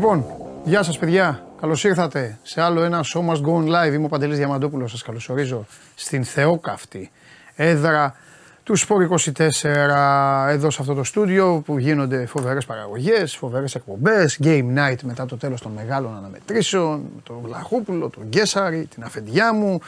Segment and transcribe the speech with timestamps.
[0.00, 0.24] Λοιπόν,
[0.64, 1.46] γεια σας παιδιά.
[1.60, 3.92] Καλώς ήρθατε σε άλλο ένα Show Must Go On Live.
[3.92, 4.90] Είμαι ο Παντελής Διαμαντόπουλος.
[4.90, 7.10] Σας καλωσορίζω στην Θεόκαυτη
[7.54, 8.14] έδρα
[8.62, 14.76] του Σπόρ 24 εδώ σε αυτό το στούντιο που γίνονται φοβερές παραγωγές, φοβερές εκπομπές, game
[14.76, 19.80] night μετά το τέλος των μεγάλων αναμετρήσεων, τον Βλαχούπουλο, τον Γκέσαρη, την αφεντιά μου,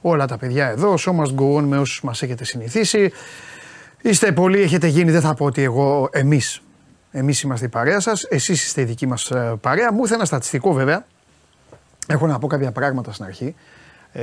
[0.00, 3.12] όλα τα παιδιά εδώ, show must go on με όσους μας έχετε συνηθίσει.
[4.02, 6.62] Είστε πολλοί, έχετε γίνει, δεν θα πω ότι εγώ, εμείς,
[7.12, 9.92] εμείς είμαστε η παρέα σας, εσείς είστε η δική μας ε, παρέα.
[9.92, 11.06] Μου ήρθε ένα στατιστικό βέβαια,
[12.06, 13.54] έχω να πω κάποια πράγματα στην αρχή.
[14.12, 14.22] Ε,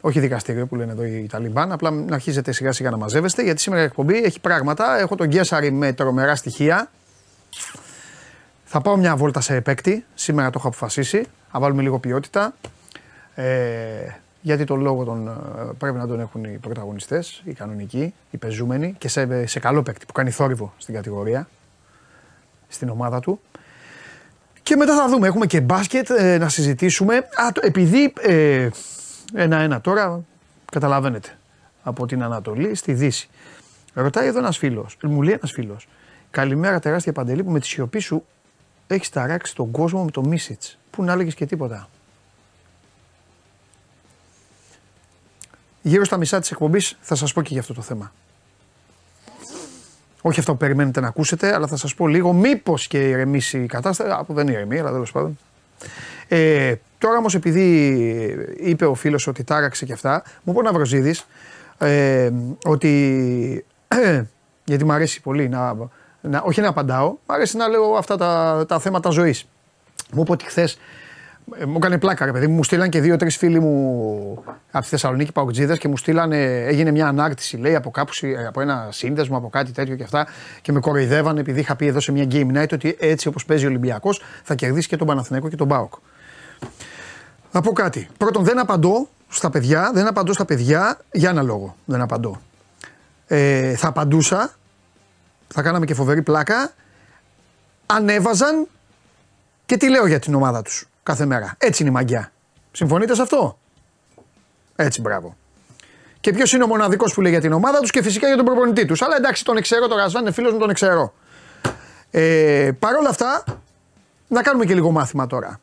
[0.00, 3.60] όχι δικαστήριο που λένε εδώ οι Ταλιμπάν, απλά να αρχίζετε σιγά σιγά να μαζεύεστε γιατί
[3.60, 4.98] σήμερα η εκπομπή έχει πράγματα.
[4.98, 6.90] Έχω τον Γκέσαρη με τρομερά στοιχεία.
[8.64, 10.04] Θα πάω μια βόλτα σε επέκτη.
[10.14, 11.26] Σήμερα το έχω αποφασίσει.
[11.52, 12.54] Θα βάλουμε λίγο ποιότητα.
[13.34, 13.44] Ε,
[14.40, 15.32] γιατί τον λόγο τον, ε,
[15.78, 20.06] πρέπει να τον έχουν οι πρωταγωνιστές, οι κανονικοί, οι πεζούμενοι και σε, σε καλό παίκτη
[20.06, 21.48] που κάνει θόρυβο στην κατηγορία,
[22.76, 23.40] στην ομάδα του.
[24.62, 27.16] Και μετά θα δούμε, έχουμε και μπάσκετ ε, να συζητήσουμε.
[27.16, 28.68] Α, το, επειδή ε,
[29.34, 30.20] ένα-ένα τώρα,
[30.72, 31.38] καταλαβαίνετε,
[31.82, 33.28] από την Ανατολή στη Δύση.
[33.94, 35.88] Ρωτάει εδώ ένας φίλος, μου λέει ένας φίλος,
[36.36, 38.24] Καλημέρα τεράστια παντελή που με τη σιωπή σου
[38.86, 40.78] έχεις ταράξει τον κόσμο με το Μίσιτς.
[40.90, 41.88] Πού να έλεγε και τίποτα.
[45.82, 48.12] Γύρω στα μισά της εκπομπής θα σας πω και για αυτό το θέμα.
[50.28, 53.66] Όχι αυτό που περιμένετε να ακούσετε, αλλά θα σας πω λίγο μήπως και ηρεμήσει η
[53.66, 54.10] κατάσταση.
[54.12, 55.38] Από δεν ηρεμεί, αλλά τέλος πάντων.
[56.28, 57.64] Ε, τώρα όμως, επειδή
[58.60, 61.26] είπε ο φίλος ότι τάραξε και αυτά, μου είπε ο Ναυροζίδης
[61.78, 62.30] ε,
[62.64, 63.64] ότι.
[64.64, 65.74] γιατί μου αρέσει πολύ να,
[66.20, 69.48] να, όχι να απαντάω, μου αρέσει να λέω αυτά τα, τα θέματα ζωής.
[70.12, 70.78] Μου είπε ότι χθες ε,
[71.46, 72.54] μου έκανε πλάκα, ρε παιδί μου.
[72.54, 77.08] Μου στείλαν και δύο-τρεις φίλοι μου από τη Θεσσαλονίκη Παουτζίδε και μου στείλαν, έγινε μια
[77.08, 78.12] ανάρτηση, λέει, από κάπου,
[78.48, 80.26] από ένα σύνδεσμο, από κάτι τέτοιο και αυτά.
[80.62, 83.64] Και με κοροϊδεύαν επειδή είχα πει εδώ σε μια game night ότι έτσι όπως παίζει
[83.64, 85.92] ο Ολυμπιακός θα κερδίσει και τον Παναθηναϊκό και τον Μπάοκ.
[87.50, 88.08] Θα πω κάτι.
[88.16, 91.76] Πρώτον, δεν απαντώ στα παιδιά, δεν απαντώ στα παιδιά για ένα λόγο.
[91.84, 92.40] Δεν απαντώ.
[93.26, 94.54] Ε, θα απαντούσα,
[95.48, 96.72] θα κάναμε και φοβερή πλάκα,
[97.86, 98.66] ανέβαζαν
[99.66, 101.54] και τι λέω για την ομάδα τους κάθε μέρα.
[101.58, 102.32] Έτσι είναι η μαγιά.
[102.72, 103.58] Συμφωνείτε σε αυτό;
[104.76, 105.36] Έτσι, μπράβο.
[106.20, 108.44] Και ποιος είναι ο μοναδικός που λέει για την ομάδα τους και φυσικά για τον
[108.44, 109.02] προπονητή τους.
[109.02, 111.14] Αλλά εντάξει, τον εξαιρώ, τον Ρασβάν είναι φίλος μου, τον εξαιρώ.
[112.10, 113.44] Ε, Παρ' όλα αυτά,
[114.28, 115.60] να κάνουμε και λίγο μάθημα τώρα.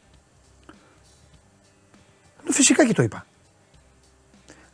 [2.50, 3.26] Φυσικά και το είπα.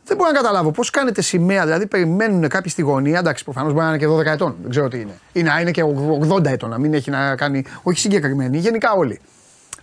[0.04, 3.18] Δεν μπορώ να καταλάβω πώς κάνετε σημαία, δηλαδή περιμένουν κάποιοι στη γωνία.
[3.18, 5.18] Εντάξει, προφανώς μπορεί να είναι και 12 ετών, δεν ξέρω τι είναι.
[5.32, 5.84] Ή να είναι και
[6.30, 7.64] 80 ετών, να μην έχει να κάνει.
[7.82, 9.20] Όχι συγκεκριμένοι, γενικά όλοι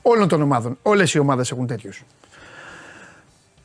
[0.09, 0.77] όλων των ομάδων.
[0.81, 2.03] Όλες οι ομάδες έχουν τέτοιους.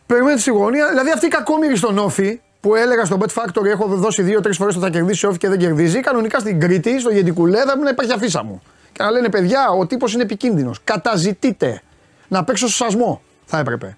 [0.07, 3.87] Περιμένετε στη γωνία, δηλαδή αυτή η κακόμοιρη στον Όφη που έλεγα στο Bet Factory έχω
[3.87, 6.01] δώσει δύο-τρεις φορές ότι θα κερδίσει Όφη και δεν κερδίζει.
[6.01, 8.63] Κανονικά στην Κρήτη, στο Γεντικουλέδα, να υπάρχει αφίσα μου.
[8.93, 10.79] Και να λένε παιδιά, ο τύπος είναι επικίνδυνος.
[10.85, 11.83] Καταζητείτε
[12.29, 13.23] να παίξω στο σασμό.
[13.45, 13.97] Θα έπρεπε.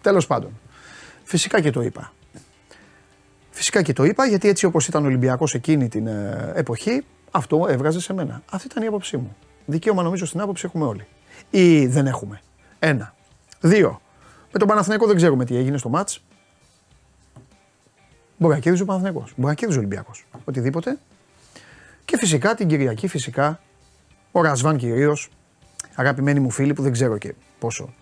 [0.00, 0.60] Τέλος πάντων.
[1.24, 2.12] Φυσικά και το είπα.
[3.50, 7.66] Φυσικά και το είπα γιατί έτσι όπως ήταν ο Ολυμπιακός εκείνη την ε, εποχή, αυτό
[7.68, 8.42] έβγαζε σε μένα.
[8.50, 9.36] Αυτή ήταν η άποψή μου.
[9.66, 11.06] Δικαίωμα νομίζω στην άποψη έχουμε όλοι
[11.52, 12.40] ή δεν έχουμε.
[12.78, 13.14] Ένα.
[13.60, 14.00] Δύο.
[14.52, 16.22] Με τον Παναθηναϊκό δεν ξέρουμε τι έγινε στο μάτς.
[18.36, 19.32] Μπορεί να κέρδιζε ο Παναθηναϊκός.
[19.36, 20.24] Μπορεί να κέρδιζε ο Ολυμπιακός.
[20.44, 20.98] Οτιδήποτε.
[22.04, 23.60] Και φυσικά την Κυριακή, φυσικά,
[24.32, 25.28] ο Ρασβάν κυρίως,
[25.94, 27.94] αγαπημένοι μου φίλοι που δεν ξέρω και πόσο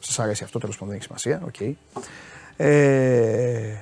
[0.00, 1.42] σας αρέσει αυτό, τέλος πάντων δεν έχει σημασία.
[1.52, 1.72] Okay.
[2.56, 3.74] Ε,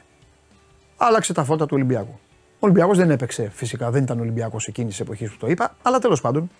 [0.96, 2.18] άλλαξε τα φώτα του Ολυμπιακού.
[2.54, 5.98] Ο Ολυμπιακός δεν έπαιξε φυσικά, δεν ήταν Ολυμπιακός εκείνης της εποχής που το είπα, αλλά
[5.98, 6.50] τέλος πάντων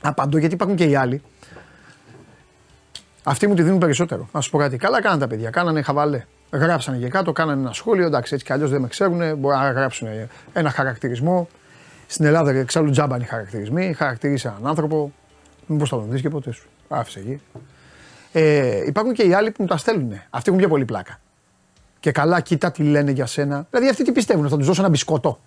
[0.00, 1.22] απαντώ γιατί υπάρχουν και οι άλλοι
[3.22, 4.28] αυτοί μου τη δίνουν περισσότερο.
[4.32, 4.76] Να σου πω κάτι.
[4.76, 5.50] Καλά κάνανε τα παιδιά.
[5.50, 6.24] Κάνανε χαβαλέ.
[6.50, 8.06] Γράψανε και κάτω, κάνανε ένα σχόλιο.
[8.06, 9.38] Εντάξει, έτσι κι αλλιώς δεν με ξέρουν.
[9.38, 10.08] Μπορεί να γράψουν
[10.52, 11.48] ένα χαρακτηρισμό.
[12.06, 13.92] Στην Ελλάδα εξάλλου τζάμπα είναι οι χαρακτηρισμοί.
[13.92, 15.12] Χαρακτήρισε έναν άνθρωπο.
[15.66, 16.68] Μήπως θα τον δεις και ποτέ σου.
[16.88, 17.40] Άφησε εκεί.
[18.32, 20.12] Ε, υπάρχουν και οι άλλοι που μου τα στέλνουν.
[20.30, 21.20] Αυτοί έχουν πιο πολύ πλάκα.
[22.00, 23.66] Και καλά, κοίτα τι λένε για σένα.
[23.70, 25.40] Δηλαδή αυτοί τι πιστεύουν, θα τους δώσω ένα μπισκότο.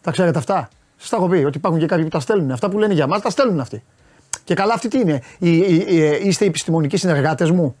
[0.00, 2.50] Τα ξέρετε αυτά; Σας τα έχω πει ότι υπάρχουν και κάποιοι που τα στέλνουν.
[2.50, 3.82] Αυτά που λένε για μας τα στέλνουν αυτοί.
[4.44, 5.20] Και καλά, αυτή τι είναι.
[6.22, 7.76] είστε επιστημονικοί συνεργάτες μου.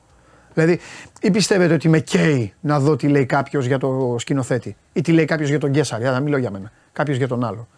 [0.54, 0.80] Δηλαδή,
[1.20, 5.12] ή πιστεύετε ότι με καίει να δω τι λέει κάποιος για το σκηνοθέτη, ή τι
[5.12, 6.72] λέει κάποιος για τον Γκέσσαρ, να μιλώ για μένα.
[6.92, 7.68] Κάποιος για τον άλλο.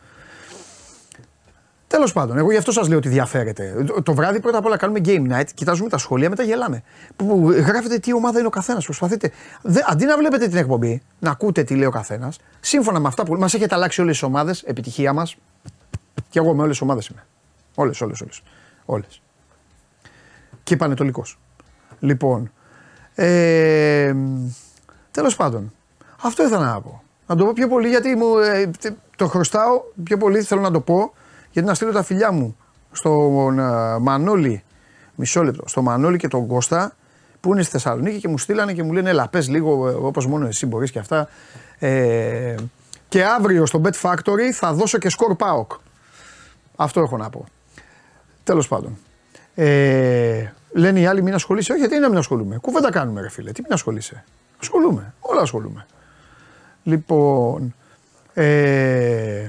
[1.89, 3.85] Τέλος πάντων, εγώ γι' αυτό σας λέω ότι διαφέρετε.
[4.03, 6.83] Το βράδυ πρώτα απ' όλα κάνουμε game night, κοιτάζουμε τα σχολεία, μετά γελάμε.
[7.17, 8.85] Που γράφετε τι ομάδα είναι ο καθένας.
[8.85, 9.31] Προσπαθείτε.
[9.63, 13.23] Δε, αντί να βλέπετε την εκπομπή, να ακούτε τι λέει ο καθένας, σύμφωνα με αυτά
[13.23, 15.37] που μας έχετε αλλάξει όλες τις ομάδες, επιτυχία μας.
[16.29, 17.27] Και εγώ με όλες τις ομάδες είμαι.
[17.75, 18.43] Όλες, όλες, όλες.
[18.87, 19.23] Όλες.
[20.63, 21.25] Και πανετολικό.
[22.01, 22.53] Λοιπόν.
[23.15, 24.15] Ε,
[25.11, 25.73] Τέλος πάντων.
[26.23, 27.03] Αυτό ήθελα να πω.
[27.27, 28.71] Να το πω πιο πολύ γιατί μου, ε,
[29.17, 29.83] το χρωστάω.
[30.03, 31.13] Πιο πολύ θέλω να το πω
[31.51, 32.57] γιατί να στείλω τα φιλιά μου
[32.93, 34.65] στον uh, Μανώλη,
[35.15, 36.93] μισό λεπτό, στον Μανώλη και τον Κώστα
[37.41, 40.47] που είναι στη Θεσσαλονίκη και μου στείλανε και μου λένε Ελά, πες λίγο όπως μόνο
[40.47, 41.29] εσύ μπορείς και αυτά.
[41.79, 42.55] Ε,
[43.09, 45.73] και αύριο στο Bet Factory θα δώσω και σκορ ΠΑΟΚ.
[46.77, 47.47] Αυτό έχω να πω.
[48.47, 48.99] Τέλος πάντων.
[49.55, 51.73] Ε, λένε οι άλλοι μην ασχολείσαι.
[51.73, 52.59] Όχι, γιατί να μην ασχολούμαι.
[52.61, 53.53] Κουβέντα κάνουμε, ρε φίλε.
[53.53, 54.25] Τι μην ασχολείσαι.
[54.61, 55.15] Ασχολούμαι.
[55.21, 55.87] Όλα ασχολούμαι.
[56.83, 57.75] Λοιπόν.
[58.35, 59.49] Ε,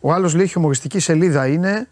[0.00, 1.88] ο άλλος λέει χιουμοριστική σελίδα είναι.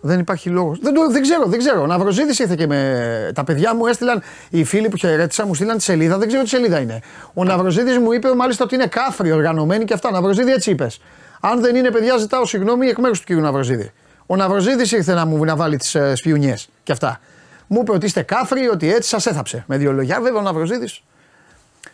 [0.00, 0.78] Δεν υπάρχει λόγος.
[0.78, 1.80] Δεν, δεν ξέρω, δεν ξέρω.
[1.80, 3.30] Να Ναυροζήτη ήρθε και με.
[3.34, 4.22] Τα παιδιά μου έστειλαν.
[4.50, 6.18] Οι φίλοι που χαιρέτησα μου στείλαν τη σελίδα.
[6.18, 7.00] Δεν ξέρω τι σελίδα είναι.
[7.34, 10.10] Ο Ναυροζήτη μου είπε μάλιστα ότι είναι κάφρι οργανωμένη και αυτά.
[10.10, 11.00] Ναυροζήτη έτσι είπες.
[11.40, 13.92] Αν δεν είναι παιδιά, ζητάω συγγνώμη εκ μέρους του κύριου Ναυροζήτη.
[14.26, 17.20] Ο Ναυροζήτη ήρθε να μου να βάλει τις ε, σπιουνιέ και αυτά.
[17.66, 19.64] Μου είπε ότι είστε κάφροι, ότι έτσι σας έθαψε.
[19.66, 20.92] Με δύο λόγια, βέβαια ο Ναυροζήτη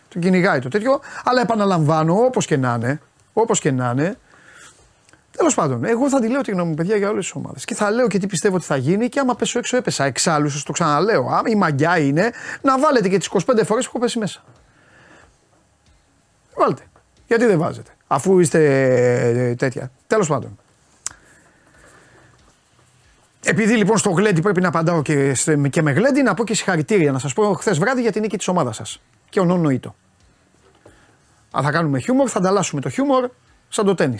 [0.08, 1.00] του κυνηγάει το τέτοιο.
[1.24, 3.00] Αλλά επαναλαμβάνω, όπως και να είναι,
[3.32, 4.18] όπως και να είναι,
[5.36, 7.64] Τέλος πάντων, εγώ θα τη λέω τη γνώμη μου, παιδιά, για όλες τις ομάδες.
[7.64, 10.04] Και θα λέω και τι πιστεύω ότι θα γίνει και άμα πέσω έξω, έπεσα.
[10.04, 11.26] Εξάλλου, σας το ξαναλέω.
[11.30, 12.30] Άμα η μαγιά είναι
[12.62, 14.44] να βάλετε και τις 25 φορές που έχω πέσει μέσα.
[16.56, 16.82] Βάλτε.
[17.26, 18.60] Γιατί δεν βάζετε, αφού είστε
[19.50, 19.90] ε, τέτοια.
[20.06, 20.58] Τέλος πάντων.
[23.44, 25.36] Επειδή λοιπόν στο γλέντι πρέπει να απαντάω και,
[25.70, 28.36] και με γλέντι, να πω και συγχαρητήρια να σας πω χθες βράδυ για την νίκη
[28.36, 29.00] της ομάδας σας.
[29.28, 29.94] Και ο Νόνο Ήτο.
[31.50, 33.30] Αν θα κάνουμε χιούμορ, θα ανταλλάσσουμε το χιούμορ
[33.68, 34.18] σαν το τέννη.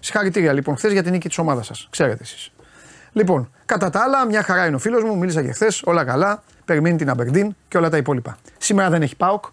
[0.00, 1.88] Συγχαρητήρια λοιπόν χθες για την νίκη της ομάδας σας.
[1.90, 2.52] Ξέρετε εσείς.
[3.12, 6.42] Λοιπόν, κατά τα άλλα, μια χαρά είναι ο φίλος μου, μίλησα και χθες, όλα καλά.
[6.64, 8.38] Περιμένει την Αμπερντίν και όλα τα υπόλοιπα.
[8.58, 9.44] Σήμερα δεν έχει ΠΑΟΚ.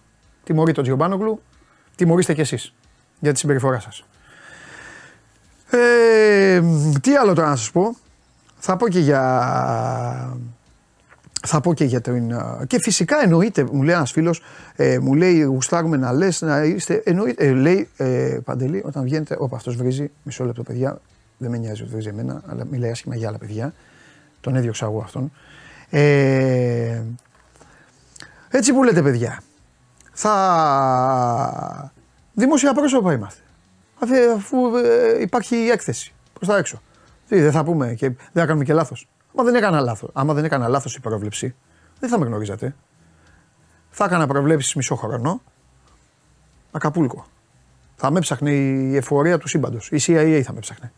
[0.43, 1.41] Τιμωρεί τον Τζιομπάνογλου.
[1.95, 2.73] Τιμωρήστε κι εσείς
[3.19, 4.03] για τη συμπεριφορά σας.
[5.69, 6.61] Ε,
[7.01, 7.95] τι άλλο τώρα να σας πω.
[8.67, 9.21] Θα πω και για
[11.41, 12.41] θα πω και για την.
[12.67, 14.41] Και φυσικά εννοείται, μου λέει ένας φίλος,
[14.75, 17.01] ε, μου λέει γουστάρουμε να λες να είστε.
[17.05, 19.35] Εννοείται, ε, λέει ε, Παντελή, όταν βγαίνετε.
[19.39, 20.11] Όπα, αυτός βρίζει.
[20.23, 21.01] Μισό λεπτό, παιδιά.
[21.37, 23.73] Δεν με νοιάζει ότι βρίζει εμένα, αλλά μιλάει άσχημα για άλλα παιδιά.
[24.41, 25.31] Τον έδιωξα εγώ αυτόν.
[25.89, 27.01] Ε,
[28.49, 29.41] έτσι που λέτε, παιδιά.
[30.13, 31.91] Θα.
[32.33, 33.41] Δημόσια πρόσωπα είμαστε.
[34.35, 36.81] Αφού ε, υπάρχει η έκθεση προς τα έξω.
[37.27, 39.07] Τι, δεν θα πούμε και δεν θα κάνουμε και λάθος.
[39.33, 40.09] Μα δεν έκανα λάθος.
[40.13, 41.55] Άμα δεν έκανα λάθος η πρόβλεψη,
[41.99, 42.75] δεν θα με γνωρίζατε.
[43.89, 45.41] Θα έκανα προβλέψεις μισό χρόνο.
[46.71, 47.25] Ακαπούλκο.
[47.95, 48.51] Θα με ψάχνει
[48.91, 49.89] η εφορία του σύμπαντος.
[49.91, 50.91] Η CIA θα με ψάχνει.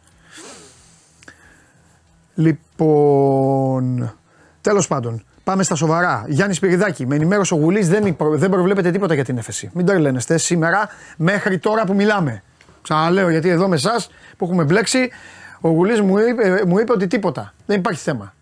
[2.36, 4.16] Λοιπόν.
[4.62, 6.26] Τέλος πάντων, πάμε στα σοβαρά.
[6.28, 9.70] Γιάννης Σπυριδάκη, με ενημέρωσε ο Γουλής, δεν, δεν προβλέπεται τίποτα για την έφεση.
[9.74, 12.44] Μην το λένεστε σήμερα μέχρι τώρα που μιλάμε.
[12.82, 15.10] Ξαναλέω γιατί εδώ με εσάς που έχουμε μπλέξει,
[15.62, 17.54] ο Γουλής μου, είπε, μου είπε ότι τίποτα.
[17.66, 18.34] Δεν υπάρχει θέμα.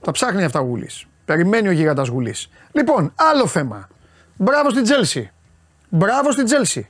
[0.00, 1.06] Τα ψάχνει αυτά ο Γουλής.
[1.24, 2.50] Περιμένει ο γίγαντα Γουλής.
[2.72, 3.88] Λοιπόν, άλλο θέμα.
[4.36, 5.30] Μπράβο στην Τσέλσι.
[5.88, 6.88] Μπράβο στην Τσέλσι.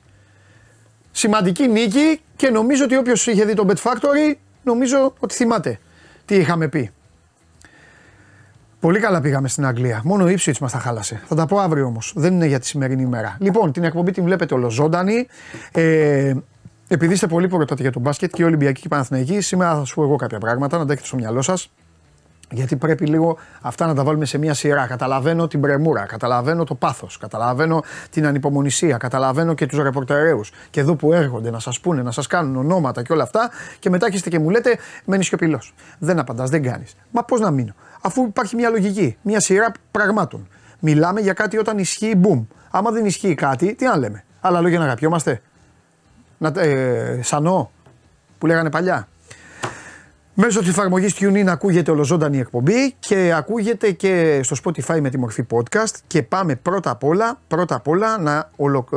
[1.10, 5.78] Σημαντική νίκη και νομίζω ότι όποιος είχε δει το Bet Factory, νομίζω ότι θυμάται
[6.24, 6.90] τι είχαμε πει.
[8.80, 10.00] Πολύ καλά πήγαμε στην Αγγλία.
[10.04, 11.22] Μόνο η Ipswich μας τα χάλασε.
[11.26, 12.12] Θα τα πω αύριο όμως.
[12.16, 13.36] Δεν είναι για τη σημερινή ημέρα.
[13.40, 15.26] Λοιπόν, την εκπομπή την βλέπετε ολοζώντανη.
[15.72, 16.34] Ε,
[16.88, 19.94] επειδή είστε πολύ που ρωτάτε για τον μπάσκετ και Ολυμπιακή και Παναθηναϊκή, σήμερα θα σου
[19.94, 21.70] πω εγώ κάποια πράγματα να τα έχετε στο μυαλό σας.
[22.50, 24.86] Γιατί πρέπει λίγο αυτά να τα βάλουμε σε μια σειρά.
[24.86, 30.94] Καταλαβαίνω την πρεμούρα, καταλαβαίνω το πάθος, καταλαβαίνω την ανυπομονησία, καταλαβαίνω και τους ρεπορτερέου και εδώ
[30.94, 34.28] που έρχονται να σας πούνε, να σας κάνουν ονόματα και όλα αυτά και μετά έχετε
[34.28, 35.74] και μου λέτε μένεις σιωπηλός.
[35.98, 36.96] Δεν απαντάς, δεν κάνεις.
[37.10, 40.48] Μα πώς να μείνω, αφού υπάρχει μια λογική, μια σειρά πραγμάτων.
[40.80, 42.46] Μιλάμε για κάτι όταν ισχύει, boom.
[42.70, 44.24] Άμα δεν ισχύει κάτι, τι να λέμε.
[44.40, 45.40] Άλλα λόγια να αγαπιόμαστε.
[46.50, 47.70] Να, ε, σανό
[48.38, 49.08] που λέγανε παλιά.
[50.34, 55.46] Μέσω της εφαρμογής TuneIn ακούγεται ολοζώντανη εκπομπή και ακούγεται και στο Spotify με τη μορφή
[55.50, 55.94] podcast.
[56.06, 58.50] Και πάμε πρώτα απ' όλα, πρώτα απ όλα να,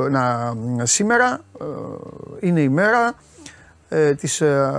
[0.09, 0.53] να
[0.85, 1.65] σήμερα ε,
[2.39, 3.13] είναι η μέρα
[3.89, 4.71] ε, της, ε,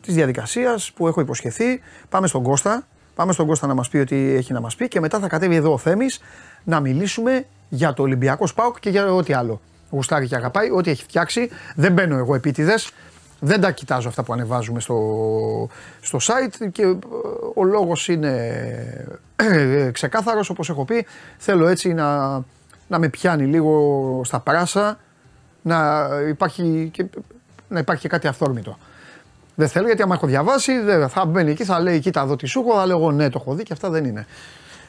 [0.00, 1.80] της διαδικασίας που έχω υποσχεθεί.
[2.08, 5.00] Πάμε στον Κώστα, πάμε στον Κώστα να μας πει ότι έχει να μας πει και
[5.00, 6.20] μετά θα κατέβει εδώ ο Θέμης
[6.64, 9.60] να μιλήσουμε για το Ολυμπιακό Σπάουκ και για ό,τι άλλο
[9.94, 11.50] γουστάρει και αγαπάει, ό,τι έχει φτιάξει.
[11.74, 12.90] Δεν μπαίνω εγώ επίτηδες.
[13.40, 14.98] Δεν τα κοιτάζω αυτά που ανεβάζουμε στο,
[16.00, 16.96] στο site και ε,
[17.54, 18.36] ο λόγος είναι
[19.36, 21.06] ε, ξεκάθαρος όπως έχω πει.
[21.38, 22.40] Θέλω έτσι να,
[22.88, 24.98] να με πιάνει λίγο στα πράσα,
[25.62, 27.06] να υπάρχει και,
[27.68, 28.78] να υπάρχει και κάτι αυθόρμητο.
[29.54, 32.46] Δεν θέλω γιατί άμα έχω διαβάσει δεν θα μπαίνει εκεί, θα λέει κοίτα εδώ τι
[32.46, 34.26] σου έχω, θα λέω εγώ ναι το έχω δει και αυτά δεν είναι.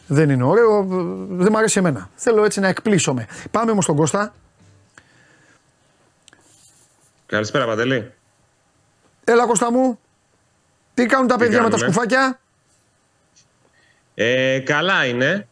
[0.08, 0.86] Δεν είναι ωραίο,
[1.30, 2.10] δεν μου αρέσει εμένα.
[2.16, 3.14] Θέλω έτσι να εκπλήσω
[3.52, 4.34] Πάμε όμως στον Κώστα,
[7.26, 8.12] Καλησπέρα, Παντελή.
[9.24, 10.00] Έλα, Κώστα μου.
[10.94, 12.40] Τι κάνουν τα παιδιά με τα σκουφάκια;
[14.14, 15.48] Ε, καλά είναι.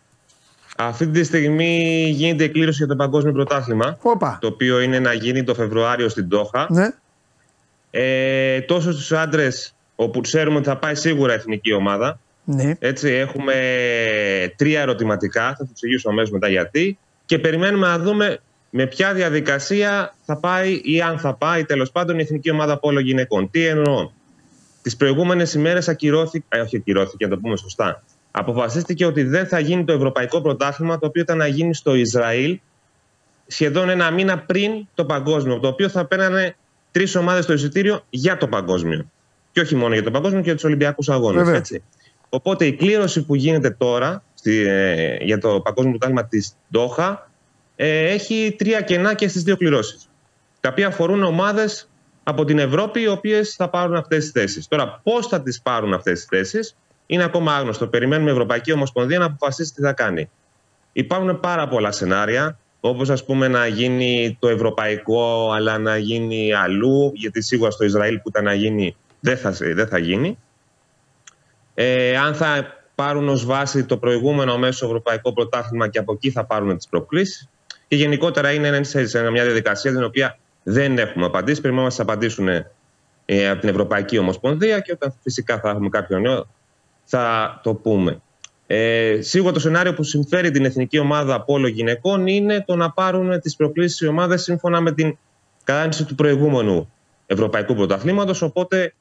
[0.77, 3.97] Αυτή τη στιγμή γίνεται η κλήρωση για το Παγκόσμιο Πρωτάθλημα.
[4.01, 4.37] Οπα.
[4.41, 6.67] Το οποίο είναι να γίνει το Φεβρουάριο στην Τόχα.
[6.69, 6.89] Ναι.
[7.91, 12.19] Ε, τόσο στους άντρες όπου ξέρουμε ότι θα πάει σίγουρα εθνική ομάδα.
[12.43, 12.73] Ναι.
[12.79, 13.53] Έτσι, έχουμε
[14.55, 16.97] τρία ερωτηματικά, θα το εξηγήσω αμέσως μετά γιατί.
[17.25, 18.39] Και περιμένουμε να δούμε
[18.75, 22.99] με ποια διαδικασία θα πάει ή αν θα πάει τέλος πάντων η εθνική ομάδα πόλο
[22.99, 23.49] γυναικών.
[23.49, 24.11] Τι εννοώ.
[24.81, 28.03] Τις προηγούμενες ημέρες ακυρώθηκε, ε, όχι ακυρώθηκε, να το πούμε σωστά.
[28.31, 32.59] Αποφασίστηκε ότι δεν θα γίνει το ευρωπαϊκό πρωτάθλημα, το οποίο ήταν να γίνει στο Ισραήλ
[33.47, 36.55] σχεδόν ένα μήνα πριν το παγκόσμιο, το οποίο θα παίρνανε
[36.91, 39.09] τρεις ομάδες στο εισιτήριο για το παγκόσμιο.
[39.51, 41.81] Και όχι μόνο για το παγκόσμιο, και για τους Ολυμπιακούς Αγώνες.
[42.29, 47.32] Οπότε η κλήρωση που γίνεται τώρα στη, ε, για το παγκόσμιο πρωτάθλημα της Ντόχα ε,
[47.75, 50.09] έχει τρία κενά και στις δύο κληρώσεις.
[50.59, 51.89] Τα οποία αφορούν ομάδες
[52.23, 54.67] από την Ευρώπη, οι οποίες θα πάρουν αυτές τις θέσεις.
[54.67, 56.75] Τώρα, πώς θα τις πάρουν αυτές τις θέσεις
[57.05, 57.87] είναι ακόμα άγνωστο.
[57.87, 60.29] Περιμένουμε η Ευρωπαϊκή Ομοσπονδία να αποφασίσει τι θα κάνει.
[60.91, 67.11] Υπάρχουν πάρα πολλά σενάρια, όπως ας πούμε να γίνει το ευρωπαϊκό, αλλά να γίνει αλλού,
[67.13, 70.37] γιατί σίγουρα στο Ισραήλ που ήταν να γίνει δεν θα, δεν θα γίνει.
[71.73, 76.45] Ε, αν θα πάρουν ως βάση το προηγούμενο μέσο ευρωπαϊκό πρωτάθλημα και από εκεί θα
[76.45, 77.49] πάρουν τις προκλήσεις.
[77.93, 81.61] Και γενικότερα είναι σε μια διαδικασία την οποία δεν έχουμε απαντήσει.
[81.61, 82.47] Περιμένουμε να μας απαντήσουν
[83.25, 86.47] ε, από την Ευρωπαϊκή Ομοσπονδία και όταν φυσικά θα έχουμε κάποιο νέο
[87.03, 88.21] θα το πούμε.
[88.67, 93.39] Ε, σίγουρα το σενάριο που συμφέρει την εθνική ομάδα Πόλο γυναικών είναι το να πάρουν
[93.39, 95.17] τις προκλήσεις οι ομάδες σύμφωνα με την
[95.63, 96.93] κατάρτιση του προηγούμενου
[97.25, 98.41] Ευρωπαϊκού Πρωταθλήματος.
[98.41, 98.93] Οπότε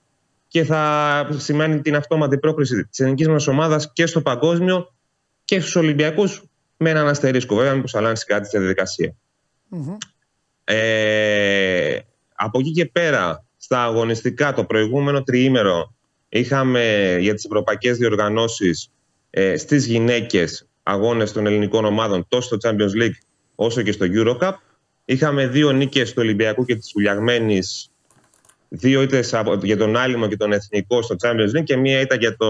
[0.49, 4.93] και θα σημαίνει την αυτόματη πρόκληση της εθνικής μας ομάδας και στο παγκόσμιο
[5.45, 6.43] και στους Ολυμπιακούς
[6.83, 7.55] με έναν αστερίσκο.
[7.55, 9.15] Βέβαια, μήπως αλλάξει κάτι στη διαδικασία.
[10.65, 11.99] Ε,
[12.35, 15.95] από εκεί και πέρα, στα αγωνιστικά, το προηγούμενο τριήμερο
[16.29, 18.91] είχαμε για τις ευρωπαϊκές διοργανώσεις
[19.31, 23.17] ε, στις γυναίκες αγώνες των ελληνικών ομάδων τόσο στο Champions League
[23.55, 24.53] όσο και στο Eurocup.
[25.05, 27.91] Είχαμε δύο νίκες του Ολυμπιακού και της Ουλιαγμένης,
[28.69, 32.37] δύο ήττες για τον Άλυμο και τον Εθνικό στο Champions League και μία ήταν για
[32.37, 32.47] το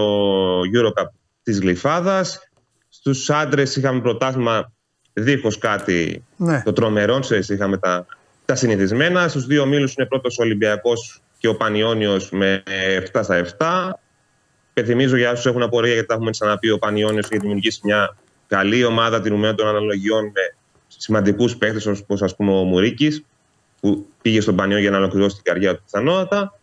[0.59, 1.07] Eurocup
[1.43, 2.51] της Γλυφάδας.
[3.05, 4.71] Στους άντρες είχαμε πρωτάθλημα
[5.13, 6.61] δίχως κάτι ναι.
[6.65, 7.19] το τρομερό,
[7.49, 8.05] είχαμε τα,
[8.45, 9.27] τα συνηθισμένα.
[9.27, 12.63] Στους δύο μήλους είναι πρώτος ο Ολυμπιακός και ο Πανιόνιος με
[13.13, 13.91] 7 στα 7.
[14.73, 18.17] Πεθυμίζω για όσους έχουν απορία, γιατί τα έχουμε ξαναπεί, ο Πανιόνιος έχει δημιουργήσει μια
[18.47, 20.55] καλή ομάδα τηρουμένων των αναλογιών με
[20.87, 23.23] σημαντικούς παίκτες όπως ας πούμε ο Μουρίκης,
[23.79, 26.59] που πήγε στον Πανιό για να ολοκληρώσει την καριέρα του πιθανότατα.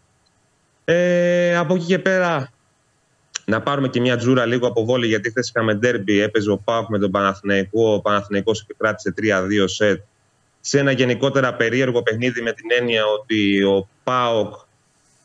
[0.84, 2.50] Ε, από εκεί και πέρα,
[3.50, 6.88] να πάρουμε και μια τζούρα λίγο από βόλη, γιατί χθες είχαμε ντέρμπι, έπαιζε ο Πάουκ
[6.88, 7.94] με τον Παναθηναϊκό.
[7.94, 10.00] Ο Παναθηναϊκός επικράτησε 3-2 σετ
[10.60, 14.54] σε ένα γενικότερα περίεργο παιχνίδι με την έννοια ότι ο Πάοκ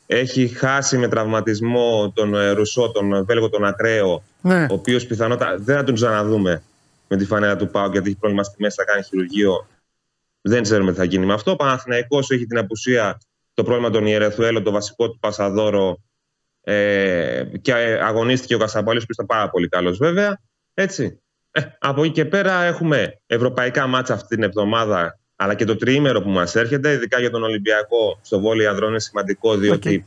[0.06, 4.64] έχει χάσει με τραυματισμό τον ε, Ρουσό, τον Βέλγο, τον Ακραίο, ναι.
[4.64, 6.64] ο οποίος πιθανότατα δεν θα τον ξαναδούμε
[7.08, 9.68] με τη φανέλα του Πάου γιατί έχει πρόβλημα στη μέση, θα κάνει χειρουργείο.
[10.42, 11.52] Δεν ξέρουμε τι θα γίνει με αυτό.
[11.52, 13.22] Ο Παναθηναϊκός έχει την απουσία
[13.54, 16.00] το πρόβλημα των Ιερεθουέλο, το βασικό του Πασαδόρο
[16.68, 20.42] ε, και αγωνίστηκε ο Κασαμπάλη που ήταν πάρα πολύ καλός βέβαια.
[20.74, 21.20] Έτσι.
[21.52, 26.22] Ε, από εκεί και πέρα έχουμε ευρωπαϊκά μάτσα αυτή την εβδομάδα αλλά και το τριήμερο
[26.22, 30.06] που μας έρχεται, ειδικά για τον Ολυμπιακό στο βόλιο ανδρών, είναι σημαντικό διότι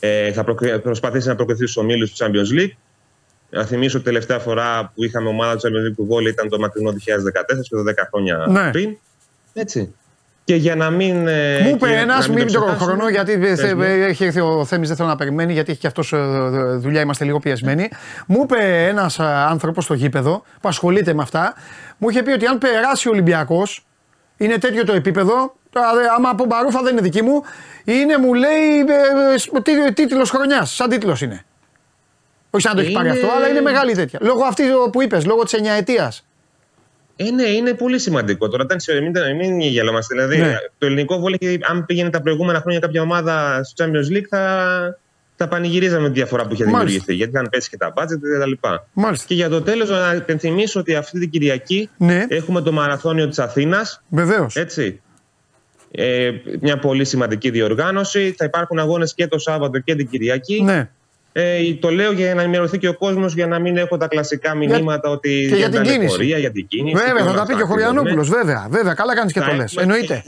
[0.00, 0.44] ε, θα
[0.82, 2.72] προσπαθήσει να προκριθεί στους ομίλους του Champions League.
[3.50, 6.58] Να θυμίσω ότι τελευταία φορά που είχαμε ομάδα του Champions League του βόλιο ήταν το
[6.58, 6.94] μακρινό 2014,
[7.62, 8.70] σχεδόν 10 χρόνια ναι.
[8.70, 8.96] πριν.
[9.52, 9.94] Έτσι.
[10.44, 11.26] Και για να μην.
[11.26, 13.32] Ε, μου είπε ένας, μην το χρόνο, γιατί
[14.08, 16.18] έχει έρθει ο Θέμης, δεν θέλω να περιμένει, γιατί έχει και αυτός ε,
[16.76, 17.88] δουλειά, είμαστε λίγο πιεσμένοι.
[18.26, 21.54] Μου είπε ένας άνθρωπος στο γήπεδο που ασχολείται με αυτά,
[21.98, 23.86] μου είχε πει ότι αν περάσει ο Ολυμπιακός,
[24.36, 25.54] είναι τέτοιο το επίπεδο.
[26.16, 27.42] Άμα από μπαρούφα δεν είναι δική μου,
[27.84, 28.78] είναι μου λέει
[29.64, 30.74] ε, ε τίτλος χρονιάς.
[30.74, 31.44] Σαν τίτλος είναι.
[32.50, 34.18] Όχι σαν να το έχει πάρει αυτό, αλλά είναι μεγάλη τέτοια.
[34.22, 36.12] Λόγω αυτής που είπες, λόγω της εννιαετία.
[37.16, 38.48] Ε, ναι, είναι πολύ σημαντικό.
[38.48, 40.14] Τώρα, όταν μην, μην γελόμαστε.
[40.14, 40.56] Δηλαδή, ναι.
[40.78, 41.38] το ελληνικό βόλιο,
[41.70, 44.98] αν πήγαινε τα προηγούμενα χρόνια κάποια ομάδα στο Champions League, θα,
[45.36, 47.14] θα πανηγυρίζαμε τη διαφορά που είχε δημιουργηθεί.
[47.14, 48.52] Γιατί είχαν πέσει και τα μπάτζετ κτλ.
[49.26, 52.26] Και για το τέλος, να υπενθυμίσω ότι αυτή την Κυριακή ναι.
[52.28, 54.02] έχουμε το μαραθώνιο της Αθήνας.
[54.08, 54.56] Βεβαίως.
[54.56, 55.00] Έτσι.
[55.90, 58.34] Ε, μια πολύ σημαντική διοργάνωση.
[58.38, 60.62] Θα υπάρχουν αγώνες και το Σάββατο και την Κυριακή.
[60.62, 60.90] Ναι.
[61.32, 64.54] Ε, το λέω για να ενημερωθεί και ο κόσμος για να μην έχω τα κλασικά
[64.54, 65.10] μηνύματα για...
[65.10, 66.06] ότι και για, την κίνηση.
[66.06, 67.04] Πορεία, για την κίνηση.
[67.04, 68.28] Βέβαια, θα τα πει και ο Χωριανόπουλος.
[68.28, 69.76] Βέβαια, βέβαια, καλά κάνεις και το λες.
[69.76, 70.24] Εννοείται.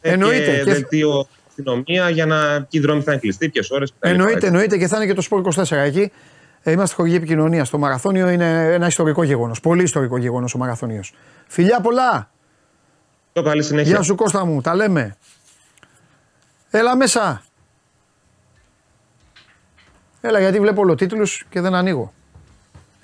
[0.00, 0.56] Εννοείται.
[0.56, 3.84] Και δελτίο αστυνομία για να ποιοι δρόμοι θα είναι κλειστοί, ποιε ώρε.
[4.00, 6.12] Εννοείται, εννοείται και θα είναι και το Σπορ 24 εκεί.
[6.62, 7.66] Ε, είμαστε χορηγή επικοινωνία.
[7.70, 9.60] Το μαραθώνιο είναι ένα ιστορικό γεγονός.
[9.60, 11.12] Πολύ ιστορικό γεγονός ο μαραθώνιος.
[11.46, 12.30] Φιλιά πολλά.
[13.32, 13.92] Το καλή συνέχεια.
[13.92, 15.16] Γεια σου Κώστα μου, τα λέμε.
[16.70, 17.42] Έλα μέσα.
[20.20, 22.12] Έλα γιατί βλέπω ολοτίτλους και δεν ανοίγω.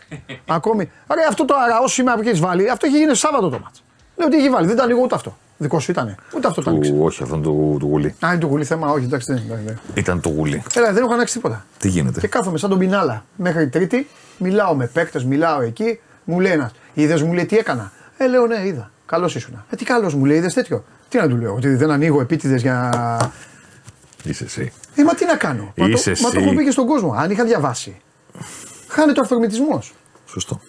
[0.47, 0.91] Ακόμη.
[1.07, 3.83] Άρα αυτό το αραό σήμερα που έχεις βάλει, αυτό έχει γίνει Σάββατο το μάτς.
[4.17, 5.37] Λέω ότι έχει βάλει, δεν τα ανοίγω ούτε αυτό.
[5.59, 6.15] Δικό σου ήταν.
[6.37, 6.93] Ούτε αυτό το άνοιξε.
[6.93, 8.15] Του, όχι, αυτόν του, του γουλή.
[8.27, 9.79] Α, είναι το γουλή θέμα, όχι, εντάξει, δεν είναι.
[9.95, 10.63] Ήταν το γουλή.
[10.75, 11.67] Έλα, δεν έχω ανοίξει τίποτα.
[11.79, 14.07] Τι γίνεται; Και κάθομαι σαν τον πινάλα μέχρι Τρίτη,
[14.39, 18.47] μιλάω με παίκτες, μιλάω εκεί, μου λέει ένας, είδες μου λέει τι έκανα; Ε, λέω
[18.47, 18.91] ναι, είδα.
[19.07, 19.65] Καλώ ήσουν.
[19.71, 20.85] Ε, τι καλός μου λέει, είδες τέτοιο.
[21.09, 22.91] Τι να του λέω, Ότι δεν ανοίγω επίτηδες για.
[24.23, 24.73] Είσαι εσύ.
[24.97, 26.47] Ε, μα τι να κάνω; Μα το, Είσαι μα το εσύ.
[26.47, 27.15] έχω πει και στον κόσμο.
[27.19, 27.97] Αν είχα διαβάσει.
[28.89, 29.83] Χάνεται ο αυθορμητισμό.
[30.27, 30.61] Σωστό.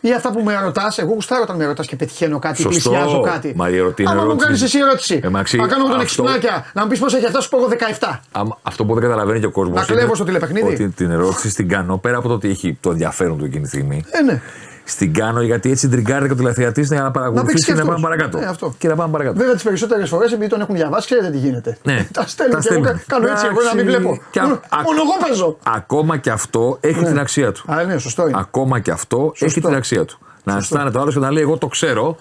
[0.00, 2.90] Ή αυτά που με ρωτάς, εγώ γουστάρω όταν με ρωτάς και πετυχαίνω κάτι, Σωστό.
[2.90, 3.52] πλησιάζω κάτι.
[3.56, 4.46] Μα η ερωτή είναι Άμα μου ερώτηση.
[4.46, 7.26] κάνεις εσύ ερώτηση, Ε, Μαξί, να κάνω τον αυτό- εξυπνάκια, να μου πεις πώς έχει
[7.26, 8.20] αυτά, σου πω εγώ 17.
[8.32, 9.78] Άμα- αυτό που δεν καταλαβαίνει και ο κόσμος.
[9.78, 10.72] Να κλέβω στο τηλεπαιχνίδι.
[10.72, 13.68] Ότι την ερώτηση στην κάνω πέρα από το ότι έχει το ενδιαφέρον του εκείνη τη
[13.68, 14.04] στιγμή.
[14.10, 14.40] Ε, ναι.
[14.86, 17.76] Στην κάνω γιατί έτσι τριγκάρει και ο τηλεθεατής για να Να παίξει παρακολουθήσει και και
[17.76, 18.00] να αυτός.
[18.02, 18.38] πάμε παρακάτω.
[18.38, 18.74] Ε, αυτό.
[18.78, 19.38] Και να πάμε παρακάτω.
[19.38, 21.78] Βέβαια τις περισσότερες φορές επειδή τον έχουν διαβάσει, ξέρετε τι γίνεται.
[21.82, 22.06] Ναι.
[22.12, 23.02] τα στέλνω Τα και εγώ στέλνουν.
[23.06, 24.02] κάνω έτσι, εγώ να μην Εντάξει.
[24.06, 24.22] βλέπω.
[24.30, 25.58] Και α- Μόνο α- μόνο εγώ παίζω.
[25.62, 27.72] Ακόμα και αυτό έχει την αξία του.
[27.72, 28.38] Α, ναι, σωστό είναι.
[28.40, 30.18] Ακόμα και αυτό έχει την αξία του.
[30.44, 32.16] Να αισθάνεται ο άλλος και να λέει: Εγώ το ξέρω,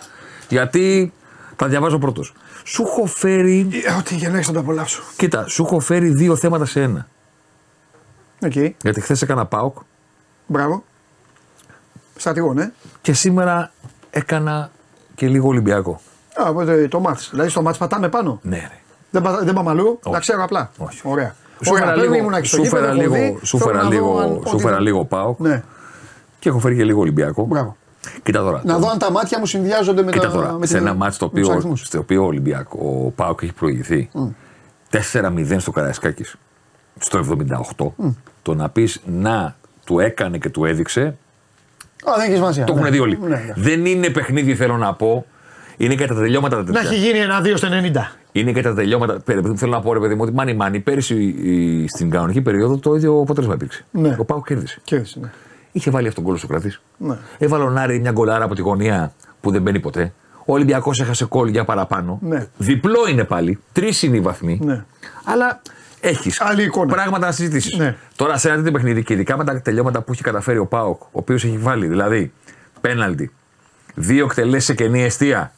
[0.50, 1.14] γιατί
[1.56, 2.34] τα διαβάζω πρώτος.
[2.64, 3.68] Σου έχω φέρει.
[3.86, 5.04] Ε, Ό,τι γεννάει να το απολαύσω.
[5.18, 7.08] Κοίτα, σου έχω φέρει δύο θέματα σε ένα.
[8.46, 8.52] Οκ,
[8.84, 9.78] Γιατί χθες έκανα ΠΑΟΚ
[10.48, 10.84] μπράβο.
[12.16, 12.72] Στρατηγό, ναι.
[13.02, 13.72] και σήμερα
[14.10, 14.70] έκανα
[15.16, 16.00] και λίγο Ολυμπιακό.
[16.46, 17.30] Α, οπότε το ματς.
[17.32, 18.40] Δηλαδή στο ματς πατάμε πάνω.
[18.44, 18.78] Ναι, ρε.
[19.12, 20.14] Δεν, πα- δεν πάμε αλλού, Όχι.
[20.14, 20.72] να ξέρω απλά.
[20.78, 21.00] Όχι.
[21.04, 21.36] Ωραία.
[21.64, 23.58] Σου Ωραία, φέρα πρέπει λίγο, ήμουν και στο σου γήπεδο, φέρα έχω λίγο, δει, σου
[23.58, 25.64] θέλω φέρα να δω λίγο, αν- σου ότι φέρα δεν- λίγο ΠΑΟΚ Ναι,
[26.40, 27.46] και έχω φέρει και λίγο Ολυμπιακό.
[27.46, 27.76] μπράβο.
[28.24, 28.62] Κοίτα τώρα.
[28.66, 30.96] Να δω αν τα μάτια μου συνδυάζονται με, Κοίτα τα, τώρα, με σε την- ένα
[30.96, 31.82] μάτσο το με τους οποίο, αριθμούς.
[31.82, 34.10] στο οποίο ο Ολυμπιακό, ο Πάοκ έχει προηγηθεί
[34.90, 36.36] 4-0 στο Καραϊσκάκης
[37.00, 37.94] στο 78,
[38.42, 39.56] το να πεις να
[39.86, 41.18] του έκανε και του έδειξε,
[42.06, 42.64] Α, δεν έχεις σημασία.
[42.64, 42.80] το ναι.
[42.80, 43.18] έχουν δει όλοι.
[43.22, 43.54] Ναι, ναι.
[43.56, 45.26] Δεν είναι παιχνίδι, θέλω να πω.
[45.78, 46.90] Είναι και τα τελειώματα τα Να τέτοια.
[46.90, 48.12] έχει γίνει ένα 2 στο 90.
[48.32, 49.20] Είναι και τα τελειώματα.
[49.26, 52.42] Πέρα, επειδή θέλω να πω, ρε παιδί μου, ότι μάνι μάνι πέρυσι η- στην κανονική
[52.42, 53.86] περίοδο το ίδιο αποτέλεσμα υπήρξε.
[53.92, 54.16] Ναι.
[54.20, 54.80] Ο Πάοκ κέρδισε.
[54.84, 55.32] Κέρδισε, ναι.
[55.72, 56.76] Είχε βάλει αυτόν τον κόλλο στο κρατή.
[56.98, 57.18] Ναι.
[57.38, 60.14] Έβαλε ο Νάρη μια γκολάρα από τη γωνία που δεν μπαίνει ποτέ.
[60.46, 62.20] Ο Ολυμπιακός έχασε κόλλ για παραπάνω.
[62.22, 62.48] Ναι.
[62.58, 63.60] Διπλό είναι πάλι.
[63.74, 64.60] Τρεις είναι οι βαθμοί.
[64.64, 64.84] Ναι.
[65.24, 65.62] Αλλά
[66.04, 66.94] έχεις Άλλη εικόνα.
[66.94, 67.78] πράγματα να συζητήσεις.
[67.78, 67.96] Ναι.
[68.16, 71.02] Τώρα σε ένα τέτοιο παιχνίδι και ειδικά με τα τελειώματα που έχει καταφέρει ο Πάοκ,
[71.02, 72.34] ο οποίος έχει βάλει δηλαδή
[72.82, 73.32] πέναλτι,
[73.96, 75.54] δύο εκτελέσεις σε κενή αιστεία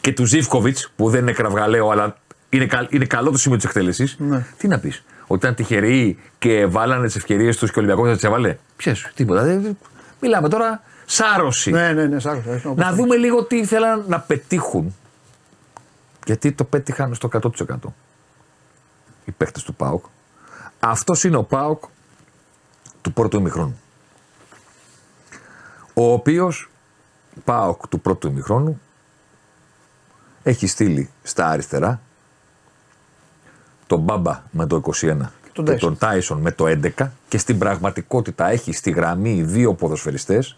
[0.00, 2.16] και του Ζήφκοβιτς που δεν είναι κραυγαλαίο αλλά
[2.48, 4.16] είναι, καλ- είναι καλό το σημείο της εκτέλεσης.
[4.18, 4.44] Ναι.
[4.58, 8.14] Τι να πεις, Ότι ήταν τυχεροί και βάλανε τις ευκαιρίες τους και ο Ολυμπιακός δεν
[8.14, 8.56] τις έβαλε.
[8.76, 9.42] Ποιες, τίποτα.
[9.44, 9.78] Δεν-
[10.20, 11.70] Μιλάμε τώρα σάρωση.
[11.70, 12.50] Ναι, ναι, ναι, σ' άκουσα.
[12.64, 14.96] Όπως Να το- δούμε λίγο τι ήθελαν να πετύχουν.
[16.26, 17.94] Γιατί το πέτυχαν στο 100%
[19.24, 20.04] οι παίχτε του ΠΑΟΚ.
[20.80, 21.84] Αυτός είναι ο ΠΑΟΚ
[23.00, 23.80] του πρώτου ημιχρόνου.
[25.94, 26.70] Ο οποίος
[27.44, 28.80] ΠΑΟΚ του πρώτου ημιχρόνου
[30.42, 32.00] έχει στείλει στα αριστερά
[33.86, 35.16] τον Μπάμπα με το 21
[35.52, 35.78] τον και Tyson.
[35.78, 36.64] τον Τάισον με το
[36.98, 40.56] 11 και στην πραγματικότητα έχει στη γραμμή δύο ποδοσφαιριστές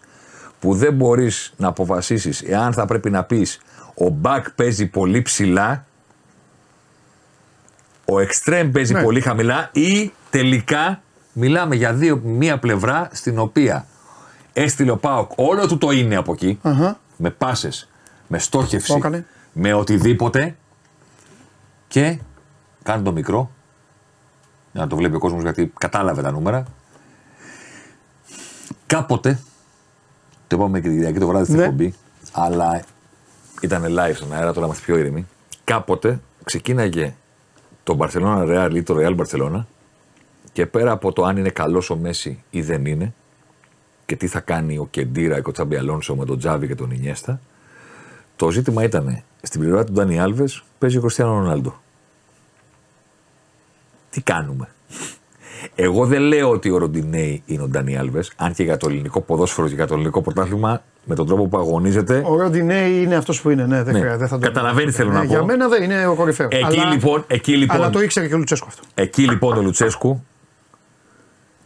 [0.61, 3.61] που δεν μπορείς να αποφασίσεις εάν θα πρέπει να πεις
[3.95, 5.87] ο Μπακ παίζει πολύ ψηλά
[8.05, 9.03] ο Εκστρέμ παίζει Ναι.
[9.03, 13.87] πολύ χαμηλά ή τελικά μιλάμε για δύο, μία πλευρά στην οποία
[14.53, 16.99] έστειλε ο Πάοκ όλο του το είναι από εκεί Αχα.
[17.17, 17.89] με πάσες,
[18.27, 19.27] με Το στόχευση, έκανε.
[19.53, 20.57] με οτιδήποτε
[21.89, 22.19] και
[22.83, 23.51] κάνει το μικρό
[24.73, 26.65] για να το βλέπει ο κόσμος γιατί κατάλαβε τα νούμερα
[28.87, 29.41] κάποτε
[30.47, 31.63] το είπαμε και την Κυριακή το βράδυ στην Ναι.
[31.63, 31.95] εκπομπή
[32.33, 32.83] αλλά
[33.61, 35.27] ήταν live στον αέρα τώρα είμαστε πιο ήρεμοι
[35.65, 37.15] κάποτε ξεκίναγε
[37.85, 39.65] το Barcelona Real ή το Real Barcelona
[40.53, 43.15] και πέρα από το αν είναι καλός ο Μέση ή δεν είναι
[44.07, 46.91] και τι θα κάνει ο Κεντήρα και ο Τσάμπι Αλόνσο με τον Τζάβι και τον
[46.91, 47.41] Ινιέστα
[48.37, 51.81] το ζήτημα ήταν στην πλευρά του Ντάνι Άλβες παίζει ο Κριστιανό Ρονάλντο.
[54.11, 54.69] Τι κάνουμε;
[55.75, 59.21] Εγώ δεν λέω ότι ο Ροντινέη είναι ο Ντάνι Άλβες, αν και για το ελληνικό
[59.21, 62.23] ποδόσφαιρο και για το ελληνικό πρωτάθλημα, με τον τρόπο που αγωνίζεται.
[62.27, 63.67] Ο Ροντινέη είναι αυτός που είναι.
[63.67, 63.99] Ναι, δεν Ναι.
[63.99, 64.17] χρειάζεται.
[64.19, 65.27] δεν θα το- Καταλαβαίνεις θέλω Ναι, να πω.
[65.27, 66.49] Για μένα δεν είναι ο κορυφαίος.
[66.53, 68.83] Εκεί λοιπόν- εκεί λοιπόν- Αλλά το ήξερε και ο Λουτσέσκο αυτό.
[68.95, 70.25] Εκεί λοιπόν ο Λουτσέσκου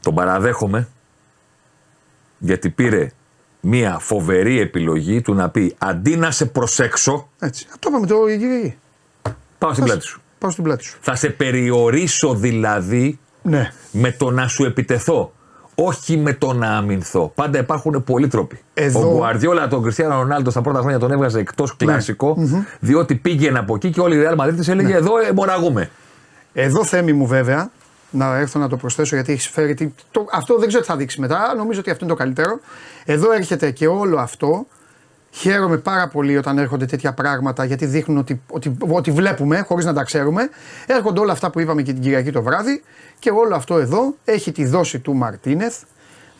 [0.02, 0.88] τον παραδέχομαι
[2.38, 3.10] γιατί πήρε
[3.60, 7.66] μια φοβερή επιλογή του να πει αντί να σε προσέξω, Έτσι.
[7.70, 8.76] Α, Το είπαμε το Κυριακή.
[9.58, 10.20] πάω στην πλάτη σου.
[10.38, 10.98] Πάω στην πλάτη σου.
[11.00, 13.70] Θα σε περιορίσω δηλαδή Ναι.
[13.90, 15.32] με το να σου επιτεθώ.
[15.74, 17.32] Όχι με το να αμυνθώ.
[17.34, 18.58] Πάντα υπάρχουν πολλοί τρόποι.
[18.74, 19.06] Εδώ- Ναι.
[19.06, 22.36] Ο Γκουαρδιόλα τον Κριστιανό Ρονάλντο στα πρώτα χρόνια τον έβγαζε εκτός κλασικό,
[22.80, 24.72] διότι πήγαινε από εκεί και όλη η Real Madrid της Ναι.
[24.72, 25.90] έλεγε εδώ εμποραγούμε.
[26.52, 27.70] Εδώ θέμη μου βέβαια,
[28.10, 29.74] να έρθω να το προσθέσω γιατί έχεις φέρει.
[29.74, 31.54] τι- Το, αυτό δεν ξέρω τι θα δείξει μετά.
[31.56, 32.60] Νομίζω ότι αυτό είναι το καλύτερο.
[33.04, 34.66] Εδώ έρχεται και όλο αυτό.
[35.30, 39.92] Χαίρομαι πάρα πολύ όταν έρχονται τέτοια πράγματα γιατί δείχνουν ότι, ότι, ότι βλέπουμε χωρίς να
[39.92, 40.48] τα ξέρουμε.
[40.86, 42.82] Έρχονται όλα αυτά που είπαμε και την Κυριακή το βράδυ
[43.18, 45.82] και όλο αυτό εδώ έχει τη δόση του Μαρτίνεθ.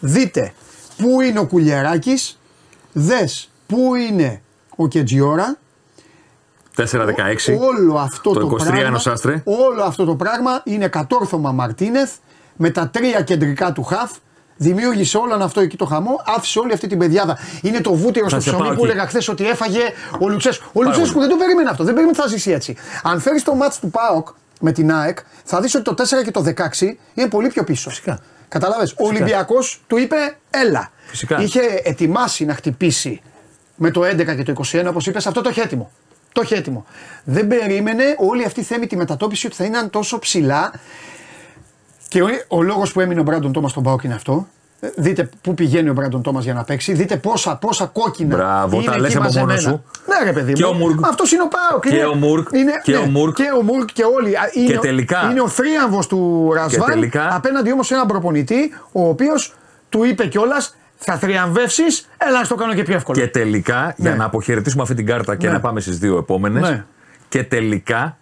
[0.01, 0.53] Δείτε
[0.97, 2.39] πού είναι ο Κουλιεράκης,
[2.93, 4.43] δες πού είναι
[4.77, 5.59] ο Κετζιόρα
[6.77, 6.85] 4-16.
[7.61, 9.43] Όλο αυτό Το το, 23 πράγμα, ενός Άστρε.
[9.45, 12.13] Όλο αυτό το πράγμα είναι κατόρθωμα Μαρτίνεθ
[12.57, 14.13] με τα τρία κεντρικά του χαφ.
[14.61, 17.39] Δημιούργησε όλο αυτό εκεί το χαμό, άφησε όλη αυτή την πεδιάδα.
[17.63, 18.91] Είναι το βούτυρο στο σε ψωμί πάω που εκεί.
[18.91, 19.81] έλεγα χθες ότι έφαγε
[20.19, 20.67] ο Λουτσέσκου.
[20.73, 21.27] Ο Λουτσέσκου πολύ.
[21.27, 22.77] δεν το περίμενε αυτό, δεν περίμενε ότι θα ζήσει έτσι.
[23.03, 24.29] Αν φέρεις το μάτς του ΠΑΟΚ
[24.61, 27.89] με την ΑΕΚ, θα δεις ότι το 4 και το 16 είναι πολύ πιο πίσω.
[27.89, 28.21] Φυσικά.
[28.49, 28.85] Κατάλαβε.
[28.97, 30.17] Ο Ολυμπιακός του είπε,
[30.51, 30.91] έλα.
[31.07, 31.41] Φυσικά.
[31.41, 33.21] Είχε ετοιμάσει να χτυπήσει
[33.75, 35.91] με το 11 και το 21, όπως είπες, αυτό το είχε έτοιμο.
[36.33, 36.85] Το είχε έτοιμο.
[37.25, 40.73] Δεν περίμενε όλη αυτή η θέμητη μετατόπιση ότι θα είναι τόσο ψηλά.
[42.09, 44.49] Και ο, ο λόγος που έμεινε ο Μπράντον Τόμας στον Πάοκ είναι αυτό.
[44.81, 46.93] Ε, Δείτε πού πηγαίνει ο Μπράντον Τόμας για να παίξει.
[46.93, 48.37] Δείτε πόσα, πόσα κόκκινα.
[48.37, 49.47] Μπράβο, είναι τα εκεί λες από μαζεμένα.
[49.49, 49.85] μόνος σου.
[50.07, 50.71] Ναι, ρε παιδί Και μου.
[50.75, 50.99] ο Μουργκ.
[51.05, 51.83] Αυτός είναι ο Πάοκ.
[51.89, 52.47] Και είναι- ο Μουργκ.
[52.53, 53.33] Είναι, Και ναι, ο Μουργκ.
[53.35, 54.37] Και ο Μουργκ και όλοι.
[54.37, 56.89] Α, Είναι, ο- τελικά- είναι ο θρίαμβος του Ρασβάν.
[56.91, 59.55] τελικά- Απέναντι όμως σε έναν προπονητή, ο οποίος
[59.89, 63.21] του είπε κιόλας θα θριαμβεύσεις, έλα να στο κάνω και πιο εύκολο.
[63.21, 65.53] Και τελικά, για να αποχαιρετήσουμε αυτή την κάρτα και Ναι.
[65.53, 66.69] να πάμε στις δύο επόμενες.
[66.71, 66.85] Ναι.
[67.29, 68.17] Και τελικά,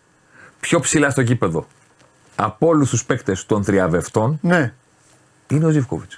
[0.60, 1.66] πιο ψηλά στο γήπεδο
[2.36, 4.72] από όλους τους παίκτες των τριαβευτών Ναι.
[5.48, 6.10] είναι ο Ζήφκοβιτ.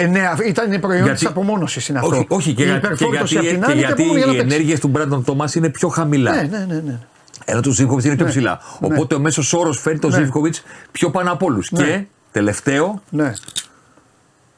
[0.00, 2.16] Ε, ναι, αυ- ήταν προϊόν Γιατί- τη απομόνωσης είναι αυτό.
[2.16, 4.32] Όχι, όχι και, Η για- και υπερφόρτωση γιατί, απ' την και άλλη γιατί απομόνωση για
[4.32, 4.54] οι να παίξει.
[4.54, 6.34] ενέργειες του Μπράντον Τόμα είναι πιο χαμηλά.
[6.34, 6.80] Ναι, ναι, ναι.
[6.84, 6.98] ναι.
[7.44, 8.30] Ενώ του Ζήφκοβιτς είναι πιο Ναι.
[8.30, 8.60] ψηλά.
[8.80, 8.86] Ναι.
[8.94, 10.16] Οπότε ο μέσος όρος φέρνει τον Ναι.
[10.16, 11.70] Ζήφκοβιτς πιο πάνω από όλους.
[11.70, 11.84] Ναι.
[11.84, 13.32] Και τελευταίο, ναι.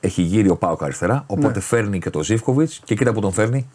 [0.01, 1.25] έχει γύρει ο Πάοκ αριστερά.
[1.27, 1.61] Οπότε Ναι.
[1.61, 3.69] φέρνει και τον Ζήφκοβιτς και κοίτα που τον φέρνει.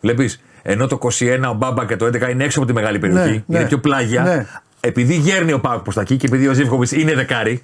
[0.00, 3.28] Βλέπεις, ενώ το 21 ο Μπάμπα και το 11 είναι έξω από τη μεγάλη περιοχή,
[3.30, 3.66] Ναι, είναι ναι.
[3.66, 4.22] πιο πλάγια.
[4.22, 4.46] Ναι.
[4.80, 7.62] Επειδή γέρνει ο Πάοκ προς τα εκεί και επειδή ο Ζήφκοβιτς είναι δεκάρι,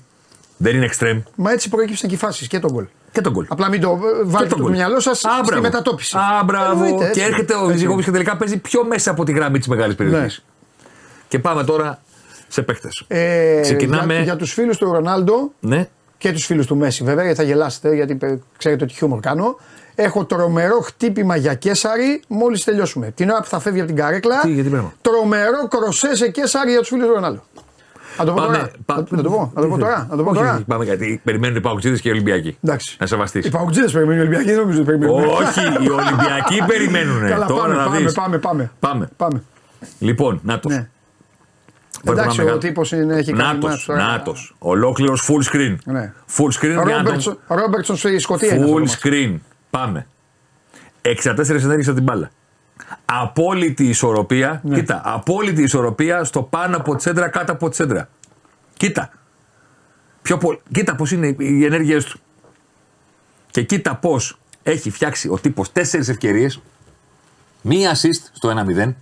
[0.58, 1.20] δεν είναι εξτρέμ.
[1.34, 2.86] Μα έτσι προέκυψαν και οι φάσεις και τον γκολ.
[3.12, 3.44] Και τον γκολ.
[3.48, 4.72] Απλά μην το ε, βάλετε τον το γκολ.
[4.72, 5.62] μυαλό σας Α, στη μπράβο.
[5.62, 6.16] μετατόπιση.
[6.16, 6.84] Α, μπράβο.
[6.84, 7.20] Εννοείται, έτσι.
[7.20, 7.78] Και έρχεται ο Έτσι.
[7.78, 10.42] Ζήφκοβιτ και τελικά παίζει πιο μέσα από τη γραμμή της μεγάλης περιοχής.
[10.46, 10.90] Ναι.
[11.28, 12.00] Και πάμε τώρα
[12.48, 13.04] σε παίκτες.
[13.08, 14.14] Ε, Ξεκινάμε.
[14.14, 15.88] Για, για τους φίλους του Ρονάλντο Ναι.
[16.18, 19.56] και τους φίλους του Μέση, βέβαια, γιατί θα γελάσετε, γιατί ε, ξέρετε ότι χιούμορ κάνω.
[19.94, 23.10] Έχω τρομερό χτύπημα για Κέσαρη μόλις τελειώσουμε.
[23.10, 24.40] Την ώρα που θα φεύγει από την καρέκλα.
[24.40, 27.42] Τι, γιατί πράγμα; Τρομερό κροσέ σε Κέσαρη για τους φίλους του Ρονάλντο.
[28.18, 28.70] Να το πω τώρα.
[28.84, 30.06] πα- Να, να το πω, να το πω τώρα.
[30.10, 30.54] Να το πω Όχι, τώρα.
[30.54, 32.58] όχι, Πάμε γιατί περιμένουν οι Παουξίδε και οι Ολυμπιακοί.
[32.64, 32.96] Εντάξει.
[33.00, 33.46] Να σεβαστείς.
[33.46, 35.14] Οι Παουτζίδε περιμένουν, οι Ολυμπιακοί δεν νομίζω ότι περιμένουν.
[35.24, 37.28] Όχι, οι Ολυμπιακοί περιμένουν.
[37.28, 38.12] Καλά, Τώρα πάμε, να πάμε, δεις.
[38.12, 38.70] πάμε, πάμε.
[38.80, 39.08] Πάμε.
[39.16, 39.42] Πάμε.
[39.98, 40.68] Λοιπόν, να το.
[40.68, 40.88] Ναι.
[42.04, 43.70] Εντάξει, ο τύπος έχει κάνει Νάτος.
[43.70, 44.02] μάτς τώρα.
[44.06, 44.54] Νάτος.
[44.58, 45.76] Ολόκληρος full screen.
[45.84, 46.12] Ναι.
[46.36, 46.60] Full screen.
[46.62, 48.48] για να τον- Ρόμπερτσον- Ρόμπερτσον στη Σκωτία.
[48.54, 48.98] είναι αυτός το Full μάτς.
[49.02, 49.34] screen.
[49.70, 50.06] Πάμε.
[51.02, 52.30] 64 ενέργειες από την μπάλα.
[53.04, 54.60] Απόλυτη ισορροπία.
[54.64, 54.74] Ναι.
[54.74, 58.08] Κοίτα, απόλυτη ισορροπία στο πάνω από τσέντρα, κάτω από τσέντρα.
[58.76, 59.10] Κοίτα.
[60.22, 60.60] Πιο πο...
[60.72, 62.20] Κοίτα πώς είναι οι ενέργειές του.
[63.50, 66.60] Και κοίτα πώς έχει φτιάξει ο τύπος 4 ευκαιρίες,
[67.62, 68.94] μία assist στο 1-0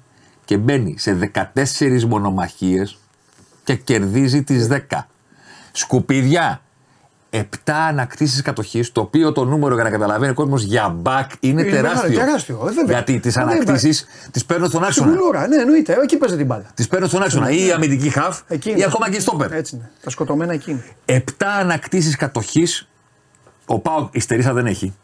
[0.45, 2.99] και μπαίνει σε 14 μονομαχίες
[3.65, 5.07] και κερδίζει τις 10.
[5.73, 6.61] Σκουπίδια.
[7.31, 7.41] 7
[7.89, 11.71] ανακτήσεις κατοχής, το οποίο το νούμερο για να καταλαβαίνει ο κόσμος για μπακ είναι, Είναι
[11.71, 12.09] τεράστιο.
[12.09, 12.85] μεγάλο, τεράστιο, ε, βέβαια.
[12.85, 15.11] Γιατί τις Δεν ανακτήσεις τις παίρνω στον Στην άξονα.
[15.19, 15.97] κουλούρα, ναι, εννοείται.
[16.03, 16.65] Εκεί παίζει την μπάλα.
[16.75, 17.51] Τις παίρνω στον άξονα.
[17.51, 18.85] Ή αμυντική χαφ Εκεί ή είναι.
[18.85, 19.53] ακόμα και στόπερ.
[19.53, 19.91] Έτσι είναι.
[20.03, 20.85] Τα σκοτωμένα εκεί είναι.
[21.05, 22.89] Επτά ανακτήσεις κατοχής.
[23.67, 24.95] Ο Πάο ιστερίσα δεν έχει.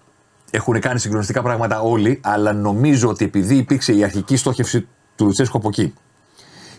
[0.50, 5.56] Έχουν κάνει συγκλονιστικά πράγματα όλοι, αλλά νομίζω ότι επειδή υπήρξε η αρχική στόχευση του Λουτσέσκου
[5.56, 5.94] από εκεί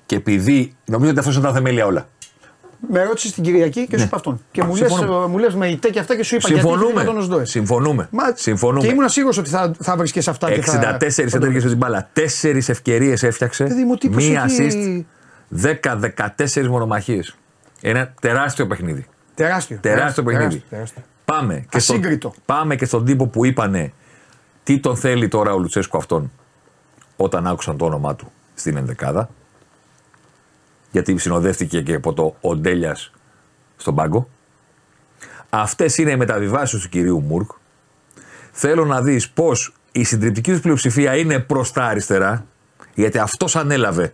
[0.05, 2.07] και επειδή νομίζω ότι αυτό ήταν τα θεμέλια όλα.
[2.89, 4.41] Με ρώτησες την Κυριακή και σου είπα αυτόν.
[4.51, 5.27] Και μου λες Συμφωνούμε.
[5.27, 6.93] μου λες με ητέ και αυτά και σου είπα γιατί Συμφωνούμε.
[6.93, 7.45] δεν τον Οσδόε.
[7.45, 8.07] Συμφωνούμε.
[8.11, 8.85] Μα, Συμφωνούμε.
[8.87, 10.51] Και ήμουν σίγουρος ότι θα, θα βρίσκε αυτά.
[10.51, 12.09] και θα- 64 θα το- ενέργειε στην μπάλα.
[12.13, 13.63] Τέσσερις ευκαιρίες έφτιαξε.
[13.63, 15.05] Παιδί μου, τύπος Μία έχει- assist.
[15.49, 17.35] 10-14 μονομαχίες.
[17.81, 19.05] Ένα τεράστιο παιχνίδι.
[19.35, 19.77] Τεράστιο.
[19.81, 20.47] Τεράστιο παιχνίδι.
[20.49, 21.03] τεράστιο, τεράστιο.
[21.25, 22.33] Πάμε και, στο, Ασύγκριτο.
[22.45, 23.93] πάμε και στον τύπο που είπανε
[24.63, 26.31] τι τον θέλει τώρα ο Λουτσέσκου αυτόν
[27.15, 29.29] όταν άκουσαν το όνομά του στην ενδεκάδα.
[30.93, 33.11] Γιατί συνοδεύτηκε και από το Οντέλιας
[33.77, 34.29] στον πάγκο.
[35.49, 37.49] Αυτές είναι οι μεταβιβάσεις του κυρίου Μουρκ.
[38.51, 42.45] Θέλω να δεις πώς η συντριπτική τους πλειοψηφία είναι προς τα αριστερά,
[42.93, 44.13] γιατί αυτός ανέλαβε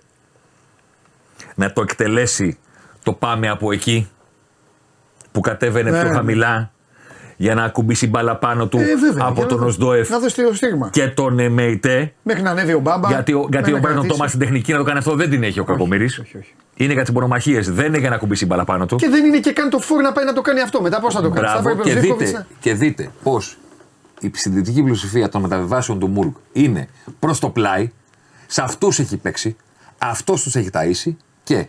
[1.55, 2.57] να το εκτελέσει
[3.03, 4.09] το πάμε από εκεί
[5.31, 6.15] που κατέβαινε Ναι, πιο ναι.
[6.15, 6.71] χαμηλά
[7.37, 10.35] για να ακουμπήσει μπάλα πάνω του Ε, βέβαια, από για τον να- Οσδόεφ Να δώσει
[10.43, 10.89] το στίγμα.
[10.89, 12.13] και τον Εμεϊτέ.
[12.23, 13.07] Μέχρι να ανέβει ο Μπάμπα.
[13.09, 14.13] Γιατί, ο- γιατί μέχρι ο να Μπρέντον κρατήσει.
[14.17, 16.05] Τόμας στην τεχνική να το κάνει αυτό δεν την έχει ο Κακομήρη.
[16.05, 16.53] όχι, όχι.
[16.81, 18.95] Είναι για τι μονομαχίες, δεν είναι για να ακουμπήσει μπάλα πάνω του.
[18.95, 20.81] Και δεν είναι και καν το φόρ να πάει να το κάνει αυτό.
[20.81, 23.09] Μετά πώς θα το κάνει; Θα Μπράβο, πρέπει ο και Ζήφκοβιτς δείτε, να- και δείτε
[23.23, 23.57] πώς
[24.19, 26.87] η συντηρητική πλειοψηφία των μεταβιβάσεων του Μουρκ είναι
[27.19, 27.91] προς το πλάι,
[28.47, 29.55] σε αυτούς έχει παίξει,
[29.97, 31.67] αυτός τους έχει ταΐσει και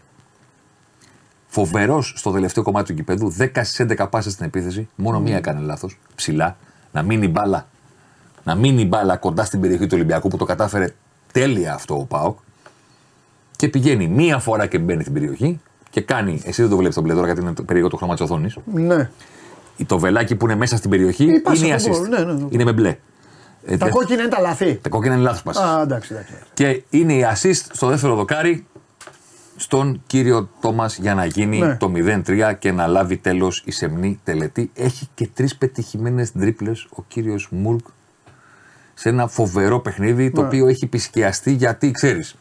[1.46, 5.60] φοβερός στο τελευταίο κομμάτι του κηπέδου, 10 στις 11 πάσες στην επίθεση, μόνο μία έκανε
[5.60, 6.56] λάθος, ψηλά,
[6.92, 7.68] να μείνει η μπάλα.
[8.44, 10.94] Να μείνει η μπάλα κοντά στην περιοχή του Ολυμπιακού που το κατάφερε
[11.32, 12.38] τέλεια αυτό ο Πάοκ.
[13.60, 16.42] Και πηγαίνει μία φορά και μπαίνει στην περιοχή και κάνει.
[16.44, 19.10] Εσύ δεν το βλέπεις τον πλευρό γιατί είναι το περίεργο το χρώμα της οθόνης Ναι.
[19.86, 21.96] το βελάκι που είναι μέσα στην περιοχή Η πάσα είναι η του assist.
[21.98, 22.46] γκολ, ναι, ναι, ναι.
[22.50, 22.96] Είναι με μπλε.
[23.64, 24.74] Ε, Τα δε- κόκκινα είναι τα λαθή.
[24.82, 25.62] τα κόκκινα είναι λάθος πάση.
[25.62, 26.32] Α, εντάξει, εντάξει.
[26.54, 28.66] Και είναι η assist στο δεύτερο δοκάρι
[29.56, 31.76] στον κύριο Τόμας για να γίνει Ναι.
[31.76, 34.70] το 0-3 και να λάβει τέλος η σεμνή τελετή.
[34.74, 37.86] Έχει και τρεις πετυχημένες τρίπλε ο κύριος Μουρκ
[38.94, 40.46] σε ένα φοβερό παιχνίδι το Ναι.
[40.46, 42.34] οποίο έχει επισκιαστεί γιατί ξέρεις.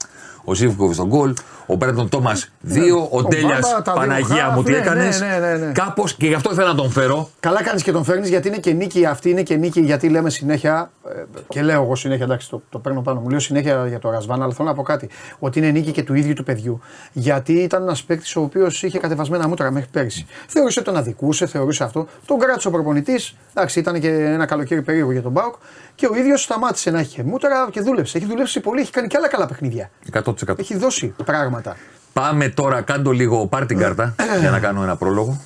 [0.43, 1.33] Ο Ζήβκοβ στον γκολ,
[1.65, 4.77] ο Μπρέντον Τόμας δύο, ο Ο Ντέλια Μπάμπα, τα δύο Παναγία χαφ, μου τι ναι,
[4.77, 5.71] έκανες; ναι, ναι, ναι, ναι.
[5.71, 7.29] Κάπως και γι' αυτό ήθελα να τον φέρω.
[7.39, 10.29] Καλά κάνεις και τον φέρνεις γιατί είναι και νίκη αυτή, είναι και νίκη γιατί λέμε
[10.29, 10.91] συνέχεια.
[11.09, 13.29] ε, Και λέω εγώ συνέχεια, εντάξει, το, το παίρνω πάνω μου.
[13.29, 15.09] Λέω συνέχεια για το Ρασβάν, αλλά θέλω να πω κάτι.
[15.39, 16.79] Ότι είναι νίκη και του ίδιου του παιδιού.
[17.11, 20.25] Γιατί ήταν ένας παίκτης ο οποίος είχε κατεβασμένα μούτρα μέχρι πέρυσι.
[20.47, 22.07] Θεωρούσε τον αδικούσε, θεωρούσε αυτό.
[22.25, 23.35] Τον κράτησε ο προπονητής.
[23.53, 25.53] Εντάξει, ήταν και ένα καλοκαίρι περίεργο για τον Μπάουκ.
[25.99, 28.17] Και ο ίδιος σταμάτησε να έχει μούτρα και δούλεψε.
[28.17, 29.89] Έχει δουλέψει πολύ, έχει κάνει και άλλα καλά παιχνίδια.
[30.13, 30.59] 100%.
[30.59, 31.75] Έχει δώσει πράγματα.
[32.13, 35.41] Πάμε τώρα, κάντο λίγο, πάρ την κάρτα για να κάνω ένα πρόλογο.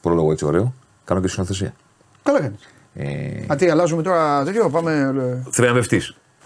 [0.00, 0.74] Πρόλογο έτσι ωραίο.
[1.04, 1.74] Κάνω και συνοθεσία.
[2.22, 2.68] Καλά κάνεις.
[2.94, 4.92] Ε, Α, τι, αλλάζουμε τώρα τέτοιο, πάμε.
[5.46, 6.02] ε, θριαμβευτή.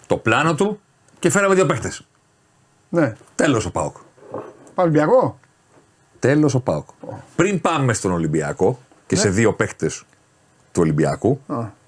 [0.07, 0.81] Το πλάνο του
[1.19, 2.07] και φέραμε δύο παίχτες.
[2.89, 3.13] Ναι.
[3.35, 3.97] Τέλος ο Πάοκ.
[4.75, 5.39] Πάμε Ολυμπιακό;
[6.19, 6.89] Τέλος ο Πάοκ.
[7.37, 10.03] Πριν πάμε στον Ολυμπιακό και σε δύο παίχτες
[10.73, 11.81] του Ολυμπιακού, Α.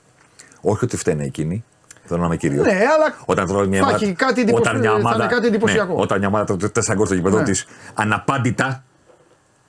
[0.64, 1.64] όχι ότι φταίνε εκείνοι,
[2.04, 2.62] θέλω να είμαι κύριο.
[2.62, 4.04] Ναι, αλλά Όταν τρώει μια θα ομάδα.
[4.04, 5.94] έχει κάτι εντυπωσ- όταν μια θα ομάδα, είναι κάτι εντυπωσιακό.
[5.94, 7.42] Ναι, όταν μια ομάδα τρώει τέσσερα γκολ στο γήπεδο Ναι.
[7.44, 8.84] της αναπάντητα.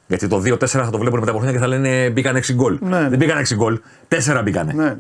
[0.07, 2.77] Γιατί το 2-4 θα το βλέπουν μετά από χρόνια και θα λένε μπήκαν 6 γκολ.
[2.81, 3.09] Ναι, ναι.
[3.09, 4.73] Δεν μπήκαν 6 γκολ, 4 μπήκανε.
[4.73, 4.95] Ναι, ναι.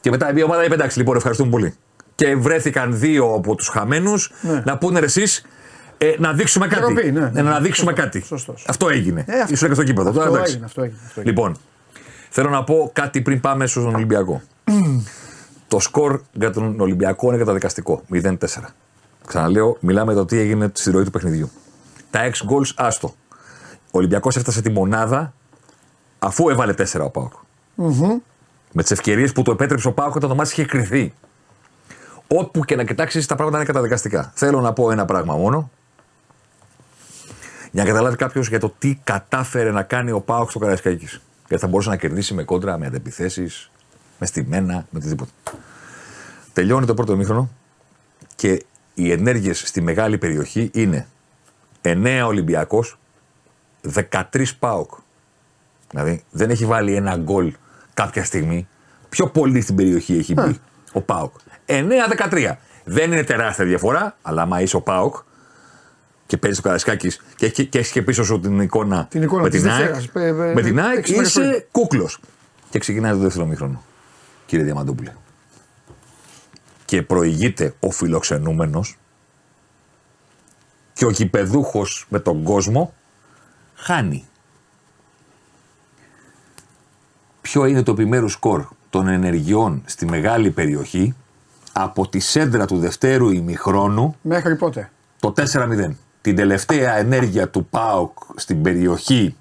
[0.00, 1.74] Και μετά η ομάδα είπε εντάξει, λοιπόν, ευχαριστούμε πολύ.
[2.14, 4.62] Και βρέθηκαν δύο από τους χαμένους Ναι.
[4.64, 5.44] να πούνε εσείς
[5.98, 6.92] ε, να δείξουμε κάτι.
[6.92, 7.30] Ντροπή, ναι.
[7.34, 8.20] Ε, να δείξουμε Σωστό, κάτι.
[8.26, 8.64] σωστός.
[8.68, 9.24] Αυτό έγινε.
[9.26, 10.10] Ε, αυτό- Ήσουν και στο κήπεδο.
[10.10, 10.52] Τώρα, Αυτό εντάξει.
[10.52, 11.34] έγινε, αυτό έγινε, αυτό έγινε.
[11.36, 11.56] Λοιπόν,
[12.30, 14.42] θέλω να πω κάτι πριν πάμε στον Ολυμπιακό.
[15.68, 18.02] Το σκορ για τον Ολυμπιακό είναι καταδικαστικό.
[18.12, 18.36] 0-4.
[19.26, 21.50] Ξαναλέω, μιλάμε για το τι έγινε στη ροή του παιχνιδιού.
[22.10, 23.14] Τα 6 goals, άστο.
[23.90, 25.32] Ο Ολυμπιακός έφτασε τη μονάδα
[26.18, 27.32] αφού έβαλε 4 ο Πάοκ.
[28.72, 31.14] Με τις ευκαιρίες που το επέτρεψε ο Πάοκ όταν το μάτι είχε κρυθεί.
[32.28, 34.32] Όπου και να κοιτάξεις, τα πράγματα είναι καταδικαστικά.
[34.34, 35.70] Θέλω να πω ένα πράγμα μόνο.
[37.70, 41.20] Για να καταλάβει κάποιος για το τι κατάφερε να κάνει ο Πάοκ στο Καραϊσκάκης.
[41.48, 43.70] Γιατί θα μπορούσε να κερδίσει με κόντρα, με αντεπιθέσεις,
[44.18, 45.30] με στημένα, με οτιδήποτε.
[46.52, 47.50] Τελειώνει το πρώτο μήχρονο
[48.36, 51.06] και οι ενέργειες στη μεγάλη περιοχή είναι
[51.82, 52.98] 9 Ολυμπιακός,
[53.94, 54.90] 13 Πάοκ.
[55.90, 57.52] Δηλαδή δεν έχει βάλει ένα γκολ
[57.94, 58.68] κάποια στιγμή.
[59.08, 60.60] Πιο πολύ στην περιοχή έχει μπει
[60.92, 61.32] ο Πάοκ.
[61.66, 62.52] 9-13.
[62.84, 65.16] Δεν είναι τεράστια διαφορά, αλλά άμα είσαι ο Πάοκ
[66.26, 69.42] και παίζεις το Καρασκάκη και έχεις και, έχεις και πίσω σου την εικόνα, Την εικόνα
[69.42, 71.62] με, της την ΑΕΚ, Δευτέρας, πε- πε- με την ΑΕΚ, έξι μέρες είσαι πριν.
[71.72, 72.20] κούκλος.
[72.70, 73.82] Και ξεκινάει το δεύτερο μήχρονο,
[74.48, 75.12] κύριε Διαμαντούπουλε.
[76.84, 78.98] Και προηγείται ο φιλοξενούμενος
[80.92, 82.94] και ο κυπεδούχος με τον κόσμο
[83.74, 84.24] χάνει.
[87.40, 91.14] Ποιο είναι το επιμέρους σκορ των ενεργειών στη μεγάλη περιοχή
[91.72, 95.90] από τη σέντρα του δευτέρου ημιχρόνου Μέχρι πότε; το 4-0.
[96.20, 99.36] Την τελευταία ενέργεια του ΠΑΟΚ στην περιοχή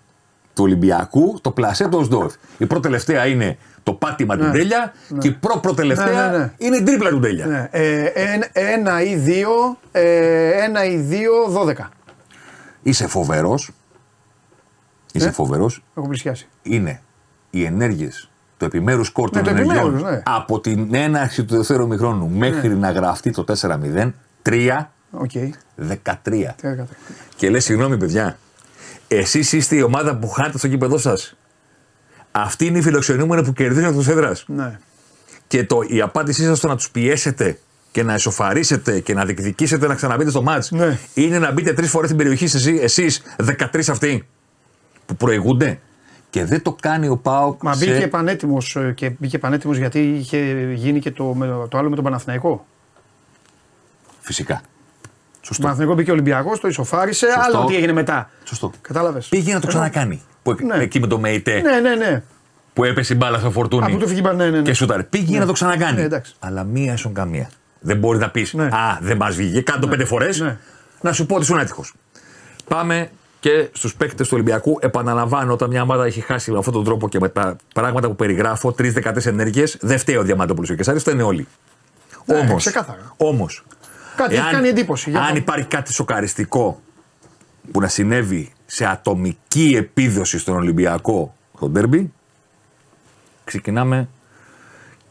[0.58, 2.34] του Ολυμπιακού, το πλασέ του Οσδόρφ.
[2.58, 6.52] Η πρώτη τελευταία είναι το πάτημα του Ντέλια και η προ-προτελευταία Ναι, ναι, ναι.
[6.58, 7.46] είναι η τρίπλα του Ντέλια.
[7.46, 7.68] Ναι.
[7.72, 9.50] Ε, εν- ένα ή δύο,
[9.92, 11.90] ε, ένα ή δύο, δώδεκα.
[12.84, 13.72] Είσαι φοβερός.
[15.14, 15.32] Είσαι Ε.
[15.32, 15.84] φοβερός.
[15.98, 16.48] Έχω πλησιάσει.
[16.62, 17.02] Είναι
[17.50, 20.22] οι ενέργειες, το επιμέρους σκορ των το ενεργειών επιμέρους, ναι.
[20.26, 25.32] από την έναρξη του δεύτερου ημιχρόνου μέχρι να γραφτεί το 4-0, 3, Οκ.
[25.76, 26.54] 13.
[26.56, 26.88] Τι έκανα.
[27.36, 28.38] Και λες, συγγνώμη, παιδιά,
[29.08, 31.36] εσείς είστε η ομάδα που χάνετε στο γήπεδό σας.
[32.32, 34.44] Αυτή είναι η φιλοξενούμενη που κερδίζει εκτός έδρας.
[34.48, 34.80] Ναι.
[35.48, 37.60] Και το, η απάντησή σας στο να τους πιέσετε
[37.92, 41.00] και να ισοφαρίσετε και να διεκδικήσετε να ξαναμπείτε στο ματς Ναι.
[41.14, 42.48] είναι να μπείτε τρεις φορές στην περιοχή
[42.82, 44.28] εσείς, 13 αυτοί
[45.06, 45.80] που προηγούνται.
[46.30, 47.64] Και δεν το κάνει ο Πάοκ.
[47.64, 48.58] Μα σε- μπήκε πανέτοιμο
[48.96, 52.66] και μπήκε πανέτοιμος γιατί είχε γίνει και το, με- το άλλο με τον Παναθηναϊκό.
[54.20, 54.62] Φυσικά.
[55.48, 55.62] Το Σωστό.
[55.64, 57.58] Παναθηναϊκό μπήκε ο Ολυμπιακός, το ισοφάρισε, Σωστό.
[57.58, 58.30] άλλο τι έγινε μετά.
[58.44, 58.72] Σωστό.
[58.82, 59.28] Κατάλαβες.
[59.28, 60.22] Πήγε να το ξανακάνει.
[60.44, 60.76] Που, Ναι.
[60.84, 62.24] Εκεί με το ΜΕΙΤΕ Ναι, ναι, ναι.
[62.74, 63.86] που έπεσε η μπάλα στο φορτούνι.
[63.86, 64.62] Από το φύγει η μπάλα, ναι, ναι, ναι.
[64.62, 65.04] Και σούταρε.
[65.04, 65.98] Πήγε να το ξανακάνει.
[65.98, 66.36] Ναι, εντάξει.
[66.40, 67.50] Αλλά μία ίσον καμία.
[67.80, 68.64] Δεν μπορεί να πεις Ναι.
[68.66, 69.62] Α, δεν μας βγήκε.
[69.62, 70.40] Κάντο πέντε φορές.
[70.40, 70.58] Ναι.
[71.02, 71.84] Να σου πω ότι ήσουν έτυχο.
[72.68, 74.78] Πάμε και στους παίκτες του Ολυμπιακού.
[74.82, 78.16] Επαναλαμβάνω, όταν μια ομάδα έχει χάσει με αυτόν τον τρόπο και με τα πράγματα που
[78.16, 81.48] περιγράφω, τρει-δεκατέ ενέργειες, δεν φταίει ο Διαμαντόπουλος και Κεσάρης, φταίνε όλοι.
[82.26, 82.38] Ναι,
[83.18, 83.64] Όμως.
[84.18, 84.34] Ξεκάθαρα.
[84.34, 85.10] Όμως, Κάτι έχει κάνει εντύπωση.
[85.10, 86.82] Για αν να- υπάρχει κάτι σοκαριστικό
[87.72, 92.12] που να συνέβη σε ατομική επίδοση στον Ολυμπιακό στο ντέρμπι,
[93.44, 94.08] ξεκινάμε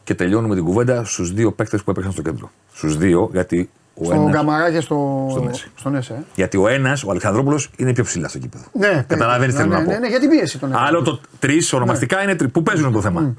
[0.03, 2.51] και τελειώνουμε την κουβέντα στους δύο παίκτες που έπαιξαν στο κέντρο.
[2.73, 5.27] Στους δύο, γιατί ο Στον ένας, Καμαρά και στο...
[5.31, 5.71] Στον Μέση.
[5.75, 6.13] στον Έσε.
[6.13, 6.17] ε.
[6.35, 8.63] γιατί ο ένας, ο Αλεξανδρόπουλος, είναι πιο ψηλά στο γήπεδο.
[8.73, 9.91] Ναι, Καταλαβαίνεις τι ναι, θέλω ναι, να πω.
[9.91, 10.85] Ναι, ναι, για την πίεση τον έκανε.
[10.87, 13.33] Άλλο το τρεις ονομαστικά είναι τρι, που παίζουν το θέμα.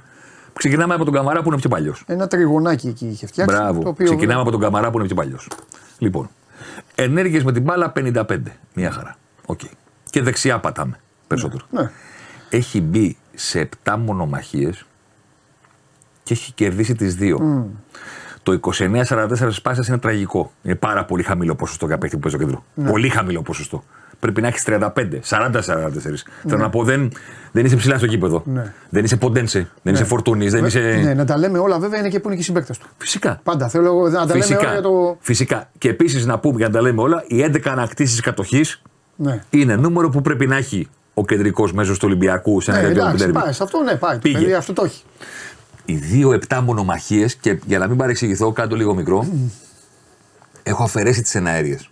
[0.58, 2.02] Ξεκινάμε από τον Καμαρά που είναι πιο παλιός.
[2.06, 3.56] Ένα τριγωνάκι εκεί είχε φτιάξει.
[3.56, 3.82] Μπράβο.
[3.82, 4.04] Το οποίο...
[4.04, 5.48] Ξεκινάμε από τον Καμαρά που είναι πιο παλιός.
[5.98, 6.30] Λοιπόν,
[6.94, 8.38] ενέργειες με την μπάλα 55.
[8.74, 9.16] Μία χαρά.
[9.46, 9.60] Οκ.
[10.10, 11.64] Και δεξιά πατάμε περισσότερο.
[11.70, 11.90] Ναι.
[12.50, 14.86] Έχει μπει σε 7 μονομαχίες
[16.22, 17.66] και έχει κερδίσει τις δύο.
[18.42, 20.52] Το 29-44 σπάσει είναι τραγικό.
[20.62, 22.64] Είναι πάρα πολύ χαμηλό ποσοστό για παίκτη που παίζει στο κέντρο.
[22.74, 22.90] Ναι.
[22.90, 23.84] Πολύ χαμηλό ποσοστό.
[24.20, 24.80] Πρέπει να έχεις 35,
[25.28, 25.60] 40-44.
[26.48, 27.12] Θέλω να πω, δεν,
[27.52, 28.42] δεν είσαι ψηλά στο κήπεδο.
[28.46, 28.72] Ναι.
[28.90, 31.00] Δεν είσαι ποντένσε, δεν είσαι φορτούνης, δεν είσαι.
[31.04, 32.86] Ναι, να τα λέμε όλα βέβαια είναι και που είναι και οι συμπαίκτες του.
[32.98, 33.40] Φυσικά.
[33.42, 34.60] Πάντα θέλω εγώ να τα λέμε Φυσικά.
[34.60, 35.16] όλα για το.
[35.20, 35.70] Φυσικά.
[35.78, 38.82] Και επίσης να πούμε για να τα λέμε όλα, οι 11 ανακτήσεις κατοχής
[39.16, 39.42] Ναι.
[39.50, 43.02] είναι νούμερο που πρέπει να έχει ο κεντρικός μέσος του Ολυμπιακού σε ένα Ναι, τέτοιο
[43.02, 43.38] εντάξει, ντέρμπι.
[43.40, 43.52] πάει.
[43.52, 44.14] Σε αυτό ναι, πάει.
[44.14, 44.38] Το Πήγε.
[44.38, 45.02] παιδί αυτό το έχει.
[45.84, 49.26] Οι δύο επτά μονομαχίες, και για να μην παρεξηγηθώ, κάτω λίγο μικρό,
[50.62, 51.90] έχω αφαιρέσει τις εναέριες.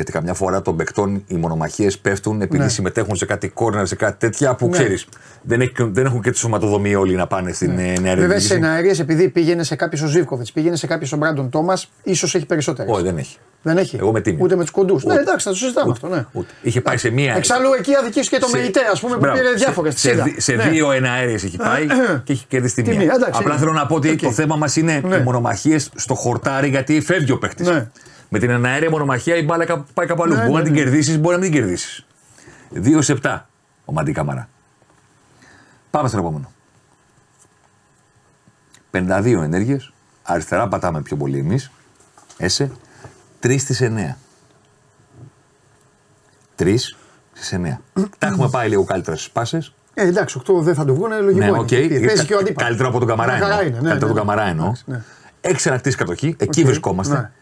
[0.00, 2.68] Γιατί καμιά φορά των παικτών οι μονομαχίες πέφτουν επειδή Ναι.
[2.68, 4.72] συμμετέχουν σε κάτι κόρνερ, σε κάτι τέτοια που Ναι.
[4.72, 5.06] ξέρεις.
[5.42, 7.82] Δεν, έχει- δεν έχουν και τη σωματοδομή όλοι να πάνε στην ναι.
[8.00, 8.46] νέα Βέβαια διοίκηση.
[8.46, 12.34] σε εναερίε επειδή πήγαινε σε κάποιο ο Ζήβκοβιτ, πήγαινε σε κάποιο ο Μπράντον Τόμας, ίσως
[12.34, 12.92] έχει περισσότερες.
[12.94, 13.36] Όχι, δεν έχει.
[13.62, 13.96] Δεν έχει.
[14.00, 14.44] Εγώ με τίμιο.
[14.44, 15.04] Ούτε με τους κοντούς.
[15.04, 15.22] Ναι, Ούτε.
[15.22, 16.08] εντάξει, θα το συζητάμε αυτό.
[16.08, 16.24] Ναι.
[16.32, 16.48] Ούτε.
[16.62, 17.34] Είχε πάει σε μία.
[17.36, 19.38] Εξάλλου εκεί αδικήσει και το σε- Μεϊτέ, ας πούμε, που Μπράβο.
[19.38, 20.00] πήρε διάφορες.
[20.00, 21.86] Σε, σε, δι- σε δύο εναέριες έχει πάει
[22.24, 22.98] και έχει κερδίσει τη Τη μία.
[22.98, 23.60] μία, εντάξει, Απλά είναι.
[23.60, 24.18] θέλω να πω ότι Οκ.
[24.20, 25.16] το θέμα μας είναι Ναι.
[25.16, 27.64] οι μονομαχίες στο χορτάρι γιατί φεύγει ο παίχτης.
[28.32, 28.38] Ναι.
[28.38, 30.34] Με την εναέρια μονομαχία η μπάλα κάπου- πάει κάπου αλλού.
[30.34, 30.78] Ναι, μπορεί ναι, να την ναι.
[30.78, 32.06] κερδίσεις, μπορεί να μην την κερδίσεις.
[32.74, 33.46] 2 σε 7
[33.84, 34.48] ο Μαντί Καμαρά.
[35.90, 36.50] Πάμε στο επόμενο.
[38.90, 39.92] 52 ενέργειες.
[40.22, 41.70] Αριστερά πατάμε πιο πολύ εμείς.
[42.36, 42.70] Έσε.
[43.40, 44.16] 3 στις 9.
[46.56, 46.94] 3
[47.32, 47.80] στις 9.
[48.18, 49.74] Τα έχουμε πάει λίγο καλύτερα στις πάσες.
[49.94, 51.38] Ε, εντάξει, 8 δεν θα το βγουν, λογικό.
[51.38, 51.58] Ναι, είναι.
[51.58, 51.68] οκ.
[51.68, 52.54] Παίζει και ο αντίπαλος.
[52.56, 53.66] Καλύτερα από τον Καμαρά Μια χαρά εννοώ.
[53.68, 54.32] είναι, ναι, Καλύτερα ναι, από τον ναι.
[54.32, 54.66] Καμαρά εννοώ.
[54.66, 55.02] Εντάξει, ναι.
[55.40, 56.34] Έχει ανακτήσει κατοχή.
[56.38, 57.32] Εκεί Οκ, βρισκόμαστε.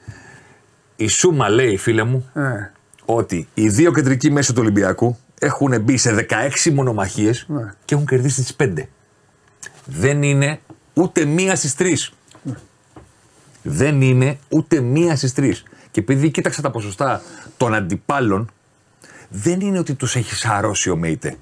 [0.99, 1.05] Ναι.
[1.05, 2.71] Η σούμα λέει, φίλε μου, Ε,
[3.05, 7.75] ότι οι δύο κεντρικοί μέσοι του Ολυμπιακού έχουν μπει σε 16 μονομαχίες Ναι.
[7.85, 8.89] και έχουν κερδίσει τις 5.
[9.85, 10.61] Δεν είναι
[10.95, 12.13] ούτε μία στις τρεις.
[12.43, 12.55] Ναι.
[13.63, 15.63] Δεν είναι ούτε μία στις τρεις.
[15.91, 17.23] Και επειδή κοίταξα τα ποσοστά
[17.57, 18.51] των αντιπάλων,
[19.29, 21.37] δεν είναι ότι τους έχει σαρώσει ο ΜΕΙΤΕ.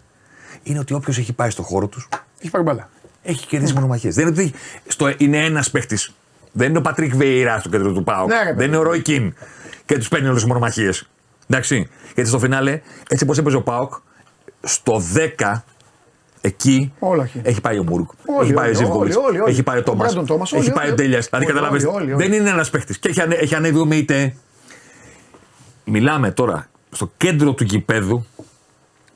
[0.62, 2.08] Είναι ότι όποιος έχει πάει στο χώρο τους
[2.40, 2.90] έχει πάρει μπάλα.
[3.22, 4.14] έχει κερδίσει μονομαχίες.
[4.14, 4.52] Δεν είναι ότι
[4.86, 6.14] στο, είναι ένας παίχτης.
[6.58, 8.26] Δεν είναι ο Πατρίκ Βεϊρά στο κέντρο του Πάου.
[8.26, 8.56] Ναι, ρε, παιδί.
[8.58, 9.34] δεν είναι ο Ρόι Κιν
[9.86, 11.08] και τους παίρνει όλες τις μονομαχίες.
[11.48, 11.88] Εντάξει.
[12.14, 13.92] Γιατί στο φινάλε, έτσι όπως έπαιζε ο Πάοκ,
[14.62, 15.02] στο
[15.38, 15.62] 10
[16.40, 17.40] εκεί Όλα έχει.
[17.42, 18.10] έχει πάει ο Μούρκ.
[18.26, 19.16] Όλοι, έχει πάει ο όλοι, Ζιβκοβιτ.
[19.16, 19.50] όλοι, όλοι, όλοι.
[19.52, 20.06] Έχει πάει ο Ο Τόμας.
[20.06, 20.96] Μπράντον Τόμας, όλοι, Έχει πάει ο όλοι.
[20.96, 21.18] Τέλεια.
[21.18, 21.88] Δηλαδή Όλοι, καταλαβαίνετε.
[21.88, 22.22] όλοι, όλοι.
[22.22, 22.98] Δεν είναι ένας παίχτη.
[22.98, 24.34] Και έχει, ανε, έχει ανέβει ο Μεϊτέ.
[25.84, 28.26] Μιλάμε τώρα στο κέντρο του γηπέδου.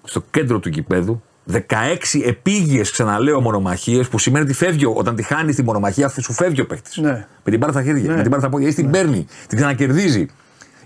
[0.05, 1.23] Στο κέντρο του γηπέδου.
[1.53, 6.33] 16 επίγειες, ξαναλέω, μονομαχίες που σημαίνει ότι φεύγει, ο- όταν τη χάνεις τη μονομαχία, σου
[6.33, 7.01] φεύγει ο παίχτη.
[7.01, 7.27] Ναι.
[7.45, 8.17] Με την πάρα στα χέρια, Ναι.
[8.17, 10.27] με την πάρα στα πόδια, ή την παίρνει, την ξανακερδίζει.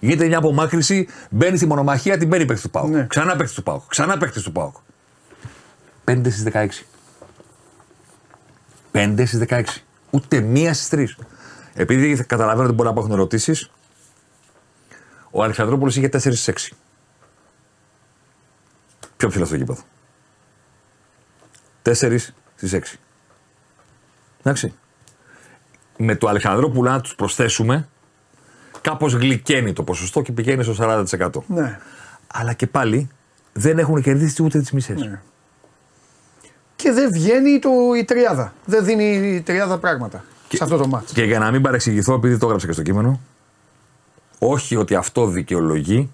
[0.01, 2.91] Γίνεται μια απομάκρυση, μπαίνει στη μονομαχία, την παίρνει παίχτη του Πάουκ.
[2.91, 3.07] Ναι.
[3.07, 3.83] Ξανά παίχτη του Πάουκ.
[3.89, 4.75] Ξανά παίχτη του Πάουκ.
[6.05, 6.87] 5 στις 16.
[8.93, 9.83] 5 στις 16.
[10.11, 11.17] Ούτε μία στις 3.
[11.75, 13.71] Επειδή καταλαβαίνω ότι μπορεί να υπάρχουν ερωτήσεις,
[15.31, 16.77] ο Αλεξανδρόπουλος είχε 4 στις 6.
[19.17, 19.81] Πιο ψηλά στο γήπεδο.
[21.85, 22.19] 4
[22.55, 22.99] στις 6.
[24.41, 24.73] Εντάξει.
[25.97, 27.89] Με το Αλεξανδρόπουλο, να τους προσθέσουμε,
[28.81, 31.31] κάπως γλυκαίνει το ποσοστό και πηγαίνει στο 40%.
[31.47, 31.79] Ναι.
[32.27, 33.09] Αλλά και πάλι
[33.53, 35.01] δεν έχουν κερδίσει ούτε τις μισές.
[35.01, 35.21] Ναι.
[36.77, 38.55] Και δεν βγαίνει το, η τριάδα.
[38.65, 40.25] Δεν δίνει η τριάδα πράγματα
[40.57, 41.15] σε αυτό το μάτσο.
[41.15, 43.21] Και για να μην παρεξηγηθώ, επειδή το έγραψα και στο κείμενο,
[44.39, 46.11] όχι ότι αυτό δικαιολογεί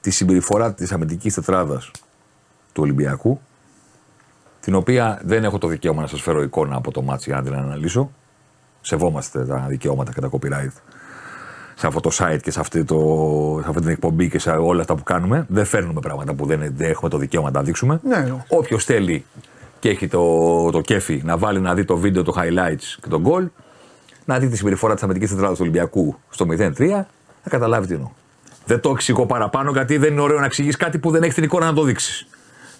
[0.00, 1.90] τη συμπεριφορά της αμυντικής τετράδας
[2.72, 3.40] του Ολυμπιακού,
[4.62, 7.44] την οποία δεν έχω το δικαίωμα να σας φέρω εικόνα από το ματς για να
[7.44, 8.10] την αναλύσω.
[8.80, 10.72] Σεβόμαστε τα δικαιώματα και τα copyright
[11.74, 12.98] σε αυτό το site και σε αυτή, το,
[13.62, 15.46] σε αυτή την εκπομπή και σε όλα αυτά που κάνουμε.
[15.48, 18.00] Δεν φέρνουμε πράγματα που δεν, δεν έχουμε το δικαίωμα να τα δείξουμε.
[18.04, 18.34] Ναι.
[18.48, 19.24] Όποιος θέλει
[19.78, 23.24] και έχει το, το κέφι να βάλει να δει το βίντεο, τα highlights και το
[23.26, 23.46] γκολ,
[24.24, 26.72] να δει τη συμπεριφορά της αμυντικής τετράδας του Ολυμπιακού στο 0-3,
[27.42, 28.10] θα καταλάβει τι εννοώ.
[28.66, 31.44] Δεν το εξηγώ παραπάνω γιατί δεν είναι ωραίο να εξηγείς κάτι που δεν έχει την
[31.44, 32.26] εικόνα να το δείξεις.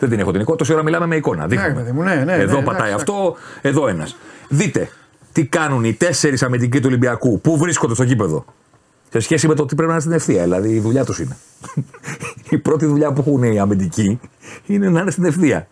[0.02, 1.46] Δεν την έχω την εικόνα, τόση ώρα μιλάμε με εικόνα.
[1.46, 1.72] Δείχνουμε.
[1.72, 4.16] παιδί μου, ναι, ναι, εδώ ναι, πατάει εντάξει, αυτό, εδώ ένας.
[4.48, 4.88] Δείτε
[5.32, 8.44] τι κάνουν οι τέσσερις αμυντικοί του Ολυμπιακού, πού βρίσκονται στο γήπεδο.
[9.10, 10.42] Σε σχέση με το τι πρέπει να είναι στην ευθεία.
[10.42, 11.36] Δηλαδή η δουλειά τους είναι.
[12.50, 14.20] η πρώτη δουλειά που έχουν οι αμυντικοί
[14.66, 15.68] είναι να είναι στην ευθεία.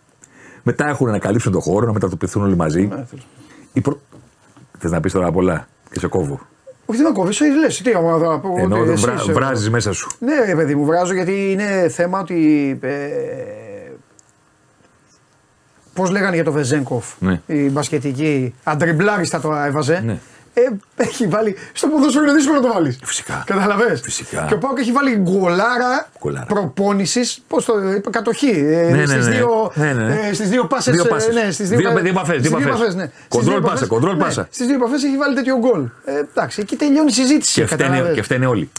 [0.63, 2.81] Μετά έχουν να καλύψουν τον χώρο, να μετατοπιστούν όλοι μαζί.
[2.81, 3.21] Ναι, θέλω.
[3.73, 3.99] Η προ...
[4.79, 6.39] Θες να πεις τώρα πολλά και σε κόβω.
[6.85, 7.81] Όχι, δεν με κόβεις, λες.
[7.81, 8.55] Τι άμα θα πω.
[8.57, 9.13] Ενώ ότι εσύ βρα...
[9.13, 10.09] είσαι- βράζεις μέσα σου.
[10.19, 12.79] Ναι, ρε παιδί μου, βράζω γιατί είναι θέμα ότι.
[12.81, 12.91] Ε,
[16.01, 17.41] Πώς λέγανε για το Βεζέγκοφ, Ναι.
[17.45, 18.53] η μπασκετική.
[18.63, 20.01] Αντριμπλάριστα το έβαζε.
[20.05, 20.17] Ναι.
[20.53, 20.61] Ε,
[20.95, 21.55] έχει βάλει.
[21.73, 22.99] Στο ποδόσφαιρο είναι δύσκολο να το βάλεις.
[23.03, 23.43] Φυσικά.
[23.45, 23.95] Καταλαβέ.
[24.03, 24.45] Φυσικά.
[24.47, 26.45] Και ο Πάοκ έχει βάλει γκολάρα, Γκολάρα.
[26.45, 27.43] προπόνησης.
[27.47, 28.49] Πώς το είπα, κατοχή.
[28.49, 29.35] Ε, Ναι, ναι, στις ναι.
[29.35, 30.19] δύο, Ναι, ναι, ναι.
[30.29, 31.33] ε, στις δύο πάσες, Δύο ε, πάσες.
[31.35, 32.75] ναι, στις δύο, Δύο- πα- δύο επαφές, στις δύο επαφές.
[32.75, 33.03] επαφές, ναι.
[33.03, 34.23] Στις Κοντρόλ δύο πάσα, επαφές, κοντρόλ ναι.
[34.23, 34.47] πάσα.
[34.51, 35.81] Στις δύο επαφέ έχει βάλει τέτοιο γκολ.
[36.05, 37.59] Ε, εντάξει, εκεί τελειώνει η συζήτηση.
[37.61, 38.15] Και φταίνε, καταλαβες.
[38.15, 38.69] και φταίνε όλοι.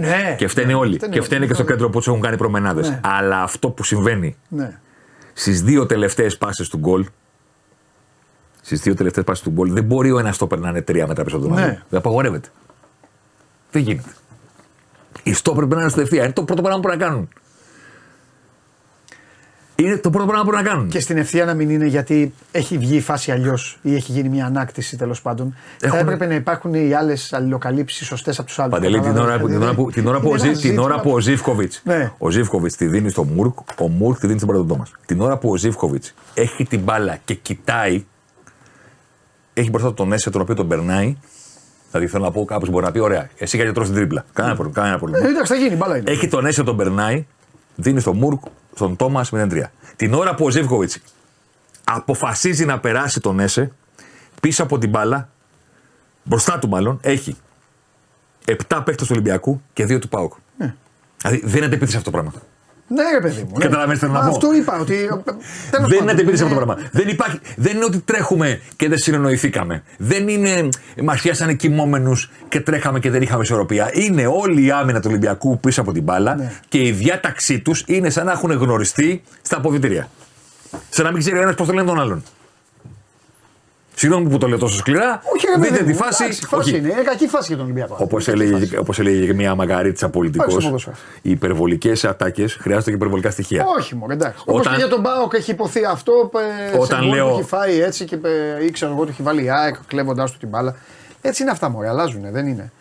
[0.00, 0.34] Ναι, ναι.
[0.38, 0.94] Και φταίνε όλοι.
[0.96, 1.26] Φταίνε Και όλοι.
[1.28, 2.88] φταίνε και στο κέντρο που τους έχουν κάνει προμενάδες.
[2.88, 3.00] Ναι.
[3.18, 4.70] Αλλά αυτό που συμβαίνει Ναι.
[5.38, 7.06] Στις δύο τελευταίες πάσει του γκολ.
[8.60, 11.24] Στις δύο τελευταίες πάσει του γκολ δεν μπορεί ο ένας στόπερ να είναι τρία μέτρα
[11.24, 11.62] πίσω από τον Ναι.
[11.62, 11.78] άλλο.
[11.88, 12.48] Δεν απαγορεύεται.
[13.70, 14.08] Δεν γίνεται.
[15.22, 16.24] Οι στόπερ πρέπει να είναι στο ευθεία.
[16.24, 17.28] Είναι το πρώτο πράγμα που πρέπει να κάνουν.
[19.78, 20.88] Είναι το πρώτο πράγμα που πρέπει να κάνουν.
[20.88, 24.28] Και στην ευθεία να μην είναι γιατί έχει βγει η φάση αλλιώς ή έχει γίνει
[24.28, 25.54] μια ανάκτηση τέλος πάντων.
[25.78, 28.72] Θα Έχουν- έπρεπε να υπάρχουν οι άλλες αλληλοκαλύψεις σωστές από τους άλλους.
[28.72, 31.10] Παντελή, την ώρα, που- την ώρα που, την ώρα που, ο, Ζή- την ώρα που
[31.10, 32.12] ο Ζήφκοβιτ Ναι.
[32.18, 34.84] ο Ζήφκοβιτς τη δίνει στο Μουρκ, ο Μουρκ τη δίνει στον πρώτο μα.
[35.06, 38.04] Την ώρα που ο Ζήφκοβιτς έχει την μπάλα και κοιτάει,
[39.54, 41.16] έχει μπροστά του τον Έσε τον οποίο τον περνάει.
[41.90, 44.24] Δηλαδή θέλω να πω κάποιος μπορεί να πει: Ωραία, εσύ γιατί τρως την τρίπλα.
[44.32, 44.80] Κανένα πρόβλημα.
[44.80, 45.26] Κανένα πρόβλημα.
[45.26, 46.10] Ε, εντάξει, θα γίνει, μπάλα είναι.
[46.10, 47.26] Έχει τον Έσε τον περνάει,
[47.74, 48.40] δίνει στον Μουρκ,
[48.76, 49.62] στον Τόμας 0-3.
[49.96, 50.98] Την ώρα που ο Ζήφκοβιτς
[51.84, 53.72] αποφασίζει να περάσει τον Έσε
[54.40, 55.28] πίσω από την μπάλα,
[56.22, 57.36] μπροστά του μάλλον, έχει
[58.44, 60.32] 7 παίχτε του Ολυμπιακού και 2 του ΠΑΟΚ.
[61.16, 62.32] Δηλαδή δεν είναι αντεπίθεση αυτό το πράγμα.
[62.88, 63.50] Ναι, ρε παιδί μου.
[63.56, 63.64] ναι.
[63.64, 64.34] Καταλαβαίνεις τι θέλω να Μα πω.
[64.34, 64.78] Αυτό είπα.
[64.80, 65.18] Ότι, τέλος
[65.70, 66.60] δεν είναι πάντων, αντεπίθεση αυτό ναι.
[66.60, 66.88] το πράγμα.
[66.92, 69.82] Δεν, υπάρχει, δεν είναι ότι τρέχουμε και δεν συνεννοηθήκαμε.
[69.98, 70.68] Δεν είναι
[71.02, 72.12] μα πιάσανε κοιμόμενου
[72.48, 73.90] και τρέχαμε και δεν είχαμε ισορροπία.
[73.92, 76.52] Είναι όλη η άμυνα του Ολυμπιακού πίσω από την μπάλα Ναι.
[76.68, 80.08] και η διάταξή τους είναι σαν να έχουν γνωριστεί στα αποδητήρια.
[80.88, 82.22] Σαν να μην ξέρει ο ένας πώς το λένε τον άλλον.
[83.98, 85.22] Συγγνώμη που το λέω τόσο σκληρά.
[85.34, 86.24] Όχι, ρε Δείτε παιδί τη μου, φάση.
[86.24, 86.78] εντάξει, φάση όχι.
[86.78, 86.88] είναι.
[86.92, 87.96] Είναι κακή φάση για τον Ολυμπιακό.
[88.00, 88.76] Όπως Είναι έλεγε, κακή φάση.
[88.78, 90.96] όπως έλεγε και μια μαγαρίτσα πολιτικός, Πάει στο ποδόσφαιρο.
[91.22, 93.64] οι υπερβολικές ατάκες χρειάζονται και υπερβολικά στοιχεία.
[93.78, 94.42] Όχι, μόνο εντάξει.
[94.46, 96.30] Όπως Όταν- και για τον Μπάοκ έχει υποθεί αυτό.
[96.72, 98.18] ε, Όταν σε γκολ λέω- Του έχει φάει έτσι και
[98.60, 100.76] ε, ή ξέρω εγώ του έχει βάλει η ΑΕΚ κλέβοντάς του την μπάλα.
[101.20, 102.72] Έτσι είναι αυτά μωρέ, αλλάζουν, δεν είναι.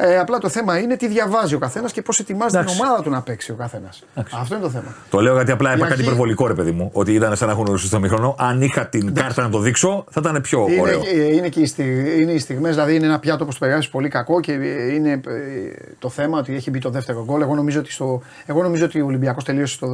[0.00, 2.80] Ε, απλά το θέμα είναι τι διαβάζει ο καθένας και πώς ετοιμάζει την Εντάξει.
[2.82, 4.04] ομάδα του να παίξει ο καθένας.
[4.40, 4.94] Αυτό είναι το θέμα.
[5.10, 6.90] Το λέω γιατί απλά είπα κάτι αρχή- υπερβολικό, ρε παιδί μου.
[6.92, 8.34] Ότι ήταν σαν να έχουν γνωριστεί στο μήχρονο.
[8.38, 11.00] Αν είχα την κάρτα να το δείξω, θα ήταν πιο Είναι, ωραίο.
[11.14, 13.88] ε, είναι και οι, στιγ- είναι οι στιγμές, δηλαδή είναι ένα πιάτο που το περιγράφεις
[13.90, 15.20] πολύ κακό και ε, είναι ε,
[15.98, 17.40] το θέμα ότι έχει μπει το δεύτερο γκολ.
[17.40, 19.88] Εγώ νομίζω ότι, στο, εγώ νομίζω ότι ο Ολυμπιακός τελείωσε στο,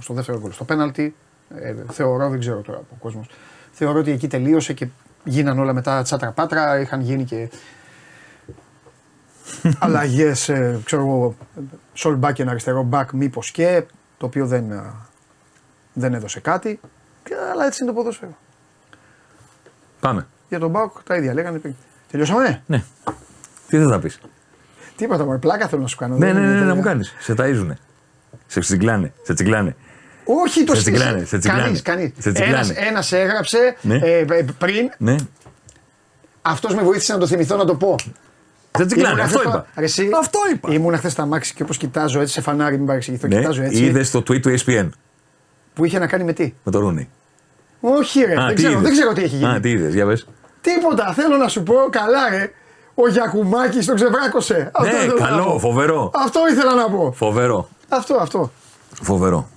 [0.00, 0.52] στο δεύτερο γκολ.
[0.52, 1.14] Στο πέναλτι,
[1.54, 3.26] ε, θεωρώ, δεν ξέρω τώρα ο κόσμος.
[3.72, 4.86] Θεωρώ ότι εκεί τελείωσε και
[5.24, 6.80] γίνανε όλα μετά τσάτρα πάτρα.
[6.80, 7.48] Είχαν γίνει και
[9.78, 11.36] αλλαγές, ε, ξέρω εγώ,
[11.92, 13.82] Σολμπάκ ένα αριστερό μπακ, μήπως και,
[14.18, 14.92] το οποίο δεν, ε,
[15.92, 16.80] δεν έδωσε κάτι.
[17.24, 18.36] Και, αλλά έτσι είναι το ποδόσφαιρο.
[20.00, 20.26] Πάμε.
[20.48, 21.74] Για τον Μπάουκ τα ίδια λέγανε πριν.
[22.10, 22.84] Τελειώσαμε; Ναι.
[23.68, 24.20] Τι θες να πεις;
[24.96, 26.16] Τίποτα μου, πλάκα θέλω να σου κάνω.
[26.16, 26.74] Ναι, δεν ναι, είναι ναι, ναι, να τέτοια.
[26.76, 27.14] μου κάνεις.
[27.18, 27.76] Σε ταΐζουνε.
[28.46, 29.12] Σε τσιγκλάνε.
[29.22, 29.76] Σε τσιγκλάνε.
[30.24, 31.64] Όχι το Σε τσιγκλάνε, σε τσιγκλάνε.
[31.64, 32.12] Κανείς, κανείς.
[32.18, 32.54] Σε τσιγκλάνε.
[32.56, 33.94] Ένας, ένας έγραψε Ναι.
[34.02, 35.16] ε, ε, πριν, Ναι.
[36.42, 37.94] αυτός με βοήθησε να το θυμηθώ να το πω.
[38.78, 39.08] Σε τσιγκλάνε.
[39.14, 39.66] Ήμουνα Αυτό χθες είπα.
[39.70, 40.72] στα- Ρε εσύ, Αυτό είπα.
[40.72, 43.84] Ήμουνα χθες στα μάξι και όπως κοιτάζω έτσι σε φανάρι, μην παρεξηγηθώ, Ναι, κοιτάζω έτσι.
[43.84, 44.88] είδες το tweet του E ESPN
[45.74, 47.08] Που είχε να κάνει με τι; με το Ρούνι.
[47.80, 49.50] Όχι, ρε, Α, δεν, τι ξέρω, είδες; δεν ξέρω τι έχει γίνει.
[49.54, 50.26] Α, τι είδες, για πες.
[50.60, 52.52] Τίποτα, θέλω να σου πω, καλά ρε.
[52.94, 54.70] Ο Γιακουμάκης τον ξεβράκωσε.
[54.72, 55.58] Αυτό Ναι, ήθελα να καλό, πω.
[55.58, 56.10] φοβερό.
[56.14, 57.12] Αυτό ήθελα να πω.
[57.16, 57.68] Φοβερό.
[57.88, 58.52] Αυτό, αυτό.
[59.02, 59.48] Φοβερό.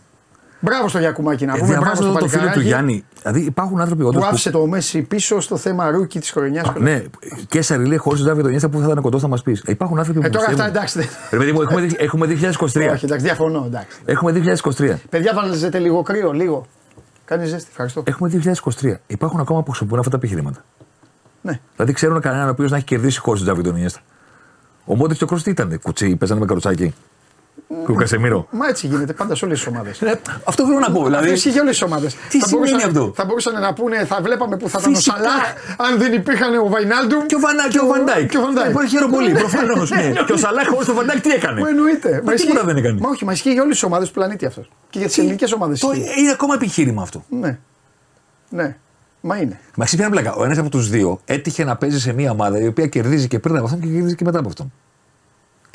[0.60, 1.68] Μπράβο στο Γιακουμάκη να Ε, πούμε.
[1.68, 3.06] Μπράβο διαβάζω στο εδώ το φίλο του παλικάράκι Γιάννη.
[3.22, 4.22] Δηλαδή υπάρχουν άνθρωποι όντως.
[4.22, 6.72] Που άφησε το Μέση πίσω στο θέμα ρούκι της χρονιάς.
[6.80, 7.04] Ναι,
[7.48, 9.64] και Σαριλέ χωρίς τον Ντάβιο Νιέστα που θα ήταν κοντός θα μας πεις.
[9.68, 10.26] Υπάρχουν άνθρωποι που.
[10.26, 10.76] Ε, τώρα αυτά πιστεύουν.
[10.76, 11.00] εντάξει.
[11.00, 12.92] δεν- Ρε παιδί μου, έχουμε, δι- έχουμε 2023.
[12.94, 13.64] Όχι, εντάξει, διαφωνώ.
[13.68, 13.98] Εντάξει.
[14.06, 15.00] Έχουμε 2023.
[15.10, 16.66] Παιδιά, βάλετε λίγο κρύο, λίγο.
[17.26, 18.04] Κάνει ζέστη, ευχαριστώ.
[18.06, 19.00] Έχουμε 2023.
[19.08, 20.64] Υπάρχουν ακόμα που χρησιμοποιούν αυτά τα επιχειρήματα.
[21.42, 21.60] Ναι.
[21.76, 24.00] Δηλαδή ξέρουν κανέναν ο οποίος να έχει κερδίσει χωρίς τον Τσάβι Ινιέστα.
[24.86, 26.94] Οι υπόλοιποι τι ήταν, κουτσοί, παίζανε με καροτσάκι.
[27.86, 28.48] Και ο Κασεμίρο.
[28.52, 30.02] Μα έτσι γίνεται πάντα σε όλες τις ομάδες.
[30.02, 30.92] Ε, Αυτό θέλω να πω.
[31.00, 32.16] Αυτό Δηλαδή, ισχύει για όλες τις ομάδες.
[32.30, 35.16] Τι σημαίνει αυτό; Θα μπορούσαν να πούνε, θα βλέπαμε που θα ήταν ο Φυσικά.
[35.16, 37.26] Σαλάχ αν δεν υπήρχαν ο Βαϊνάλντουμ.
[37.26, 38.30] και ο Βανά και ο Βαντάικ.
[38.30, 38.72] Και ο Βαντάικ.
[38.72, 39.90] Μπορεί χαίρομαι πολύ, προφανώς.
[39.92, 40.12] ναι.
[40.28, 42.22] Και ο Σαλάχ χωρίς τον Βαντάικ τι έκανε; Μου εννοείται.
[42.26, 43.00] Μα ισχύει- τίποτα δεν έκανε.
[43.02, 44.70] Μα όχι, μα ισχύει για όλες τις ομάδες του πλανήτη αυτό.
[44.90, 45.80] Και για τις ελληνικές ομάδες.
[45.80, 47.24] Το- Είναι ακόμα επιχείρημα αυτό.
[47.30, 47.58] Ναι.
[48.50, 48.76] Ναι.
[49.22, 49.60] Μα είναι.
[49.76, 50.34] Μα ξύπνια πλάκα.
[50.34, 53.40] Ο ένας από τους δύο έτυχε να παίζει σε μια ομάδα η οποία κερδίζει και
[53.40, 54.74] πριν από αυτόν και κερδίζει και μετά από αυτόν.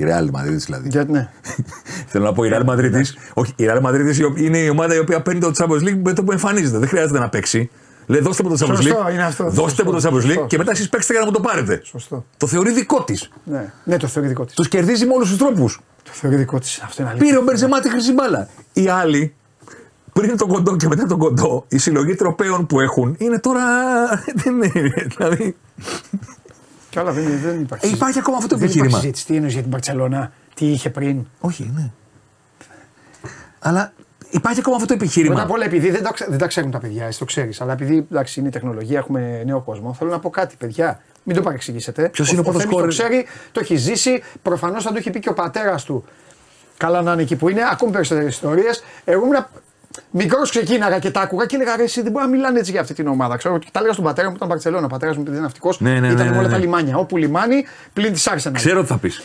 [0.00, 0.88] Η Real Madrid δηλαδή.
[0.88, 1.28] Γιατί ναι.
[2.10, 2.90] Θέλω να πω η Real Madrid.
[3.34, 6.24] Όχι, η Real Madrid είναι η ομάδα η οποία παίρνει το Champions League με το
[6.24, 6.78] που εμφανίζεται.
[6.78, 7.70] Δεν χρειάζεται να παίξει.
[8.06, 9.12] Λέει δώστε μου το Champions Σωστό, League.
[9.12, 9.48] είναι αυτό.
[9.50, 10.46] Δώστε μου το Σωστό, Champions League σωστό.
[10.46, 11.80] και μετά εσείς παίξτε για να μου το πάρετε.
[11.84, 12.24] Σωστό.
[12.36, 13.30] Το θεωρεί δικό της.
[13.44, 13.72] Ναι.
[13.84, 14.54] ναι, το θεωρεί δικό της.
[14.54, 15.80] Τους κερδίζει με όλους τους τρόπους.
[16.02, 16.80] Το θεωρεί δικό της.
[16.84, 17.28] Αυτό είναι αλήθεια.
[17.28, 18.48] Πήρε ο Μπερζεμά τη χρυσή μπάλα.
[18.72, 19.34] Οι άλλοι,
[20.12, 23.62] πριν τον κοντό και μετά τον κοντό, η συλλογή τροπέων που έχουν είναι τώρα.
[24.42, 25.06] Δεν είναι.
[25.16, 25.56] Δηλαδή.
[26.90, 27.86] Καλά, δεν, δεν υπάρχει.
[27.86, 28.98] Ε, υπάρχει ακόμα αυτό το δεν υπάρχει επιχείρημα.
[29.00, 29.26] συζήτηση.
[29.26, 31.26] Τι εννοείς για την Παρσελόνα, τι είχε πριν.
[31.40, 31.90] Όχι, ναι.
[33.58, 33.92] Αλλά
[34.30, 35.34] υπάρχει ακόμα αυτό το επιχείρημα.
[35.34, 37.60] Πρώτα απ' όλα, επειδή δεν τα, ξε- δεν τα ξέρουν τα παιδιά, εσύ το ξέρεις,
[37.60, 41.00] αλλά επειδή εντάξει, είναι η τεχνολογία, έχουμε νέο κόσμο, θέλω να πω κάτι, παιδιά.
[41.22, 42.08] Μην το παρεξηγήσετε.
[42.08, 44.22] Ποιος είναι ο πρώτος Θέμης Το σκόρερ; ξέρει, το έχει ζήσει.
[44.42, 46.04] Προφανώς θα το έχει πει και ο πατέρας του.
[46.76, 47.60] Καλά να είναι εκεί που είναι.
[47.70, 48.82] Ακόμη περισσότερες ιστορίες.
[49.04, 49.46] Εγώ ήμουν
[50.10, 52.80] μικρός ξεκίναγα και τα άκουγα και έλεγα ρε, εσύ δεν μπορεί να μιλάνε έτσι για
[52.80, 53.36] αυτή την ομάδα.
[53.36, 54.84] Ξέρω ότι τα έλεγα στον πατέρα μου που ήταν Μπαρσελόνα.
[54.84, 55.80] Ο πατέρας μου επειδή είναι ναυτικός.
[55.80, 56.52] Ναι, ναι, ναι, ήταν ναι, με όλα ναι.
[56.52, 56.96] τα λιμάνια.
[56.96, 58.56] Όπου λιμάνι πλην της Άρσενα.
[58.56, 59.22] Ξέρω τι θα πεις.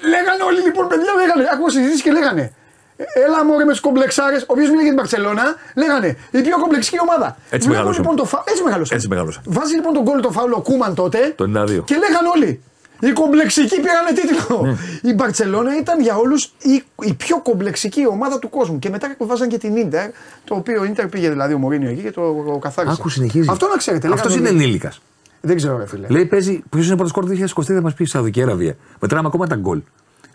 [0.00, 1.44] Λέγανε όλοι λοιπόν, παιδιά, λέγανε.
[1.52, 2.52] Άκουγα συζητήσεις και λέγανε.
[2.96, 4.42] «Ε, Έλα μωρέ με του κομπλεξάρες.
[4.46, 5.44] Όποιο μιλάει για την Παρσελόνα,
[5.74, 7.28] λέγανε η πιο κομπλεξική ομάδα.
[7.50, 7.98] Έτσι Βλέπω, μεγαλώσαμε.
[8.00, 8.42] λοιπόν, το φα...
[8.46, 8.96] Έτσι μεγαλώσαμε.
[8.96, 9.46] Έτσι μεγαλώσαμε.
[9.48, 11.18] Βάζει λοιπόν τον κόλλο το φάουλο Κούμαν τότε.
[11.36, 11.84] Το 92.
[11.84, 12.62] Και λέγανε όλοι.
[13.00, 14.62] Οι κομπλεξικοί πήρανε τίτλο.
[14.62, 15.10] Ναι.
[15.10, 18.78] Η Μπαρσελόνα ήταν για όλους η, η πιο κομπλεξική ομάδα του κόσμου.
[18.78, 20.10] Και μετά βάζαν και την ντερ,
[20.44, 22.96] το οποίο ο ντερ πήγε δηλαδή ο Μωρίνιο εκεί και το ο καθάρισε.
[22.98, 23.48] Άκου, συνεχίζει.
[23.50, 24.08] Αυτό να ξέρετε.
[24.12, 24.64] Αυτός λέγανε είναι όλοι.
[24.64, 25.00] ενήλικας.
[25.40, 26.06] Δεν ξέρω, ρε φίλε.
[26.08, 26.62] Λέει παίζει.
[26.70, 28.76] Ποιος είναι πρώτος σκόρ το 2023, θα μας πει η Σαουδική Αραβία.
[29.00, 29.82] Μετράμε ακόμα τα γκολ.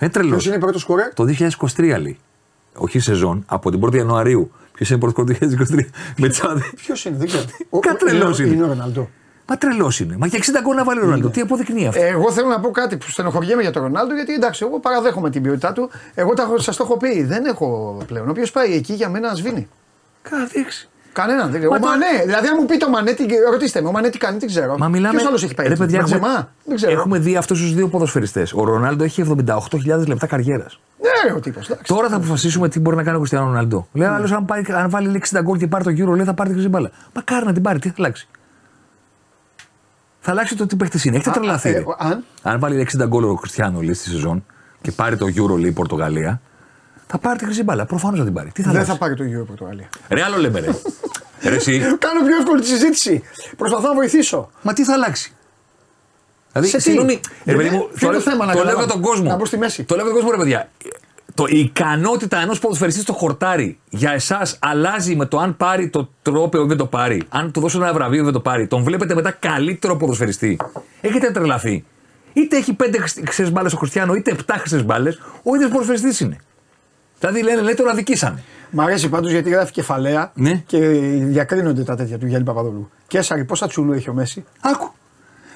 [0.01, 0.31] Είναι τρελός.
[0.31, 1.11] Ποιος είναι πρώτος σκορέ.
[1.13, 1.25] Το
[1.77, 2.17] 2023 λέει.
[2.73, 4.51] Όχι σεζόν, από την 1η Ιανουαρίου.
[4.73, 5.85] Ποιος είναι πρώτος σκόρ το 2023.
[6.17, 6.63] Με τσάδε.
[6.75, 7.43] Ποιος είναι, δεν ξέρω.
[7.79, 8.53] Κατρελός είναι.
[8.53, 9.09] Είναι ο Ροναλντό.
[9.51, 10.15] Μα τρελός είναι.
[10.17, 11.29] Μα για 60 γκολ να βάλει ο Ρονάλντο.
[11.29, 14.33] Τι αποδεικνύει αυτό; Ε, Εγώ θέλω να πω κάτι που στενοχωριέμαι για τον Ρονάλντο, γιατί
[14.33, 15.89] εντάξει, εγώ παραδέχομαι την ποιότητά του.
[16.15, 18.29] Εγώ σας το έχω πει, δεν έχω πλέον.
[18.29, 19.67] Όποιος πάει εκεί για μένα σβήνει.
[20.21, 20.89] Καταδείξει.
[21.13, 21.71] Κανέναν δεν ξέρω.
[21.71, 24.09] Μα Ο το- Μανέ, δηλαδή αν μου πει το Μανέ, τι- ρωτήστε με, ο Μανέ
[24.09, 24.75] τι κάνει, δεν ξέρω.
[24.77, 25.15] Μα μιλάμε.
[25.15, 26.91] Ποιος άλλος έχει πάει Ρε, εκεί, παιδιά, έχουμε, Μπενζεμά; δεν ξέρω.
[26.91, 28.53] έχουμε δει αυτούς τους δύο ποδοσφαιριστές.
[28.53, 30.79] Ο Ρονάλντο έχει 78.000 λεπτά καριέρας.
[31.01, 31.71] Ναι, ρε, ο τύπος.
[31.87, 33.87] Τώρα θα αποφασίσουμε τι μπορεί να κάνει ο Κριστιανό Ρονάλντο.
[33.93, 34.13] Λέει Ναι.
[34.13, 36.55] άλλος, αν, πάρει- αν βάλει 60 γκολ και πάρει το γύρο, λέει θα πάρει τη
[36.55, 36.91] χρυσή μπάλα.
[37.15, 38.27] Μακάρι να την πάρει, τι θα αλλάξει.
[40.23, 41.15] Θα αλλάξει το τι παίχτη είναι.
[41.15, 41.69] Έχετε Α, τρελαθεί.
[41.69, 41.79] ε, ρε.
[41.79, 44.45] ο- αν; Αν βάλει 60 γκολ ο Κριστιανό λέει στη σεζόν
[44.81, 46.41] και πάρει το Euro λέει η Πορτογαλία,
[47.07, 47.85] θα πάρει τη χρυσή μπάλα.
[47.85, 48.51] Προφανώς θα την πάρει.
[48.51, 49.89] Τι θα Δεν αλλάξει; θα πάρει το γύρο Πορτογαλία.
[50.09, 50.69] Ρε, άλλο λέμε, ρε.
[51.49, 53.23] ρε εσύ, Κάνω πιο εύκολη τη συζήτηση.
[53.57, 54.49] Προσπαθώ να βοηθήσω.
[54.61, 55.33] μα τι θα αλλάξει;
[56.51, 58.67] Δηλαδή, Σε τι; συγγνώμη, ρε, Γιατί- παιδί μου, ποιο είναι το θέμα, να το λέω
[58.67, 59.29] καταλάβω; για τον κόσμο.
[59.29, 59.83] Να μπω στη μέση.
[59.83, 60.69] Το λέω για τον κόσμο, ρε παιδιά.
[61.33, 66.09] Το, η ικανότητα ενός ποδοσφαιριστή στο χορτάρι για εσάς αλλάζει με το αν πάρει το
[66.21, 67.23] τρόπαιο ή δεν το πάρει.
[67.29, 68.67] Αν του δώσω ένα βραβείο ή δεν το πάρει.
[68.67, 70.57] Τον βλέπετε μετά καλύτερο ποδοσφαιριστή.
[71.01, 71.85] Έχετε τρελαθεί.
[72.33, 76.37] Είτε έχει πέντε χρυσές μπάλες ο Χριστιανό, είτε επτά χρυσές μπάλες, ο ίδιος ποδοσφαιριστής είναι.
[77.19, 78.43] Δηλαδή λένε, λέει τον αδικήσανε.
[78.71, 80.63] Μ' αρέσει πάντως γιατί γράφει κεφαλαία Ναι.
[80.65, 82.89] και διακρίνονται τα τέτοια του Γιάννη Παπαδόπουλου.
[83.07, 84.91] Και έσαρι, πόσα τσουλού έχει ο Μέση; Άκου.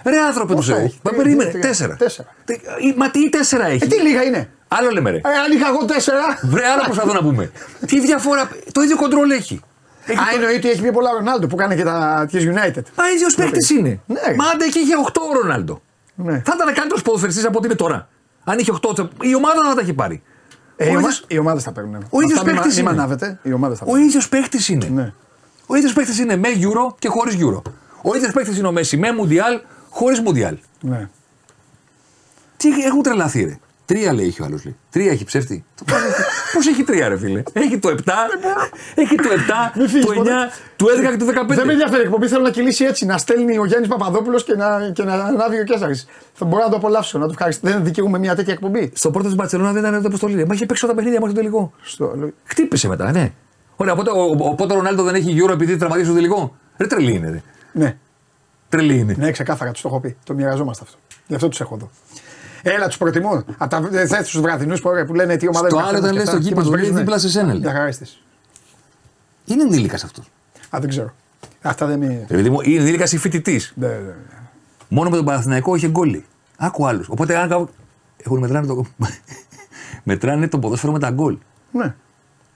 [0.03, 0.84] Ρε άνθρωπε του Πόσα Θεού.
[0.86, 1.49] έχει; Μα Τρία, περίμενε.
[1.49, 1.95] τρία, Τέσσερα.
[1.95, 2.28] τέσσερα.
[2.45, 5.17] Τε- ή- Μα τι τέσσερα έχει; Ε, τι λίγα είναι; Άλλο λέμε ρε.
[5.17, 6.39] Ε, αν είχα εγώ τέσσερα.
[6.43, 7.51] Βρε, άλλο προσπαθώ να πούμε.
[7.89, 8.49] Τι διαφορά.
[8.71, 9.59] Το ίδιο κοντρόλ έχει.
[10.05, 12.82] Έχει Α, το- εννοεί ότι έχει πιο πολλά Ρονάλντο που κάνει και τα τη United.
[12.97, 13.99] Μα ίδιος παίχτη είναι.
[14.05, 14.19] Ναι.
[14.38, 15.82] Μα άντε και είχε 8 ο Ρονάλντο.
[16.15, 16.32] Ναι.
[16.45, 18.07] Θα ήταν καλύτερος ποδοσφαιριστής από ό,τι είναι τώρα.
[18.43, 20.23] Αν είχε 8, η ομάδα δεν θα τα έχει πάρει.
[20.76, 20.99] Ε, οι, ο ομα...
[20.99, 22.07] ίδιος- οι ομάδε θα παίρνουν.
[22.09, 22.91] ο ίδιος Αυτά μη μα- παίκτης Μη είναι.
[22.95, 23.39] μανάβετε.
[23.43, 24.07] Οι ομάδε θα Ο παίρνουν.
[24.07, 24.88] ίδιος παίχτη είναι.
[24.88, 25.13] Ναι.
[25.67, 27.61] Ο ίδιος παίχτη είναι με Euro και χωρίς Euro.
[28.01, 29.59] Ο ίδιος παίχτη είναι ο Μέση με Μουντιάλ,
[29.89, 30.57] χωρίς Μουντιάλ.
[30.82, 31.09] Ναι.
[32.57, 33.59] Τι έχουν τρελαθεί, ρε.
[33.86, 34.64] Τρία λέει έχει ο άλλος.
[34.90, 35.66] Τρία έχει ψεύτη.
[36.54, 37.94] Πώς έχει τρία, ρε φίλε; Έχει το 7,
[38.96, 39.30] έχει το
[39.74, 40.32] 7, Μην φύγεις το 9, ποτέ.
[40.76, 41.56] το 11 και το 15.
[41.56, 43.06] Δεν με ενδιαφέρει η εκπομπή, θέλω να κυλήσει έτσι.
[43.06, 45.96] Να στέλνει ο Γιάννης Παπαδόπουλος και να, και να ανάβει ο Κέσσαρη.
[46.34, 47.74] Θα μπορώ να το απολαύσω, να το ευχαριστήσω.
[47.74, 48.92] Δεν δικαιούμαι μια τέτοια εκπομπή.
[48.96, 50.46] Στο πρώτο της Μπαρσελόνα δεν ήταν ούτε αποστολή.
[50.46, 51.74] Μα είχε παίξει όλα τα παιχνίδια μέχρι το τελικό.
[51.82, 52.16] Στο...
[52.44, 53.32] Χτύπησε μετά, ναι.
[53.76, 56.56] Ωραία, οπότε ο, ο, οπότε ο Ρονάλντο δεν έχει Euro επειδή τραυματίζει στο τελικό.
[56.78, 57.42] Ρε τρελή είναι, ρε.
[57.72, 57.98] Ναι,
[58.70, 59.16] Τρελή είναι.
[59.18, 60.18] ναι, ξεκάθαρα τους το έχω πει.
[60.24, 60.98] Το μοιραζόμαστε αυτό.
[61.28, 61.90] Γι' αυτό τους έχω εδώ.
[62.68, 63.43] Έλα, τους προτιμώ.
[63.57, 66.11] Από τα θες τους βραδινούς που, που λένε τι ομάδα Στο είναι άλλο καθένας όταν
[66.11, 66.99] και λες αυτά, στο και μας κήπος, λέει βρίζουνε.
[66.99, 67.57] δίπλα σε σένα, λέει.
[67.57, 68.22] Για χαρίστης.
[69.45, 70.26] Είναι ενήλικας αυτός.
[70.76, 71.13] Α, δεν ξέρω.
[71.61, 72.26] Αυτά δεν είναι.
[72.30, 73.74] Επειδή μου είναι ενήλικας ή φοιτητής.
[73.76, 74.13] Ναι, ναι, ναι.
[74.89, 76.22] Μόνο με τον Παναθηναϊκό είχε γκολ.
[76.57, 77.09] Άκου άλλους.
[77.09, 77.70] Οπότε αν κάπου.
[78.18, 78.86] Έχουν μετράνε το.
[80.03, 81.38] μετράνε το ποδόσφαιρο με τα γκολ.
[81.72, 81.95] ναι.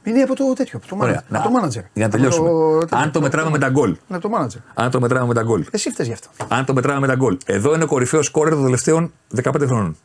[0.09, 1.21] Είναι από το τέτοιο, από το Ωραία.
[1.21, 1.35] manager.
[1.35, 1.71] Από το manager.
[1.71, 2.49] Για να Από τελειώσουμε.
[2.49, 3.89] το- Αν το μετράμε με τα γκολ.
[3.89, 4.61] Είναι από το manager.
[4.73, 5.65] Αν το μετράμε με τα γκολ.
[5.71, 6.27] Εσύ φταίει γι' αυτό.
[6.47, 7.37] Αν το μετράμε με τα γκολ.
[7.45, 9.11] Εδώ είναι ο κορυφαίος σκόρερ των τελευταίων
[9.43, 9.97] 15 χρόνων.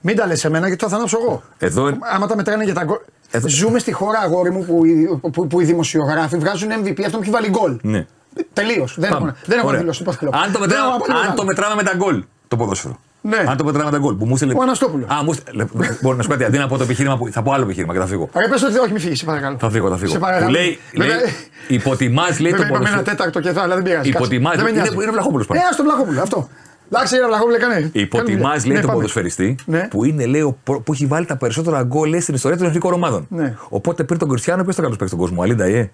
[0.00, 1.42] Μην τα λες σε μένα γιατί το θα ανάψω εγώ.
[1.58, 2.96] Εδώ είναι- Άμα τα μετράνε για τα γκολ.
[3.30, 7.16] Εδώ- Ζούμε στη χώρα, αγόρι μου, που οι, που, που οι δημοσιογράφοι βγάζουν MVP αυτό
[7.16, 7.78] που έχει βάλει γκολ.
[7.82, 8.06] Ναι.
[8.52, 8.94] Τελείως.
[8.98, 9.28] Δεν Πάμε.
[9.28, 9.80] έχω, δεν έχω Ωραία.
[9.80, 10.02] δηλώσει.
[10.02, 10.30] Πώς θέλω.
[10.34, 11.36] Αν το, Δεν μετράμε, έχω απολύτως αν άλλο.
[11.36, 12.98] το μετράμε με τα γκολ το ποδόσφαιρο.
[13.24, 13.44] Ναι.
[13.48, 14.52] Αν το μετράμε με τα γκολ που μου στείλε.
[14.56, 15.08] Ο Αναστόπουλος.
[15.10, 15.64] Α, μου στείλε.
[16.02, 16.44] Μπορεί να σου πω κάτι.
[16.44, 17.28] Αντί να πω το επιχείρημα που.
[17.32, 18.28] Θα πω άλλο επιχείρημα και θα φύγω.
[18.36, 19.56] Ρε, πες ότι όχι, μη φύγεις, σε παρακαλώ.
[19.60, 20.10] Θα φύγω, θα φύγω.
[20.12, 20.46] Σε παρακαλώ.
[20.46, 21.24] Που λέει, Βέβαια- λέει
[21.68, 23.16] υποτιμάς λέει το Βέβαια είπαμε ένα ποδόσφαιρο.
[23.16, 24.10] τέταρτο και θα, αλλά δεν πειράζει.
[24.10, 24.18] κάτσε.
[24.24, 24.54] Υποτιμάς.
[24.54, 24.94] Δεν με Είναι- νοιάζει.
[25.02, 25.60] είναι Βλαχόπουλος πάλι.
[25.60, 26.48] Ε, ας τον Βλαχόπουλο, αυτό.
[26.92, 27.90] Εντάξει, είναι Βλαχόπουλο, έκανε.
[27.92, 28.94] Υποτιμάς Κάνει- λέει Ναι, τον πάμε.
[28.94, 29.88] ποδοσφαιριστή Ναι.
[29.90, 32.66] που είναι λέει, ο προ- που έχει βάλει τα περισσότερα γκολ λέει, στην ιστορία των
[32.66, 33.26] εθνικών ομάδων.
[33.28, 33.54] Ναι.
[33.68, 35.90] Οπότε πήρε τον Κριστιανό, ποιος το καλός παίξει στον κόσμο, Αλίντα Ιέ.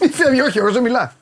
[0.00, 1.12] Μη φεύγει, όχι, εγώ δεν μιλά.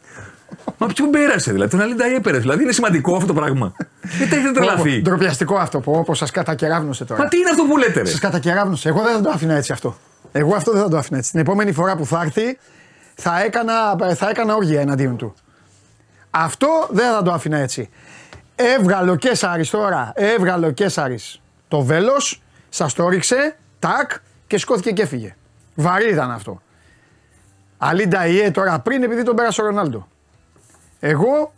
[0.78, 2.40] Μα ποιον πέρασε, δηλαδή, τον Αλίντα Ιέ πέρασε.
[2.42, 3.72] Δηλαδή είναι σημαντικό αυτό το πράγμα.
[4.02, 5.00] Γιατί έχετε τρελαθεί.
[5.00, 7.22] Ντροπιαστικό αυτό που όπως σας κατακεράβνωσε τώρα.
[7.22, 8.88] Μα τι είναι αυτό που λέτε, ρε; Σας κατακεράβνωσε.
[8.88, 9.96] Εγώ δεν θα το άφηνα έτσι αυτό.
[10.32, 11.30] Εγώ αυτό δεν θα το άφηνα έτσι.
[11.30, 12.58] Την επόμενη φορά που θα έρθει
[13.14, 15.34] θα έκανα, θα έκανα όργια εναντίον του.
[16.30, 17.90] Αυτό δεν θα το άφηνα έτσι.
[18.54, 24.10] Έβγαλε ο Κέσσαρης τώρα, έβγαλε ο Κέσσαρης το βέλος, σας το ρίξε, τάκ
[24.46, 25.36] και σηκώθηκε και έφυγε.
[25.74, 26.62] Βαρύ ήταν αυτό.
[27.78, 30.08] Αλίντα Ιέ τώρα πριν επειδή τον πέρασε ο Ρονάλντο.
[31.00, 31.52] Εγώ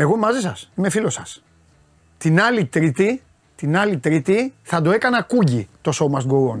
[0.00, 0.70] Εγώ μαζί σας.
[0.74, 1.42] Είμαι φίλος σας.
[2.18, 3.22] Την άλλη Τρίτη,
[3.56, 6.58] την άλλη Τρίτη θα το έκανα κούγκι το show must go on.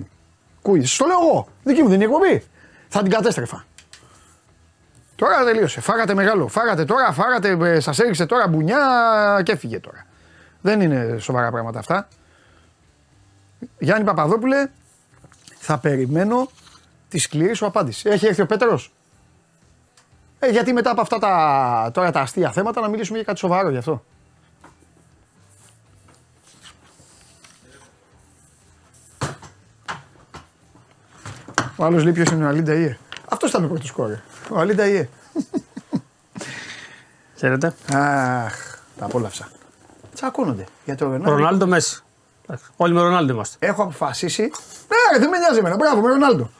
[0.62, 0.86] Κούγκι.
[0.86, 1.48] Στο λέω εγώ.
[1.64, 2.44] Δική μου δεν είναι εκπομπή.
[2.88, 3.64] Θα την κατέστρεφα.
[5.16, 5.80] Τώρα τελείωσε.
[5.80, 6.48] Φάγατε μεγάλο.
[6.48, 8.78] Φάγατε τώρα, φάγατε, σας έριξε τώρα μπουνιά
[9.44, 10.06] και έφυγε τώρα.
[10.60, 12.08] Δεν είναι σοβαρά πράγματα αυτά.
[13.78, 14.70] Γιάννη Παπαδόπουλε,
[15.58, 16.50] θα περιμένω
[17.08, 18.08] τη σκληρή σου απάντηση.
[18.08, 18.92] Έχει έρθει ο Πέτρος;
[20.42, 23.70] Ε, γιατί μετά από αυτά τα, τώρα τα αστεία θέματα να μιλήσουμε για κάτι σοβαρό
[23.70, 24.04] γι' αυτό.
[31.76, 32.98] Ο άλλος λέει ποιος είναι ο Αλίντα Ιε.
[33.28, 34.10] Αυτός ήταν ο πρώτος σκόρ.
[34.50, 35.08] Ο Αλίντα Ιε.
[37.36, 37.66] Χαίρετε.
[37.92, 39.48] Αχ, τα απόλαυσα.
[40.14, 41.30] Τσακώνονται για το Ρονάλντο.
[41.30, 42.02] Ρονάλντο Μέση.
[42.44, 43.66] Εντάξει, Όλοι με Ρονάλντο είμαστε.
[43.66, 44.42] Έχω αποφασίσει.
[44.42, 45.76] Ναι, δεν με νοιάζει εμένα.
[45.76, 46.50] Μπράβο, με Ρονάλντο.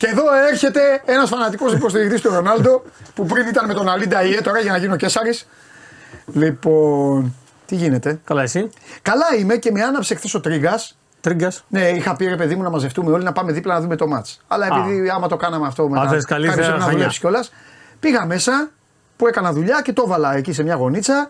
[0.00, 2.82] Και εδώ έρχεται ένας φανατικός υποστηρικτής του Ρονάλντο
[3.14, 5.38] που πριν ήταν με τον Αλίντα Ιε, τώρα για να γίνω Κέσσαρη.
[6.32, 7.34] Λοιπόν,
[7.66, 8.70] τι γίνεται; Καλά, εσύ;
[9.02, 10.98] Καλά είμαι και με άναψε χθες ο Τρίγκας.
[11.20, 13.96] Τρίγκας; Ναι, είχα πει ρε παιδί μου να μαζευτούμε όλοι να πάμε δίπλα να δούμε
[13.96, 14.40] το μάτς.
[14.48, 16.08] Αλλά επειδή άμα το κάναμε αυτό μετά.
[16.08, 16.96] θες καλύτερα κάποιος έπρεπε να χανιά.
[16.96, 17.52] δουλέψεις κιόλας.
[18.00, 18.70] Πήγα μέσα
[19.16, 21.28] που έκανα δουλειά και το έβαλα εκεί σε μια γωνίτσα.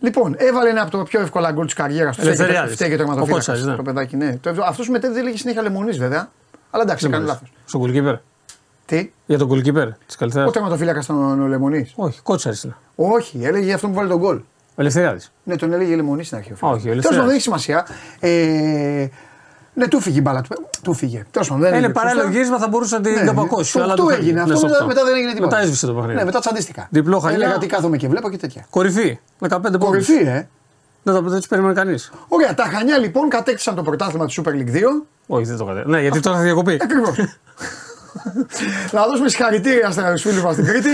[0.00, 2.22] Λοιπόν, έβαλε ένα από τα πιο εύκολα γκολ της καριέρας του.
[2.22, 2.74] Ελευθεριάδης.
[2.74, 3.44] Φταίει και το Ο τερματοφύλακα.
[3.44, 3.76] Κότσαρης, ναι.
[3.76, 4.38] Το παιδάκι, ναι.
[4.66, 6.30] Αυτός σου μετέδιδε λέγει συνέχεια λεμονής βέβαια.
[6.70, 7.52] Αλλά εντάξει, έκανε λάθος.
[7.68, 8.18] Στον goalkeeper.
[8.86, 10.48] Τι, Για τον goalkeeper της Καλυθέας.
[10.48, 12.76] ο τερματοφύλακα ήταν ο Λεμονής; Όχι, κότσαρης είναι.
[12.96, 14.40] Όχι, έλεγε για αυτό που βάλει τον γκολ.
[14.76, 15.32] Ελευθεριάδης.
[15.44, 16.52] Ναι, τον έλεγε Λεμονή στην αρχή.
[16.52, 16.72] ο φίλος.
[16.74, 17.08] Όχι, ο Τέλος Ελευθεράδης.
[17.08, 17.86] πάντων, δεν έχει σημασία.
[18.20, 19.08] Ε,
[19.74, 20.68] ναι, του φύγει η μπάλα του.
[20.82, 21.24] Του φύγε.
[21.30, 22.36] Τέλος πάντων, δεν Είναι έγινε παράλληλο σωστά.
[22.36, 23.70] γύρισμα, θα μπορούσε να την Ναι, καπακώσει.
[23.70, 24.22] στο αλλά οκτώ το φεύγει.
[24.28, 24.86] έγινε Ναι, αυτό, στο μετά, οκτώ.
[24.88, 25.46] μετά δεν έγινε τίποτα.
[25.56, 26.14] Μετά έσβησε το παιχνίδι.
[26.18, 26.86] Ναι, μετά τσαντίστηκα.
[26.90, 27.36] Διπλό χαλιά.
[27.36, 28.64] Έλεγα τι κάθομαι και βλέπω και τέτοια.
[28.70, 29.18] Κορυφή.
[29.38, 29.78] 15 πόντους.
[29.78, 30.48] Κορυφή, ε.
[31.02, 32.12] Δεν το δεν του περίμενε κανείς.
[32.28, 34.80] Ωραία, τα Χανιά λοιπόν κατέκτησαν το πρωτάθλημα του Super League 2.
[35.26, 35.82] Όχι, δεν το κατέ.
[35.86, 36.78] Ναι, γιατί τώρα θα διακοπεί.
[36.82, 37.16] Ακριβώς.
[38.92, 40.88] Να δώσουμε συγχαρητήρια στου φίλου μας στην Κρήτη,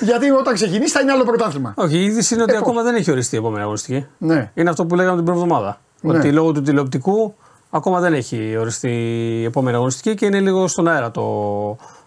[0.00, 1.72] γιατί όταν ξεκινήσει θα είναι άλλο πρωτάθλημα.
[1.76, 4.06] Όχι, η είδηση είναι ότι Ε, πώς; ακόμα δεν έχει οριστεί η επόμενη αγωνιστική.
[4.18, 4.50] Ναι.
[4.54, 5.80] Είναι αυτό που λέγαμε την πρώτη εβδομάδα.
[6.00, 6.16] Ναι.
[6.18, 7.34] Ότι λόγω του τηλεοπτικού
[7.70, 8.88] ακόμα δεν έχει οριστεί
[9.40, 11.22] η επόμενη αγωνιστική και είναι λίγο στον αέρα το,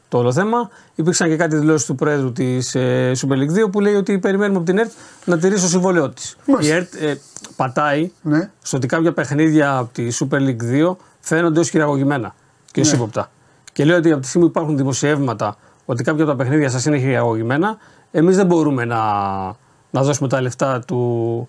[0.07, 0.69] το όλο θέμα.
[0.95, 4.57] Υπήρξαν και κάτι δηλώσεις του Πρόεδρου της ε, Super League 2 που λέει ότι περιμένουμε
[4.57, 4.91] από την ΕΡΤ
[5.25, 6.35] να τηρήσει το συμβόλαιό της.
[6.45, 6.73] Μάλιστα.
[6.73, 7.19] Η ΕΡΤ ε,
[7.55, 8.49] πατάει Ναι.
[8.61, 12.35] στο ότι κάποια παιχνίδια από τη Super League 2 φαίνονται ως χειραγωγημένα
[12.71, 12.91] και ω Ναι.
[12.93, 13.31] ύποπτα.
[13.73, 16.85] Και λέει ότι από τη στιγμή που υπάρχουν δημοσιεύματα ότι κάποια από τα παιχνίδια σας
[16.85, 17.77] είναι χειραγωγημένα,
[18.11, 19.01] εμείς δεν μπορούμε να,
[19.91, 21.47] να δώσουμε τα λεφτά του,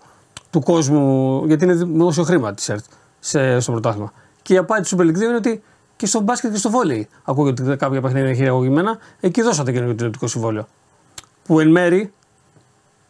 [0.51, 2.85] του κόσμου, γιατί είναι δημόσιο χρήμα της ΕΡΤ
[3.21, 4.13] σε, στο πρωτάθλημα.
[4.43, 5.63] Και η απάντηση του Super League 2 είναι ότι
[5.97, 9.95] και στο μπάσκετ και στο βόλεϊ ακούγεται ότι κάποια παιχνίδια είναι χειραγωγημένα, εκεί δώσατε καινούργιο
[9.95, 10.67] τηλεοπτικό συμβόλαιο.
[11.45, 12.13] Που εν μέρη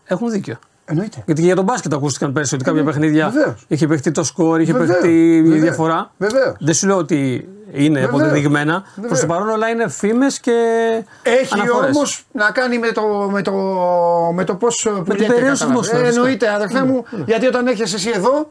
[0.04, 0.58] έχουν δίκιο.
[0.86, 1.22] Εννοείται.
[1.26, 3.64] Γιατί και για τον μπάσκετ ακούστηκαν πέρσι ότι κάποια ναι, παιχνίδια βεβαίως.
[3.68, 6.10] είχε παιχτεί το σκορ, είχε Βεβαίως, παιχτεί η βεβαίως, διαφορά.
[6.16, 6.56] βεβαίως.
[6.60, 8.80] Δεν σου λέω ότι είναι Βεβαίως, αποδεδειγμένα.
[8.80, 9.20] Προς βεβαίως.
[9.20, 10.52] το παρόν όλα είναι φήμες και.
[11.22, 11.94] Έχει αναφορές.
[11.96, 13.52] όμως να κάνει με το, με το,
[14.34, 14.76] με το πώς
[15.16, 16.14] την περίοδο του δημοσιογράφου.
[16.14, 18.50] εννοείται, αδερφέ μου, γιατί όταν έρχεσαι εσύ εδώ,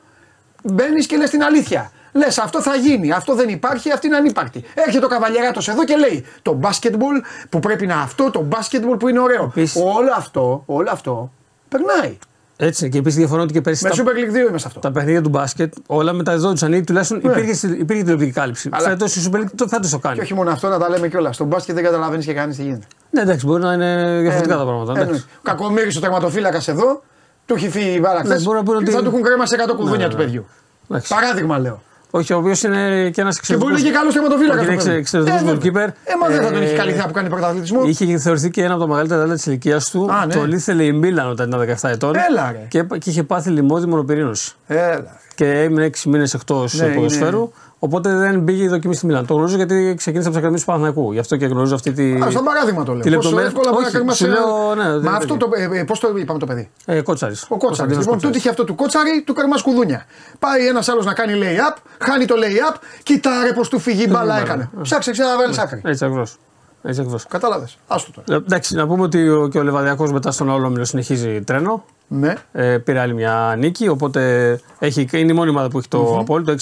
[0.63, 1.91] μπαίνεις και λες την αλήθεια.
[2.15, 4.63] Λες αυτό θα γίνει, αυτό δεν υπάρχει, αυτή είναι ανύπαρκτη.
[4.73, 9.07] Έρχεται ο καβαλιεράτος εδώ και λέει το μπάσκετμπολ που πρέπει να αυτό, το μπάσκετμπολ που
[9.07, 9.43] είναι ωραίο.
[9.43, 11.31] Επίσης- Όλο αυτό, όλο αυτό
[11.78, 12.17] περνάει.
[12.57, 12.89] Έτσι.
[12.89, 14.80] Και επίσης διαφωνώ ότι και πέρσι Με τα, Super League 2 είμαι σε αυτό.
[14.80, 17.32] τα παιχνίδια του μπάσκετ όλα μεταδόντουσαν ή τουλάχιστον Ναι.
[17.32, 18.69] υπήρχε, υπήρχε τηλεοπτική κάλυψη.
[18.71, 20.15] Αλλά- Φέτος η Super League το φέτος το κάνει.
[20.15, 21.36] Και όχι μόνο αυτό, να τα λέμε κιόλας.
[21.36, 22.86] Στο μπάσκετ δεν καταλαβαίνεις και κανείς τι γίνεται.
[23.09, 24.91] Ναι, εντάξει, μπορεί να είναι διαφορετικά Ε, τα πράγματα.
[24.91, 25.13] ε, εντάξει.
[25.19, 25.26] ναι.
[25.38, 27.03] Ο Κακομοίρης ο τερματοφύλακας εδώ,
[27.45, 29.21] του έχει φύγει η μπάλα Ναι, χθες μπορεί να πούνε και ότι- θα του έχουν
[29.21, 30.24] κρέμασει 100 κουδούνια Ναι, του ναι.
[30.24, 30.45] παιδιού.
[30.89, 31.13] Εντάξει.
[31.13, 31.82] Παράδειγμα λέω.
[32.16, 33.57] Όχι, ο οποίος είναι και ένας Και εξαιρετικό.
[33.57, 34.59] μπορεί να είναι και καλός τερματοφύλακα.
[34.61, 35.88] Όχι, είναι εξε- εξαιρετικός goalkeeper.
[36.03, 37.84] Ε, μα δεν θα τον Ε, έχει καλή θέα που κάνει πρωταθλητισμό.
[37.86, 40.11] Είχε θεωρηθεί και ένα από τα μεγαλύτερα ταλέντα της ηλικίας του.
[40.11, 40.34] Α, ναι.
[40.34, 42.14] Τον ήθελε η Μίλαν όταν ήταν 17 ετών.
[42.30, 42.66] Έλα, ρε.
[42.68, 44.53] Και, και είχε πάθει λιμώδη μονοπυρήνωση.
[44.68, 45.20] Έλα.
[45.36, 47.51] Και έμεινε 6 μήνες εκτός Ναι, ποδοσφαίρου.
[47.79, 49.25] Οπότε δεν πήγε η δοκιμή στη Μίλαν.
[49.25, 51.11] Το γνωρίζω γιατί ξεκίνησε από τις Ακαδημίες του Παναθηναϊκού.
[51.13, 52.13] Γι' αυτό και γνωρίζω αυτή τη.
[52.13, 53.01] Α, σαν παράδειγμα το λέω.
[53.01, 53.47] τη Πόσο λεπτομέρεια.
[53.47, 55.49] εύκολα μπορεί να Όχι, κρεμάσει σου ένα- λέω, ναι, Μα δεν αυτό το.
[55.73, 57.45] Ε, Πώς το είπαμε το παιδί; Ε, Κότσαρης.
[57.49, 57.97] Ο Κότσαρης.
[57.97, 60.05] Λοιπόν, τούτο είχε αυτό του Κότσαρη, του καρμά κουδούνια.
[60.39, 64.07] Πάει ένας άλλος να κάνει lay-up, χάνει το lay-up, κοίτα ρε πώ του φύγει η
[64.09, 64.69] μπάλα έκανε.
[64.81, 65.81] Ψάξε, ξέρω να βάλεις άκρη.
[65.86, 66.38] Έτσι ακριβώς.
[66.86, 67.25] Έτσι ακριβώς.
[67.27, 67.67] Κατάλαβε.
[67.88, 68.38] Άστο τώρα.
[68.39, 71.86] Ε, Εντάξει, να πούμε ότι ο, και ο Λεβαδιακό μετά στον Όλομιλο συνεχίζει τρένο.
[72.07, 72.34] Ναι.
[72.51, 76.55] Ε, πήρε άλλη μια νίκη, οπότε έχει, είναι η μόνη ομάδα που έχει το απόλυτο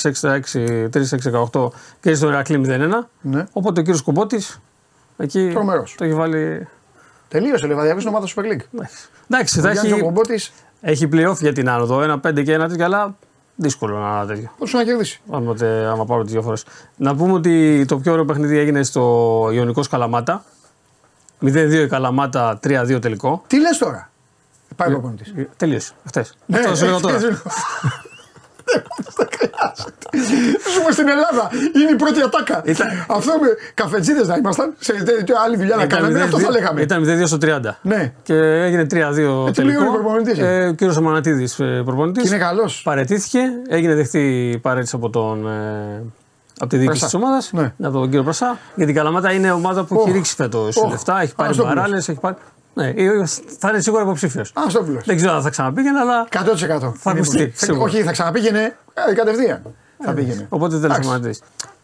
[1.52, 1.68] 6-6-3-6-18
[2.02, 2.90] και στο Ηρακλή 0-1.
[3.22, 3.46] Ναι.
[3.52, 4.42] Οπότε ο κύριο Κουμπότη
[5.18, 5.96] εκεί Τρομερός.
[5.98, 6.68] το έχει βάλει.
[7.28, 8.66] Τελείωσε ο Λεβαδιακό στην ομάδα Super League.
[8.72, 10.40] Εντάξει, Εντάξει Ο θα Γιάννη ο έχει, Κομπότη
[10.82, 12.02] έχει playoff για την άνοδο.
[12.02, 13.16] Ένα 5 και ένα τέτοιο, αλλά
[13.62, 14.50] δύσκολο ένα τέτοιο.
[14.60, 15.22] θα του να κερδίσει.
[15.32, 16.66] Άμα, τε- άμα πάρω τις δύο φορές.
[16.96, 20.44] Να πούμε ότι το πιο ωραίο παιχνίδι έγινε στο Ιωνικός Καλαμάτα.
[21.46, 23.44] 0-2 η Καλαμάτα, 3-2 τελικό.
[23.48, 24.10] Τι λες τώρα;
[24.76, 25.34] Πάει ο προπονητής.
[25.38, 25.94] Ε, Τελείωσε.
[26.08, 26.26] Χθε.
[26.46, 27.20] Ναι, Αυτό σου λέω τώρα.
[29.18, 30.06] Δεν χρειάζεται.
[30.76, 31.50] Ζούμε στην Ελλάδα.
[31.82, 32.62] Είναι η πρώτη ατάκα.
[32.66, 34.74] Ήταν- Αυτό με καφετζίδες να ήμασταν.
[34.80, 36.22] Σε τέτοια άλλη δουλειά να κάναμε.
[36.22, 36.82] Αυτό θα λέγαμε.
[36.82, 37.78] Ήταν 0-2 στο 30.
[37.82, 38.14] Ναι.
[38.24, 39.80] Και έγινε 3-2 Έτσι τελικό.
[39.82, 40.56] λίγο ο προπονητής, ε.
[40.64, 41.56] Ε, ο κύριος Αμανατίδης
[41.86, 42.24] προπονητής.
[42.30, 42.82] Και είναι καλός.
[42.84, 45.48] Παρετήθηκε, έγινε δεχτή η παρέτηση από τον.
[45.48, 46.04] Ε,
[46.60, 47.06] από τη διοίκηση Πρασά.
[47.06, 47.74] της ομάδας, Ναι.
[47.88, 48.58] από τον κύριο Πρασά.
[48.76, 50.04] Γιατί η Καλαμάτα είναι ομάδα που Οχ.
[50.08, 50.90] έχει ρίξει φέτος Οχ.
[50.92, 51.76] λεφτά, έχει πάρει Αναστόπουλος.
[51.76, 52.36] παράλε, έχει πάρει.
[52.74, 53.26] Ναι, ε,
[53.60, 54.52] θα είναι σίγουρα υποψήφιος.
[54.56, 55.02] Αστόπουλο.
[55.06, 56.94] Δεν ξέρω αν θα ξαναπήγαινε, αλλά 100%.
[56.98, 57.84] Θα ακουστεί, Θα- σίγουρα.
[57.84, 58.78] Όχι, θα ξαναπήγαινε
[59.10, 59.62] ε, κατευθείαν.
[60.04, 60.46] Θα πήγαινε.
[60.50, 61.10] Οπότε δεν Εντάξει.
[61.18, 61.32] είναι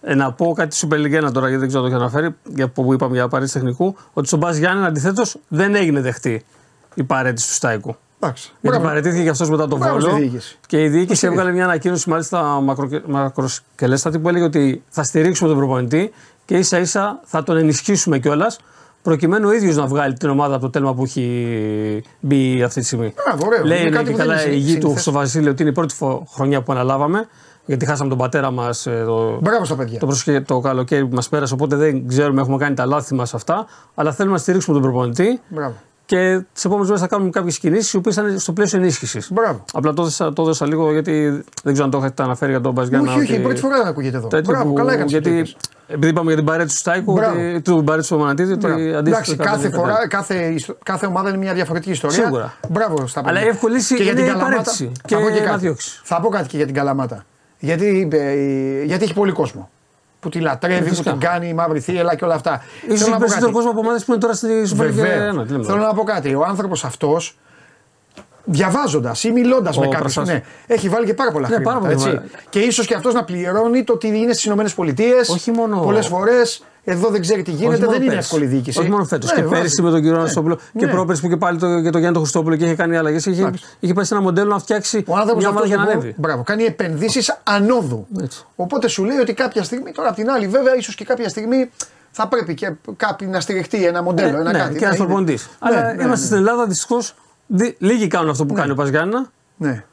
[0.02, 2.04] Ε, να πω κάτι στη Super League 1 τώρα, γιατί δεν ξέρω αν το έχει
[2.04, 6.46] αναφέρει, για που είπαμε για παρέτηση τεχνικού, ότι στον Μπα Γιάννη αντιθέτως δεν έγινε δεχτή
[6.94, 7.96] η παρέτηση του Στάικου.
[8.20, 8.44] Εντάξει.
[8.62, 8.84] Γιατί Μπράβο.
[8.84, 10.22] παρετήθηκε και αυτός μετά τον Μπράβο στη Βόλο.
[10.22, 10.58] διοίκηση.
[10.68, 15.50] Και η διοίκηση Στη έβγαλε μια ανακοίνωση μάλιστα μακρο- μακροσκελέστατη που έλεγε ότι θα στηρίξουμε
[15.50, 16.12] τον προπονητή
[16.46, 18.60] και ίσα ίσα θα τον ενισχύσουμε κιόλας
[19.08, 22.86] προκειμένου ο ίδιος να βγάλει την ομάδα από το τέλμα που έχει μπει αυτή τη
[22.86, 23.14] στιγμή.
[23.26, 23.64] Μπράβο, ωραίο.
[23.66, 25.02] Λέει Είναι είναι κάτι και που δεν καλά είναι η γη του σύνηθες.
[25.02, 27.28] στο Βασίλειο ότι είναι η πρώτη φο- χρονιά που αναλάβαμε.
[27.66, 30.00] Γιατί χάσαμε τον πατέρα μας το, Μπράβο στα παιδιά.
[30.00, 31.54] το, προσχε- το καλοκαίρι που μας πέρασε.
[31.54, 33.66] Οπότε δεν ξέρουμε, έχουμε κάνει τα λάθη μας αυτά.
[33.96, 35.40] Αλλά θέλουμε να στηρίξουμε τον προπονητή.
[35.48, 35.76] Μπράβο.
[36.08, 39.32] Και τι επόμενες μέρε θα κάνουμε κάποιες κινήσεις οι οποίες θα είναι στο πλαίσιο ενίσχυσης.
[39.32, 39.64] Μπράβο.
[39.74, 42.74] Απλά το έδωσα, το έδωσα λίγο γιατί δεν ξέρω αν το έχετε αναφέρει για τον
[42.74, 43.12] Μπαζιάννα.
[43.12, 44.30] Όχι, όχι, πρώτη φορά δεν ακούγεται εδώ.
[44.46, 45.12] Μπράβο, καλά έκανες.
[45.12, 45.56] Γιατί
[45.88, 47.40] επειδή είπαμε για την παρέτηση του Στάικου, Μπράβο.
[47.40, 48.98] ότι, του παρέτηση του Μανατίδη, ότι αντίστοιχα.
[48.98, 50.08] Εντάξει, κάτι κάθε δεν φορά, κατάλαβε.
[50.08, 52.24] κάθε, ιστο- κάθε ομάδα είναι μια διαφορετική ιστορία.
[52.24, 52.54] Σίγουρα.
[52.70, 53.46] Μπράβο στα Αλλά παιδιά.
[53.46, 55.46] η εύκολη λύση Και για είναι την η Καλαμάτα- παρέτηση Θα πω και και να
[55.50, 55.60] κάτι.
[55.60, 56.02] διώξεις.
[56.04, 57.24] Θα πω κάτι και για την Καλαμάτα.
[57.60, 59.70] Γιατί, ε, γιατί έχει πολύ κόσμο.
[60.20, 61.12] Που τη λατρεύει, που Φυσικά.
[61.12, 62.52] την κάνει η μαύρη θύελα και όλα αυτά.
[62.62, 63.54] σω Θέλω έχει να πω περισσότερο κάτι.
[63.54, 65.36] κόσμο από ομάδε που είναι τώρα στη Super League Βεβαίως.
[65.36, 65.46] 1.
[65.46, 65.80] τι λέμε Θέλω τώρα.
[65.88, 66.34] να πω κάτι.
[66.36, 67.38] Ο άνθρωπος αυτός,
[68.44, 70.34] διαβάζοντας ή μιλώντας Ο με κάποιους, Πρασάς.
[70.34, 71.70] ναι, έχει βάλει και πάρα πολλά Ναι, χρήματα.
[71.80, 72.08] πάρα πολύ έτσι.
[72.18, 72.24] πολλά.
[72.50, 74.64] Και ίσως και αυτός να πληρώνει το ότι είναι στις ΗΠΑ.
[75.30, 78.30] Όχι μόνο- Πολλές φορές εδώ δεν ξέρει τι γίνεται, Όχι μόνο δεν είναι πέρσι.
[78.34, 78.80] εύκολη διοίκηση.
[78.80, 79.30] Όχι μόνο φέτος.
[79.30, 79.54] Ναι, και βάζει.
[79.56, 80.20] πέρυσι με τον κύριο Ναι.
[80.22, 80.92] Αναστόπουλο και Ναι.
[80.92, 83.26] πρόπερσι που και πάλι το, για τον Γιάννη τον Χριστόπουλο και είχε κάνει αλλαγές.
[83.26, 83.64] Είχε, Εντάξει.
[83.80, 86.14] είχε πάει σε ένα μοντέλο να φτιάξει Ο άνθρωπος μια ομάδα αυτό για να ανέβει.
[86.18, 88.08] μπράβο, κάνει επενδύσεις ανόδου.
[88.22, 88.46] Έτσι.
[88.56, 91.70] Οπότε σου λέει ότι κάποια στιγμή, τώρα απ' την άλλη, βέβαια, ίσως και κάποια στιγμή
[92.12, 94.40] θα πρέπει και κάποιοι να στηριχτεί ένα μοντέλο.
[94.40, 94.78] ένα ναι, κάτι.
[94.78, 95.50] και ένας να είναι- προπονητής.
[95.60, 96.16] Αλλά Ναι, ναι, είμαστε ναι.
[96.26, 97.16] στην Ελλάδα δυστυχώς.
[97.78, 99.32] Λίγοι κάνουν αυτό που κάνει ο Παζιάννα.
[99.58, 99.84] Ναι.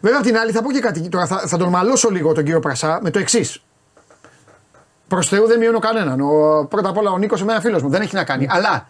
[0.00, 1.08] Βέβαια, απ' την άλλη, θα πω και κάτι.
[1.08, 3.62] Τώρα θα, θα τον μαλώσω λίγο τον κύριο Πρασά με το εξής.
[5.12, 6.20] Προς Θεού δεν μειώνω κανέναν.
[6.20, 7.88] Ο, πρώτα απ' όλα ο Νίκος είναι ένα φίλος μου.
[7.88, 8.46] Δεν έχει να κάνει.
[8.50, 8.86] Αλλά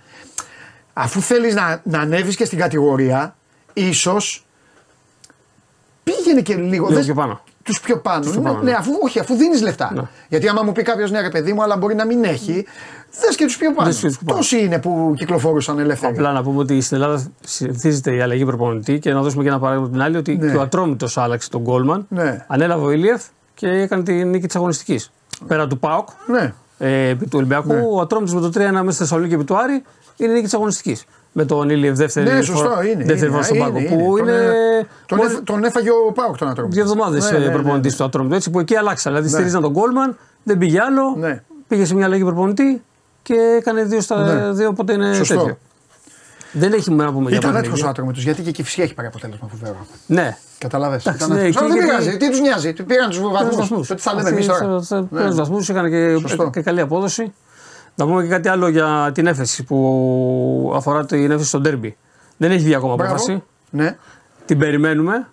[0.92, 3.36] αφού θέλεις να, να ανέβεις και στην κατηγορία,
[3.72, 4.46] ίσως
[6.04, 6.66] πήγαινε και λίγο.
[6.68, 7.40] Λίγο δες- πιο πάνω.
[7.62, 8.20] Τους πιο πάνω.
[8.30, 8.76] πιο ναι, πάνω, ναι, ναι.
[8.76, 9.92] αφού, όχι, αφού δίνεις λεφτά.
[9.94, 10.02] Ναι.
[10.28, 12.66] Γιατί άμα μου πει κάποιος ναι, ρε παιδί μου, αλλά μπορεί να μην έχει,
[13.10, 13.88] θε και τους πιο πάνω.
[13.90, 14.38] Δες και τους πιο πάνω.
[14.38, 16.12] Τόσοι είναι που κυκλοφορούσαν ελεύθεροι.
[16.12, 19.58] Απλά να πούμε ότι στην Ελλάδα συνηθίζεται η αλλαγή προπονητή και να δώσουμε και ένα
[19.58, 20.50] παράδειγμα από την άλλη ότι Ναι.
[20.50, 22.06] και ο Ατρόμητος άλλαξε τον Γκόλμαν.
[22.08, 22.44] Ναι.
[22.48, 23.22] Ανέλαβε ο Ηλίεφ
[23.54, 25.12] και έκανε τη νίκη της αγωνιστικής.
[25.46, 26.52] Πέρα του Πάοκ, Ναι.
[26.78, 27.82] ε, επί του Ολυμπιακού, Ναι.
[27.90, 29.82] ο Ατρόμητο με το 3-1 μέσα στη Θεσσαλονίκη επί του Άρη
[30.16, 31.04] είναι η νίκη της αγωνιστικής.
[31.32, 33.04] Με τον Ηλίεφ δεύτερη Ναι, σωστό φορά, είναι.
[33.04, 33.78] δεύτερη είναι, φορά στον είναι, πάγκο.
[33.78, 33.88] είναι.
[34.04, 34.32] Που Τον, είναι.
[34.36, 36.68] ε, τον, μόνο έφ- τον έφαγε ο Πάοκ τον άτομο.
[36.68, 37.98] Δύο εβδομάδες Ναι, ναι, ναι, προπονητής ναι.
[37.98, 38.34] του Ατρόμητο.
[38.34, 39.10] Έτσι που εκεί αλλάξα.
[39.10, 41.14] Δηλαδή στηρίζαν τον Γκόλμαν, δεν πήγε άλλο.
[41.18, 41.42] Ναι.
[41.68, 42.82] Πήγε σε μια αλλαγή προπονητή
[43.22, 44.52] και έκανε δύο στα Ναι.
[44.52, 45.34] δύο, οπότε είναι Σωστό.
[45.36, 45.58] τέτοιο.
[46.52, 47.70] Δεν έχει να πούμε για Ήταν παιχνίδια.
[47.70, 49.86] έτυχο ο άτομο του γιατί και η Κυφσιά έχει πάρει αποτέλεσμα φοβερό.
[50.06, 50.36] Ναι.
[50.58, 50.96] Καταλαβέ.
[50.96, 52.16] Εντάξει, ναι, εκεί δεν γιατί- πειράζει.
[52.16, 52.72] Τι τους νοιάζει.
[52.72, 53.88] Τι Πήραν τους βαθμούς.
[53.88, 54.66] Τι θα λέμε εμείς τώρα.
[54.88, 55.02] Ναι.
[55.02, 56.50] Πήραν τους βαθμούς, είχαν και, Σωστό.
[56.50, 57.32] και καλή απόδοση.
[57.94, 61.96] Να πούμε και κάτι άλλο για την έφεση που αφορά την έφεση στο ντέρμπι.
[62.36, 63.12] Δεν έχει βγει ακόμα Μπράβο.
[63.14, 63.42] απόφαση.
[63.70, 63.96] Ναι.
[64.44, 65.26] Την περιμένουμε.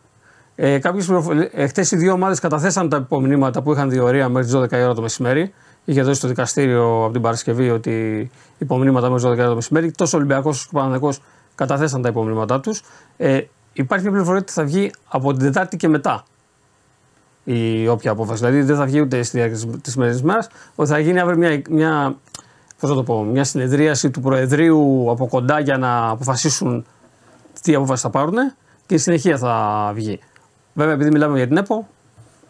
[0.55, 1.49] Ε, Κάποιες πληροφορίε.
[1.53, 4.93] Εχθέ οι δύο ομάδες καταθέσαν τα υπομνήματα που είχαν διορία μέχρι τις 12 η ώρα
[4.93, 5.53] το μεσημέρι.
[5.89, 9.55] Είχε δώσει το δικαστήριο από την Παρασκευή ότι υπομνήματα μέχρι τις 12 η ώρα το
[9.55, 9.91] μεσημέρι.
[9.91, 11.13] Τόσο ο Ολυμπιακός όσο και ο Παναγενικό
[11.55, 12.81] καταθέσαν τα υπομνήματά τους.
[13.17, 13.41] Ε,
[13.73, 16.23] υπάρχει μια πληροφορία ότι θα βγει από την Τετάρτη και μετά
[17.43, 18.45] η όποια απόφαση.
[18.45, 21.61] Δηλαδή δεν θα βγει ούτε στη διάρκεια τη σημερινής μέρας, ότι θα γίνει αύριο μια,
[21.69, 22.15] μια,
[22.79, 26.85] πώς να το πω, μια συνεδρίαση του Προεδρείου από κοντά για να αποφασίσουν
[27.61, 28.35] τι απόφαση θα πάρουν
[28.85, 30.19] και στη συνεχεία θα βγει.
[30.73, 31.87] Βέβαια, επειδή μιλάμε για την ΕΠΟ,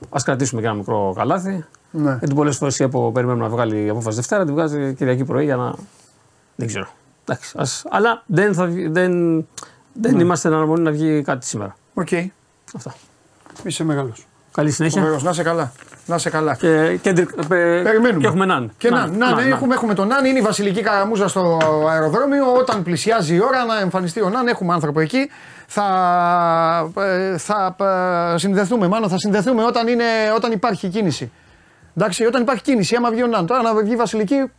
[0.10, 1.66] ας κρατήσουμε και ένα μικρό καλάθι.
[1.92, 2.16] Ναι.
[2.20, 5.56] Γιατί πολλέ φορέ η ΕΠΟ περιμένουμε να βγάλει απόφαση Δευτέρα, τη βγάζει Κυριακή πρωί για
[5.56, 5.74] να.
[6.56, 6.88] Δεν ξέρω.
[7.26, 7.84] Εντάξει, ας...
[7.90, 9.12] Αλλά δεν, θα βγει- δεν,
[9.94, 10.22] δεν Ναι.
[10.22, 11.76] είμαστε εν αναμονή να βγει κάτι σήμερα.
[11.94, 12.08] Οκ.
[12.76, 12.94] Αυτά.
[13.64, 14.28] Είσαι μεγάλος.
[14.52, 15.02] Καλή συνέχεια.
[15.02, 15.22] Φοβερό.
[15.24, 15.72] Να σε καλά.
[16.06, 16.56] Να σε καλά.
[16.56, 18.20] Και, κέντρι- ε, Περιμένουμε.
[18.22, 18.72] και έχουμε ναν.
[18.78, 21.58] Και να, να, ναι, έχουμε, έχουμε τον Ναν, είναι η βασιλική καραμούζα στο
[21.90, 22.54] αεροδρόμιο.
[22.54, 25.30] Όταν πλησιάζει η ώρα να εμφανιστεί ο Ναν, έχουμε άνθρωπο εκεί.
[25.68, 25.86] Θα,
[26.98, 27.76] ε, θα
[28.34, 30.04] ε, συνδεθούμε, μάλλον θα συνδεθούμε όταν, είναι,
[30.36, 31.32] όταν υπάρχει κίνηση.
[31.98, 33.46] Εντάξει, όταν υπάρχει κίνηση, άμα βγει ο Ναν.
[33.46, 34.52] Τώρα να βγει η βασιλική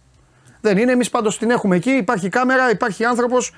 [0.60, 0.92] δεν είναι.
[0.92, 1.90] Εμείς πάντως την έχουμε εκεί.
[1.90, 3.54] Υπάρχει κάμερα, υπάρχει άνθρωπος.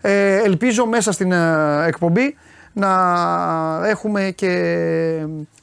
[0.00, 2.36] Ε, ελπίζω μέσα στην ε, εκπομπή
[2.72, 2.90] να
[3.86, 4.50] έχουμε και,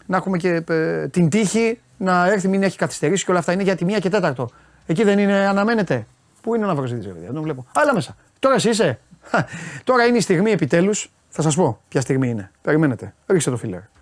[0.06, 3.52] να έχουμε και ε, την τύχη να έρθει, μην έχει καθυστερήσει και όλα αυτά.
[3.52, 4.50] Είναι για τη μία και τέταρτο.
[4.86, 6.08] Εκεί δεν είναι, αναμένεται.
[6.42, 7.66] Πού είναι ο Ναυροζήτης, ρε παιδιά, δεν τον βλέπω.
[7.74, 8.16] Άλλα μέσα.
[8.40, 9.00] Τώρα εσύ είσαι.
[9.84, 11.12] Τώρα είναι η στιγμή επιτέλους.
[11.30, 12.52] Θα σας πω ποια στιγμή είναι.
[12.62, 13.14] Περιμένετε.
[13.28, 13.93] Ρίξτε το φίλερ.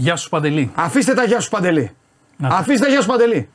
[0.00, 0.70] Γεια σου Παντελή.
[0.74, 1.90] Αφήστε τα γεια σου Παντελή.
[2.36, 2.56] Να τα.
[2.56, 3.48] Αφήστε τα γεια σου Παντελή.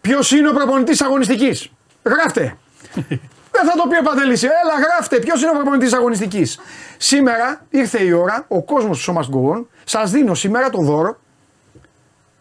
[0.00, 1.72] Ποιος είναι ο προπονητής αγωνιστικής;
[2.02, 2.56] Γράφτε.
[3.56, 4.42] Δεν θα το πει ο Παντελής.
[4.42, 5.18] Έλα, γράφτε.
[5.18, 6.58] Ποιος είναι ο προπονητής αγωνιστικής;
[6.96, 11.20] Σήμερα ήρθε η ώρα, ο κόσμος του Σώμα Γκογόν, σας δίνω σήμερα το δώρο.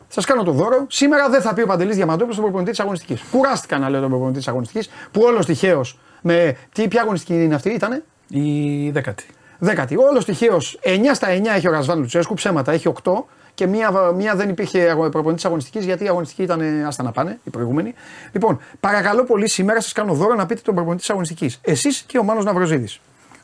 [0.07, 0.85] Σας κάνω το δώρο.
[0.89, 3.21] Σήμερα δεν θα πει ο Παντελής Διαμαντόπουλος τον προπονητής τη αγωνιστικής.
[3.31, 6.57] Κουράστηκα να λέω τον προπονητής τη αγωνιστικής που όλος τυχαίως με.
[6.73, 9.25] Τι, ποια αγωνιστική είναι αυτή, ήτανε; Η δέκατη.
[9.59, 9.97] Δέκατη.
[9.97, 13.11] Όλος τυχαίως 9 στα 9 έχει ο Ρασβάν Λουτσέσκου, ψέματα έχει 8
[13.53, 17.39] και μία, μία δεν υπήρχε προπονητής αγωνιστικής γιατί η αγωνιστική ήταν ε, άστα να πάνε,
[17.43, 17.93] η προηγούμενη.
[18.31, 21.59] Λοιπόν, παρακαλώ πολύ σήμερα σας κάνω δώρο να πείτε τον προπονητής τη αγωνιστικής.
[21.61, 22.99] Εσείς και ο Μάνος Ναυροζίδης.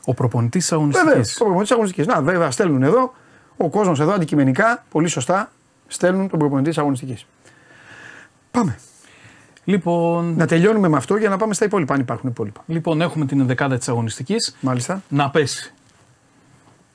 [0.06, 1.38] Ο προπονητής τη Βέβαια, αγωνιστική.
[1.38, 2.06] τον προπονητής τη αγωνιστικής.
[2.08, 3.14] Να, βέβαια, στέλνουν εδώ.
[3.58, 5.52] Ο κόσμος εδώ αντικειμενικά, πολύ σωστά,
[5.88, 7.26] στέλνουν τον προπονητής τη αγωνιστικής.
[8.52, 8.80] Πάμε.
[9.64, 12.62] Λοιπόν, Να τελειώνουμε με αυτό για να πάμε στα υπόλοιπα, αν υπάρχουν υπόλοιπα.
[12.66, 14.58] λοιπόν, έχουμε την δεκάδα της αγωνιστικής.
[14.60, 15.02] Μάλιστα.
[15.10, 15.74] Να πέσει.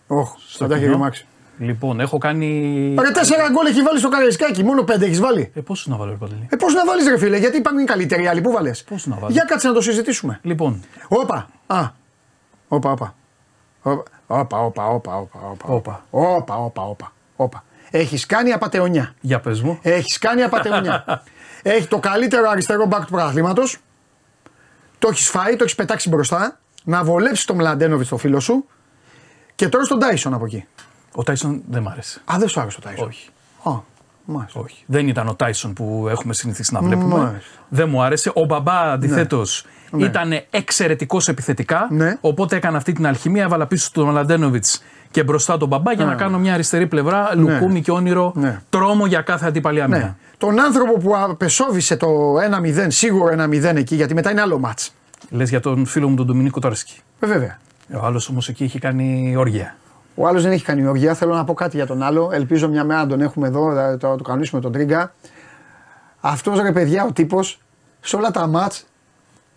[0.06, 0.96] Όχι, θα τα έχει κοινό.
[0.96, 1.26] ρημάξει.
[1.58, 2.94] Λοιπόν, έχω κάνει.
[2.98, 5.50] Ρε, τέσσερα γκολ έχει βάλει στο καραϊσκάκι, μόνο πέντε έχεις βάλει.
[5.54, 8.26] Ε, πόσο να βάλω, ρε Παντελή; Ε, πώ να βάλεις, ρε φίλε, γιατί υπάρχουν καλύτεροι
[8.26, 8.40] άλλοι.
[8.40, 10.38] Πού βάλες; Πώς να βάλω; Για κάτσε να το συζητήσουμε.
[10.42, 11.48] Λοιπόν, Όπα.
[11.66, 11.88] Α.
[12.68, 13.14] Όπα, όπα.
[13.82, 15.74] Όπα, όπα, όπα, όπα, όπα.
[15.74, 16.04] Όπα.
[16.10, 17.12] Όπα, όπα, όπα.
[17.36, 17.64] όπα.
[17.90, 19.14] Έχεις κάνει απαταιωνιά.
[19.20, 19.78] για πες μου.
[19.82, 21.22] Έχεις κάνει απαταιωνιά.
[21.62, 23.78] έχει το καλύτερο αριστερό μπακ του πρωταθλήματος.
[24.98, 26.58] Το έχεις φάει, το έχεις πετάξει μπροστά.
[26.84, 28.66] Να βολέψει τον Μλαντένοβιτς το φίλο σου.
[29.56, 30.64] Και τώρα στον Τάισον από εκεί.
[31.14, 32.20] Ο Τάισον δεν μ' άρεσε.
[32.32, 33.06] Α, δεν σου άρεσε ο Τάισον.
[33.06, 33.28] Όχι.
[33.62, 33.72] Α,
[34.24, 34.60] μάλιστα.
[34.60, 34.84] Όχι.
[34.86, 37.16] Δεν ήταν ο Τάισον που έχουμε συνηθίσει να βλέπουμε.
[37.16, 37.50] Μάλιστα.
[37.68, 38.32] Δεν μου άρεσε.
[38.34, 39.64] Ο Μπαμπά αντιθέτως
[39.96, 41.86] ήταν εξαιρετικός επιθετικά.
[41.90, 42.16] Ναι.
[42.20, 43.42] Οπότε έκανα αυτή την αλχημία.
[43.42, 44.66] Έβαλα πίσω τον Μαλαντένοβιτ
[45.10, 47.30] και μπροστά τον Μπαμπά για να κάνω μια αριστερή πλευρά.
[47.34, 48.32] Λουκούμι και όνειρο.
[48.34, 48.60] Ναι.
[48.68, 49.98] Τρόμο για κάθε αντίπαλη άμυνα.
[49.98, 50.14] Ναι.
[50.38, 52.34] Τον άνθρωπο που απεσόβησε το
[52.76, 54.94] 1-0, σίγουρο 1-0 εκεί, γιατί μετά είναι άλλο μάτς.
[55.30, 57.00] Λες για τον φίλο μου τον Ντομινίκο Τάρσκι.
[57.20, 57.58] Ε, βέβαια.
[57.94, 59.76] Ο άλλο όμω εκεί έχει κάνει όργια.
[60.14, 61.14] Ο άλλο δεν έχει κάνει οργία.
[61.14, 62.30] Θέλω να πω κάτι για τον άλλο.
[62.32, 65.14] Ελπίζω μια μέρα να τον έχουμε εδώ, θα το, το κανονίσουμε τον Τρίγκα.
[66.20, 67.42] Αυτό ρε παιδιά, ο τύπο,
[68.00, 68.72] σε όλα τα μάτ.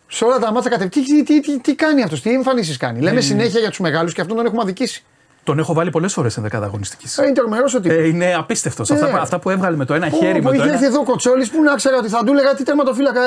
[0.07, 1.05] Σε όλα τα μάτσα κατευθείαν.
[1.05, 2.99] Τι, τι, τι, τι κάνει αυτό, τι εμφανίσει κάνει.
[3.01, 5.03] Λέμε συνέχεια για του μεγάλου και αυτόν τον έχουμε αδικήσει.
[5.43, 7.05] Τον έχω βάλει πολλέ φορέ σε δεκάδα αγωνιστική.
[7.21, 7.93] Ε, είναι τρομερό ο τύπο.
[7.93, 8.83] Ε, είναι απίστευτο.
[8.89, 8.93] Ε.
[8.93, 10.73] Αυτά, αυτά που έβγαλε με το ένα χέρι, που με το είχε ένα.
[10.73, 13.21] έρθει εδώ ο Κοτσόλη που να ξέρα ότι θα του έλεγα τι τερματοφύλακα.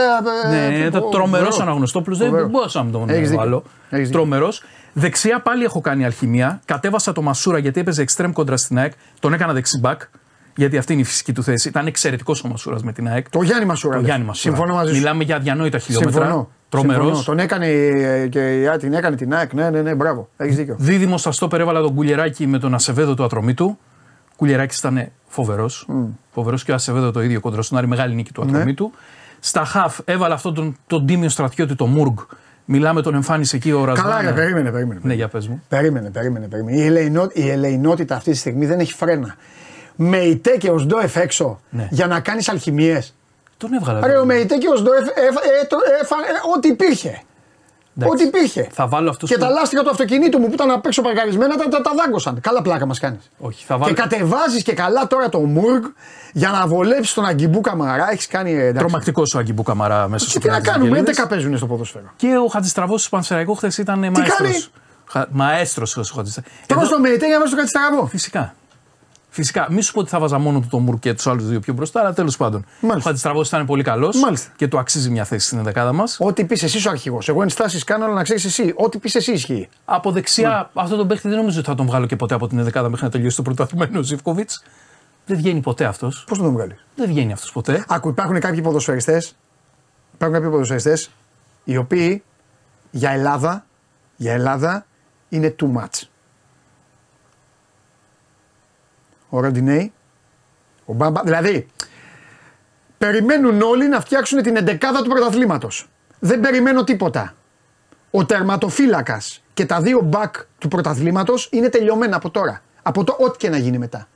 [0.45, 1.63] ε, Ναι, ε, ήταν ο- τρομερό φοβερό.
[1.63, 2.17] αναγνωστόπουλο.
[2.17, 2.49] Δεν Φοβερό.
[2.49, 3.37] μπορούσα να τον Έχεις δίκιο.
[3.45, 3.63] βάλω.
[3.91, 4.21] Έχεις δίκιο.
[4.21, 4.53] Τρομερό.
[4.93, 6.61] Δεξιά πάλι έχω κάνει αλχημία.
[6.65, 8.93] Κατέβασα το Μασούρα γιατί έπαιζε extreme κόντρα στην ΑΕΚ.
[9.21, 10.01] Τον έκανα δεξιμπάκ.
[10.57, 11.69] Γιατί αυτή είναι η φυσική του θέση.
[11.69, 13.31] Ήταν εξαιρετικός ο Μασούρας με την ΑΕΚ.
[13.31, 13.95] Το Γιάννη Μασούρα.
[13.95, 14.09] Το λες.
[14.09, 14.55] Γιάννη Μασούρα.
[14.55, 14.99] Συμφωνώ μαζί σου.
[14.99, 16.23] Μιλάμε για αδιανόητα χιλιόμετρα.
[16.25, 16.51] Συμφωνώ.
[16.69, 17.05] Τρομερός.
[17.05, 17.23] Συμφωνώ.
[17.25, 19.53] Τον έκανε ε, και η ΑΕΚ την έκανε την ΑΕΚ.
[19.53, 20.29] Ναι, ναι, ναι, μπράβο.
[20.37, 20.77] Έχεις δίκιο.
[20.79, 23.79] Δίδυμο στα στόπερ έβαλα τον Κουλιεράκη με τον Ασεβέδο του Ατρωμίτου.
[24.37, 25.89] Κουλιεράκης ήταν φοβερός.
[26.33, 28.51] Φοβερός και ο Ασεβέδο το ίδιο κόντρα στον Άρη, μεγάλη νίκη του Ναι.
[28.51, 28.93] Ατρωμίτου.
[29.41, 32.17] Στα χαφ έβαλα αυτόν τον, τον τίμιο στρατιώτη, τον Μουργκ.
[32.65, 34.11] Μιλάμε τον εμφάνισε εκεί ο Ρασβάν.
[34.11, 35.01] Καλά, ρε, περίμενε, περίμενε.
[35.03, 35.63] Ναι, για πες μου.
[35.69, 36.47] Περίμενε, περίμενε.
[36.47, 36.77] περίμενε.
[36.79, 39.35] Η, ελεηνό, η ελεηνότητα αυτή τη στιγμή δεν έχει φρένα.
[39.97, 41.89] Με ητέ και ο Σντόεφ έξω Ναι.
[41.91, 43.15] για να κάνεις αλχημίες.
[43.57, 44.07] Τον έβγαλα.
[44.07, 45.11] Ρε, ο Μεϊτέ και ο Σντόεφ ε,
[45.61, 47.23] ε, το- έφα- ε, ό,τι υπήρχε.
[47.97, 48.15] Εντάξει.
[48.15, 48.69] Ό,τι υπήρχε.
[48.73, 51.57] Θα βάλω αυτούς Και που- τα λάστιχα του αυτοκινήτου μου που ήταν απ' έξω παρκαρισμένα
[51.57, 52.41] τα, τα, τα δάγκωσαν.
[52.41, 53.31] Καλά πλάκα μας κάνεις.
[53.39, 53.93] Όχι, θα βάλω.
[53.95, 55.83] Και κατεβάζεις και καλά τώρα το Μουργκ
[56.33, 58.11] για να βολέψεις τον Αγκιμπού Καμαρά.
[58.11, 58.53] Έχεις κάνει.
[58.53, 58.79] ε, εντάξει.
[58.79, 61.25] Τρομακτικός ο Αγκιμπού Καμαρά μέσα Και στο τι να πλάι της κάνουμε, Αγγελίδας.
[61.25, 62.05] 11 παίζουν στο ποδόσφαιρο.
[62.17, 64.71] Και ο Χατζηστραβός του Πανσεραϊκού χθες ήταν μαέστρος.
[65.13, 66.49] κάνει; Μαέστρος ο Χατζηστραβό.
[66.67, 68.07] Τώρα στο Μεϊτέ για να βάζει το κάτι στραβό.
[68.07, 68.55] Φυσικά.
[69.35, 69.67] Φυσικά.
[69.71, 71.73] Μη σου πω ότι θα βάζα μόνο του τον Μουρ και τους άλλους δύο πιο
[71.75, 72.65] μπροστά, αλλά τέλος πάντων.
[72.81, 72.99] Μάλιστα.
[72.99, 74.53] Ο Χατζηστραβό ήταν πολύ καλός Μάλιστα.
[74.57, 76.17] και του αξίζει μια θέση στην δεκάδα μας.
[76.21, 77.29] Ό,τι πεις εσύ ο αρχηγός.
[77.29, 78.73] Εγώ ενστάσει κάνω, αλλά να ξέρεις εσύ.
[78.77, 79.69] Ό,τι πεις εσύ ισχύει.
[79.85, 80.83] Από δεξιά, Ναι.
[80.83, 83.05] αυτό τον παίχτη δεν νομίζω ότι θα τον βγάλω και ποτέ από την δεκάδα μέχρι
[83.05, 84.63] να τελειώσει το πρωταθλημένο ο Ζήφκοβιτς.
[85.27, 86.25] Δεν βγαίνει ποτέ αυτός.
[86.29, 87.85] Πώς θα τον βγάλεις; Δεν βγαίνει αυτός ποτέ.
[87.89, 89.35] Άκου, υπάρχουν κάποιοι ποδοσφαιριστές.
[90.15, 91.11] Υπάρχουν κάποιοι ποδοσφαιριστές
[91.65, 92.23] οι οποίοι
[92.91, 93.65] για Ελλάδα,
[94.17, 94.87] για Ελλάδα
[95.29, 96.03] είναι too much.
[99.35, 99.93] Ο Ροντινέη,
[100.85, 101.67] ο Μπάμπα, δηλαδή
[102.99, 105.89] περιμένουν όλοι να φτιάξουν την εντεκάδα του πρωταθλήματος.
[106.19, 107.35] Δεν περιμένω τίποτα.
[108.11, 112.63] Ο τερματοφύλακας και τα δύο μπακ του πρωταθλήματος είναι τελειωμένα από τώρα.
[112.83, 114.09] Από το ό,τι και να γίνει μετά.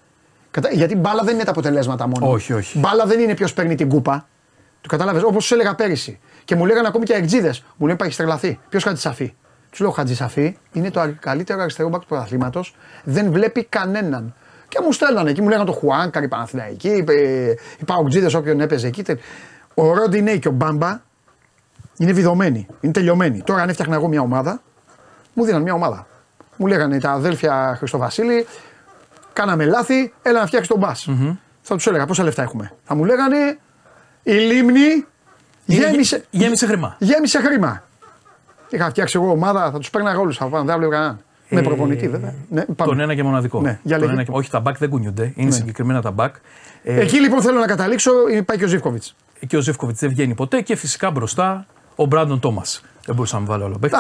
[0.51, 0.71] Κατα...
[0.73, 2.31] Γιατί μπάλα δεν είναι τα αποτελέσματα μόνο.
[2.31, 2.79] Όχι, όχι.
[2.79, 4.29] Μπάλα δεν είναι ποιος παίρνει την κούπα.
[4.81, 5.23] Το κατάλαβε.
[5.25, 6.19] Όπως σου έλεγα πέρυσι.
[6.45, 7.55] Και μου λέγανε ακόμη και αεκτζίδε.
[7.77, 8.59] Μου λένε έχει τρελαθεί.
[8.69, 9.35] Ποιος Χατζησαφή.
[9.71, 12.75] Τους λέω Χατζησαφή είναι το αρ- καλύτερο αριστερό μπακ του πρωταθλήματος.
[13.05, 14.35] Δεν βλέπει κανέναν.
[14.69, 17.05] Και μου στέλνανε εκεί, μου λέγανε το Χουάνκαρ, η Παναθηναϊκή, οι,
[17.79, 19.03] οι Παουτζίδες, όποιον έπαιζε εκεί.
[19.03, 19.21] τε-
[19.75, 21.01] Ο Ροντινέι και ο Μπάμπα
[21.97, 23.43] είναι βιδωμένοι, είναι τελειωμένοι.
[23.43, 24.63] Τώρα, αν έφτιαχνα εγώ μια ομάδα,
[25.33, 26.07] μου δίναν μια ομάδα.
[26.57, 28.47] Μου λέγανε τα αδέλφια Χριστοβασίλη,
[29.33, 31.09] κάναμε λάθη, έλα να φτιάξεις τον μπας.
[31.63, 32.73] Θα τους έλεγα πόσα λεφτά έχουμε.
[32.85, 33.59] Θα μου λέγανε
[34.23, 35.05] η λίμνη
[35.65, 36.97] γέμισε, Γέμισε χρήμα.
[36.99, 37.83] γέμισε χρήμα.
[38.69, 41.21] Είχα φτιάξει εγώ ομάδα, θα τους παίρναγα όλους από πάνω, δεν έβλεπα κανέναν.
[41.49, 42.35] Με Ε, προπονητή, βέβαια.
[42.51, 42.91] Ναι, πάμε.
[42.91, 43.61] τον ένα και μοναδικό.
[43.61, 44.13] Ναι, για τον λέγε.
[44.21, 44.31] ένα και...
[44.35, 45.33] Όχι, τα μπακ δεν κουνιούνται.
[45.37, 46.35] Είναι συγκεκριμένα τα μπακ.
[46.83, 48.11] Ε, Εκεί λοιπόν θέλω να καταλήξω,
[48.45, 49.15] πάει και ο Ζήφκοβιτς.
[49.47, 51.67] και ο Ζεύκοβιτ δεν βγαίνει ποτέ και φυσικά μπροστά
[51.97, 52.83] ο Μπράντον Τόμας.
[53.07, 53.97] Δεν μπορούσα να μου βάλω άλλο παίκτη.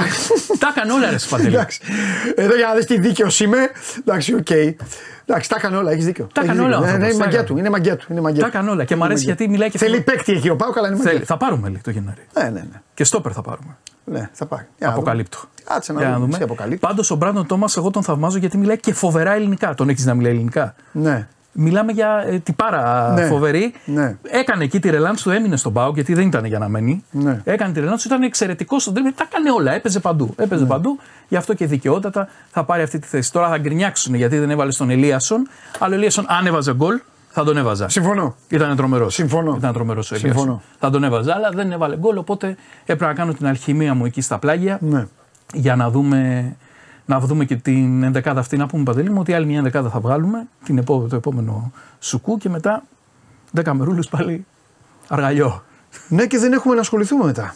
[0.58, 1.54] Τα έκανε όλα ρε Παντελή.
[1.54, 1.80] Εντάξει.
[2.36, 3.58] Εδώ για να δεις τι δίκαιος είμαι.
[3.98, 4.50] Εντάξει, οκ.
[4.50, 6.26] Εντάξει, τα έκανε όλα, έχεις δίκιο.
[6.32, 6.96] Τα Έχεις έκανε όλα ο δίκιο.
[6.98, 7.48] Ναι, ναι, είναι άνθρωπος, τα μαγκιά έκανε.
[7.54, 7.58] του.
[7.58, 8.06] Είναι μαγκιά του.
[8.10, 8.56] Είναι μαγκιά Τα του.
[8.56, 10.86] έκανε όλα και μου αρέσει Είναι γιατί μιλάει και Θέλει παίκτη εκεί ο Πάο, καλά
[10.88, 11.08] είναι Θέλει.
[11.08, 11.24] μαγκιά.
[11.26, 12.26] Θα πάρουμε λέει το Γενάρη.
[12.38, 12.80] Ναι, ναι, ναι.
[12.94, 13.76] Και στόπερ θα πάρουμε.
[14.04, 14.66] Ναι, θα πάρει.
[14.78, 15.02] Για να δούμε.
[15.02, 15.38] Αποκαλύπτω.
[15.64, 16.20] Κάτσε να Για δούμε.
[16.20, 16.34] δούμε.
[16.34, 16.86] Εσύ αποκαλύπτει.
[16.86, 19.74] Πάντως ο Μπράντον Τόμας, εγώ τον θαυμάζω γιατί μιλάει και φοβερά ελληνικά.
[19.74, 21.28] Τον έχεις να μιλάει ελληνικά; Ναι.
[21.58, 23.24] Μιλάμε για ε, τυπάρα Ναι.
[23.26, 23.72] φοβερή.
[23.84, 24.16] Ναι.
[24.22, 27.04] Έκανε εκεί τη ρελάνς του, έμεινε στον Πάο γιατί δεν ήταν για να μένει.
[27.10, 27.40] Ναι.
[27.44, 29.12] Έκανε τη ρελάνς του, ήταν εξαιρετικός στον τρίπλε.
[29.12, 30.34] Τα έκανε όλα, έπαιζε παντού.
[30.36, 30.68] Έπαιζε Ναι.
[30.68, 30.98] παντού.
[31.28, 33.32] Γι' αυτό και δικαιότατα θα πάρει αυτή τη θέση.
[33.32, 35.48] Τώρα θα γκρινιάξουν γιατί δεν έβαλε στον Ελίασον.
[35.78, 37.88] Αλλά ο Ελίασον, αν έβαζε γκολ, θα τον έβαζα.
[37.88, 38.34] Συμφωνώ.
[38.48, 39.14] Ήταν τρομερός.
[39.14, 39.54] Συμφωνώ.
[39.58, 40.40] Ήταν τρομερός ο Συμφωνώ.
[40.42, 40.62] Ελίασον.
[40.78, 42.16] Θα τον έβαζα, αλλά δεν έβαλε γκολ.
[42.16, 45.06] Οπότε έπρεπε να κάνω την αλχημία μου εκεί στα πλάγια Ναι.
[45.54, 46.52] για να δούμε,
[47.06, 48.56] να δούμε και την ενδεκάδα αυτή.
[48.56, 52.38] Να πούμε παντελή μου ότι άλλη μια ενδεκάδα θα βγάλουμε την επό, το επόμενο σουκού
[52.38, 52.82] και μετά
[53.56, 54.46] 10 μερούλου πάλι
[55.08, 55.62] αργαλιό.
[56.08, 57.54] Ναι, και δεν έχουμε να ασχοληθούμε μετά.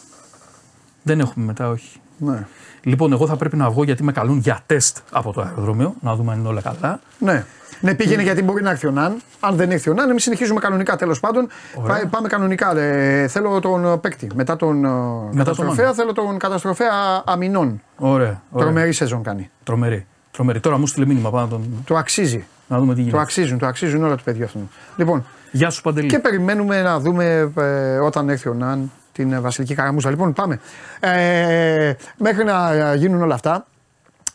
[1.03, 1.99] Δεν έχουμε μετά, όχι.
[2.17, 2.47] Ναι.
[2.83, 6.15] Λοιπόν, εγώ θα πρέπει να βγω γιατί με καλούν για τεστ από το αεροδρόμιο, να
[6.15, 6.99] δούμε αν είναι όλα καλά.
[7.19, 7.45] Ναι.
[7.81, 9.21] Ναι, πήγαινε γιατί μπορεί να έρθει ο Ναν.
[9.39, 11.47] Αν δεν έρθει ο Ναν, εμείς συνεχίζουμε κανονικά τέλος πάντων.
[11.87, 12.77] Πάει- Πάμε κανονικά.
[12.77, 14.27] Ε, θέλω τον ε, παίκτη.
[14.35, 14.89] Μετά τον ε,
[15.35, 15.95] καταστροφέα, Μάνο.
[15.95, 16.91] θέλω τον καταστροφέα
[17.25, 17.81] αμυνών.
[17.97, 18.41] Ωραία.
[18.51, 18.65] ωραία.
[18.65, 19.49] Τρομερή σεζόν κάνει.
[19.63, 20.05] Τρομερή.
[20.31, 20.59] Τρομερή.
[20.59, 21.83] Τώρα μου στείλε μήνυμα πάνω να, τον...
[21.85, 22.45] Το αξίζει.
[22.67, 23.21] να δούμε τι Το γίνεται.
[23.21, 24.69] αξίζουν, το αξίζουν όλα του παιδιού αυτού.
[24.95, 26.07] Λοιπόν, Γεια σου Παντελή.
[26.07, 30.09] και περιμένουμε να δούμε ε, όταν έρθει ο Ναν την ε, Βασιλική Καραμούζα.
[30.09, 30.59] Λοιπόν, πάμε.
[30.99, 33.65] Ε, μέχρι να ε, γίνουν όλα αυτά,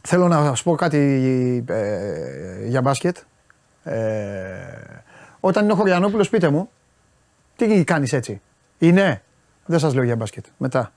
[0.03, 0.99] θέλω να σας πω κάτι
[1.69, 3.17] ε, για μπάσκετ.
[3.87, 5.03] Ε,
[5.41, 6.71] όταν είναι ο Χωριανόπουλος, πείτε μου,
[7.57, 8.41] τι κάνεις έτσι;
[8.79, 9.23] Είναι;
[9.67, 10.45] Δεν σας λέω για μπάσκετ.
[10.57, 10.93] Μετά.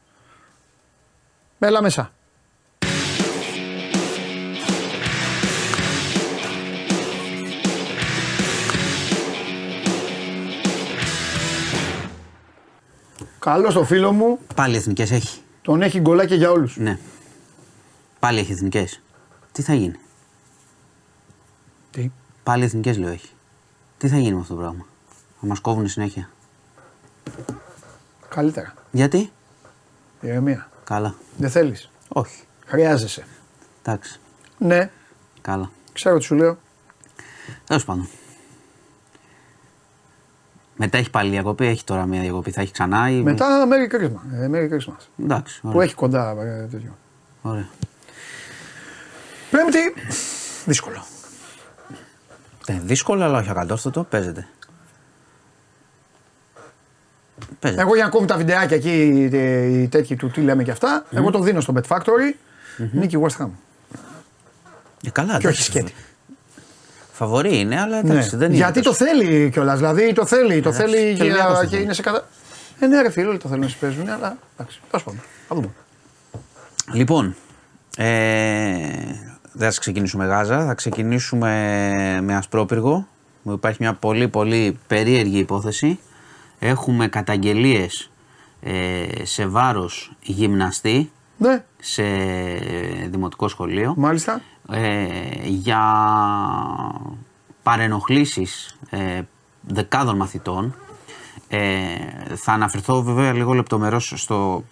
[1.59, 2.11] Έλα μέσα.
[13.39, 15.41] Καλό στο φίλο μου, Πάλι εθνικές έχει.
[15.61, 16.77] τον έχει γκολάκια για όλους.
[16.77, 16.99] Ναι.
[18.19, 19.01] Πάλι έχει εθνικές.
[19.51, 19.99] Τι θα γίνει;
[21.91, 22.11] Τι;
[22.49, 23.29] Πάλι εθνικές λέω έχει.
[23.97, 24.85] Τι θα γίνει με αυτό το πράγμα;
[25.39, 26.29] Θα μας κόβουν συνέχεια.
[28.29, 28.73] Καλύτερα.
[28.91, 29.31] Γιατί;
[30.21, 30.69] Ηρεμία.
[30.83, 31.15] Καλά.
[31.37, 32.43] Δεν θέλεις; Όχι.
[32.65, 33.25] Χρειάζεσαι.
[33.83, 34.19] Εντάξει.
[34.57, 34.89] Ναι,
[35.41, 35.71] Καλά.
[35.93, 36.57] ξέρω τι σου λέω.
[37.65, 38.07] Τέλος πάντων.
[40.75, 42.51] Μετά έχει πάλι διακοπή, έχει τώρα μια διακοπή.
[42.51, 43.21] Θα έχει ξανά ή.
[43.21, 44.33] Μετά Merry Christmas.
[44.33, 45.23] Ε, Merry Christmas.
[45.23, 45.59] Εντάξει.
[45.63, 45.75] Ωραία.
[45.75, 46.97] Που έχει κοντά ε, τέτοιο.
[47.41, 47.69] ωραία.
[49.51, 49.93] Πέμπτη.
[50.65, 51.03] Δύσκολο.
[52.70, 54.03] Ε, δύσκολο, αλλά όχι ακατόρθωτο.
[54.03, 54.47] Παίζεται.
[57.59, 57.82] Παίζεται.
[57.82, 61.05] Εγώ για να κόβω τα βιντεάκια εκεί, ε, οι τέτοιοι του τι λέμε και αυτά,
[61.11, 62.34] εγώ το δίνω στο Bet Factory.
[62.91, 63.49] Νίκη West Ham.
[65.03, 65.63] Ε, καλά, Και όχι εντάξει.
[65.63, 65.93] σκέτη.
[67.11, 68.47] Φαβορή είναι, αλλά εντάξει, δεν είναι.
[68.47, 68.55] Ναι.
[68.55, 69.05] Γιατί το τόσο.
[69.05, 69.78] θέλει κιόλας.
[69.78, 70.61] Δηλαδή το θέλει.
[70.61, 71.84] Το Εντάξει, θέλει και ο και, Ολυμπιακός το και θέλει.
[71.84, 72.28] είναι σε κατά.
[72.80, 74.80] Ε, ναι, ρε φίλε, όλοι το θέλουν να παίζουν, αλλά εντάξει.
[74.89, 75.22] Τέλος πάντων.
[75.47, 75.70] Θα δούμε.
[76.93, 77.36] Λοιπόν,
[77.97, 78.88] ε,
[79.60, 81.49] δεν θα ξεκινήσουμε Γάζα, θα ξεκινήσουμε
[82.24, 83.07] με Ασπρόπυργο.
[83.41, 85.99] Μου υπάρχει μια πολύ πολύ περίεργη υπόθεση.
[86.60, 88.12] Έχουμε καταγγελίες
[88.62, 92.03] ε, σε βάρος γυμναστή Ναι, σε
[93.10, 94.41] δημοτικό σχολείο μάλιστα.
[94.72, 95.07] ε,
[95.43, 95.82] για
[97.64, 99.22] παρενοχλήσεις ε,
[99.62, 100.76] δεκάδων μαθητών.
[101.47, 101.60] Ε,
[102.36, 104.64] θα αναφερθώ βέβαια λίγο λεπτομερώς στο,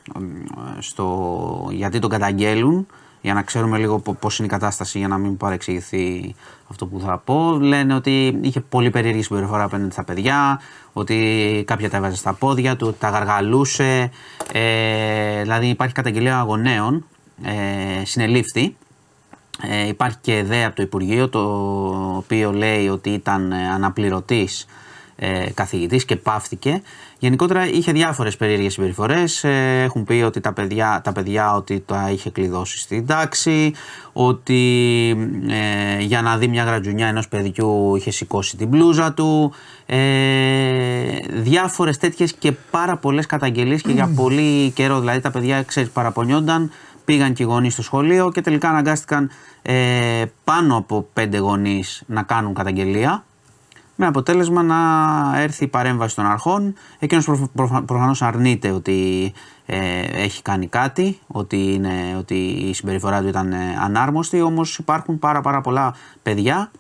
[0.80, 2.88] στο γιατί τον καταγγέλουν
[3.28, 6.36] για να ξέρουμε λίγο πο- πώς είναι η κατάσταση για να μην παρεξηγηθεί
[6.72, 7.58] αυτό που θα πω.
[7.60, 10.62] Λένε ότι είχε πολύ περίεργη συμπεριφορά απέναντι στα παιδιά,
[10.94, 14.12] ότι κάποια τα έβαζε στα πόδια του, ότι τα γαργαλούσε.
[14.52, 17.06] Ε, δηλαδή υπάρχει καταγγελία γονέων,
[17.44, 18.76] ε, συνελήφθη.
[19.62, 21.42] Ε, υπάρχει και ιδέα από το Υπουργείο το
[22.18, 24.66] οποίο λέει ότι ήταν ε, αναπληρωτής
[25.16, 26.82] ε, καθηγητής και πάυθηκε.
[27.20, 29.44] Γενικότερα είχε διάφορες περίεργες συμπεριφορές.
[29.44, 33.74] Ε, έχουν πει ότι τα παιδιά, τα παιδιά ότι τα είχε κλειδώσει στην τάξη,
[34.14, 34.62] ότι
[35.50, 39.54] ε, για να δει μια γρατζουνιά ενός παιδιού είχε σηκώσει την μπλούζα του.
[39.86, 39.98] Ε,
[41.34, 45.00] διάφορες τέτοιες και πάρα πολλές καταγγελίες και για πολύ καιρό.
[45.00, 46.72] Δηλαδή τα παιδιά ξέρεις παραπονιόνταν
[47.06, 49.30] πήγαν και οι γονείς στο σχολείο και τελικά αναγκάστηκαν
[49.62, 53.24] ε, πάνω από πέντε γονείς να κάνουν καταγγελία
[54.00, 54.78] με αποτέλεσμα να
[55.42, 56.74] έρθει η παρέμβαση των αρχών.
[57.00, 59.34] Εκείνος προ, προ- προφανώς αρνείται ότι
[59.66, 65.20] ε, έχει κάνει κάτι, ότι, είναι, ότι η συμπεριφορά του ήταν ε, ανάρμοστη, όμως υπάρχουν
[65.20, 66.72] πάρα πάρα πολλά παιδιά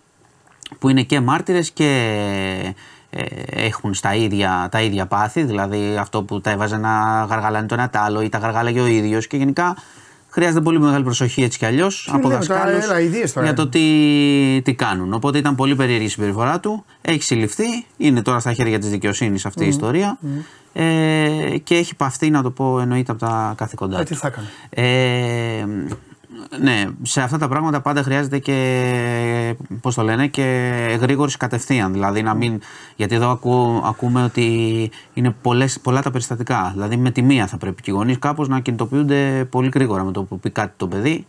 [0.80, 2.74] που είναι και μάρτυρες και
[3.09, 3.24] ε,
[3.65, 7.89] έχουν στα ίδια, τα ίδια πάθη, δηλαδή αυτό που τα έβαζε να γαργαλάνε το ένα
[7.89, 9.78] τ' άλλο ή τα γαργάλαγε ο ίδιος και γενικά
[10.38, 13.55] χρειάζεται πολύ μεγάλη προσοχή έτσι κι αλλιώς από λέμε τώρα, δασκάλους έλα, ιδίες τώρα για
[13.57, 13.65] είναι.
[13.65, 15.13] το τι, τι κάνουν.
[15.13, 16.85] Οπότε ήταν πολύ περίεργη η συμπεριφορά του.
[17.01, 20.17] Έχει συλληφθεί, είναι τώρα στα χέρια της δικαιοσύνης αυτή η ιστορία.
[20.73, 24.05] Ε, και έχει παυθεί, να το πω, εννοείται από τα καθήκοντά Ε, του.
[24.13, 24.47] τι θα έκανε.
[24.69, 25.65] Ε,
[26.61, 30.41] ναι, σε αυτά τα πράγματα πάντα χρειάζεται και, πώς το λένε, και
[31.01, 31.93] γρήγορης κατευθείαν.
[31.93, 32.59] Δηλαδή να μην,
[32.95, 36.71] γιατί εδώ ακού, ακούμε ότι είναι πολλές, πολλά τα περιστατικά.
[36.73, 40.11] Δηλαδή με τη μία θα πρέπει και οι γονείς κάπως να κινητοποιούνται πολύ γρήγορα με
[40.11, 41.25] το που πει κάτι το παιδί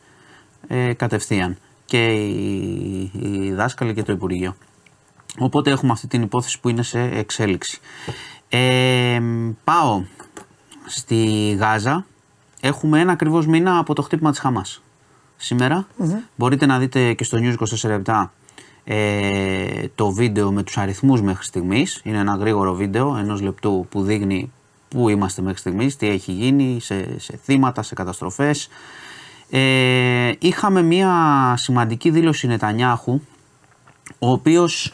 [0.67, 1.57] ε, κατευθείαν.
[1.85, 4.57] Και οι, οι δάσκαλοι και το Υπουργείο.
[5.39, 7.81] Οπότε έχουμε αυτή την υπόθεση που είναι σε εξέλιξη.
[8.49, 9.21] Ε,
[9.65, 10.03] πάω
[10.87, 12.07] στη Γάζα.
[12.61, 14.83] Έχουμε ένα ακριβώς μήνα από το χτύπημα της Χαμάς.
[15.39, 15.87] Σημερα
[16.37, 17.55] Μπορείτε να δείτε και στο News
[18.05, 18.25] 24
[18.85, 22.01] ε, το βίντεο με τους αριθμούς μέχρι στιγμής.
[22.05, 24.53] Είναι ένα γρήγορο βίντεο ενός λεπτού που δείχνει
[24.89, 28.69] πού είμαστε μέχρι στιγμής, τι έχει γίνει σε, σε θύματα, σε καταστροφές.
[29.51, 33.21] Ε, είχαμε μια σημαντική δήλωση Νετανιάχου
[34.19, 34.93] ο οποίος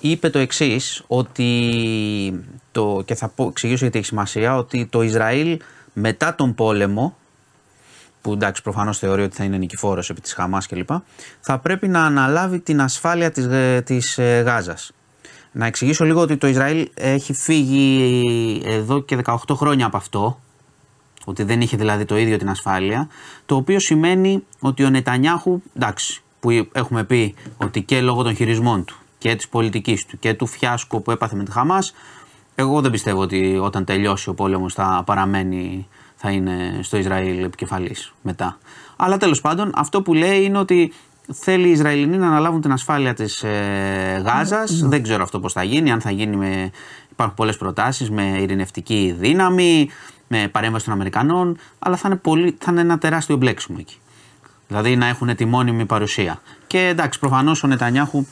[0.00, 5.60] είπε το εξής ότι το, και θα πω, εξηγήσω γιατί έχει σημασία ότι το Ισραήλ
[5.92, 7.16] μετά τον πόλεμο
[8.22, 10.90] που εντάξει προφανώς θεωρεί ότι θα είναι νικηφόρος επί της Χαμάς κλπ
[11.40, 14.92] θα πρέπει να αναλάβει την ασφάλεια της, ε, της ε, Γάζας.
[15.52, 20.40] Να εξηγήσω λίγο ότι το Ισραήλ έχει φύγει εδώ και 18 χρόνια από αυτό
[21.24, 23.08] ότι δεν είχε δηλαδή το ίδιο την ασφάλεια,
[23.46, 28.84] το οποίο σημαίνει ότι ο Νετανιάχου, εντάξει, που έχουμε πει ότι και λόγω των χειρισμών
[28.84, 31.94] του και της πολιτικής του και του φιάσκου που έπαθε με τη Χαμάς,
[32.54, 35.88] εγώ δεν πιστεύω ότι όταν τελειώσει ο πόλεμος θα παραμένει,
[36.22, 38.58] θα είναι στο Ισραήλ επικεφαλής μετά.
[38.96, 40.92] Αλλά τέλος πάντων αυτό που λέει είναι ότι
[41.32, 45.62] θέλει οι Ισραηλινοί να αναλάβουν την ασφάλεια της ε, Γάζας, δεν ξέρω αυτό πώς θα
[45.62, 46.70] γίνει, αν θα γίνει με,
[47.10, 49.88] υπάρχουν πολλές προτάσεις με ειρηνευτική δύναμη,
[50.28, 53.96] με παρέμβαση των Αμερικανών, αλλά θα είναι, πολύ, θα είναι ένα τεράστιο μπλέξιμο εκεί.
[54.68, 56.40] Δηλαδή να έχουν τη μόνιμη παρουσία.
[56.66, 58.26] Και εντάξει, προφανώς ο Νετανιάχου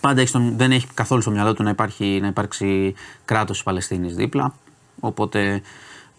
[0.00, 2.94] πάντα έχει στον, δεν έχει καθόλου στο μυαλό του να, υπάρχει, να υπάρξει
[3.24, 4.54] κράτος της Παλαιστίνης δίπλα.
[5.00, 5.62] Οπότε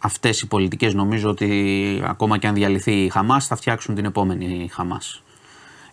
[0.01, 4.69] αυτές οι πολιτικές νομίζω ότι ακόμα και αν διαλυθεί η Χαμάς θα φτιάξουν την επόμενη
[4.71, 5.23] Χαμάς.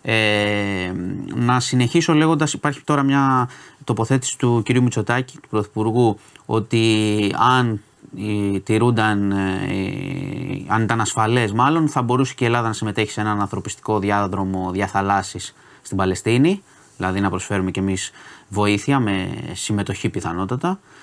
[0.03, 0.93] Ε,
[1.35, 3.49] να συνεχίσω λέγοντας υπάρχει τώρα μια
[3.85, 7.81] τοποθέτηση του κυρίου Μητσοτάκη του Πρωθυπουργού ότι αν
[8.19, 9.37] ε, τηρούνταν, ε,
[10.67, 14.71] αν ήταν ασφαλές μάλλον θα μπορούσε και η Ελλάδα να συμμετέχει σε έναν ανθρωπιστικό διάδρομο
[14.71, 16.63] διαθαλάσσης στην Παλαιστίνη
[16.97, 18.11] δηλαδή να προσφέρουμε και εμείς
[18.49, 20.98] βοήθεια με συμμετοχή πιθανότατα ε,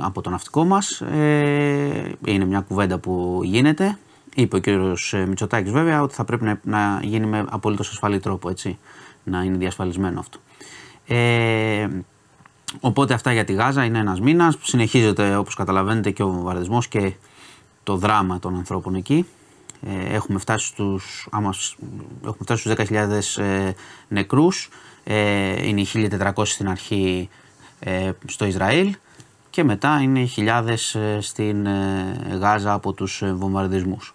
[0.00, 3.98] από το ναυτικό μας ε, είναι μια κουβέντα που γίνεται
[4.34, 8.48] είπε ο κύριος Μητσοτάκης βέβαια ότι θα πρέπει να, να γίνει με απολύτως ασφαλή τρόπο
[8.48, 8.78] έτσι
[9.24, 10.38] να είναι διασφαλισμένο αυτό
[11.06, 11.88] ε,
[12.80, 14.56] Οπότε αυτά για τη Γάζα είναι ένας μήνας.
[14.62, 17.12] Συνεχίζεται όπως καταλαβαίνετε και ο βομβαρδισμός και
[17.82, 19.26] το δράμα των ανθρώπων εκεί.
[19.82, 21.76] Ε, έχουμε φτάσει στους, άμα, σ-
[22.20, 22.88] έχουμε φτάσει στους
[23.36, 23.72] 10.000 ε,
[24.08, 24.70] νεκρούς.
[25.04, 27.28] Ε, είναι οι 1.400 στην αρχή
[27.80, 28.94] ε, στο Ισραήλ
[29.58, 34.14] και μετά είναι οι χιλιάδες ε, στην ε, Γάζα από τους ε, βομβαρδισμούς.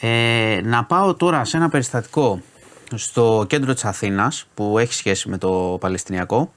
[0.00, 2.40] Ε, να πάω τώρα σε ένα περιστατικό
[2.94, 6.52] στο κέντρο της Αθήνας που έχει σχέση με το Παλαιστινιακό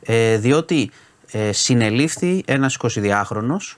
[0.00, 0.90] ε, διότι
[1.30, 3.76] ε, συνελήφθη ένας 22χρονος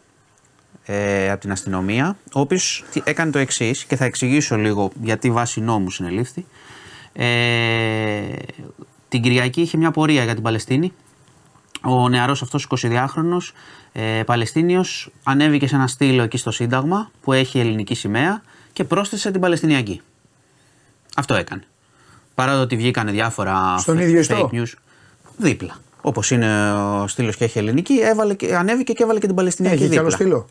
[0.85, 5.31] ε, από την αστυνομία ο οποίος τι- έκανε το εξής και θα εξηγήσω λίγο γιατί
[5.31, 6.47] βάσει νόμου συνελήφθη
[7.13, 8.21] ε,
[9.09, 10.93] την Κυριακή είχε μια πορεία για την Παλαιστίνη
[11.85, 13.53] ο νεαρός αυτός 22χρονος
[13.93, 18.43] ε, Παλαιστίνιος ανέβηκε σε ένα στήλο εκεί στο Σύνταγμα που έχει ελληνική σημαία
[18.73, 20.01] και πρόσθεσε την Παλαιστινιακή.
[21.17, 21.63] Αυτό έκανε.
[22.35, 24.73] Παρά το ότι βγήκαν διάφορα Στον fake ίδιο ιστό; news.
[25.37, 25.77] Δίπλα.
[26.03, 29.77] Όπως είναι ο στήλος και έχει ελληνική, έβαλε, και- ανέβηκε και έβαλε και την Παλαιστινιακή
[29.77, 30.05] Έχει κι δίπλα.
[30.07, 30.49] άλλο στήλο;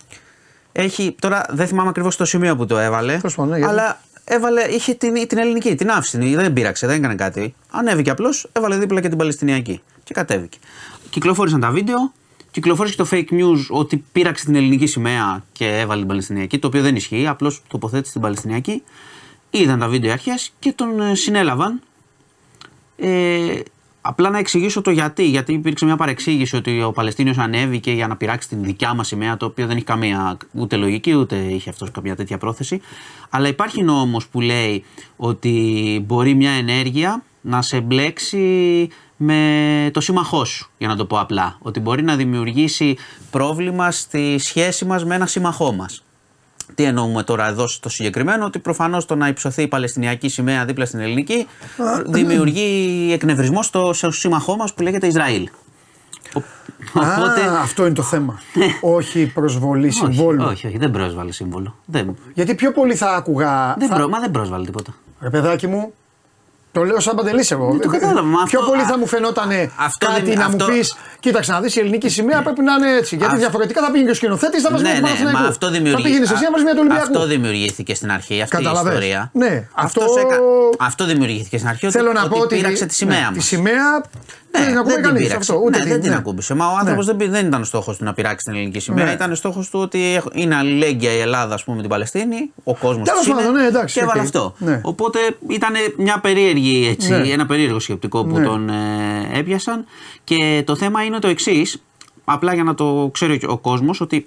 [0.72, 3.18] Έχει, τώρα δεν θυμάμαι ακριβώς το σημείο που το έβαλε.
[3.18, 6.88] Τέλος πάντων, ναι, γιατί- αλλά έβαλε, είχε την, την ελληνική, την άφησε, την- δεν πήραξε,
[6.88, 7.56] δεν έκανε κάτι.
[7.72, 9.82] Ανέβηκε απλώς, έβαλε δίπλα και την Παλαιστινιακή.
[10.04, 10.58] Και κατέβηκε.
[11.10, 12.14] Κυκλοφόρησαν τα βίντεο,
[12.52, 16.82] κυκλοφόρησε το fake news ότι πήραξε την ελληνική σημαία και έβαλε την Παλαιστινιακή, το οποίο
[16.82, 18.84] δεν ισχύει, απλώς τοποθέτησε την Παλαιστινιακή.
[19.50, 21.82] Είδαν τα βίντεο οι αρχές και τον ε, συνέλαβαν.
[22.96, 23.60] Ε,
[24.02, 25.24] απλά να εξηγήσω το γιατί.
[25.24, 29.38] Γιατί υπήρξε μια παρεξήγηση ότι ο Παλαιστίνιος ανέβηκε για να πειράξει την δικιά μας σημαία,
[29.38, 32.82] το οποίο δεν έχει καμία ούτε λογική ούτε είχε αυτός καμία τέτοια πρόθεση.
[33.30, 34.84] Αλλά υπάρχει νόμος που λέει
[35.16, 38.90] ότι μπορεί μια ενέργεια να σε μπλέξει
[39.22, 41.58] με το σύμμαχό σου, για να το πω απλά.
[41.62, 42.98] Ότι μπορεί να δημιουργήσει
[43.32, 46.04] πρόβλημα στη σχέση μας με ένα σύμμαχό μας.
[46.76, 50.86] Τι εννοούμε τώρα εδώ στο συγκεκριμένο, ότι προφανώς το να υψωθεί η Παλαιστινιακή σημαία δίπλα
[50.86, 51.48] στην ελληνική
[52.06, 55.50] δημιουργεί εκνευρισμό στο, στο σύμμαχό μας που λέγεται Ισραήλ.
[56.36, 56.42] Ο-
[56.94, 57.42] Οπότε.
[57.42, 58.40] Α, αυτό είναι το θέμα.
[58.82, 60.44] όχι η προσβολή όχι, συμβόλου.
[60.44, 61.76] όχι, όχι, δεν πρόσβαλε σύμβολο.
[61.86, 63.76] Δεν, Γιατί πιο πολύ θα άκουγα.
[63.78, 63.96] δεν θα...
[63.96, 64.94] προ- μα δεν πρόσβαλε τίποτα.
[65.22, 65.94] Ρε παιδάκι μου,
[66.72, 67.78] το λέω σαν παντελής εγώ.
[67.82, 70.66] το κατάλαβα, μα Πιο αυτό- πολύ θα α- μου φαινόταν αυτό κάτι δεν- να αυτό-
[70.66, 73.16] μου πεις: Κοίταξε να δεις, η ελληνική σημαία πρέπει να είναι έτσι.
[73.16, 75.16] Γιατί Αυ- διαφορετικά θα πήγαινε και ο σκηνοθέτης, θα βάζει ναι, μια του ναι, μα
[75.18, 75.50] Παναθηναϊκού.
[75.50, 76.04] αυτό Θα δημιουργεί.
[76.04, 77.04] πήγαινε εσύ να βάζει μια του Ολυμπιακού.
[77.04, 78.92] Αυτό δημιουργήθηκε στην αρχή, αυτή Καταλαβες.
[78.94, 79.30] η ιστορία.
[79.34, 80.40] Ναι, αυτό- Αυτός έκα-
[80.80, 81.90] αυτό δημιουργήθηκε στην αρχή.
[81.90, 82.56] Θέλω ότι, να ότι πω ότι.
[82.56, 83.34] πήραξε τη σημαία ναι, μας.
[83.34, 83.84] Τη σημαία
[84.52, 85.52] Ναι, δεν την ακούμπησε δεν την κανείς πήραξε.
[85.52, 85.64] αυτό.
[85.66, 86.16] Ούτε ναι, την- δεν την ναι.
[86.18, 86.54] ακούμπησε.
[86.54, 87.12] Μα ο άνθρωπος Ναι.
[87.14, 89.06] δεν, πή- δεν ήταν στόχος του να πειράξει την ελληνική σημαία.
[89.06, 89.12] Ναι.
[89.12, 92.52] Ήταν στόχος του ότι είναι αλληλέγγυα η Ελλάδα ας πούμε, με την Παλαιστίνη.
[92.64, 94.26] Ο κόσμος Τέλος πάντων, ναι, εντάξει, Και έβαλε οκ.
[94.26, 94.54] αυτό.
[94.58, 94.80] Ναι.
[94.84, 96.59] Οπότε ήταν μια περίεργη,
[96.90, 97.28] έτσι, Ναι.
[97.30, 98.46] ένα περίεργο σκεπτικό που Ναι.
[98.46, 99.86] τον ε, έπιασαν.
[100.24, 101.82] Και το θέμα είναι το εξής.
[102.26, 104.26] Απλά για να το ξέρει ο, ο κόσμος ότι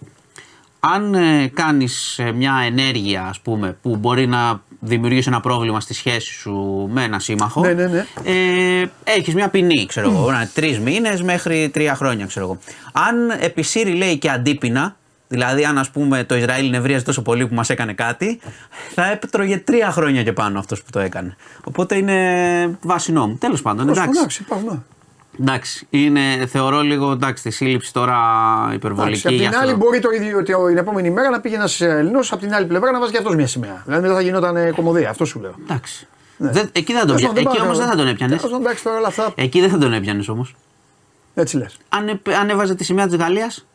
[0.81, 5.95] αν ε, κάνεις ε, μια ενέργεια ας πούμε που μπορεί να δημιουργήσει ένα πρόβλημα στη
[5.95, 8.07] σχέση σου με ένα σύμμαχο Ναι, ναι, ναι.
[8.25, 12.59] ε, έχεις μια ποινή ξέρω εγώ να είναι τρεις μήνες μέχρι τρία χρόνια ξέρω εγώ
[12.93, 14.97] αν επισύρει λέει και αντίπεινα
[15.33, 18.41] Δηλαδή, αν ας πούμε το Ισραήλ νευρίαζε τόσο πολύ που μας έκανε κάτι,
[18.95, 21.37] θα έτρωγε τρία χρόνια και πάνω αυτός που το έκανε.
[21.65, 23.37] Οπότε είναι βάση νόμου.
[23.37, 24.19] Τέλος πάντων, Πώς, εντάξει.
[24.19, 24.69] Εντάξει, υπάρχουν.
[24.69, 24.79] ναι.
[25.41, 28.17] Εντάξει, είναι, θεωρώ λίγο εντάξει, τη σύλληψη τώρα
[28.75, 29.11] υπερβολική.
[29.13, 29.61] Εντάξει, απ' γι' την αυτό.
[29.61, 32.67] άλλη, μπορεί το ίδιο ότι την επόμενη μέρα να πήγε ένας Ελληνό από την άλλη
[32.67, 33.83] πλευρά να βάζει και αυτός μια σημαία.
[33.85, 35.55] Δηλαδή μετά θα γινόταν ε, κομμωδία, αυτό σου λέω.
[35.63, 36.07] Εντάξει.
[36.37, 37.29] Δεν, εκεί δεν τον Τέλος πια...
[37.29, 38.37] πάντων, δεν Εκεί πάω όμως να- δεν θα τον έπιανες.
[38.37, 40.55] Τέλος πάντων, Εντάξει, τώρα όλα αυτά Εκεί δεν θα τον έπιανες όμως.
[41.35, 41.77] έτσι λες.
[41.89, 43.67] Αν, επ- αν έβαζε τη σημαία της Γαλλίας,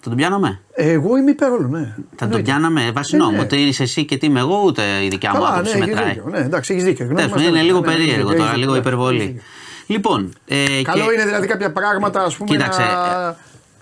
[0.00, 1.78] θα τον πιάναμε; Εγώ είμαι υπέρ όλων, ναι.
[1.78, 2.42] Θα τον Εννοείται.
[2.50, 3.32] πιάναμε βάσει Ε, νόμου.
[3.36, 3.40] ναι.
[3.40, 5.86] Ότι είσαι εσύ και τι είμαι εγώ, ούτε η δικιά μου Καλά, ναι, άποψη έχεις
[5.88, 6.08] μετράει.
[6.08, 6.24] δίκιο.
[6.30, 7.04] Ναι, εντάξει, έχεις δίκιο.
[7.04, 8.72] Γνώμη Τέλος μας πάντων, είναι δεν- λίγο ναι, ναι, έχεις περίεργο δίκιο, τώρα, έχεις λίγο
[8.74, 9.26] δίκιο, έχεις υπερβολή.
[9.26, 9.42] δίκιο.
[9.86, 10.32] Λοιπόν.
[10.46, 13.28] Ε, Καλό και- είναι δηλαδή κάποια πράγματα ας πούμε, Κοίταξε, να...
[13.28, 13.34] ε,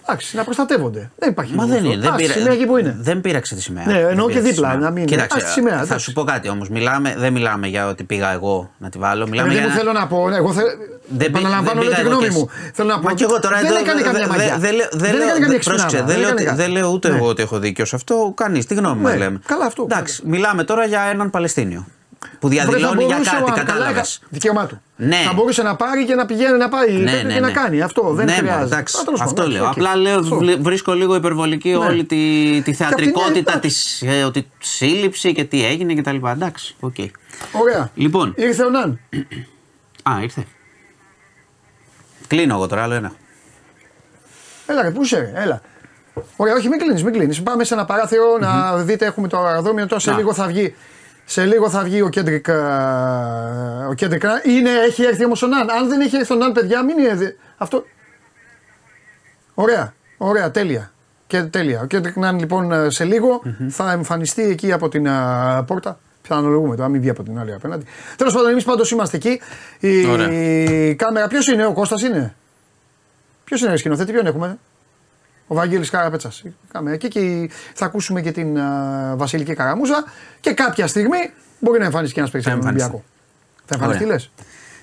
[0.08, 1.10] Εντάξει, να προστατεύονται.
[1.18, 1.94] Δεν υπάρχει Μα λόγος δεν είναι.
[1.94, 2.04] αυτό.
[2.06, 2.96] Δεν, Α, πήρα, στη σημαία εκεί που είναι.
[3.00, 3.84] δεν πήραξε τη σημαία.
[3.86, 4.84] Ναι, Δεν εννοώ και πήραξε τη δίπλα, σημαία.
[4.88, 6.04] να μην- Κοίταξε, Α, στη σημαία, θα εντάξει.
[6.04, 6.68] σου πω κάτι όμως.
[7.16, 9.26] Δεν μιλάμε για ότι πήγα εγώ να τη βάλω.
[9.28, 10.28] Μιλάμε Δεν για μου ένα- θέλω να πω.
[10.28, 10.60] ναι, Εγώ θε...
[11.08, 12.48] Δεν πή- Επαναλαμβάνω δεν λέω τη πήγα εγώ γνώμη και μου.
[12.62, 12.70] εσύ.
[12.74, 13.02] Θέλω να πω.
[13.08, 14.58] Μα και εγώ τώρα δεν εδώ έκανε δεν- καμία δεν- μαγιά.
[14.58, 16.06] δεν λέω- δεν Δεν λέω- έκανε καμία πρόσεξε, εξυπνάδα.
[16.12, 17.16] Δεν λέω έκανε ότι- κα- δεν λέω ούτε Ναι.
[17.16, 18.32] εγώ ότι έχω δίκιο σε αυτό.
[18.36, 18.66] Κανείς.
[18.66, 19.40] Τι γνώμη Ναι, μου λέμε.
[19.46, 19.82] καλά αυτό.
[19.90, 21.86] Εντάξει, μιλάμε τώρα για έναν Παλαιστίνιο.
[22.40, 24.02] Που Βρε, θα διαδηλώνει για μπορούσε, κάτι, ο- καλά, κατάλαβε.
[24.28, 24.80] Δικαίωμά του.
[24.96, 25.16] Ναι.
[25.26, 27.52] Θα μπορούσε να πάρει και να πηγαίνει να πάει Ναι, και ναι, να ναι.
[27.52, 28.12] κάνει αυτό.
[28.14, 28.64] Δεν ναι, χρειάζεται.
[28.64, 29.64] εντάξει, Α, τέλος αυτό πάντων, λέω.
[29.64, 29.70] οκ.
[29.70, 30.36] Απλά λέω, Αυτό.
[30.36, 31.76] βλέ- βρίσκω λίγο υπερβολική Ναι.
[31.76, 32.16] όλη τη,
[32.54, 36.16] τη την θεατρικότητα άλλη, της ε, ότι σύλληψη και τι έγινε κτλ.
[36.26, 36.94] Εντάξει, οκ.
[37.62, 37.90] Ωραία.
[37.94, 38.98] Λοιπόν, Ήρθε ο Ναν.
[40.02, 40.44] α, ήρθε.
[42.26, 43.12] Κλείνω εγώ τώρα, άλλο ένα.
[44.66, 45.60] Έλα, ρε, πού είσαι, ρε, έλα.
[46.36, 47.42] Ωραία, όχι, μην κλείνεις, μην κλείνεις.
[47.42, 49.86] Πάμε σε ένα παράθυρο να δείτε, έχουμε το αεροδρόμιο.
[49.86, 50.16] Τώρα σε Να.
[50.16, 50.74] λίγο θα βγει.
[51.24, 52.48] Σε λίγο θα βγει ο Κέντρικ.
[52.48, 54.22] α, Ο Κέντρικ.
[54.44, 55.70] Είναι, έχει έρθει όμως ο Ναν.
[55.70, 57.14] Αν δεν έχει έρθει ο Ναν, παιδιά, μην είναι.
[57.14, 57.84] δε- Αυτό.
[59.54, 60.90] Ωραία, ωραία, τέλεια.
[61.26, 61.80] Και τέλεια.
[61.80, 65.98] Ο Κέντρικ Ναν λοιπόν σε λιγο θα εμφανιστεί εκεί από την α, πόρτα.
[66.28, 67.84] Πιθανολογούμε τώρα, μην βγει από την άλλη απέναντι.
[68.16, 69.40] Τέλος πάντων, εμείς πάντως είμαστε εκεί.
[69.80, 70.94] Η Ωραία.
[70.94, 72.34] κάμερα, ποιος είναι, ο Κώστας είναι;
[73.44, 74.58] Ποιος είναι ο σκηνοθέτης, ποιον έχουμε;
[75.46, 76.42] Ο Βαγγέλης Καραπέτσας.
[76.72, 80.04] Κάμε εκεί και θα ακούσουμε και την α, Βασιλική Καραμούζα
[80.40, 81.18] και κάποια στιγμή
[81.60, 82.96] μπορεί να εμφανίσει και ένας παίκτης Θα από τον εμφανιστεί.
[82.96, 83.64] Ολυμπιακό.
[83.64, 84.16] Θα εμφανιστεί, Ωραία.
[84.16, 84.30] λες;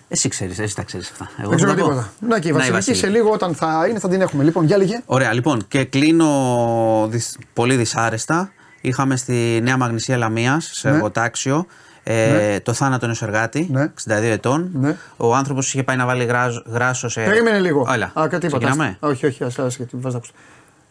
[0.08, 1.30] Εσύ ξέρεις, εσύ τα ξέρεις αυτά.
[1.40, 1.90] Εγώ Δεν ξέρω θα τα πω.
[1.90, 2.14] τίποτα.
[2.20, 4.44] Να και η Να, Βασιλική σε λίγο όταν θα είναι θα την έχουμε.
[4.44, 5.02] Λοιπόν, για λίγε.
[5.06, 8.52] Ωραία, λοιπόν, και κλείνω δυσ- πολύ δυσάρεστα.
[8.86, 10.96] Είχαμε στη Νέα Μαγνησία Λαμίας, σε Ναι.
[10.96, 11.66] εργοτάξιο,
[12.04, 13.82] ε, το θάνατο ενός εργάτη, Ναι.
[13.84, 14.70] 62 ετών.
[14.74, 14.96] Ναι.
[15.18, 17.24] Ο άνθρωπος είχε πάει να βάλει γράζ- γράσο σε.
[17.24, 17.88] Περίμενε λίγο.
[17.94, 18.06] Έλα.
[18.06, 18.66] Α, κάτι τίποτα.
[18.66, 18.98] Ξεκινάμε.
[19.00, 20.34] Όχι, όχι, ας, ας, γιατί βάζω να ακούσω.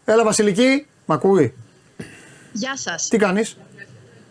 [0.05, 1.53] Έλα Βασιλική, μ' ακούει;
[2.51, 3.07] Γεια σας.
[3.07, 3.57] Τι κάνεις;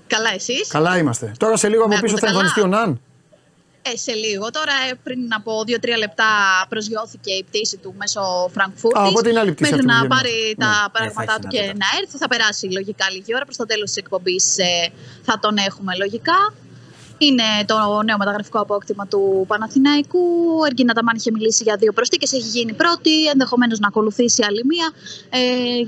[0.06, 1.32] Καλά, εσείς; Καλά είμαστε.
[1.38, 3.00] Τώρα σε λίγο από Με πίσω θα ακούτε καλά; εμφανιστεί ο Ναν.
[3.82, 4.50] Ε, σε λίγο.
[4.50, 6.26] Τώρα, ε, πριν από 2-3 λεπτά,
[6.68, 8.20] προσγειώθηκε η πτήση του μέσω
[8.54, 8.98] Φραγκφούρτη.
[8.98, 10.22] Α, οπότε είναι άλλη πτήση Μέχρι αυτή που να βγαίνει.
[10.22, 10.64] πάρει Ναι.
[10.64, 11.86] τα θα πράγματά έχει του και δυνατότητα.
[11.92, 12.16] να έρθει.
[12.18, 13.44] Θα περάσει λογικά λίγη ώρα.
[13.44, 14.44] Προς το τέλος της εκπομπής
[15.22, 16.38] θα τον έχουμε λογικά.
[17.28, 20.24] Είναι το νέο μεταγραφικό απόκτημα του Παναθηναϊκού.
[20.60, 22.36] Ο Εργίνα Ταμάν είχε μιλήσει για δύο προστίκε.
[22.36, 23.26] Έχει γίνει πρώτη.
[23.26, 24.86] Ενδεχομένως να ακολουθήσει άλλη μία.
[25.30, 25.40] Ε,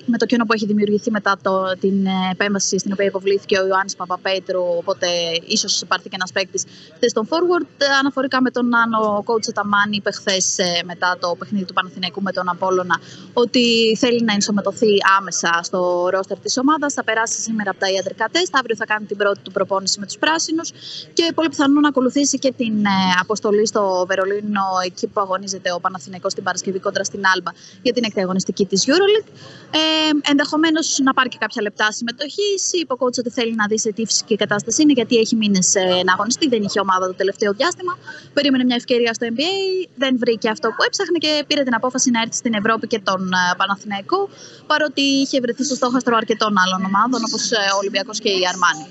[0.06, 3.66] με το κενό που έχει δημιουργηθεί μετά το, την ε, επέμβαση στην οποία υποβλήθηκε ο
[3.66, 4.62] Ιωάννης Παπαπέτρου.
[4.78, 5.06] Οπότε
[5.46, 7.66] ίσως υπάρχει και ένας παίκτης χθες στον forward.
[7.78, 12.22] Ε, Αναφορικά με τον Άνω, ο coach Ταμάν είπε χθες μετά το παιχνίδι του Παναθηναϊκού
[12.22, 13.00] με τον Απόλωνα
[13.32, 16.92] ότι θέλει να ενσωματωθεί άμεσα στο ρόστερ της ομάδας.
[16.92, 18.56] Θα περάσει σήμερα από τα ιατρικά τεστ.
[18.56, 20.70] Αύριο θα κάνει την πρώτη του προπόνηση με τους πράσινους
[21.12, 22.90] και πολύ πιθανό να ακολουθήσει και την ε,
[23.20, 27.50] αποστολή στο Βερολίνο, εκεί που αγωνίζεται ο Παναθηναϊκός την Παρασκευή κόντρα στην Άλμπα
[27.82, 29.28] για την έκτη αγωνιστική της Euroleague.
[29.70, 32.50] Ε, Ενδεχομένως να πάρει και κάποια λεπτά συμμετοχή.
[32.80, 35.72] Είπε ο coach ότι θέλει να δεις σε τι φυσική κατάσταση είναι, γιατί έχει μήνες
[36.04, 36.48] να αγωνιστεί.
[36.48, 37.98] Δεν είχε ομάδα το τελευταίο διάστημα.
[38.32, 39.88] Περίμενε μια ευκαιρία στο NBA.
[39.94, 43.22] Δεν βρήκε αυτό που έψαχνε και πήρε την απόφαση να έρθει στην Ευρώπη και τον
[43.32, 44.28] ε, Παναθηναϊκό.
[44.66, 48.86] Παρότι είχε βρεθεί στο στόχαστρο αρκετών άλλων ομάδων, όπως ο Ολυμπιακός και η Αρμάνη.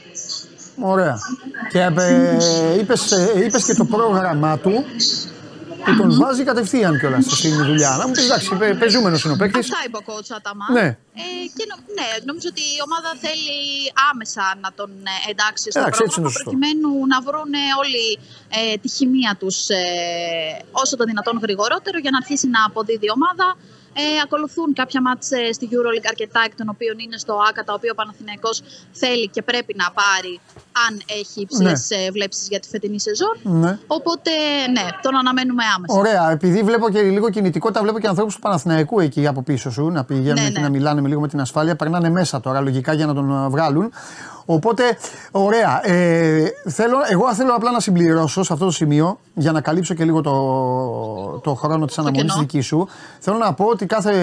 [0.82, 1.18] Ωραία.
[1.72, 4.86] Και ε, είπες, ε, είπες και το πρόγραμμά του.
[5.86, 7.95] που τον βάζει κατευθείαν κιόλας στην δουλειά.
[8.00, 9.72] Να μου πεις εντάξει, παι- πεζούμενος είναι ο παίκτης.
[9.72, 10.72] Αυτά είπε ο coach Αταμάν.
[10.78, 10.88] Ναι.
[11.24, 11.26] Ε,
[11.58, 13.58] και νο- ναι, νομίζω ότι η ομάδα θέλει
[14.12, 16.44] άμεσα να τον ε, εντάξει στο Εντάξει, έτσι είναι πρόγραμμα σωστό.
[16.50, 18.06] προκειμένου να βρουν όλοι
[18.60, 19.84] ε, τη χημεία τους ε,
[20.82, 23.48] όσο το δυνατόν γρηγορότερο για να αρχίσει να αποδίδει η ομάδα.
[23.94, 27.74] Ε, ακολουθούν κάποια μάτς ε, στη EuroLeague αρκετά εκ των οποίων είναι στο ΆΚΑ τα
[27.74, 28.61] οποία ο Παναθηναϊκός
[28.91, 30.40] θέλει και πρέπει να πάρει
[30.88, 32.10] αν έχει υψηλές ναι.
[32.11, 33.36] βλέψεις για τη φετινή σεζόν.
[33.44, 33.78] Ναι.
[33.88, 34.32] Οπότε
[34.72, 35.99] ναι, τον αναμένουμε άμεσα.
[35.99, 39.90] Ωραία, επειδή βλέπω και λίγο κινητικότητα, βλέπω και ανθρώπους του Παναθηναϊκού εκεί από πίσω σου
[39.90, 40.64] να πηγαίνουν Ναι, και ναι.
[40.64, 41.76] να μιλάνε με λίγο με την ασφάλεια.
[41.76, 43.91] Περνάνε μέσα τώρα λογικά για να τον α, βγάλουν.
[44.45, 44.84] Οπότε,
[45.32, 45.88] ωραία.
[45.88, 50.03] Ε, θέλω, εγώ θέλω απλά να συμπληρώσω σε αυτό το σημείο για να καλύψω και
[50.03, 52.40] λίγο το, το χρόνο της αναμονής κενό.
[52.40, 52.88] δική σου.
[53.20, 54.15] Θέλω να πω ότι κάθε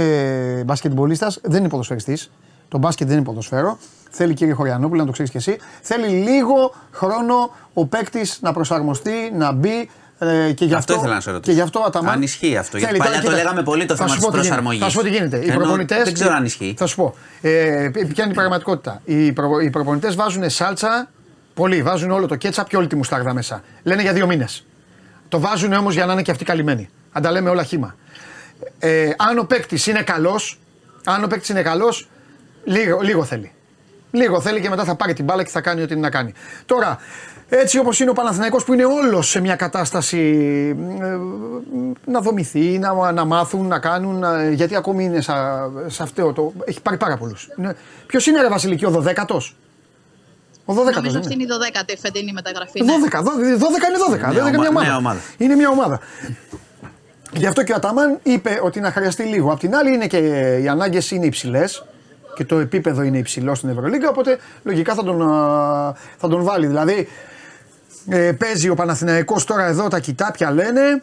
[0.66, 2.30] μπασκετμπολίστας δεν είναι ποδοσφαιριστής.
[2.68, 3.78] Το μπάσκετ δεν είναι ποδοσφαίρο.
[4.10, 5.56] Θέλει κύριε Χωριανόπουλο, να το ξέρεις κι εσύ.
[5.80, 9.90] Θέλει λίγο χρόνο ο παίκτης να προσαρμοστεί, να μπει.
[10.22, 11.50] Ε, και γι' αυτό, Αυτό ήθελα να σε ρωτήσω.
[11.50, 12.14] Και γι' αυτό Αταμάν.
[12.14, 14.14] Αν ισχύει αυτό, γιατί Θέλει, παλιά τώρα, το κοίτα, λέγαμε πολύ το θα θέμα σου
[14.16, 14.48] της πω τι γίνεται.
[14.48, 14.82] προσαρμογής.
[14.82, 15.36] Θα σου πω τι γίνεται.
[15.36, 16.74] Οι Ενώ προπονητές, δεν ξέρω αν ισχύει.
[16.78, 17.14] Θα σου πω.
[17.40, 19.00] Ε, ποια είναι η πραγματικότητα.
[19.04, 21.08] Οι, προ, οι προπονητές βάζουν σάλτσα.
[21.54, 23.62] Πολλοί βάζουν όλο το κέτσαπ και όλη τη μουστάρδα μέσα.
[23.82, 24.66] Λένε για δύο μήνες.
[25.28, 26.88] Το βάζουν όμως για να είναι και αυτοί καλυμμένοι.
[27.12, 27.94] Αν τα λέμε όλα χήμα.
[28.78, 30.58] Ε, αν ο παίκτης είναι καλός,
[31.04, 32.08] αν ο παίκτης είναι καλός,
[32.64, 33.52] λίγο, λίγο θέλει.
[34.10, 36.32] Λίγο θέλει και μετά θα πάρει την μπάλα και θα κάνει ό,τι είναι να κάνει.
[36.66, 36.98] Τώρα,
[37.52, 40.18] έτσι όπως είναι ο Παναθηναϊκός που είναι όλος σε μια κατάσταση
[41.00, 41.16] ε,
[42.04, 46.52] να δομηθεί, να, να μάθουν, να κάνουν, να- γιατί ακόμη είναι σα- σε αυτό το.
[46.64, 47.48] Έχει πάρει πάρα πολλούς.
[48.06, 49.54] Ποιος είναι, ρε Βασιλική, ο 12ο.
[50.64, 50.94] Ο 12ο.
[50.94, 52.80] Νομίζω αυτή είναι η 12η φετινή μεταγραφή.
[52.80, 53.56] 12, ναι.
[53.56, 53.58] 12
[53.88, 54.32] είναι 12.
[54.32, 54.86] Νέα 12 είναι μια ομα- ομάδα.
[54.86, 55.18] νέα ομάδα.
[55.38, 56.00] Είναι μια ομάδα.
[57.32, 59.52] Γι' αυτό και ο Αταμάν είπε ότι να χρειαστεί λίγο.
[59.52, 60.18] Απ' την άλλη είναι και
[60.62, 61.84] οι ανάγκες είναι υψηλές
[62.34, 64.08] και το επίπεδο είναι υψηλό στην Ευρωλίγκα.
[64.08, 66.66] Οπότε λογικά θα τον, α, θα τον βάλει.
[66.66, 67.08] Δηλαδή
[68.08, 71.02] ε, παίζει ο Παναθηναϊκός τώρα εδώ τα κοιτάπια λένε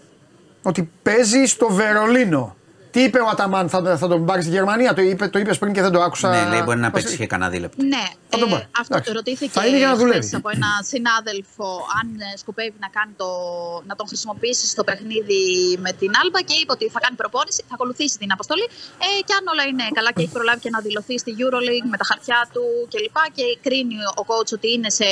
[0.62, 2.57] ότι παίζει στο Βερολίνο.
[2.98, 5.72] Τι είπε ο Αταμάν, θα, θα τον πάρεις στη Γερμανία, το, είπε, το είπες πριν
[5.76, 6.28] και δεν το άκουσα.
[6.30, 7.78] Ναι, λέει μπορεί να Βασι- παίξει και κανένα δίλεπτο.
[7.94, 8.66] Ναι, Θα τον ε, πάρει.
[8.82, 9.08] αυτό Εντάξει.
[9.10, 10.36] το ρωτήθηκε Θα είναι για να χθες δουλεύει.
[10.42, 11.68] από ένα συνάδελφο
[12.00, 13.30] αν ε, σκοπεύει να, κάνει το,
[13.90, 15.42] να τον χρησιμοποιήσει στο παιχνίδι
[15.86, 18.66] με την Άλμπα και είπε ότι θα κάνει προπόνηση, θα ακολουθήσει την αποστολή
[19.06, 21.98] ε, και αν όλα είναι καλά και έχει προλάβει και να δηλωθεί στη EuroLeague με
[22.02, 22.64] τα χαρτιά του
[22.94, 23.18] κλπ.
[23.38, 25.10] Και, κρίνει ο coach ότι είναι σε,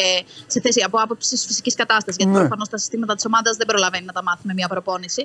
[0.53, 2.17] σε θέση από άποψης φυσικής κατάστασης.
[2.19, 2.39] Γιατί Ναι.
[2.43, 5.23] προφανώς τα συστήματα της ομάδας δεν προλαβαίνει να τα μάθει με μια προπόνηση.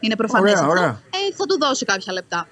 [0.00, 0.70] Είναι προφανές Ωραία, αυτό.
[0.70, 0.88] ωραία.
[0.88, 2.46] Ε, θα του δώσει κάποια λεπτά.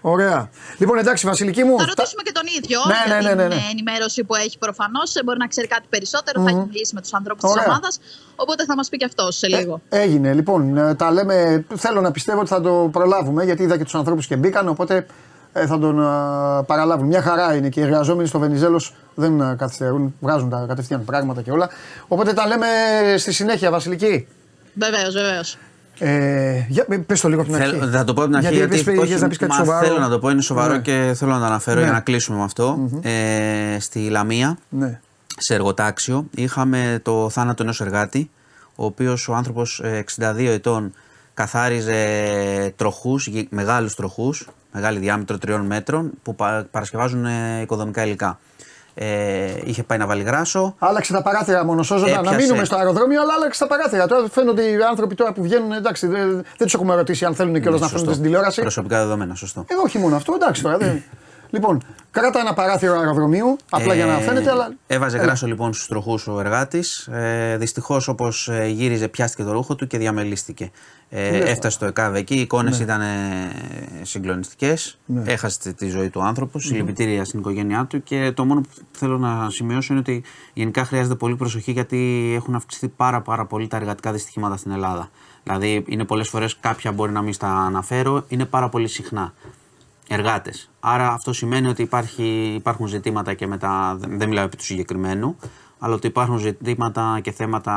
[0.00, 0.50] Ωραία.
[0.78, 1.76] Λοιπόν, εντάξει, Βασιλική μου.
[1.78, 3.54] Θα φτα- ρωτήσουμε και τον ίδιο Ναι, για ναι, ναι, ναι, ναι.
[3.54, 5.12] την ε, ενημέρωση που έχει προφανώς.
[5.24, 7.64] Μπορεί να ξέρει κάτι περισσότερο, θα έχει μιλήσει με τους ανθρώπους της Ωραία.
[7.66, 8.00] ομάδας.
[8.36, 9.80] Οπότε θα μας πει και αυτός σε λίγο.
[9.88, 10.32] Έγινε.
[10.32, 11.64] Λοιπόν, ε, τα λέμε.
[11.76, 14.68] Θέλω να πιστεύω ότι θα το προλάβουμε γιατί είδα και τους ανθρώπους και μπήκαν.
[14.68, 15.06] Οπότε
[15.52, 17.06] ε, θα τον ε, παραλάβουν.
[17.06, 20.14] Μια χαρά είναι και οι εργαζόμενοι στο Βενιζέλος δεν ε, καθυστερούν.
[20.20, 21.68] Βγάζουν τα κατευθείαν πράγματα και όλα.
[22.08, 22.66] Οπότε τα λέμε
[23.16, 24.26] στη συνέχεια, Βασιλική.
[24.74, 25.56] Βεβαίως, βεβαίως.
[25.98, 27.76] Ε, για, πες το λίγο από την αρχή.
[27.78, 29.50] Θέλω, θα το πω από την αρχή γιατί, γιατί, είπες, όχι, είχες να πεις κάτι
[29.52, 29.86] μα σοβαρό.
[29.86, 30.80] θέλω να το πω, είναι σοβαρό Ναι.
[30.80, 31.84] και θέλω να το αναφέρω Ναι.
[31.84, 32.88] για να κλείσουμε με αυτό.
[33.02, 35.00] Ε, στη Λαμία, Ναι.
[35.38, 38.30] σε εργοτάξιο, είχαμε το θάνατο ενός εργάτη,
[38.74, 40.92] ο οποίος ο άνθρωπος ε, 62 ετών
[41.34, 48.38] καθάριζε τροχούς, γε- μεγάλους τροχούς, μεγάλη διάμετρο τριών μέτρων, που πα- παρασκευάζουν ε, οικοδομικά υλικά.
[49.00, 52.10] Ε, είχε πάει να βάλει γράσο, Άλλαξε τα παράθυρα μόνο σώζοντα.
[52.12, 52.36] Να Έπιασε.
[52.36, 54.06] μείνουμε στο αεροδρόμιο, αλλά άλλαξε τα παράθυρα.
[54.06, 55.72] Τώρα φαίνονται οι άνθρωποι τώρα που βγαίνουν.
[55.72, 57.96] Εντάξει, δεν, δεν τους έχουμε ρωτήσει αν θέλουν κιόλας Ναι, να σωστό.
[57.98, 58.60] φαίνονται στην τηλεόραση.
[58.60, 59.64] Προσωπικά δεδομένα, σωστό.
[59.68, 60.76] Ε, όχι μόνο αυτό, εντάξει τώρα.
[60.76, 61.02] Δεν...
[61.54, 61.82] λοιπόν,
[62.20, 64.72] κράτα ένα παράθυρο αεροδρομίου, απλά για να Ε, φαίνεται, αλλά.
[64.86, 65.24] Έβαζε Έλα.
[65.26, 67.06] γράσο λοιπόν στους τροχούς ο εργάτης.
[67.06, 70.70] Ε, Δυστυχώς, όπως γύριζε, πιάστηκε το ρούχο του και διαμελίστηκε.
[71.10, 73.00] Ε, έφτασε στο ΕΚΑΒ εκεί, οι εικόνες ήταν
[74.02, 74.98] συγκλονιστικές.
[75.24, 78.02] Έχασε τη- τη ζωή του άνθρωπου, συλληπιτήρια στην οικογένειά του.
[78.02, 80.22] Και το μόνο που θέλω να σημειώσω είναι ότι
[80.52, 85.10] γενικά χρειάζεται πολύ προσοχή γιατί έχουν αυξηθεί πάρα, πάρα πολύ τα εργατικά δυστυχήματα στην Ελλάδα.
[85.42, 89.32] Δηλαδή, είναι πολλές φορές κάποια μπορεί να μην στα αναφέρω, είναι πάρα πολύ συχνά
[90.08, 90.70] εργάτες.
[90.80, 95.36] Άρα αυτό σημαίνει ότι υπάρχει, υπάρχουν ζητήματα και μετά, δεν δεν μιλάω επί του συγκεκριμένου,
[95.78, 97.76] αλλά ότι υπάρχουν ζητήματα και θέματα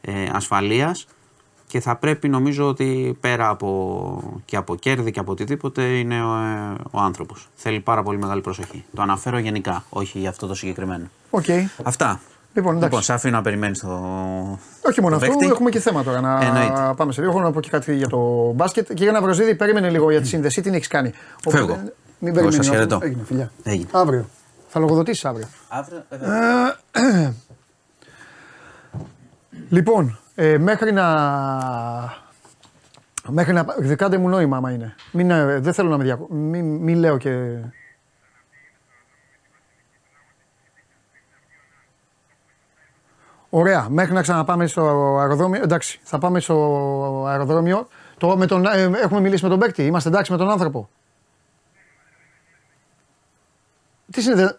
[0.00, 1.06] ε, ασφαλείας
[1.66, 6.36] και θα πρέπει νομίζω ότι πέρα από, και από κέρδη και από οτιδήποτε είναι ο,
[6.36, 7.48] ε, ο άνθρωπος.
[7.54, 8.84] Θέλει πάρα πολύ μεγάλη προσοχή.
[8.94, 11.06] Το αναφέρω γενικά, όχι για αυτό το συγκεκριμένο.
[11.30, 11.44] Οκ.
[11.82, 12.20] Αυτά.
[12.54, 12.84] Λοιπόν, εντάξει.
[12.88, 13.88] λοιπόν σε αφήνω να περιμένεις το
[14.82, 15.52] Όχι μόνο το αυτό, παίκτη.
[15.52, 16.92] έχουμε και θέμα τώρα να Εννοείται.
[16.96, 17.32] πάμε σε λίγο.
[17.32, 18.92] Έχω να πω και κάτι για το μπάσκετ.
[18.92, 20.60] Κύριε Ναυροζίδη, περίμενε λίγο για τη σύνδεση.
[20.60, 21.12] Τι έχεις κάνει;
[21.50, 21.66] Φεύγω.
[22.18, 22.52] Μην Εγώ περιμένει.
[22.52, 22.98] σας να- χαιρετώ.
[23.02, 23.50] Έγινε, φιλιά.
[23.62, 23.88] Έγινε.
[23.92, 24.24] Αύριο.
[24.68, 25.46] Θα λογοδοτήσεις αύριο.
[25.68, 26.02] Αύριο,
[29.68, 31.04] Λοιπόν, ε, μέχρι να.
[33.28, 33.64] Μέχρι να.
[33.78, 34.94] Δεκάντε μου νόημα, άμα είναι.
[35.12, 36.26] Μην, ε, δεν θέλω να με διακο...
[36.30, 37.30] Μην, μην λέω και.
[43.50, 43.86] Ωραία.
[43.88, 44.82] Μέχρι να ξαναπάμε στο
[45.20, 45.62] αεροδρόμιο.
[45.62, 47.88] Εντάξει, θα πάμε στο αεροδρόμιο.
[48.18, 49.86] Το, με τον, ε, έχουμε μιλήσει με τον παίκτη.
[49.86, 50.88] Είμαστε εντάξει με τον άνθρωπο.
[54.10, 54.58] Τι συνδε...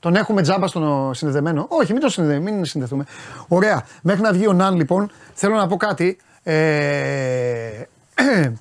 [0.00, 2.38] Τον έχουμε τζάμπα στον συνδεδεμένο; Όχι, μην το συνδε...
[2.38, 3.04] μην συνδεθούμε.
[3.48, 3.84] Ωραία.
[4.02, 6.18] Μέχρι να βγει ο Ναν, λοιπόν, θέλω να πω κάτι.
[6.42, 7.82] Ε...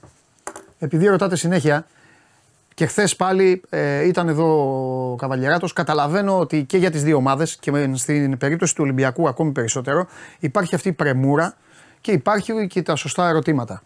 [0.79, 1.85] Επειδή ρωτάτε συνέχεια,
[2.79, 4.45] και χθες πάλι ε, ήταν εδώ
[5.11, 5.73] ο Καβαλιεράτος.
[5.73, 10.07] Καταλαβαίνω ότι και για τις δύο ομάδες και με- στην περίπτωση του Ολυμπιακού ακόμη περισσότερο
[10.39, 11.53] υπάρχει αυτή η πρεμούρα
[12.01, 13.81] και υπάρχει και τα σωστά ερωτήματα.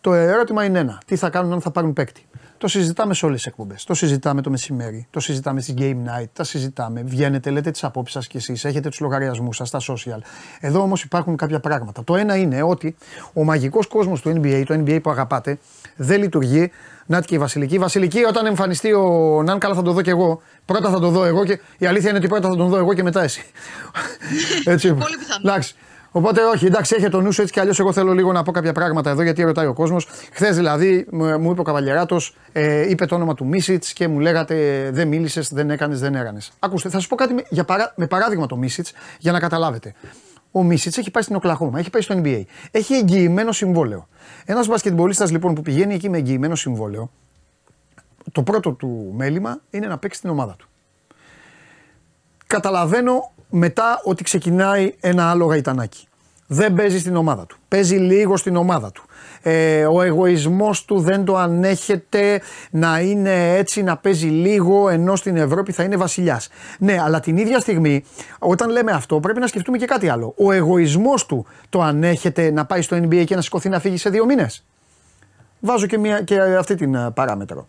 [0.00, 1.02] Το ερώτημα είναι ένα.
[1.06, 2.26] Τι θα κάνουν αν θα πάρουν παίκτη;
[2.64, 3.84] Το συζητάμε σε όλες τις εκπομπές.
[3.84, 5.06] Το συζητάμε το μεσημέρι.
[5.10, 6.26] Το συζητάμε στη Game Night.
[6.32, 7.02] Τα συζητάμε.
[7.02, 8.64] Βγαίνετε, λέτε τις απόψεις σας κι εσείς.
[8.64, 10.18] Έχετε τους λογαριασμούς σας στα social.
[10.60, 12.04] Εδώ όμως υπάρχουν κάποια πράγματα.
[12.04, 12.96] Το ένα είναι ότι
[13.32, 15.58] ο μαγικός κόσμος του NBA, το NBA που αγαπάτε,
[15.96, 16.70] δεν λειτουργεί.
[17.06, 17.74] Νάτ και η Βασιλική.
[17.74, 20.40] Η Βασιλική, όταν εμφανιστεί ο Ναν, καλά θα το δω κι εγώ.
[20.64, 22.94] Πρώτα θα το δω εγώ και η αλήθεια είναι ότι πρώτα θα τον δω εγώ
[22.94, 23.44] και μετά εσύ.
[24.64, 24.88] Έτσι.
[24.88, 25.40] Πολύ πιθανό.
[25.42, 25.74] Εντάξει.
[26.16, 27.78] Οπότε όχι, εντάξει, έχει το νου σου έτσι κι αλλιώς.
[27.78, 30.08] Εγώ θέλω λίγο να πω κάποια πράγματα εδώ γιατί ρωτάει ο κόσμος.
[30.32, 32.20] Χθες δηλαδή μου μου είπε ο Καβαλιαράτο,
[32.52, 36.52] ε, είπε το όνομα του Μίσιτς και μου λέγατε δεν μίλησες, δεν έκανες, δεν έκανες.
[36.58, 39.94] Ακούστε, θα σα πω κάτι με, για παρά, με παράδειγμα το Μίσιτς για να καταλάβετε.
[40.50, 42.42] Ο Μίσιτς έχει πάει στην Οκλαχώμα, έχει πάει στο NBA.
[42.70, 44.08] Έχει εγγυημένο συμβόλαιο.
[44.44, 47.10] Ένας μπασκετμπολίστας λοιπόν που πηγαίνει εκεί με εγγυημένο συμβόλαιο,
[48.32, 50.68] το πρώτο του μέλημα είναι να παίξει στην ομάδα του.
[52.46, 56.06] Καταλαβαίνω μετά ότι ξεκινάει ένα άλλο γαϊτανάκι.
[56.46, 57.56] Δεν παίζει στην ομάδα του.
[57.68, 59.04] Παίζει λίγο στην ομάδα του.
[59.42, 62.40] Ε, ο εγωισμός του δεν το ανέχεται
[62.70, 66.48] να είναι έτσι, να παίζει λίγο, ενώ στην Ευρώπη θα είναι βασιλιάς.
[66.78, 68.04] Ναι, αλλά την ίδια στιγμή,
[68.38, 70.34] όταν λέμε αυτό, πρέπει να σκεφτούμε και κάτι άλλο.
[70.36, 74.10] Ο εγωισμός του το ανέχεται να πάει στο NBA και να σηκωθεί να φύγει σε
[74.10, 74.64] δύο μήνες;
[75.60, 77.66] Βάζω και, μια, και αυτή την ε, παράμετρο.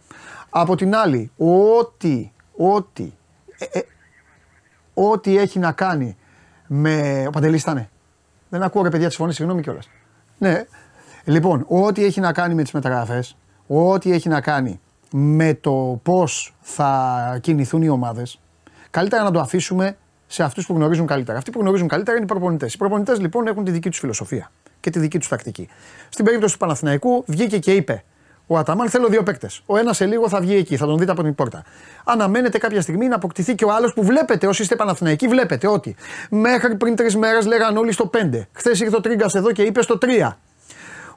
[0.50, 3.12] Από την άλλη, ό,τι, ό,τι,
[3.58, 3.82] ε, ε,
[4.96, 6.18] ό,τι έχει να κάνει
[6.68, 7.24] με.
[7.28, 7.88] Ο Παντελής ήταν.
[8.50, 9.90] Δεν ακούω ρε παιδιά τη φωνή, συγγνώμη κιόλας.
[10.38, 10.66] Ναι.
[11.24, 14.80] Λοιπόν, ό,τι έχει να κάνει με τις μεταγραφές, ό,τι έχει να κάνει
[15.12, 18.40] με το πώς θα κινηθούν οι ομάδες,
[18.90, 19.98] καλύτερα να το αφήσουμε
[20.28, 21.38] σε αυτούς που γνωρίζουν καλύτερα.
[21.38, 22.74] Αυτοί που γνωρίζουν καλύτερα είναι οι προπονητές.
[22.74, 25.68] Οι προπονητές λοιπόν έχουν τη δική τους φιλοσοφία και τη δική τους τακτική.
[26.10, 28.04] Στην περίπτωση του Παναθηναϊκού βγήκε και είπε
[28.48, 29.62] ο Αταμάν θέλω δύο παίκτες.
[29.66, 31.64] Ο ένας σε λίγο θα βγει εκεί, θα τον δείτε από την πόρτα.
[32.04, 35.96] Αναμένεται κάποια στιγμή να αποκτηθεί και ο άλλος που βλέπετε, όσοι είστε Παναθηναϊκοί, βλέπετε ότι
[36.30, 38.48] μέχρι πριν τρεις μέρες λέγαν όλοι στο 5.
[38.52, 40.38] Χθες ήρθε ο Τρίγκας εδώ και είπε στο 3.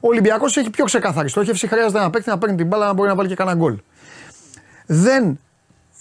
[0.00, 1.66] Ο Ολυμπιακός έχει πιο ξεκάθαρη στόχευση.
[1.66, 3.78] Χρειάζεται ένα παίκτη να παίρνει την μπάλα να μπορεί να βάλει και κανένα γκολ.
[4.86, 5.38] Δεν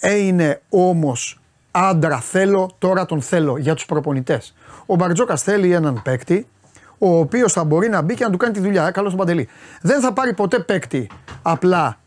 [0.00, 1.40] είναι όμως
[1.70, 4.54] άντρα θέλω, τώρα τον θέλω για τους προπονητές.
[4.86, 6.46] Ο Μπαρτζόκας θέλει έναν παίκτη
[6.98, 8.86] ο οποίος θα μπορεί να μπει και να του κάνει τη δουλειά.
[8.86, 9.48] Ε, Καλό στον Παντελή.
[9.80, 11.10] Δεν θα πάρει ποτέ παίκτη
[11.42, 11.98] απλά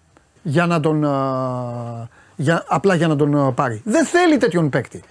[0.41, 3.81] για να τον, α, για, απλά για να τον α, πάρει.
[3.85, 5.03] Δεν θέλει τέτοιον παίκτη.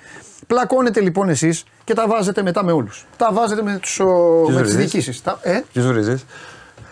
[0.47, 3.07] Πλακώνετε λοιπόν εσείς και τα βάζετε μετά με όλους.
[3.16, 5.23] Τα βάζετε με, τους, ο, με τις βρίζεις; διοικήσεις.
[5.43, 6.23] Ε, Ποιο βρίζει.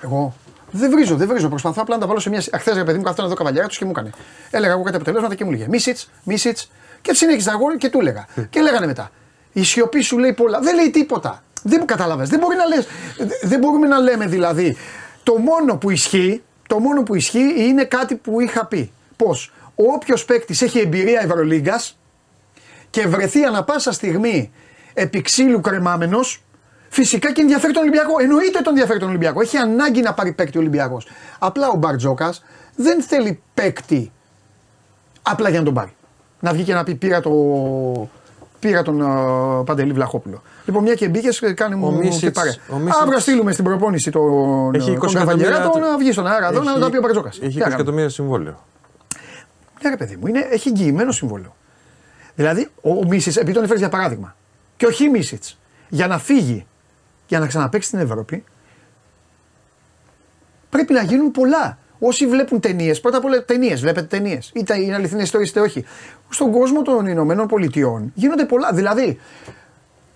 [0.02, 0.35] εγώ;
[0.70, 1.48] Δεν βρίζω, δεν βρίζω.
[1.48, 2.43] Προσπαθώ απλά να τα βάλω σε μια.
[2.59, 4.10] Χθε ρε παιδί μου καθόταν εδώ καβαλιά τους και μου έκανε.
[4.51, 6.70] Έλεγα εγώ κάτι αποτελέσματα και μου λέγε Μίσιτς, Μίσιτς.
[7.02, 8.27] Και συνέχιζα εγώ και του έλεγα.
[8.51, 9.10] και λέγανε μετά.
[9.52, 10.60] Η σιωπή σου λέει πολλά.
[10.60, 11.43] Δεν λέει τίποτα.
[11.63, 12.25] Δεν κατάλαβε.
[12.25, 12.87] Δεν μπορεί να λες,
[13.43, 14.77] Δεν μπορούμε να λέμε δηλαδή.
[15.23, 18.93] Το μόνο που ισχύει, το μόνο που ισχύει είναι κάτι που είχα πει.
[19.17, 21.99] Πώς; Όποιος παίκτης έχει εμπειρία Ευρωλίγκας
[22.91, 24.53] και βρεθεί ανα πάσα στιγμή
[24.95, 26.43] επί ξύλου κρεμάμενος,
[26.89, 28.21] φυσικά και ενδιαφέρει τον Ολυμπιακό.
[28.21, 29.41] Εννοείται τον ενδιαφέρει τον Ολυμπιακό.
[29.41, 31.07] Έχει ανάγκη να πάρει παίκτη ο Ολυμπιακός.
[31.39, 32.45] Απλά ο Μπαρτζόκας
[32.77, 34.13] δεν θέλει παίκτη
[35.23, 35.93] απλά για να τον πάρει.
[36.41, 37.31] Να βγει και να πει πήρα, το...
[38.59, 40.43] πήρα τον uh, Παντελή Βλαχόπουλο.
[40.69, 42.51] Λοιπόν, μια και μπήκες, κάνε μου Μίσιτς- και πάρε.
[42.70, 46.27] ο Μίσιτς- Αύριο στείλουμε στην προπόνηση τον, Έχει 20 τον Καβαλιεράτο εκατομμύρια- να βγει στον
[46.27, 47.39] αέρα εδώ να τα πει ο Μπαρτζόκας.
[47.43, 48.65] Έχει 20 εκατομμύρια συμβόλαιο.
[49.82, 51.57] Ναι, ρε παιδί μου, είναι, έχει εγγυημένο συμβόλαιο.
[52.35, 54.36] Δηλαδή, ο, ο Μίσιτς, επειδή τον έφερες για παράδειγμα,
[54.77, 55.59] και όχι Μίσιτς,
[55.89, 56.66] για να φύγει,
[57.27, 58.45] για να ξαναπέξει στην Ευρώπη,
[60.70, 61.78] πρέπει να γίνουν πολλά.
[62.01, 65.85] Όσοι βλέπουν ταινίες, πρώτα απ' όλα ταινίες, βλέπετε ταινίες, είτε είναι αληθινές ιστορίες είτε όχι.
[66.28, 68.73] Στον κόσμο των Ηνωμένων Πολιτειών γίνονται πολλά.
[68.73, 69.19] Δηλαδή,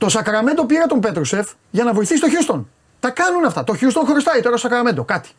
[0.03, 2.69] το Σακραμέντο πήρε τον Πέτρουσεφ για να βοηθήσει το Χιούστον.
[3.01, 3.65] Τα κάνουν αυτά.
[3.65, 5.31] Το Χιούστον χρωστάει τώρα στο Σακραμέντο κάτι.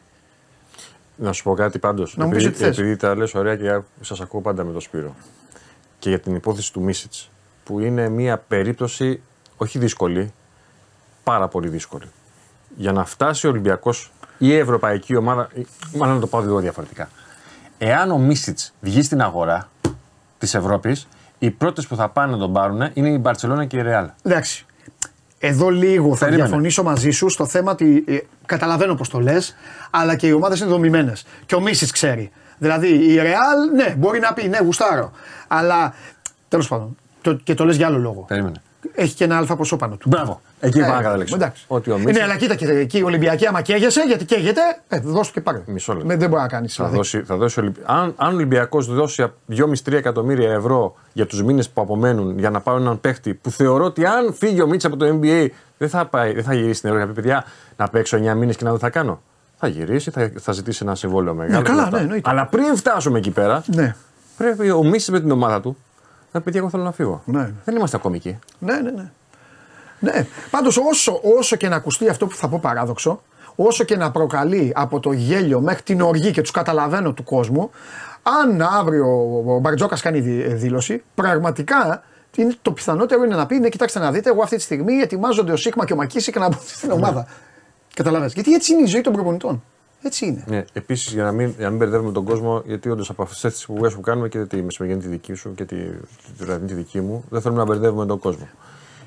[1.16, 2.18] Να σου πω κάτι πάντως.
[2.18, 2.78] Να μου πεις επειδή, ό,τι θες.
[2.78, 5.16] επειδή τα λες ωραία και σας ακούω πάντα με τον Σπύρο.
[6.00, 7.30] Και για την υπόθεση του Μίσιτς,
[7.64, 9.22] που είναι μια περίπτωση
[9.58, 10.34] όχι δύσκολη,
[11.24, 12.06] πάρα πολύ δύσκολη.
[12.78, 15.68] Για να φτάσει ο Ολυμπιακός ή η ευρωπαϊκή ομάδα, ή-
[15.98, 17.10] μάλλον να το πάω λίγο διαφορετικά.
[17.78, 19.70] Εάν ο Μίσιτς βγει στην αγορά
[20.38, 21.08] της Ευρώπης,
[21.46, 24.10] οι πρώτες που θα πάνε να τον πάρουν είναι η Μπαρσελόνα και η Ρεάλ.
[24.24, 24.66] Εντάξει.
[25.40, 26.44] Εδώ λίγο θα Περίμενε.
[26.48, 29.56] διαφωνήσω μαζί σου στο θέμα ότι ε, καταλαβαίνω πώς το λες,
[29.90, 31.26] αλλά και οι ομάδες είναι δομημένες.
[31.46, 32.32] Και ο Μίσης ξέρει.
[32.58, 35.12] Δηλαδή η Ρεάλ, ναι, μπορεί να πει ναι, γουστάρω.
[35.48, 35.94] Αλλά
[36.48, 36.98] τέλος πάντων.
[37.22, 38.22] Το, και το λες για άλλο λόγο.
[38.28, 38.62] Περίμενε.
[38.96, 40.10] Έχει και ένα αλφα ποσό πάνω του.
[40.10, 40.42] Μπράβο.
[40.60, 41.36] Εκεί Ε, πάω να καταλήξω.
[41.36, 41.64] εντάξει.
[41.68, 45.00] Ότι ο Ναι, Μίτσιτς αλλά κοίτα, κοίτα, εκεί η Ολυμπιακή, άμα καίγεσαι, γιατί καίγεται, ε,
[45.00, 45.62] δώσ' του και πάρε.
[45.66, 46.08] Μισό λεπτό.
[46.08, 46.76] Με- Δεν μπορεί να κάνεις.
[46.76, 51.44] θα δώσει, θα δώσει Ολυμπ- αν, αν ο Ολυμπιακός δώσει 2,5-3 εκατομμύρια ευρώ για τους
[51.44, 54.88] μήνες που απομένουν για να πάρουν έναν παίχτη που θεωρώ ότι αν φύγει ο Μίτσα
[54.88, 55.48] από το NBA
[55.78, 57.14] δεν θα, πάει, δεν θα γυρίσει στην Ευρώπη.
[57.14, 57.44] Παιδιά,
[57.78, 59.22] να παίξω 9 μήνες και να δω τι θα κάνω.
[59.58, 61.64] Θα γυρίσει, θα, θα ζητήσει ένα συμβόλαιο μεγάλο.
[61.64, 61.98] καλά, και αυτά.
[61.98, 62.30] ναι, εννοείται.
[62.30, 63.96] Αλλά πριν φτάσουμε εκεί πέρα, Ναι.
[64.38, 65.78] πρέπει ο Μίτσα με την ομάδα του
[66.34, 67.22] να πει: Εγώ θέλω να φύγω.
[67.26, 67.52] Ναι.
[67.66, 68.40] Δεν είμαστε ακόμη εκεί.
[68.60, 69.12] Ναι, ναι, ναι.
[70.00, 70.28] Ναι.
[70.50, 73.22] Πάντως, όσο, όσο και να ακουστεί αυτό που θα πω παράδοξο,
[73.56, 77.70] όσο και να προκαλεί από το γέλιο μέχρι την οργή και τους καταλαβαίνω του κόσμου,
[78.42, 79.06] αν αύριο
[79.48, 82.04] ο Μπαρτζόκας κάνει δι- δήλωση, πραγματικά
[82.36, 85.52] είναι, το πιθανότερο είναι να πει: Ναι, κοιτάξτε να δείτε, εγώ αυτή τη στιγμή ετοιμάζονται
[85.52, 87.28] ο Σίγμα και ο Μακίση να μπουν στην ομάδα.
[87.94, 88.34] Καταλαβαίνετε.
[88.36, 89.64] Γιατί έτσι είναι η ζωή των προπονητών.
[90.06, 90.44] Έτσι είναι.
[90.48, 93.54] Ναι, επίσης για να μην, για να μην μπερδεύουμε τον κόσμο, γιατί όντως από αυτές
[93.54, 95.76] τις κουβέντε που κάνουμε και τη μεσημερινή τη δική σου και τη,
[96.38, 98.48] τη βραδινή τη δική μου, δεν θέλουμε να μπερδεύουμε τον κόσμο.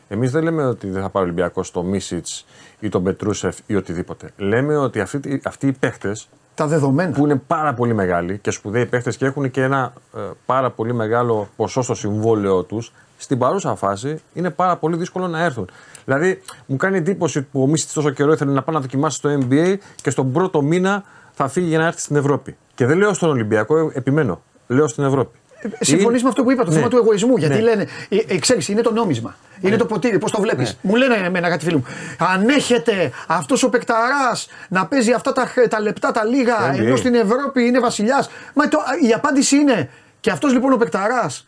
[0.08, 2.46] Εμείς δεν λέμε ότι δεν θα πάρει ο Ολυμπιακός το Μίσιτς
[2.80, 4.30] ή τον Πετρούσεφ ή οτιδήποτε.
[4.36, 7.12] Λέμε ότι αυτοί, αυτοί οι παίχτες Τα δεδομένα.
[7.12, 10.94] που είναι πάρα πολύ μεγάλοι και σπουδαίοι παίχτες και έχουν και ένα ε, πάρα πολύ
[10.94, 15.68] μεγάλο ποσό στο συμβόλαιό τους, στην παρούσα φάση είναι πάρα πολύ δύσκολο να έρθουν.
[16.06, 19.38] Δηλαδή, μου κάνει εντύπωση που ο Μίσιτ τόσο καιρό ήθελε να πάει να δοκιμάσει στο
[19.42, 22.56] NBA και στον πρώτο μήνα θα φύγει για να έρθει στην Ευρώπη.
[22.74, 24.42] Και δεν λέω στον Ολυμπιακό, ε, επιμένω.
[24.66, 25.38] Λέω στην Ευρώπη.
[25.80, 26.76] Συμφωνείς Είναι- με αυτό που είπα, το Ναι.
[26.76, 27.36] θέμα του εγωισμού.
[27.36, 27.60] Γιατί Ναι.
[27.60, 29.36] λένε, ε, ε, ξέρεις, είναι το νόμισμα.
[29.60, 30.78] Είναι το ποτήρι, πώς το βλέπεις.
[30.82, 31.84] Μου λένε εμένα κάτι φίλοι μου.
[32.18, 36.78] Αν έχετε αυτός ο παικταράς να παίζει αυτά τα, χ- τα λεπτά, τα λίγα, NBA.
[36.78, 38.30] ενώ στην Ευρώπη είναι βασιλιάς.
[38.54, 38.78] Μα το,
[39.08, 41.46] η απάντηση είναι, και αυτός λοιπόν ο παικταράς.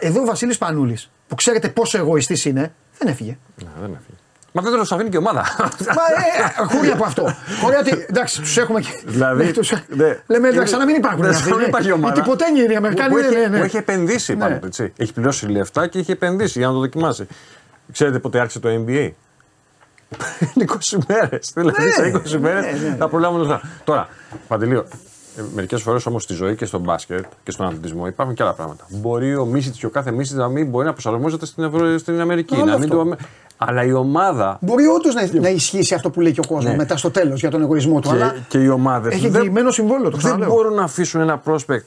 [0.00, 3.38] Εδώ ο Βασίλης Πανούλης, που ξέρετε πόσο εγωιστής είναι, δεν έφυγε.
[3.56, 4.16] Ναι, δεν έφυγε.
[4.54, 5.40] Μα δεν το αφήνει και η ομάδα.
[5.96, 6.02] Μα
[6.62, 7.34] ε, χώρια από αυτό.
[7.60, 8.88] Χώρια ότι εντάξει, τους έχουμε και.
[9.04, 10.18] Δηλαδή, ναι, τους- ναι.
[10.26, 11.20] λέμε εντάξει, σαν να μην υπάρχουν.
[11.22, 11.68] Ναι, αυτοί, σαν να μην ναι.
[11.68, 12.14] υπάρχει ομάδα.
[12.14, 13.08] Οι τυποτένιοι είναι οι Που- Αμερικάνοι.
[13.10, 13.58] που, ναι, έχει, ναι, ναι.
[13.58, 14.60] που έχει επενδύσει πάνω Ναι.
[14.60, 14.92] του, έτσι.
[14.96, 17.26] Έχει πληρώσει λεφτά και έχει επενδύσει για να το δοκιμάσει.
[17.92, 19.10] Ξέρετε πότε άρχισε το NBA.
[20.54, 21.50] Είναι 20 μέρες.
[21.54, 22.96] Δηλαδή Ναι, σε 20 μέρες ναι, ναι.
[22.96, 23.60] θα προλάβουν λεφτά.
[23.84, 24.08] Τώρα,
[24.48, 24.86] Παντελείο,
[25.54, 28.84] μερικές φορές όμως στη ζωή και στο μπάσκετ και στον αθλητισμό υπάρχουν και άλλα πράγματα.
[28.88, 31.98] Μπορεί ο Μίσιτς και ο κάθε Μίσιτς να μην μπορεί να προσαρμόζεται στην, Ευρω...
[31.98, 32.54] στην Αμερική.
[32.54, 33.04] Άλλο να μην αυτό.
[33.04, 33.16] το...
[33.56, 36.76] Αλλά η ομάδα Μπορεί όντως να, να ισχύσει αυτό που λέει και ο κόσμος Ναι.
[36.76, 38.08] μετά στο τέλος για τον εγωισμό του.
[38.08, 40.48] και, αλλά και οι ομάδες έχει εγγυημένο συμβόλαιο, το δεν ξαναλέω.
[40.48, 41.84] μπορούν να αφήσουν ένα prospect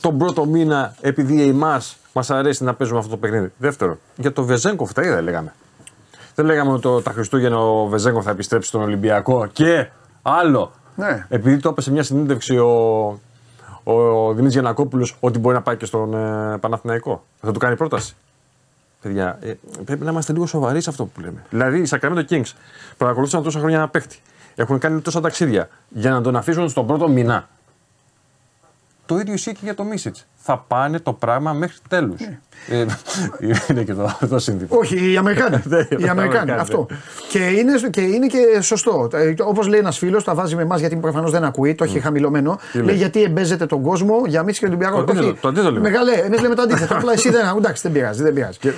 [0.00, 3.52] τον πρώτο μήνα επειδή εμάς μας αρέσει να παίζουμε αυτό το παιχνίδι.
[3.58, 5.52] Δεύτερο, για το Βεζέγκοφ τα είδα λέγαμε.
[6.34, 9.88] Δεν λέγαμε ότι το, τα Χριστούγεννα ο Βεζέγκοφ θα επιστρέψει στον Ολυμπιακό και
[10.22, 10.72] άλλο.
[11.00, 11.26] Ναι.
[11.28, 12.68] Επειδή το είπε σε μια συνέντευξη ο,
[13.84, 17.24] ο, ο Δημήτρης Γιανακόπουλος ότι μπορεί να πάει και στον ε, Παναθηναϊκό.
[17.40, 18.14] Θα του κάνει πρόταση.
[19.02, 19.52] Παιδιά, ε,
[19.84, 21.44] πρέπει να είμαστε λίγο σοβαροί σε αυτό που λέμε.
[21.50, 22.52] Δηλαδή, οι Sacramento Kings
[22.96, 24.18] παρακολούθησαν τόσα χρόνια ένα παίχτη.
[24.54, 27.48] Έχουν κάνει τόσα ταξίδια για να τον αφήσουν στον πρώτο μήνα.
[29.06, 30.26] Το ίδιο ισχύει και για το Μίσιτς.
[30.50, 32.20] Θα πάνε το πράγμα μέχρι τέλους.
[32.68, 32.84] Ε,
[33.70, 34.68] είναι και το, το σύνθημα.
[34.80, 35.56] Όχι, οι Αμερικάνοι.
[35.64, 36.10] Ναι, οι οι Αμερικάνοι.
[36.10, 36.86] Αμερικάνοι, αυτό.
[37.28, 39.08] Και είναι, και είναι και σωστό.
[39.44, 42.58] Όπως λέει ένας φίλος, τα βάζει με εμάς γιατί προφανώς δεν ακούει, το έχει χαμηλωμένο.
[42.72, 45.04] λέει λέει; γιατί εμπέζεται τον κόσμο για μίτσι και τον Ολυμπιακό.
[45.04, 45.88] Το αντίθετο, Όχι, το αντίθετο λέμε.
[45.88, 46.94] Μεγάλε, εμείς λέμε το αντίθετο.
[46.94, 47.40] Απλά εσύ δεν.
[47.56, 48.22] Εντάξει, δεν πειράζει.
[48.22, 48.58] Δεν πειράζει.
[48.58, 48.68] Και,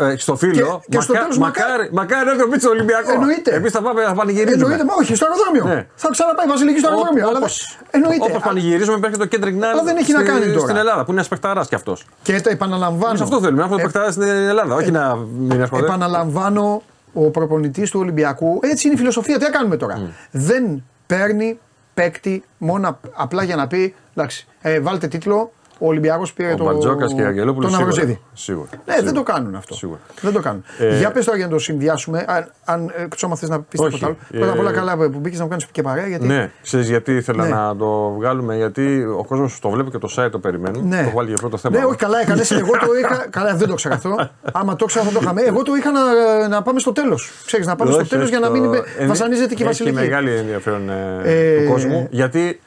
[0.00, 3.14] ε, ε, στο φίλο, Και- και στο τέλος μακάρι, μακάρι να έρθει ο Μίτσος Ολυμπιακός.
[3.14, 3.50] Εννοείται.
[3.54, 4.62] Εμείς θα πάμε να πανηγυρίζουμε.
[4.62, 5.64] Εννοείται, μα όχι, στο αεροδρόμιο.
[5.74, 5.86] Ναι.
[5.94, 7.28] Θα ξαναπάει η Βασιλική στο αεροδρόμιο.
[7.28, 8.24] αλλά Όπως- δεν- Εννοείται.
[8.28, 10.58] Όπως πανηγυρίζουμε, υπάρχει και το Κέντρικ Νάλ Αλλά δεν έχει να κάνει τώρα.
[10.68, 12.06] στην Ελλάδα που είναι ένας παιχταράς κι αυτός.
[12.22, 13.16] Και το επαναλαμβάνω.
[13.16, 15.84] Σε αυτό θέλουμε, να έχουμε Ε, παιχταρά στην Ελλάδα, όχι να μην έρχονται.
[15.84, 16.82] Επαναλαμβάνω,
[17.12, 19.38] ο προπονητής του Ολυμπιακού, έτσι είναι η φιλοσοφία.
[19.38, 20.12] Τι θα κάνουμε τώρα.
[20.30, 21.58] Δεν παίρνει
[21.94, 25.52] παίκτη μόνο απ- απλά για να πει εντάξει, ε, βάλτε τίτλο.
[25.84, 27.92] Ο Ολυμπιακός πήρε Ο το, Μπαρτζόκας και η Αγγελόπουλος τον σίγουρα.
[27.94, 28.20] Αυροζίδη.
[28.32, 28.68] Σίγουρα.
[28.72, 29.02] Ναι, Σίγουρα.
[29.04, 29.74] δεν το κάνουν αυτό.
[29.74, 29.98] Σίγουρα.
[30.20, 30.64] Δεν το κάνουν.
[30.78, 32.24] Ε, για πες τώρα για να το συνδυάσουμε.
[32.28, 33.90] Αν, αν ε, ξέρω αν θες να πεις Όχι.
[33.90, 34.16] τίποτα άλλο.
[34.32, 36.06] Ε, Πρώτα απ' όλα καλά που μπήκες να μου κάνεις και παρέα.
[36.06, 37.50] Γιατί Ναι, ξέρεις γιατί ήθελα Ναι.
[37.50, 40.82] να το βγάλουμε, γιατί ο κόσμος το βλέπει και το site το περιμένει.
[40.82, 40.96] Ναι.
[40.96, 41.78] Το έχω βάλει για πρώτο θέμα.
[41.78, 42.50] Ναι, όχι, καλά έκανες.
[42.50, 43.26] Εγώ το είχα.
[43.36, 44.28] Καλά, δεν το ξέρω αυτό.
[44.52, 45.42] Άμα το ήξερα θα το είχαμε.
[45.42, 47.30] Εγώ το είχα να, να πάμε στο τέλος.
[47.46, 49.62] Ξέρεις, να πάμε στο Όχι, τέλος για να όχι, μην το- είπε- ε, βασανίζεται και
[49.62, 49.94] η Έχει Βασιλική.
[49.94, 52.06] μεγάλη ενδιαφέρον ε, Ε, του κόσμου.
[52.10, 52.60] Γιατί,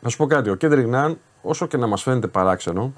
[0.00, 2.92] να σου πω κάτι, ο Κέντρικ Νάν, όσο και να μας φαίνεται παράξενο,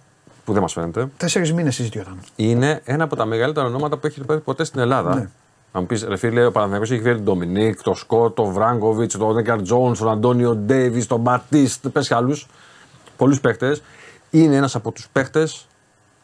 [0.45, 2.19] που δεν μας φαίνεται, Τέσσερις μήνες συζητιόταν.
[2.37, 5.15] είναι ένα από τα μεγαλύτερα ονόματα που έχει πάρει ποτέ στην Ελλάδα.
[5.15, 5.29] Ναι.
[5.73, 9.17] Να μου πεις, ρε φίλε, ο Παναθηναϊκός έχει φέρει τον Ντομινίκ, τον Σκότ, τον Βράγκοβιτς,
[9.17, 12.47] τον Νέκαρ Τζόουν, τον Αντώνιο Ντέιβι, τον Μπατίστ, πες και άλλους.
[13.17, 13.83] Πολλούς παίχτες.
[14.31, 15.67] Είναι ένας από τους παίχτες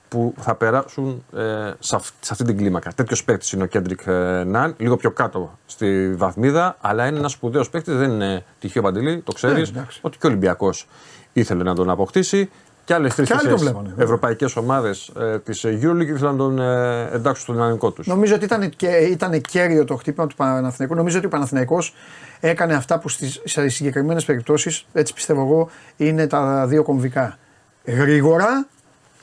[0.09, 1.43] που θα περάσουν ε,
[1.79, 2.93] σε, αυ- σε αυτή την κλίμακα.
[2.95, 7.33] Τέτοιος παίκτη είναι ο Κέντρικ ε, Ναν, λίγο πιο κάτω στη βαθμίδα, αλλά είναι ένας
[7.33, 7.93] σπουδαίος παίκτη.
[7.93, 9.71] Δεν είναι τυχαίο παντελή, το ξέρεις.
[9.73, 9.99] Ναι, εντάξει.
[10.03, 10.87] ότι και ο Ολυμπιακός
[11.33, 12.51] ήθελε να τον αποκτήσει.
[12.85, 13.95] Και άλλες τρεις Και άλλοι το βλέπανε.
[13.99, 18.03] ευρωπαϊκές ομάδες ε, της Euroleague ήθελαν να τον ε, εντάξουν στο δυναμικό του.
[18.07, 20.95] Νομίζω ότι ήταν, και, ήταν κέριο το χτύπημα του Παναθηναϊκού.
[20.95, 21.95] Νομίζω ότι ο Παναθηναϊκός
[22.41, 27.39] έκανε αυτά που στις, σε συγκεκριμένες περιπτώσεις, έτσι πιστεύω εγώ, είναι τα δύο κομβικά.
[27.85, 28.67] Γρήγορα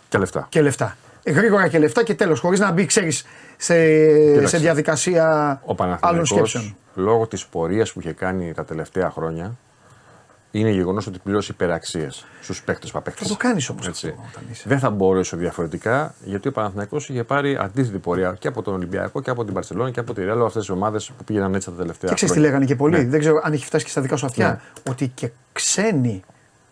[0.10, 0.46] Και λεφτά.
[0.50, 0.98] και λεφτά.
[1.26, 2.40] Γρήγορα και λεφτά και τέλος.
[2.40, 3.26] Χωρίς να μπει, ξέρεις,
[3.58, 5.24] σε, σε διαδικασία
[5.66, 6.76] Ο άλλων Παναθηναϊκός, σκέψεων.
[6.96, 9.56] λόγω της πορείας που είχε κάνει τα τελευταία χρόνια,
[10.60, 13.24] είναι γεγονός ότι πληρώσει υπεραξίες στους παίκτες που απέκτησε.
[13.30, 14.08] Θα το κάνεις όμως Έτσι.
[14.08, 14.64] αυτό όταν είσαι.
[14.68, 19.22] Δεν θα μπορούσε διαφορετικά, γιατί ο Παναθηναϊκός είχε πάρει αντίθετη πορεία και από τον Ολυμπιακό
[19.22, 21.76] και από την Παρσελόνη και από τη Ρεάλ, αυτές τις ομάδες που πήγαιναν έτσι τα
[21.76, 22.50] τελευταία Και ξέρεις τι χρόνια.
[22.50, 23.10] λέγανε και πολλοί, Ναι.
[23.10, 26.24] δεν ξέρω αν έχει φτάσει και στα δικά σου αυτιά, ότι και ξένοι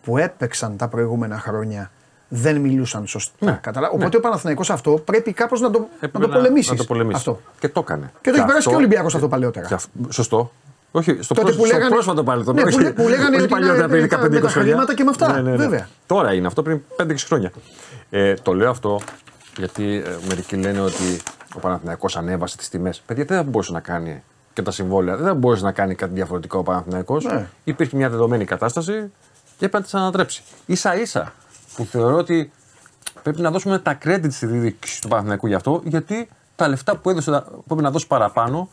[0.03, 1.91] που έπαιξαν τα προηγούμενα χρόνια
[2.27, 3.33] δεν μιλούσαν σωστά.
[3.39, 3.59] Ναι.
[3.61, 6.71] Καταλά- Οπότε ο Παναθηναϊκός αυτό πρέπει κάπως να το, να Έπρεπε το πολεμήσεις.
[6.71, 7.17] Να το πολεμήσεις.
[7.17, 7.39] Αυτό.
[7.59, 8.11] Και το έκανε.
[8.21, 9.67] Και το έχει περάσει αυτό- και ο Ολυμπιακός αυτό παλαιότερα.
[9.67, 10.51] και αυ- Σωστό.
[10.95, 12.55] Όχι, στο, Τότε πρόσ- που στο λέγανε- πρόσφατο παρελθόν.
[12.55, 14.69] Ναι, που όχι- λέ- που λέγανε όχι ότι παλιότερα, είναι πριν με 15-20 τα χρόνια.
[14.71, 15.55] χρήματα και με αυτά, Ναι, ναι, ναι.
[15.57, 15.87] βέβαια.
[16.05, 17.51] Τώρα είναι αυτό πριν 5-6 χρόνια.
[18.09, 18.99] Ε, το λέω αυτό
[19.57, 21.21] γιατί ε, μερικοί λένε ότι
[21.55, 23.01] ο Παναθηναϊκός ανέβασε τις τιμές.
[23.05, 25.15] Παιδιά δεν θα μπορούσε να κάνει και τα συμβόλαια.
[25.15, 27.23] Δεν θα μπορούσε να κάνει κάτι διαφορετικό ο Παναθηναϊκός.
[27.25, 27.47] Ναι.
[27.63, 28.91] Υπήρχε μια δεδομένη κατάσταση
[29.57, 30.43] και έπρεπε να τις ανατρέψει.
[30.71, 31.33] σα ίσα
[31.75, 32.51] που θεωρώ ότι
[33.23, 37.09] πρέπει να δώσουμε τα credit στη διοίκηση του Παναθηναϊκού γι' αυτό, γιατί τα λεφτά που
[37.09, 38.69] έδωσε πρέπει να δώσει παραπάνω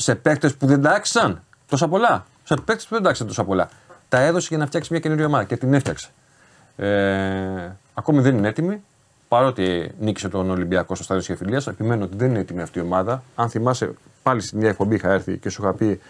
[0.00, 2.26] σε παίκτες που δεν τα άξιζαν τόσα πολλά.
[2.44, 3.68] Σε παίκτες που δεν τα άξιζαν τόσα πολλά.
[4.08, 6.08] Τα έδωσε για να φτιάξει μια καινούργια ομάδα και την έφτιαξε.
[6.76, 8.82] Ε, ακόμη δεν είναι έτοιμη.
[9.28, 12.82] Παρότι νίκησε τον Ολυμπιακό στο στάδιο τη Εφηλία, επιμένω ότι δεν είναι έτοιμη αυτή η
[12.82, 13.22] ομάδα.
[13.34, 16.00] Αν θυμάσαι, πάλι στην μια εκπομπή είχα έρθει και σου είχα πει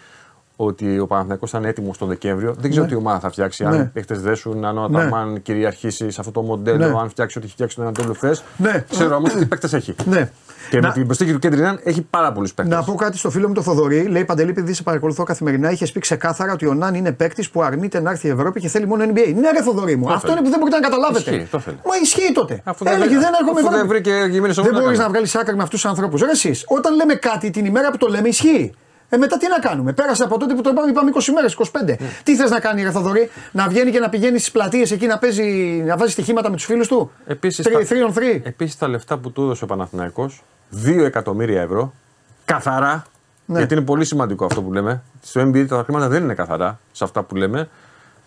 [0.61, 2.55] ότι ο Παναθηναϊκός ήταν έτοιμος τον Δεκέμβριο.
[2.59, 3.63] Δεν ξέρω τι ομάδα θα φτιάξει.
[3.63, 3.69] Ναι.
[3.69, 4.99] Αν οι παίχτε δέσουν, αν ο Ναι.
[5.01, 6.99] Αταμάν κυριαρχήσει σε αυτό το μοντέλο, Ναι.
[6.99, 8.43] αν φτιάξει ό,τι έχει φτιάξει τον Ανατόλου χθες.
[8.57, 8.85] Ναι.
[8.89, 9.95] Ξέρω όμως τι παίκτες έχει.
[10.05, 10.29] Ναι.
[10.69, 12.75] Και Να- με την προσθήκη του Κέντριναν έχει πάρα πολλούς παίκτες.
[12.77, 14.01] Να πω κάτι στο φίλο μου το Θοδωρή.
[14.07, 17.61] Λέει Παντελή, επειδή σε παρακολουθώ καθημερινά, είχες πει ξεκάθαρα ότι ο Νάν είναι παίκτης που
[17.63, 19.33] αρνείται να έρθει η Ευρώπη και θέλει μόνο NBA.
[19.35, 20.07] Ναι, ρε Θοδωρή μου.
[20.07, 20.31] Το Αυτό θέλει.
[20.39, 21.31] είναι που δεν μπορείτε να καταλάβετε.
[21.31, 21.75] Ισχύει, το θέλει.
[21.85, 22.61] Μα ισχύει τότε.
[22.63, 23.87] Αφού δεν Έλεγε βρει- δεν έρχομαι αφού δεν Ευρώπη.
[23.87, 25.07] βρήκε γυμνή Δεν σωμόνα να μπορείς κάνει.
[25.07, 26.21] να βγάλεις άκρη με αυτούς τους ανθρώπους.
[26.21, 28.73] Ρε εσείς, όταν λέμε κάτι την ημέρα που το λέμε, ισχύει.
[29.09, 31.67] Ε, μετά τι να κάνουμε; Πέρασε από τότε που το είπαμε, είπαμε 20 μέρες, 25.
[31.85, 31.95] Ναι.
[32.23, 35.17] Τι θες να κάνει, Ρε Θοδωρή, να βγαίνει και να πηγαίνει στις πλατείες εκεί να
[35.17, 35.43] παίζει,
[35.85, 38.41] να βάζει στοιχήματα με τους φίλους του; Επίσης, 3 τα- 3 on 3.
[38.43, 41.93] Επίσης τα λεφτά που του έδωσε ο Παναθηναϊκός, 2 εκατομμύρια ευρώ,
[42.45, 43.03] καθαρά,
[43.45, 43.57] Ναι.
[43.57, 45.01] γιατί είναι πολύ σημαντικό αυτό που λέμε.
[45.21, 47.69] Στο NBA τα χρήματα δεν είναι καθαρά σε αυτά που λέμε,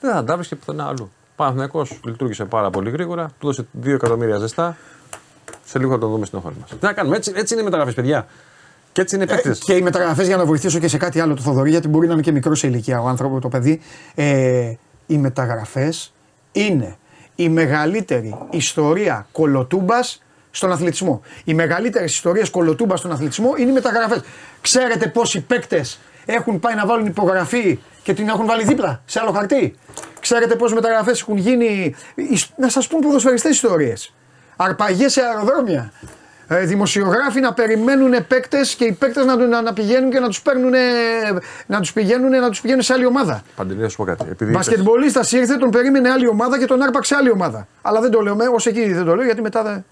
[0.01, 1.11] δεν θα τα βρεις και πουθενά αλλού.
[1.31, 4.77] Ο Παναθηναϊκός λειτουργήσε πάρα πολύ γρήγορα, του έδωσε 2 εκατομμύρια ζεστά.
[5.65, 6.71] Σε λίγο θα τον δούμε στην οθόνη μας.
[6.71, 8.27] Τι να κάνουμε, έτσι, έτσι είναι οι μεταγραφέ, παιδιά.
[8.93, 9.59] Και έτσι είναι οι παίκτες.
[9.59, 12.13] Και οι μεταγραφές για να βοηθήσω και σε κάτι άλλο του Θοδωρή, γιατί μπορεί να
[12.13, 13.81] είναι και μικρός σε ηλικία ο άνθρωπο, το παιδί.
[14.15, 14.73] Ε,
[15.07, 16.13] οι μεταγραφές
[16.53, 16.97] είναι
[17.35, 21.23] η μεγαλύτερη ιστορία κολοτούμπας στον αθλητισμό.
[21.45, 24.21] Οι μεγαλύτερε ιστορίε κολοτούμπας στον αθλητισμό είναι οι μεταγραφές.
[24.61, 29.33] Ξέρετε πόσοι παίκτες έχουν πάει να βάλουν υπογραφή και την έχουν βάλει δίπλα σε άλλο
[29.33, 29.75] χαρτί;
[30.21, 31.95] Ξέρετε πόσες μεταγραφές έχουν γίνει.
[32.57, 34.15] Να σας πούν ποδοσφαιριστές ιστορίες.
[34.57, 35.93] Αρπαγές σε αεροδρόμια.
[36.49, 40.43] Ε, δημοσιογράφοι να περιμένουν παίκτες και οι παίκτες να, να, να πηγαίνουν και να τους
[40.43, 40.73] παίρνουν.
[41.67, 43.43] Να τους πηγαίνουν, να τους πηγαίνουν σε άλλη ομάδα.
[43.57, 44.23] Παντελή, να σου πω κάτι.
[44.31, 47.67] Επειδή είπες- Μπασκετμπολίστας ήρθε, τον περίμενε άλλη ομάδα και τον άρπαξε άλλη ομάδα.
[47.83, 49.85] Αλλά δεν το λέω, ως εκεί δεν το λέω γιατί μετά δεν.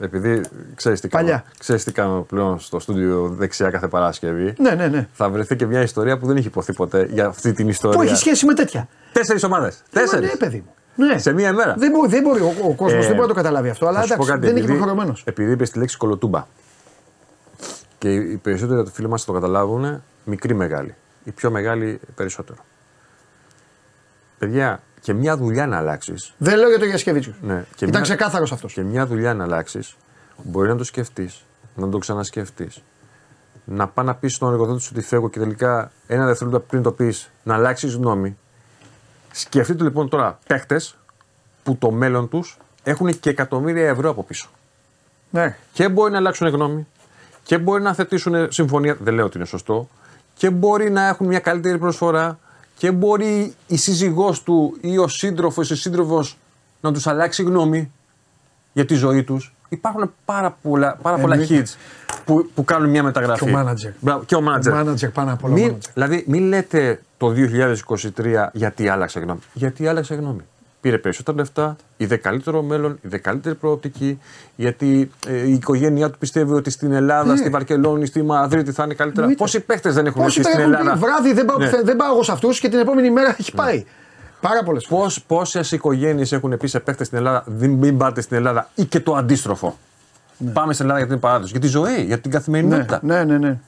[0.00, 0.40] Επειδή
[0.74, 1.30] ξέρεις τι, Παλιά.
[1.30, 4.54] κάνω, ξέρεις τι κάνω πλέον στο στούντιο δεξιά κάθε Παρασκευή.
[4.58, 5.08] Ναι, ναι, ναι.
[5.12, 7.96] Θα βρεθεί και μια ιστορία που δεν έχει υποθεί ποτέ για αυτή την ιστορία.
[7.98, 8.88] Που έχει σχέση με τέτοια.
[9.12, 9.82] Τέσσερις ομάδες.
[9.90, 10.24] Τέσσερι.
[10.24, 10.74] Ναι, παιδί μου.
[11.06, 11.18] Ναι.
[11.18, 11.74] Σε μία μέρα.
[11.78, 13.86] Δεν μπορεί, δεν μπορεί ο, ο κόσμος Ε, δεν μπορεί να το καταλάβει αυτό.
[13.86, 15.22] Αλλά Θα σου πω εντάξει, κάτι, δεν είναι και επειδή- προχωρημένος.
[15.26, 16.46] Επειδή είπες τη λέξη κολοτούμπα.
[17.98, 20.94] Και οι περισσότεροι από του φίλοι μας το καταλάβουν, μικρή μεγάλη.
[21.24, 22.58] Η πιο μεγάλη περισσότερο.
[24.38, 26.14] Παιδιά, και μια δουλειά να αλλάξει.
[26.38, 27.34] Δεν λέω για τον Γιασκεβίτσιου.
[27.40, 28.72] Ναι, και Ήταν μια- ξεκάθαρος αυτός.
[28.72, 29.96] Και μια δουλειά να αλλάξεις,
[30.42, 31.44] μπορεί να το σκεφτείς,
[31.74, 32.82] να το ξανασκεφτείς.
[33.64, 36.92] Να πάει να πεις στον εργοδότη σου ότι φεύγω και τελικά ένα δευτερόλεπτο πριν το
[36.92, 38.38] πεις να αλλάξεις γνώμη.
[39.38, 40.80] Σκεφτείτε λοιπόν τώρα παίχτε
[41.62, 44.48] που το μέλλον τους έχουν και εκατομμύρια ευρώ από πίσω.
[45.30, 45.56] Ναι.
[45.72, 46.86] Και μπορεί να αλλάξουν γνώμη
[47.42, 48.96] και μπορεί να θετήσουν συμφωνία.
[49.00, 49.88] Δεν λέω ότι είναι σωστό.
[50.34, 52.38] Και μπορεί να έχουν μια καλύτερη προσφορά
[52.76, 56.38] και μπορεί η σύζυγός του ή ο σύντροφος ή ο σύντροφος
[56.80, 57.92] να τους αλλάξει γνώμη
[58.72, 59.54] για τη ζωή τους.
[59.68, 61.62] Υπάρχουν πάρα πολλά, πάρα πολλά Εννοείται.
[61.66, 61.74] hits
[62.24, 63.44] που, που κάνουν μια μεταγραφή.
[63.44, 63.92] Και ο manager.
[64.00, 64.72] Μπράβο, και ο manager.
[64.72, 65.52] Ο manager πάνω απ' όλα.
[65.52, 65.90] ο Μην, manager.
[65.94, 67.32] δηλαδή, μην λέτε το
[68.16, 69.40] 2023 γιατί άλλαξε γνώμη.
[69.52, 70.40] Γιατί άλλαξε γνώμη.
[70.80, 74.20] Πήρε περισσότερα λεφτά, είδε καλύτερο μέλλον, είδε καλύτερη προοπτική,
[74.56, 77.36] γιατί ε, η οικογένειά του πιστεύει ότι στην Ελλάδα, Ναι.
[77.36, 79.20] στη Βαρκελόνη, στη Μαδρίτη θα είναι καλύτερα.
[79.20, 79.42] Εννοείται.
[79.42, 81.00] Πόσοι παίχτε δεν έχουν Πόσοι έρθει στην έχουν πει Ελλάδα.
[81.06, 81.70] βράδυ δεν πάω, Ναι.
[81.84, 83.84] δεν πάω εγώ σε αυτούς και την επόμενη μέρα έχει πάει.
[84.40, 85.04] Πάρα πολλές φορές.
[85.04, 88.84] Πώς, πόσες οικογένειες έχουν πει σε παίχτες στην Ελλάδα δεν μην πάτε στην Ελλάδα ή
[88.84, 89.76] και το αντίστροφο.
[90.52, 93.00] Πάμε στην Ελλάδα για την παράδοση, για τη ζωή, για την Ναι, καθημερινότητα.
[93.02, 93.58] ναι, ναι, ναι.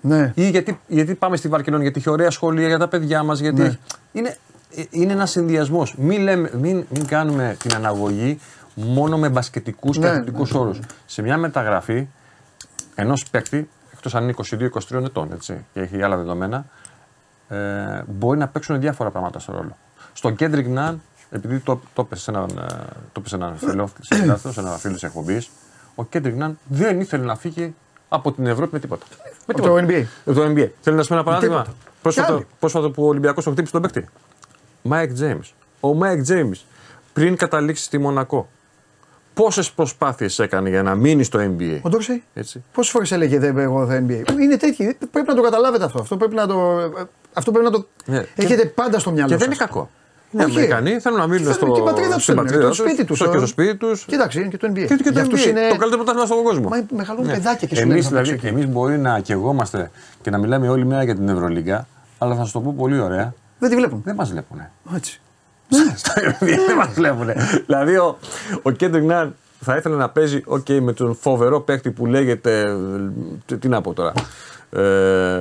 [0.00, 0.32] Ναι.
[0.34, 3.38] Ή γιατί, γιατί πάμε στη Βαρκελόνη, γιατί έχει ωραία σχολεία για τα παιδιά μας.
[3.38, 3.66] Γιατί Ναι.
[3.66, 3.78] έχει-
[4.12, 4.36] είναι,
[4.76, 5.94] ε, είναι ένας συνδυασμός.
[5.98, 8.40] Μην, λέμε- μην, μην κάνουμε την αναγωγή
[8.74, 10.78] μόνο με μπασκετικούς και Ναι, αθλητικού όρους.
[11.06, 12.06] Σε μια μεταγραφή
[12.94, 16.66] ενός παίκτη, εκτός αν είναι 22-23 ετών έτσι, και έχει άλλα δεδομένα,
[17.48, 19.76] ε, μπορεί να παίξουν διάφορα πράγματα στο ρόλο.
[20.12, 21.00] Στον Κέντρικ Ναν
[21.30, 22.66] επειδή το, το έπεσε σε έναν, ε,
[23.12, 25.50] το έπεσε έναν φίλο, συνεργάτη, σε έναν φίλο της εκπομπής,
[25.94, 27.74] ο Κέντρικ Ναν δεν ήθελε να φύγει
[28.08, 29.06] από την Ευρώπη με τίποτα.
[29.46, 30.04] Με Από το NBA.
[30.24, 30.68] με το NBA.
[30.80, 31.76] Θέλω να σου πω ένα παράδειγμα; τίποτα.
[31.78, 32.46] Κι Πρόσφατο, άλλοι.
[32.58, 34.08] πρόσφατο που ο Ολυμπιακός το χτύπησε τον παίκτη.
[34.82, 35.38] Μάικ Τζέιμς.
[35.80, 36.50] Ο Μάικ Τζέιμς
[37.12, 38.48] πριν καταλήξει στη Μονακό,
[39.34, 41.78] πόσες προσπάθειες έκανε για να μείνει στο NBA.
[41.82, 42.22] Ο Ντόρσεϊ.
[42.34, 42.64] Έτσι.
[42.72, 44.30] Πόσες φορές έλεγε δεν εγώ θα NBA.
[44.40, 44.96] Είναι τέτοιοι.
[45.10, 46.00] Πρέπει να το καταλάβετε αυτό.
[46.00, 46.90] Αυτό πρέπει να το.
[47.36, 47.86] Αυτό πρέπει να το.
[48.06, 48.24] Ναι.
[48.36, 49.56] Έχετε πάντα στο μυαλό Και δεν σας.
[49.56, 49.90] είναι κακό.
[50.30, 50.52] Είναι Όχι.
[50.56, 53.04] Αμερικανοί, θέλουν να μείνουν Και θέλουν στο, την πατρίδα τους στην θέλουν, πατρίδα το σπίτι
[53.04, 53.38] τους, στο- και ε.
[53.38, 54.04] στο σπίτι τους.
[54.04, 54.74] Κοίταξε, είναι και το NBA.
[54.74, 56.68] Και, και το Για αυτούς NBA, είναι- το καλύτερο πρωτάθλημα στον κόσμο.
[56.68, 58.54] Μα μεγαλώνουν παιδάκια και σου Εμείς λένε θα δηλαδή, παίξω εκεί.
[58.56, 59.90] εμείς μπορεί να κεγόμαστε
[60.22, 61.86] και να μιλάμε όλη μέρα για την Ευρωλίγκα,
[62.18, 64.00] αλλά θα σου το πω πολύ ωραία, Δεν τη βλέπουν.
[64.04, 64.60] δεν μας βλέπουν.
[64.96, 65.20] Έτσι.
[65.96, 67.26] Στο NBA δεν μας βλέπουν.
[67.66, 68.18] δηλαδή ο,
[68.62, 72.60] ο Κέντρικ Ναν θα ήθελε να παίζει okay, με τον φοβερό παίκτη που λέγεται.
[72.60, 72.74] ε,
[73.46, 74.12] Τι, τι να πω τώρα.
[74.70, 75.40] Ε,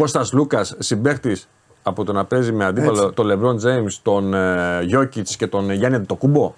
[0.00, 1.48] Κώστας Λούκας, συμπαίκτης
[1.82, 3.14] από το να παίζει με αντίπαλο Έτσι.
[3.14, 6.54] τον Λεμπρόν Τζέιμς, τον ε, Γιόκιτς και τον Γιάννη Αντετοκούνμπο.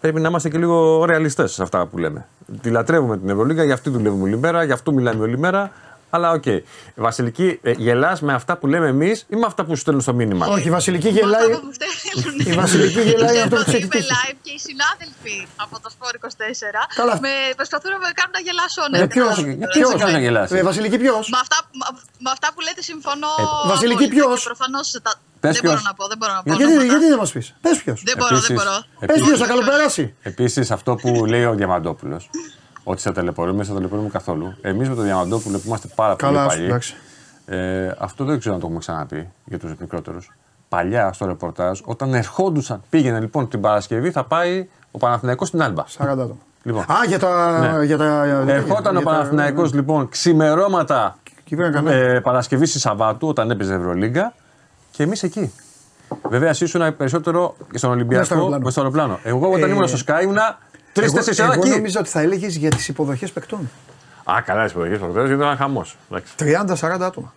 [0.00, 2.26] Πρέπει να είμαστε και λίγο ρεαλιστές σε αυτά που λέμε.
[2.60, 5.70] Τη λατρεύουμε την Ευρωλίγα, γι' αυτή δουλεύουμε όλη μέρα, γι' αυτό μιλάμε όλη μέρα.
[6.14, 6.44] Αλλά οκ.
[6.94, 10.14] Βασιλική, ε, γελάς με αυτά που λέμε εμείς ή με αυτά που σου στέλνουν στο
[10.20, 11.48] μήνυμα; Όχι, η Βασιλική Αυτό γελάει.
[11.54, 12.34] που μου στέλνουν.
[12.50, 14.12] Η Βασιλική γελάει αυτό που Ξέρετε ότι είμαι ξεκινήσει.
[14.14, 16.26] live και οι συνάδελφοι από το Sport 24
[17.00, 17.14] Καλά.
[17.24, 18.82] με προσπαθούν να με κάνουν να γελάσω.
[18.90, 19.66] Ναι, Ε, ποιος, καταλαβαίνετε.
[19.74, 19.96] ποιος Ναι.
[19.98, 21.84] σε κάνει να γελάσει; Ε, Βασιλική ποιος; Με αυτά, με,
[22.24, 23.32] με αυτά που λέτε συμφωνώ.
[23.72, 25.12] Βασιλική, απόλυτα ποιος; και Προφανώς τα...
[25.42, 25.72] Πες δεν ποιος.
[25.72, 26.48] μπορώ να πω, δεν μπορώ να πω.
[26.50, 26.90] Γιατί, ονόματα.
[26.92, 27.98] γιατί δεν μας πεις; Πες ποιος.
[28.08, 28.76] Δεν μπορώ, δεν μπορώ.
[29.10, 30.04] Πες ποιος, θα καλοπεράσει.
[30.30, 32.22] Επίσης, αυτό που λέει ο Διαμαντόπουλος,
[32.84, 34.54] ότι σε ταλαιπωρούμε, σε ταλαιπωρούμε καθόλου.
[34.60, 36.66] Εμείς με τον Διαμαντόπουλο που είμαστε πάρα Καλά, πολύ σου, παλιοί.
[36.68, 36.94] εντάξει.
[37.46, 40.32] Ε, αυτό δεν ξέρω αν το έχουμε ξαναπεί για τους μικρότερους.
[40.68, 45.84] Παλιά στο ρεπορτάζ, όταν ερχόντουσαν, πήγαινε λοιπόν την Παρασκευή, θα πάει ο Παναθηναϊκός στην Άλμπα.
[45.98, 46.36] 40 άτομα.
[46.62, 46.82] Λοιπόν.
[46.82, 47.58] Α, για τα.
[47.58, 47.84] Ναι.
[47.84, 51.96] Για τα για Ερχόταν τα- ο Παναθηναϊκός λοιπόν ξημερώματα Και πήγαν κανένα.
[51.96, 54.32] ε, Παρασκευή στη Σαββάτου όταν έπαιζε Ευρωλίγκα
[54.90, 55.52] και εμείς εκεί.
[56.28, 58.64] Βέβαια, εσύ ήσουν περισσότερο και στον στο Ολυμπιακό αεροπλάνο.
[58.64, 59.18] με στο αεροπλάνο.
[59.22, 60.58] Εγώ όταν Ε, ήμουν στο Sky ήμουνα
[60.94, 61.70] τρει-τέσσερι ώρα Εγώ εκεί.
[61.70, 63.70] νόμιζα ότι θα έλεγες για τις υποδοχές παικτών.
[64.24, 65.86] Α, καλά, τις υποδοχές προχθέ ήταν ένα χαμό.
[66.38, 67.32] 30-40 άτομα.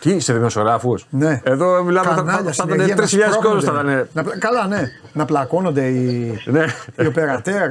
[0.00, 0.94] Τι, σε δημοσιογράφου.
[1.10, 1.40] Ναι.
[1.44, 3.64] Εδώ μιλάμε, θα, θα, Κανάλια, θα συνεργεία, ήταν 3.000 να κόσμος.
[3.64, 3.92] Θα σπρώχνονται.
[3.92, 4.08] ήταν.
[4.12, 4.82] Να πλα- Καλά, ναι.
[5.12, 6.64] Να πλακώνονται οι, Ναι.
[6.98, 7.70] οι οπερατέρ.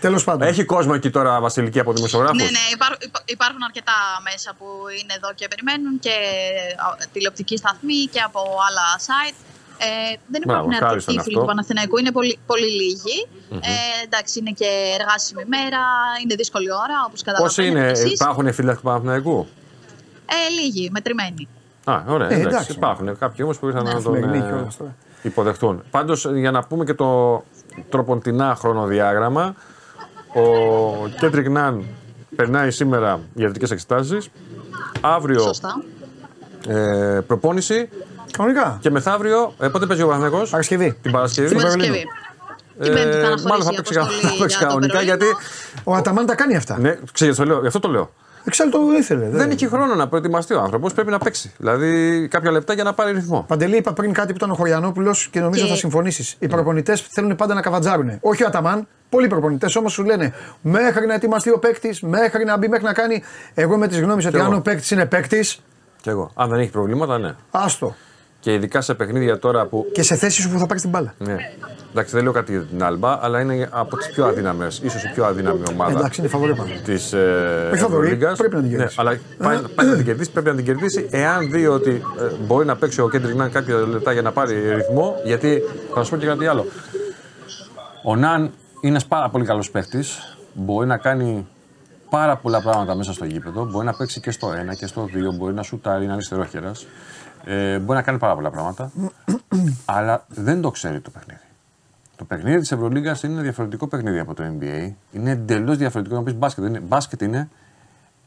[0.00, 0.48] Τέλος πάντων.
[0.48, 3.92] Έχει κόσμο εκεί τώρα, Βασιλική, από δημοσιογράφους; Ναι, ναι, υπάρ- υπά- υπάρχουν αρκετά
[4.30, 4.64] μέσα που
[5.00, 6.14] είναι εδώ και περιμένουν και
[6.76, 9.34] α, τηλεοπτικοί σταθμοί και από άλλα site.
[9.78, 11.40] Ε, δεν Μπράβο, υπάρχουν ευχάριστο αρκετοί είναι φίλοι αυτό.
[11.40, 13.18] του Παναθηναϊκού, είναι πολύ, πολύ λίγοι.
[13.50, 14.68] Ε, εντάξει, είναι και
[15.00, 15.82] εργάσιμη μέρα,
[16.22, 18.12] είναι δύσκολη ώρα, όπως Πώ καταλαβαίνετε είναι, κι εσείς.
[18.20, 19.46] υπάρχουν φίλοι του Παναθηναϊκού;
[20.26, 21.48] Ε, λίγοι, μετρημένοι.
[21.84, 22.28] Α, ωραία.
[22.28, 22.72] Ε, εντάξει, εντάξει.
[22.72, 24.94] Υπάρχουν κάποιοι όμως που ήρθαν να τον Καθημερινή ε, κιόλας τώρα.
[25.22, 25.82] υποδεχτούν.
[25.90, 27.42] Πάντως, για να πούμε και το
[27.88, 29.54] τροποντινά χρονοδιάγραμμα,
[30.34, 31.84] ο Κέντρικ Ναν
[32.36, 34.28] περνάει σήμερα ιατρικέ εξετάσεις.
[35.00, 35.82] Αύριο Σωστά.
[36.68, 37.88] ε, προπόνηση
[38.36, 38.78] Κανονικά.
[38.80, 39.54] και μεθαύριο.
[39.60, 40.96] Ε, πότε παίζει ο Παναθηναϊκός; Παρασκευή.
[41.02, 41.48] Την Παρασκευή.
[41.48, 41.82] Την Βερολίνο.
[41.84, 42.06] Παρασκευή.
[42.80, 44.98] Την Πέμπτη θα Ε, αναχωρήσει μάλλον θα η παίξει, αποστολή θα παίξει για το κανονικά
[44.98, 45.24] Βερολίνο.
[45.24, 45.36] γιατί.
[45.84, 46.78] Ο Αταμάν τα κάνει αυτά.
[46.78, 48.12] Ναι, ξέρεις, το λέω, γι' αυτό το λέω.
[48.46, 49.28] Εξάλλου το ήθελε.
[49.28, 51.52] Δεν έχει χρόνο να προετοιμαστεί ο άνθρωπος, πρέπει να παίξει.
[51.56, 53.44] Δηλαδή κάποια λεπτά για να πάρει ρυθμό.
[53.48, 56.36] Παντελή, είπα πριν κάτι που ήταν ο Χωριανόπουλος και νομίζω Και- θα συμφωνήσεις.
[56.38, 58.18] Οι προπονητές θέλουν πάντα να καβατζάρουν.
[58.20, 58.86] Όχι ο Αταμάν.
[59.08, 60.32] Πολλοί προπονητές όμως σου λένε
[60.62, 63.22] μέχρι να ετοιμαστεί ο παίκτης, μέχρι να μπει, μέχρι να κάνει.
[63.54, 64.46] Εγώ είμαι της γνώμης ότι εγώ.
[64.46, 65.44] αν ο παίκτης είναι παίκτης,
[66.00, 66.30] Κι εγώ.
[66.34, 67.34] Αν δεν έχει προβλήματα, ναι.
[67.50, 67.94] άστο.
[68.44, 69.86] Και ειδικά σε παιχνίδια τώρα που.
[69.92, 71.14] Και σε θέση σου που θα πάρεις την μπάλα.
[71.18, 71.36] Ναι.
[71.90, 75.10] Εντάξει, δεν λέω κάτι για την Άλμπα, αλλά είναι από τις πιο αδύναμες, ίσως η
[75.14, 75.98] πιο αδύναμη ομάδα.
[75.98, 76.70] Εντάξει, είναι φαβορί πάνω.
[76.84, 78.38] Της ε, Όχι φαβορί, Ευρωλίγκας.
[78.38, 79.00] πρέπει να την Ναι, κερδίσει.
[79.00, 82.66] αλλά πάει, πάει να την κερδίσει, πρέπει να την κερδίσει εάν δει ότι ε, μπορεί
[82.66, 85.14] να παίξει ο Κέντρικ Ναν κάποια λεπτά για να πάρει ρυθμό.
[85.24, 85.62] Γιατί
[85.94, 86.66] θα σου πω και κάτι άλλο.
[88.04, 88.50] Ο Ναν είναι
[88.80, 90.36] ένας πάρα πολύ καλός παίχτης.
[90.54, 91.46] Μπορεί να κάνει
[92.10, 93.64] πάρα πολλά πράγματα μέσα στο γήπεδο.
[93.64, 95.34] Μπορεί να παίξει και στο 1 και στο 2.
[95.38, 96.72] Μπορεί να σουτάρει, να είναι αριστερόχερα.
[97.44, 98.90] Ε, μπορεί να κάνει πάρα πολλά πράγματα.
[99.84, 101.40] αλλά δεν το ξέρει το παιχνίδι.
[102.16, 104.90] Το παιχνίδι της Ευρωλίγα είναι ένα διαφορετικό παιχνίδι από το NBA.
[105.12, 106.16] Είναι εντελώς διαφορετικό.
[106.16, 106.64] Να πεις μπάσκετ.
[106.64, 107.48] Είναι, μπάσκετ είναι,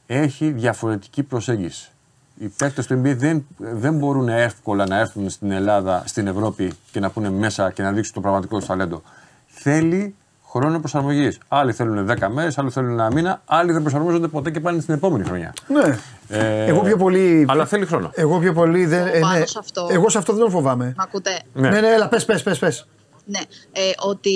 [0.07, 1.91] έχει διαφορετική προσέγγιση.
[2.39, 6.99] Οι παίκτες του NBA δεν, δεν μπορούν εύκολα να έρθουν στην Ελλάδα, στην Ευρώπη και
[6.99, 9.01] να πούνε μέσα και να δείξουν το πραγματικό τους ταλέντο.
[9.47, 10.15] Θέλει
[10.49, 11.37] χρόνο προσαρμογής.
[11.47, 14.93] Άλλοι θέλουν 10 μέρες, άλλοι θέλουν ένα μήνα, άλλοι δεν προσαρμόζονται ποτέ και πάνε στην
[14.93, 15.53] επόμενη χρονιά.
[15.67, 15.97] Ναι.
[16.27, 17.45] Ε, Εγώ πιο πολύ.
[17.49, 18.11] Αλλά θέλει χρόνο.
[18.13, 19.07] Εγώ πιο πολύ δεν.
[19.07, 19.45] ε, πάνω ναι.
[19.45, 19.87] σε αυτό.
[19.91, 20.93] Εγώ σε αυτό δεν τον φοβάμαι.
[20.97, 21.69] Μ' ακούτε; Ναι.
[21.69, 22.87] Ναι, ναι, έλα, πες, πες, πες.
[23.25, 23.39] Ναι,
[23.71, 24.31] ε, ότι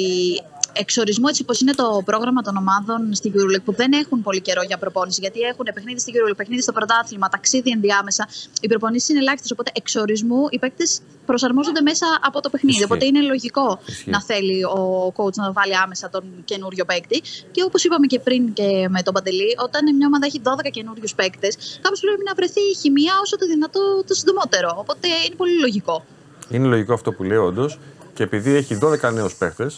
[0.73, 4.61] εξορισμού έτσι πως είναι το πρόγραμμα των ομάδων στην EuroLeague που δεν έχουν πολύ καιρό
[4.63, 8.27] για προπόνηση γιατί έχουν παιχνίδι στην EuroLeague, παιχνίδι στο πρωτάθλημα, ταξίδι ενδιάμεσα.
[8.61, 9.51] Οι προπονήσεις είναι ελάχιστες.
[9.51, 12.75] Οπότε εξορισμού οι παίκτες προσαρμόζονται μέσα από το παιχνίδι.
[12.75, 12.85] Ισχύει.
[12.85, 14.09] Οπότε είναι λογικό Ισχύει.
[14.09, 17.21] να θέλει ο coach να βάλει άμεσα τον καινούριο παίκτη.
[17.51, 21.13] Και όπως είπαμε και πριν και με τον Παντελή, όταν μια ομάδα έχει 12 καινούριους
[21.15, 24.75] παίκτες, κάπω πρέπει να βρεθεί η χημεία όσο το δυνατό το συντομότερο.
[24.77, 26.05] Οπότε είναι πολύ λογικό.
[26.49, 27.79] Είναι λογικό αυτό που λέει όντως.
[28.13, 29.71] Και επειδή έχει 12 νέους παίχτε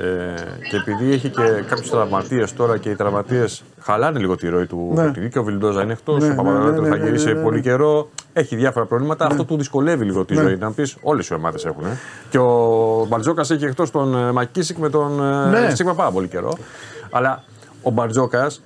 [0.00, 0.34] ε,
[0.70, 4.92] και επειδή έχει και κάποιους τραυματίες τώρα και οι τραυματίες χαλάνε λίγο τη ροή του
[4.94, 5.02] Ναι.
[5.04, 6.18] παιχνιδιού και ο Βιλντόζα είναι εκτός.
[6.20, 7.62] Ναι, ο ναι, Παπαδόπουλο ναι, θα ναι, γυρίσει ναι, σε ναι, πολύ ναι.
[7.62, 8.10] καιρό.
[8.32, 9.26] Έχει διάφορα προβλήματα.
[9.26, 10.40] Αυτό του δυσκολεύει λίγο τη Ναι.
[10.42, 10.56] ζωή.
[10.56, 11.84] Να πεις, όλες οι ομάδες έχουν.
[11.84, 11.98] ε.
[12.30, 15.16] Και ο Μπαρτζόκας έχει εκτός τον ε, Μακίσικ με τον
[15.50, 15.60] Ναι.
[15.60, 15.74] ναι.
[15.74, 16.52] Σίγμα πάρα πολύ καιρό.
[17.10, 17.42] Αλλά
[17.82, 18.62] ο Μπαρτζόκας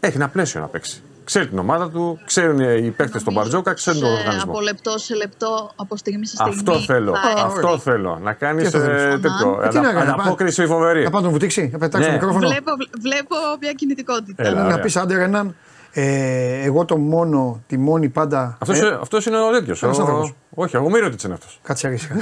[0.00, 1.02] έχει ένα πλαίσιο να παίξει.
[1.26, 4.50] Ξέρει την ομάδα του, ξέρουν οι παίκτες τον Μπαρτζόκα, ξέρουν τον Σε- οργανισμό.
[4.52, 6.54] Από λεπτό σε λεπτό, από στιγμή σε στιγμή.
[6.58, 7.12] Αυτό θέλω.
[7.14, 7.42] θα έρθει.
[7.42, 8.18] Αυτό θέλω.
[8.22, 9.60] Να κάνεις Τι αυτό θέλεις; τέτοιο.
[9.64, 11.02] Ε, τι να ανα- κάνει, Αναπόκριση φοβερή.
[11.04, 12.18] Να πάω να τον βουτήξει, να πετάξει Ναι.
[12.18, 12.48] το μικρόφωνο.
[12.48, 12.70] Βλέπω,
[13.00, 14.42] βλέπω μια κινητικότητα.
[14.46, 14.80] Έλα, να ωραία.
[14.80, 15.54] πεις άντε έναν.
[15.98, 18.56] Ε, εγώ το μόνο, τη μόνη πάντα.
[18.60, 19.82] Αυτός, Ε, αυτός είναι ο τέτοιος.
[19.82, 20.34] Ένας άνθρωπος.
[20.54, 21.60] Όχι, εγώ μύρο είναι αυτός.
[21.62, 22.14] Κάτσε ήσυχα.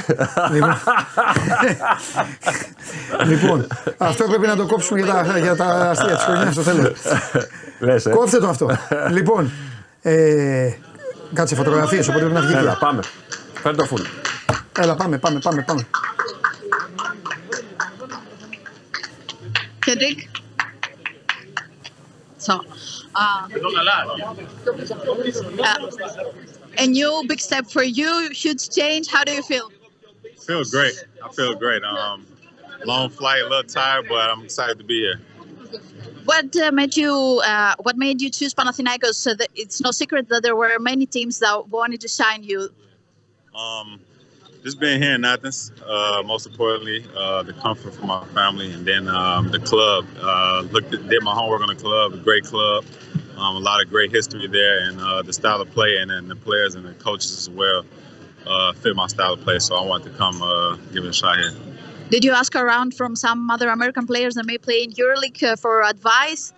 [0.53, 0.77] λοιπόν,
[3.31, 3.67] λοιπόν,
[3.99, 6.93] αυτό πρέπει να το κόψουμε για τα, για τα αστεία της χρονιάς στο τέλο.
[7.79, 8.11] Λες, ε.
[8.11, 8.71] Κόψτε το αυτό.
[9.11, 9.51] λοιπόν,
[10.03, 10.73] ε,
[11.33, 12.55] κάτσε φωτογραφίες, οπότε πρέπει να βγει.
[12.55, 13.03] Έλα, πάμε.
[13.55, 14.03] Φέρνει το φουλ.
[14.79, 15.63] Έλα, πάμε, πάμε, πάμε.
[15.67, 15.87] πάμε.
[19.87, 20.21] Kendrick.
[22.47, 22.55] So,
[23.15, 23.49] uh,
[25.61, 25.91] uh,
[26.79, 29.09] a new big step for you, huge change.
[29.09, 29.71] How do you feel?
[30.47, 30.95] Feel great.
[31.23, 31.83] I feel great.
[31.85, 32.27] Um,
[32.85, 35.21] long flight, a little tired, but I'm excited to be here.
[36.25, 37.43] What uh, made you?
[37.45, 39.15] Uh, what made you choose Panathinaikos?
[39.15, 42.71] So that it's no secret that there were many teams that wanted to sign you.
[43.55, 44.01] Um,
[44.65, 48.87] just being here in Athens, uh, most importantly, uh, the comfort for my family, and
[48.87, 50.07] then um, the club.
[50.19, 52.15] Uh, looked at, did my homework on the club.
[52.15, 52.85] A great club.
[53.37, 56.29] Um, a lot of great history there, and uh, the style of play, and then
[56.29, 57.85] the players and the coaches as well
[58.47, 59.59] uh, fit my style of play.
[59.59, 61.53] So I wanted to come uh, give it a shot here.
[62.11, 65.57] Did you ask around from some other American players that may play in EuroLeague uh,
[65.57, 66.55] for advice?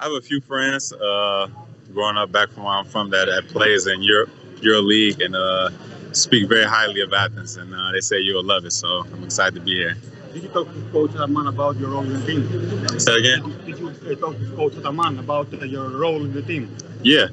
[0.00, 1.48] I have a few friends uh,
[1.92, 4.30] growing up back from where I'm from that, that plays in Europe,
[4.60, 5.70] Euro League, and uh,
[6.16, 7.56] speak very highly of Athens.
[7.56, 9.96] And uh, they say you'll love it, so I'm excited to be here.
[10.32, 12.98] Did you talk to Coach Ataman about your role in the team?
[12.98, 13.54] Say again?
[13.64, 16.74] Did you uh, talk to Coach Ataman about uh, your role in the team?
[17.02, 17.28] Yeah,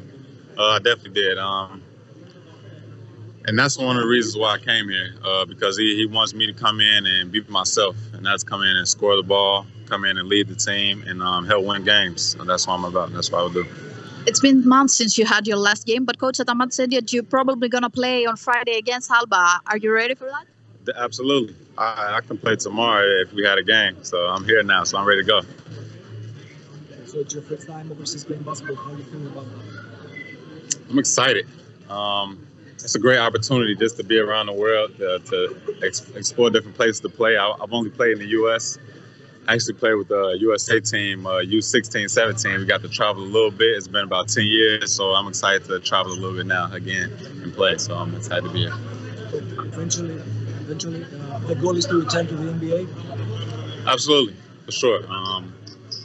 [0.58, 1.38] uh, I definitely did.
[1.40, 1.82] Um,
[3.46, 6.34] and that's one of the reasons why I came here uh, because he, he wants
[6.36, 9.66] me to come in and be myself, and that's come in and score the ball,
[9.88, 12.22] come in and lead the team, and um, help win games.
[12.22, 13.08] So that's what I'm about.
[13.08, 13.66] and That's what I would do.
[14.28, 17.24] It's been months since you had your last game, but Coach Atamat said that you're
[17.24, 19.60] probably gonna play on Friday against Halba.
[19.66, 20.96] Are you ready for that?
[20.96, 21.56] Absolutely.
[21.78, 24.04] I, I can play tomorrow if we had a game.
[24.04, 25.42] So I'm here now, so I'm ready to go.
[27.06, 28.76] So it's your first time overseas playing basketball.
[28.78, 30.78] How are you feeling about that?
[30.90, 31.48] I'm excited.
[31.90, 32.46] Um,
[32.76, 36.78] it's a great opportunity just to be around the world, uh, to ex- explore different
[36.78, 37.38] places to play.
[37.38, 38.78] I, I've only played in the U.S.
[39.52, 42.60] I actually played with the USA team, uh, U16, 17.
[42.60, 43.76] We got to travel a little bit.
[43.76, 47.12] It's been about 10 years, so I'm excited to travel a little bit now again
[47.44, 47.78] and play.
[47.78, 48.74] So I'm excited to be here.
[49.34, 53.86] Eventually, eventually, uh, the goal is to return to the NBA.
[53.88, 55.06] Absolutely, for sure.
[55.10, 55.54] Um,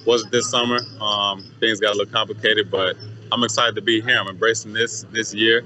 [0.04, 0.80] wasn't this summer.
[1.00, 2.96] Um, things got a little complicated, but
[3.30, 4.18] I'm excited to be here.
[4.18, 5.62] I'm embracing this this year.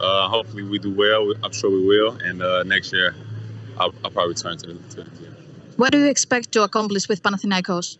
[0.00, 1.32] Uh, hopefully, we do well.
[1.44, 2.14] I'm sure we will.
[2.24, 3.14] And uh, next year,
[3.78, 5.29] I'll, I'll probably return to the, to the.
[5.80, 7.96] What do you expect to accomplish with Panathinaikos?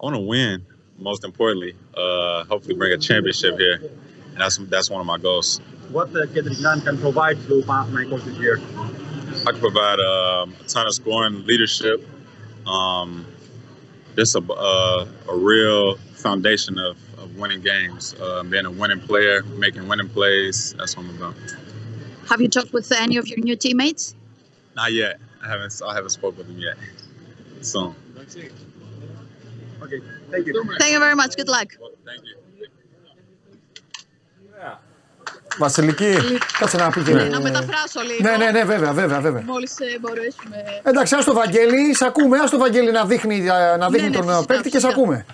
[0.00, 0.64] I want to win.
[0.98, 3.90] Most importantly, uh, hopefully, bring a championship here,
[4.30, 5.60] and that's that's one of my goals.
[5.90, 8.60] What uh, Kendrick Nunn can provide to Panathinaikos this year?
[9.48, 12.06] I can provide um, a ton of scoring, leadership,
[12.68, 13.26] um,
[14.14, 19.42] just a, uh, a real foundation of, of winning games, uh, being a winning player,
[19.58, 20.74] making winning plays.
[20.74, 21.34] That's what I'm about.
[22.28, 24.14] Have you talked with any of your new teammates?
[24.76, 25.18] Not yet.
[25.44, 25.72] I haven't.
[25.90, 26.76] I haven't spoken with them yet.
[27.72, 27.90] Soon.
[29.84, 30.00] Okay,
[30.30, 30.52] thank you.
[30.80, 31.32] Thank you very much.
[31.40, 31.68] Good luck.
[32.08, 32.34] Thank you.
[35.58, 36.14] Βασιλική.
[36.58, 37.10] Κάτσε να πει και.
[37.10, 38.30] Ε, Να μεταφράσω λίγο.
[38.30, 39.20] Ναι, ναι, ναι, βέβαια, βέβαια.
[39.20, 39.42] βέβαια.
[39.46, 40.56] Μόλις ε, μπορέσουμε.
[40.82, 42.38] Εντάξει, ας το Βαγγέλη, σ' ακούμε.
[42.38, 43.40] Α το Βαγγέλη να δείχνει,
[43.78, 44.88] να δείχνει ναι, τον φυσικά, παίκτη και σ' φυσικά.
[45.00, 45.26] ακούμε.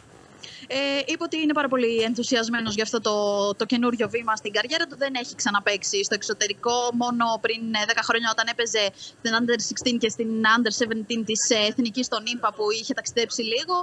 [0.67, 3.17] Ε, είπε ότι είναι πάρα πολύ ενθουσιασμένος για αυτό το,
[3.55, 4.97] το καινούριο βήμα στην καριέρα του.
[4.97, 6.77] Δεν έχει ξαναπέξει στο εξωτερικό.
[7.03, 8.85] Μόνο πριν ε, 10 χρόνια, όταν έπαιζε
[9.21, 9.59] στην Under
[9.91, 10.73] 16 και στην Under
[11.19, 13.77] 17 της Εθνικής στον Ήμπα, που είχε ταξιδέψει λίγο.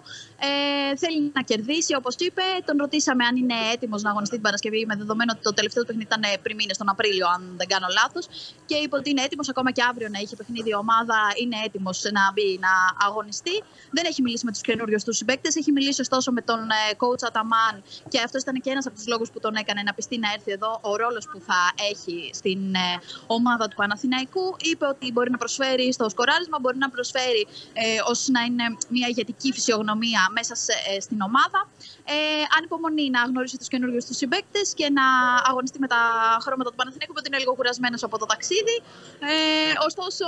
[0.48, 2.46] Ε, θέλει να κερδίσει, όπως είπε.
[2.66, 5.88] Τον ρωτήσαμε αν είναι έτοιμος να αγωνιστεί την Παρασκευή, με δεδομένο ότι το τελευταίο του
[5.90, 8.24] παιχνίδι ήταν ε, πριν μήνες, τον Απρίλιο, αν δεν κάνω λάθος.
[8.66, 11.18] Και είπε ότι είναι έτοιμος ακόμα και αύριο να έχει παιχνίδι η ομάδα.
[11.42, 12.74] Είναι έτοιμος να μπει να
[13.08, 13.56] αγωνιστεί.
[13.98, 15.56] Δεν έχει μιλήσει με τους καινούριους τους συμπαίκτες.
[15.56, 19.08] Έχει μιλήσει ωστόσο με τον ε, coach Αταμάν και αυτός ήταν και ένας από τους
[19.08, 20.80] λόγους που τον έκανε να πιστεί να έρθει εδώ.
[20.82, 21.60] Ο ρόλος που θα
[21.92, 22.80] έχει στην ε,
[23.28, 28.32] ομάδα του Παναθηναϊκού είπε ότι μπορεί να προσφέρει στο σκοράρισμα, μπορεί να προσφέρει ε, ώστε
[28.32, 31.60] να είναι μια ηγετική φυσιογνωμία μέσα σε, ε, στην ομάδα.
[32.04, 32.14] Ε,
[32.58, 35.06] ανυπομονεί να γνωρίσει τους καινούριους τους συμπαίκτες και να
[35.50, 36.02] αγωνιστεί με τα
[36.42, 38.78] χρώματα του Παναθηναϊκού, που είναι λίγο κουρασμένος από το ταξίδι.
[39.20, 40.26] Ε, ωστόσο,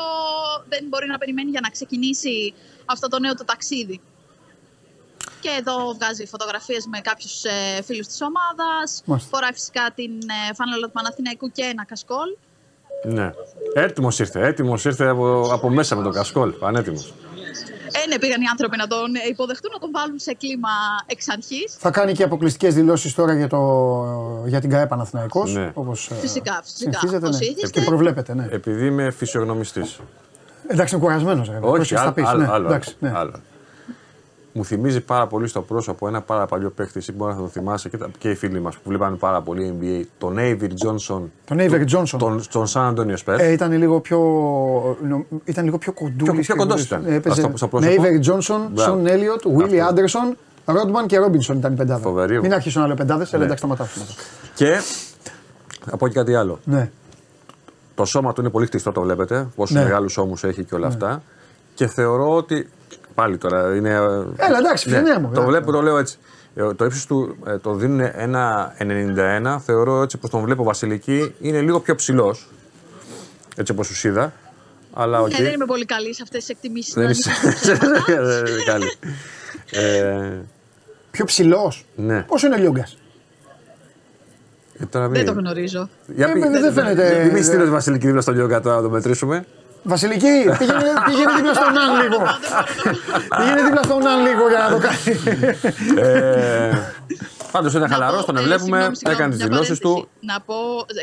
[0.70, 2.54] δεν μπορεί να περιμένει για να ξεκινήσει
[2.86, 4.02] αυτό το νέο το ταξίδι.
[5.46, 8.88] Και εδώ βγάζει φωτογραφίες με κάποιους ε, φίλους της ομάδας.
[9.06, 9.30] Μάλιστα.
[9.34, 10.12] Φοράει φυσικά την
[10.50, 12.30] ε, φάνελα του Παναθηναϊκού και ένα κασκόλ.
[13.18, 13.32] Ναι.
[13.74, 14.40] Έτοιμος ήρθε.
[14.48, 16.50] Έτοιμος ήρθε από, από μέσα με τον κασκόλ.
[16.52, 17.14] Πανέτοιμος.
[18.04, 20.70] Ε, ναι, πήγαν οι άνθρωποι να τον υποδεχτούν, να τον βάλουν σε κλίμα
[21.06, 21.76] εξ αρχής.
[21.78, 23.60] Θα κάνει και αποκλειστικές δηλώσεις τώρα για, το,
[24.46, 25.72] για την ΚαΕ Παναθηναϊκός, Ναι.
[25.74, 26.92] όπως ε, Φυσικά, φυσικά.
[26.92, 27.46] συνηθίζεται, Ως ναι.
[27.46, 27.80] ήθιστε.
[27.80, 28.48] Και προβλέπετε, ναι.
[28.52, 30.00] Επειδή είμαι φυσιογνωμιστής.
[30.68, 31.52] Εντάξει, είναι κουρασμένος.
[31.62, 32.48] Όχι, άλλο, πεις, άλλο, ναι.
[32.52, 33.12] άλλο, Εντάξει, ναι.
[33.16, 33.34] άλλο.
[34.58, 37.90] Μου θυμίζει πάρα πολύ στο πρόσωπο ένα πάρα παλιό παίχτη, εσύ μπορεί να το θυμάσαι
[37.90, 41.22] και, τα- και οι φίλοι μας που βλέπανε πάρα πολύ NBA, τον Avery Johnson.
[41.46, 42.16] Τον Avery Johnson.
[42.18, 43.40] Τον, τον San Antonio Spurs.
[43.40, 44.18] Ε, ήταν λίγο πιο,
[45.08, 46.24] νο- ήταν λίγο πιο κοντούλης.
[46.24, 46.86] Πιο- πιο και κοντός κοντούλης.
[46.86, 47.06] ήταν.
[47.06, 48.04] Ε, έπαιζε Στο- στο με πρόσωπο.
[48.04, 48.92] Avery Johnson, Μπράβο.
[48.92, 49.84] Σον Έλιοτ, Willie Αυτό.
[49.86, 52.02] Άντερσον, Ρόντμαν και Ρόμπινσον ήταν η πεντάδα.
[52.02, 52.40] Φοβερή.
[52.42, 53.52] Μην αρχίσω να λέω πεντάδες, αλλά Ναι.
[53.54, 53.88] εντάξει, σταματάω.
[54.56, 54.80] Και
[55.92, 56.60] από εκεί κάτι άλλο.
[56.64, 56.92] Ναι.
[57.96, 59.48] Το σώμα του είναι πολύ χτιστό, το βλέπετε.
[59.56, 59.84] Πόσους Ναι.
[59.84, 61.22] μεγάλους ώμους έχει και όλα αυτά.
[61.74, 62.70] Και θεωρώ ότι.
[63.16, 63.90] Πάλι τώρα είναι.
[64.36, 65.46] Έλα, εντάξει, φιλενάδα μου, Το ε.
[65.46, 66.18] βλέπω, το λέω έτσι.
[66.56, 69.58] Ε, Το ύψος του ε, το δίνουν ένα 91.
[69.66, 71.34] Θεωρώ έτσι πως τον βλέπω Βασιλική.
[71.42, 72.50] Είναι λίγο πιο ψηλός.
[73.56, 74.34] Έτσι όπως σου είδα.
[74.94, 75.40] Αλλά οκ.
[75.40, 76.94] Ε, δεν είμαι πολύ καλή σε αυτές τις εκτιμήσεις.
[76.94, 77.32] Δεν είσαι.
[78.06, 78.92] Δεν είναι καλή.
[79.72, 80.42] Ε,
[81.12, 81.86] Πιο ψηλός.
[81.96, 82.22] ναι.
[82.22, 82.88] Πόσο είναι Λιόγκα.
[84.80, 85.90] Ε, τώρα Δεν μην- το γνωρίζω.
[86.16, 89.46] Για Ε, πει- δεν φαίνεται- Μην στείλεις Βασιλική δίπλα στο Λιόγκα τώρα να το μετρήσουμε.
[89.88, 92.20] Βασιλική, πήγαινε, πήγαινε δίπλα στον Ναν λίγο.
[93.38, 95.04] πήγαινε δίπλα στον Ναν λίγο για να το κάνει.
[96.02, 96.72] ε,
[97.52, 99.90] Πάντως είναι Να χαλαρό, πω, τον ε, βλέπουμε, συγγνώμη, συγγνώμη, έκανε τις μια δηλώσεις του.
[99.94, 100.26] παρένθεση.
[100.32, 100.56] Να πω,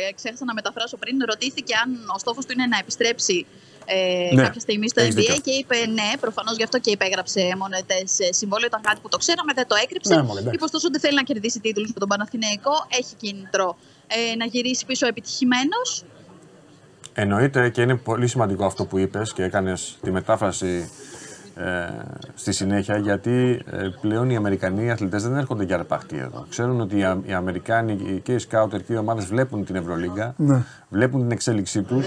[0.09, 3.47] ε, ξέχασα να μεταφράσω πριν, ρωτήθηκε αν ο στόχος του είναι να επιστρέψει
[3.85, 5.35] ε, Ναι, κάποια στιγμή στο έχεις NBA δίκιο.
[5.47, 8.09] και είπε ναι, προφανώς γι' αυτό και υπέγραψε μονετές
[8.41, 8.67] συμβόλαιο.
[8.67, 10.15] Ήταν κάτι που το ξέραμε, δεν το έκρυψε.
[10.15, 10.55] Ναι, μωρέ, εντάξει.
[10.57, 12.75] είπε ωστόσο ότι θέλει να κερδίσει τίτλους με τον Παναθηναϊκό.
[13.01, 13.67] Έχει κίνητρο
[14.17, 15.89] ε, να γυρίσει πίσω επιτυχημένος.
[17.15, 20.91] Εννοείται και είναι πολύ σημαντικό αυτό που είπες και έκανες τη μετάφραση
[21.57, 21.63] ε,
[22.35, 26.45] στη συνέχεια γιατί ε, πλέον οι Αμερικανοί αθλητές δεν έρχονται για αρπαχτή εδώ.
[26.49, 30.35] Ξέρουν ότι οι, Α- οι Αμερικάνοι και οι σκάουτερ και οι ομάδες βλέπουν την Ευρωλίγκα,
[30.37, 30.63] Ναι.
[30.89, 32.07] βλέπουν την εξέλιξή τους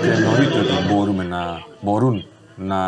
[0.00, 2.26] και εννοείται ότι μπορούμε να, μπορούν
[2.56, 2.78] να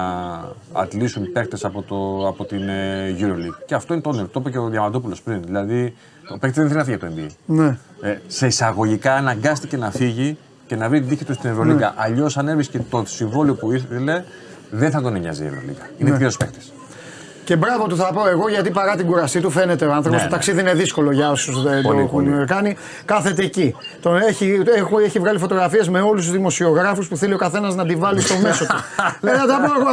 [0.73, 3.63] αντλήσουν παίκτες από, το, από την ε, Euroleague.
[3.67, 5.43] Και αυτό είναι το όνειρο, το είπε και ο Διαμαντόπουλος πριν.
[5.43, 5.95] Δηλαδή,
[6.35, 7.27] ο παίκτης δεν θέλει να φύγει από το NBA.
[7.47, 7.79] ναι.
[8.11, 11.89] Ε, σε εισαγωγικά αναγκάστηκε να φύγει και να βρει τη δίκη του στην Ευρωλίγα.
[11.89, 11.95] Ναι.
[11.97, 14.25] Αλλιώς, αν έβρισκε το συμβόλαιο που ήθελε,
[14.71, 15.89] δεν θα τον νοιάζει η Ευρωλίγα.
[15.99, 16.19] Είναι Ναι.
[16.19, 16.29] ναι.
[16.39, 16.73] παίκτης.
[17.47, 20.11] Και μπράβο του θα πω εγώ γιατί παρά την κουρασή του φαίνεται ο άνθρωπος.
[20.11, 20.31] Ναι, το ναι.
[20.31, 22.45] ταξίδι είναι δύσκολο για όσους δεν το Πολύ, έχουν πολύ.
[22.47, 22.77] κάνει.
[23.05, 23.75] Κάθεται εκεί.
[24.03, 27.87] Τον έχει, έχω, έχει βγάλει φωτογραφίες με όλους τους δημοσιογράφους που θέλει ο καθένας να
[27.87, 28.75] τη βάλει στο μέσο του.
[29.25, 29.91] Λέει να τα πω εγώ.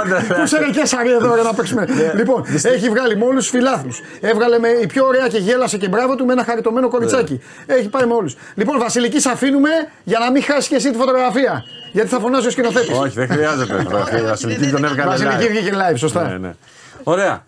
[0.00, 0.34] Όντως, ναι.
[0.34, 1.86] Πού σε και σαρί εδώ για να παίξουμε.
[2.14, 4.00] Λοιπόν, έχει βγάλει με όλους τους φιλάθλους.
[4.20, 7.40] Έβγαλε με η πιο ωραία και γέλασε και μπράβο του με ένα χαριτωμένο κοριτσάκι.
[7.66, 8.36] Έχει πάει με όλους.
[8.54, 9.70] Λοιπόν, Βασιλική, σε αφήνουμε
[10.04, 11.64] για να μην χάσεις και εσύ τη φωτογραφία.
[11.94, 12.98] Γιατί θα φωνάζει ο σκηνοθέτης.
[12.98, 13.74] Όχι, δεν χρειάζεται.
[13.82, 14.18] φωτογραφία.
[14.18, 15.10] Η Βασιλική τον έβγαλε.
[15.10, 15.48] Βασιλική live.
[15.48, 16.28] βγήκε live, σωστά.
[16.28, 16.54] Ναι, ναι.
[17.02, 17.44] Ωραία.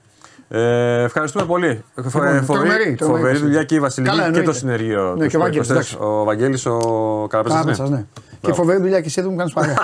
[0.48, 1.84] Ε, ευχαριστούμε πολύ.
[1.94, 3.18] Φο- Λοιπόν, ε, φοβερή, τρομερή, τρομερή.
[3.22, 4.50] φοβερή δουλειά και η Βασιλική Καλά, και εννοείται.
[4.50, 5.14] το συνεργείο.
[5.16, 5.74] Ναι, τους και ο Βαγγέλης, Sport 24.
[5.74, 5.96] εντάξει.
[6.00, 7.76] Ο Βαγγέλης, ο Καραπέζας.
[7.78, 8.04] Κάπου ναι.
[8.40, 9.74] Και φοβερή δουλειά και εσύ εδώ μου κάνεις παρέα.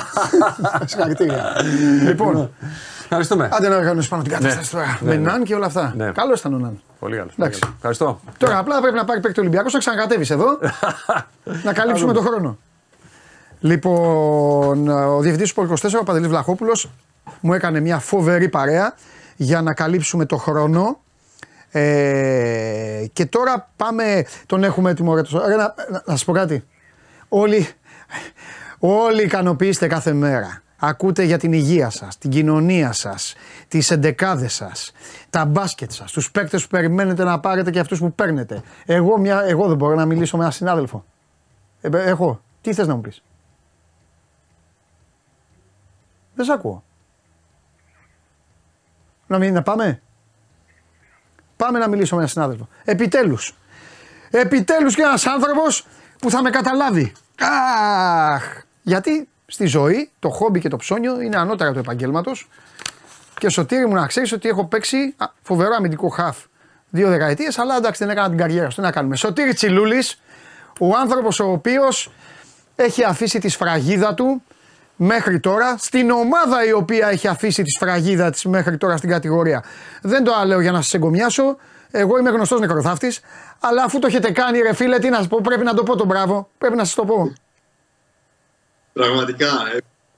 [0.87, 1.45] Συγχαρητήρια.
[2.07, 2.51] λοιπόν,
[3.03, 3.49] Ευχαριστούμε.
[3.53, 4.81] άντε να οργανώσει πάνω την κατάσταση Ναι.
[4.83, 4.99] τώρα.
[5.01, 5.31] Ναι, Με ναι.
[5.31, 5.95] Ναν και όλα αυτά.
[5.97, 6.11] Ναι.
[6.15, 6.81] Καλό ήταν ο Ναν.
[6.99, 7.31] Πολύ καλό.
[7.39, 7.61] Εντάξει.
[7.77, 8.21] Ευχαριστώ.
[8.39, 10.59] Τώρα απλά πρέπει να πάρει παίκτη Ολυμπιακός να ξανακατέβεις εδώ
[11.67, 12.59] να καλύψουμε τον χρόνο.
[13.65, 16.91] Λοιπόν, ο διευθυντής του Sport 24, ο Παντελής Βλαχόπουλος,
[17.41, 18.95] μου έκανε μια φοβερή παρέα
[19.37, 21.01] για να καλύψουμε το χρόνο.
[21.71, 25.15] Ε, και τώρα πάμε, τον έχουμε έτοιμο.
[25.15, 26.65] ρε, το- ρε, να, να, να σας πω κάτι.
[27.29, 27.69] Όλοι,
[28.79, 30.63] όλοι ικανοποιήστε κάθε μέρα.
[30.79, 33.35] Ακούτε για την υγεία σας, την κοινωνία σας,
[33.69, 34.93] τις εντεκάδες σας,
[35.31, 38.63] τα μπάσκετ σας, τους παίκτες που περιμένετε να πάρετε και αυτούς που παίρνετε.
[38.87, 41.05] Εγώ, μια, εγώ δεν μπορώ να μιλήσω με έναν συνάδελφο.
[41.81, 42.41] Ε, μπε, έχω.
[42.61, 43.23] Τι θες να μου πεις;
[46.35, 46.85] Δεν σ' ακούω.
[49.27, 50.03] Να, μην, να πάμε;
[51.63, 52.69] Πάμε να μιλήσω με έναν συνάδελφο.
[52.85, 53.57] Επιτέλους.
[54.31, 55.87] Επιτέλους και ένας άνθρωπος
[56.19, 57.13] που θα με καταλάβει.
[57.39, 58.63] Αχ.
[58.83, 62.49] Γιατί στη ζωή το χόμπι και το ψώνιο είναι ανώτερα του επαγγέλματος
[63.39, 66.37] και σωτήρι μου να ξέρεις ότι έχω παίξει α, φοβερό αμυντικό χαφ
[66.91, 68.77] δύο δεκαετίες, αλλά εντάξει δεν έκανα την καριέρα σου.
[68.77, 69.17] Τι να κάνουμε.
[69.17, 70.21] Σωτήρι Τσιλούλης,
[70.81, 72.13] ο άνθρωπος ο οποίος
[72.77, 74.43] έχει αφήσει τη σφραγίδα του
[74.97, 79.65] μέχρι τώρα στην ομάδα η οποία έχει αφήσει τη σφραγίδα της μέχρι τώρα στην κατηγορία.
[80.03, 81.57] Δεν το λέω για να σας εγκομιάσω.
[81.91, 83.21] Εγώ είμαι γνωστός νεκροθάφτης.
[83.61, 85.97] Αλλά αφού το έχετε κάνει, ρε φίλε, τι να σας πω, πρέπει να το πω
[85.97, 86.49] τον μπράβο.
[86.59, 87.33] Πρέπει να σας το πω.
[88.93, 89.47] Πραγματικά.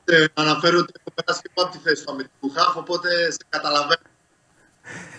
[0.04, 4.00] Ε, αναφέρω ότι έχω περάσει και από τη θέση του αμυντικού χάφ, οπότε σε καταλαβαίνω.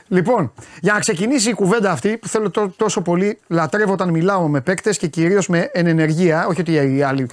[0.08, 4.48] Λοιπόν, για να ξεκινήσει η κουβέντα αυτή που θέλω τό- τόσο πολύ, λατρεύω όταν μιλάω
[4.48, 6.48] με παίκτες και κυρίως με ενεργεία.
[6.48, 7.30] Όχι ότι οι άλλοι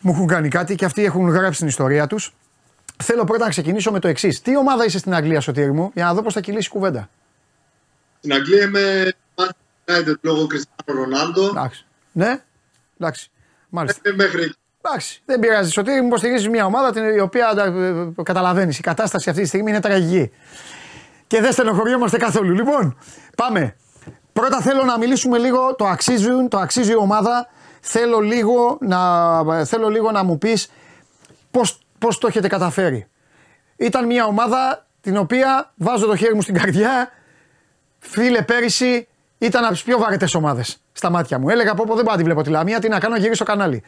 [0.00, 2.34] μου έχουν κάνει κάτι και αυτοί έχουν γράψει την ιστορία τους.
[3.02, 4.40] Θέλω πρώτα να ξεκινήσω με το εξής.
[4.40, 7.08] Τι ομάδα είσαι στην Αγγλία, Σωτήρη μου, για να δω πώς θα κυλήσει η κουβέντα.
[8.18, 11.46] Στην Αγγλία είμαι Manchester United λόγω Κριστιανό Ρονάλντο.
[11.46, 11.86] Εντάξει.
[12.12, 12.42] Ναι,
[12.98, 13.30] εντάξει.
[13.68, 14.00] Μάλιστα.
[14.02, 14.56] Ε, μέχρι εκεί.
[14.80, 15.70] Εντάξει, δεν πειράζει.
[15.70, 17.54] Σωτήρη μου υποστηρίζεις μια ομάδα την η οποία
[18.22, 18.78] καταλαβαίνεις.
[18.78, 20.30] Η κατάσταση αυτή τη στιγμή είναι τραγική.
[21.26, 22.52] Και δεν στενοχωριόμαστε καθόλου.
[22.52, 22.98] Λοιπόν,
[23.36, 23.76] πάμε.
[24.32, 27.48] Πρώτα θέλω να μιλήσουμε λίγο, το αξίζουν, το αξίζει η ομάδα.
[27.88, 30.70] Θέλω λίγο να, θέλω λίγο να μου πεις
[31.50, 33.06] πώς, πώς το έχετε καταφέρει.
[33.76, 37.10] Ήταν μια ομάδα την οποία βάζω το χέρι μου στην καρδιά.
[37.98, 39.08] Φίλε, πέρυσι
[39.38, 41.48] ήταν από τις πιο βαρετές ομάδες στα μάτια μου.
[41.48, 43.82] Έλεγα πω, πω δεν πάω να τη βλέπω τη Λαμία, τι να κάνω, γυρίσω κανάλι.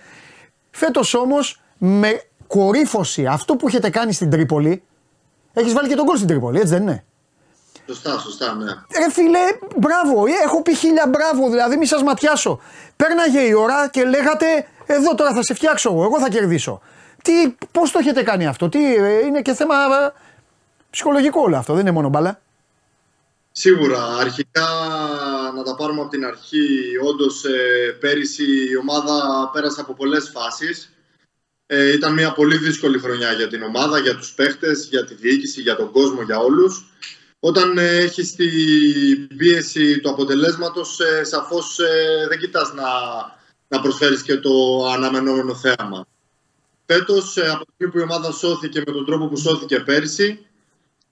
[0.70, 4.82] Φέτος όμως με κορύφωση αυτό που έχετε κάνει στην Τρίπολη,
[5.52, 7.04] έχεις βάλει και τον κόλ στην Τρίπολη, έτσι δεν είναι;
[7.88, 8.72] Σωστά, σωστά, ναι.
[8.98, 9.38] Ρε φίλε,
[9.76, 12.60] μπράβο, ε, έχω πει χίλια μπράβο, δηλαδή μη σας ματιάσω.
[12.96, 14.46] Πέρναγε η ώρα και λέγατε,
[14.86, 16.80] εδώ τώρα θα σε φτιάξω εγώ, εγώ θα κερδίσω.
[17.22, 17.32] Τι,
[17.72, 20.12] πώς το έχετε κάνει αυτό, τι, ε, είναι και θέμα ε,
[20.90, 22.40] ψυχολογικό όλο αυτό, δεν είναι μόνο μπάλα.
[23.52, 24.16] Σίγουρα.
[24.20, 24.68] Αρχικά
[25.54, 26.66] να τα πάρουμε από την αρχή.
[27.08, 29.14] Όντως ε, πέρυσι η ομάδα
[29.52, 30.92] πέρασε από πολλές φάσεις.
[31.66, 35.60] Ε, ήταν μια πολύ δύσκολη χρονιά για την ομάδα, για τους παίχτες, για τη διοίκηση,
[35.60, 36.84] για τον κόσμο, για όλους.
[37.40, 42.84] Όταν ε, έχεις την πίεση του αποτελέσματος, ε, σαφώς ε, δεν κοιτάς να,
[43.68, 46.06] να προσφέρεις και το αναμενόμενο θέαμα.
[46.86, 50.46] Φέτος, ε, από τη στιγμή που η ομάδα σώθηκε με τον τρόπο που σώθηκε πέρυσι,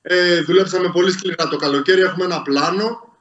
[0.03, 3.16] ε, δουλέψαμε πολύ σκληρά το καλοκαίρι, έχουμε ένα πλάνο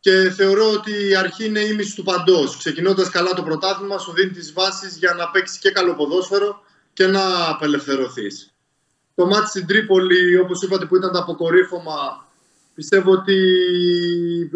[0.00, 2.56] και θεωρώ ότι η αρχή είναι η μισή του παντός.
[2.56, 6.62] Ξεκινώντας καλά το πρωτάθλημα, σου δίνει τις βάσεις για να παίξεις και καλό ποδόσφαιρο
[6.92, 8.54] και να απελευθερωθείς.
[9.14, 12.26] Το μάτι στην Τρίπολη, όπως είπατε που ήταν το αποκορύφωμα,
[12.74, 13.36] πιστεύω ότι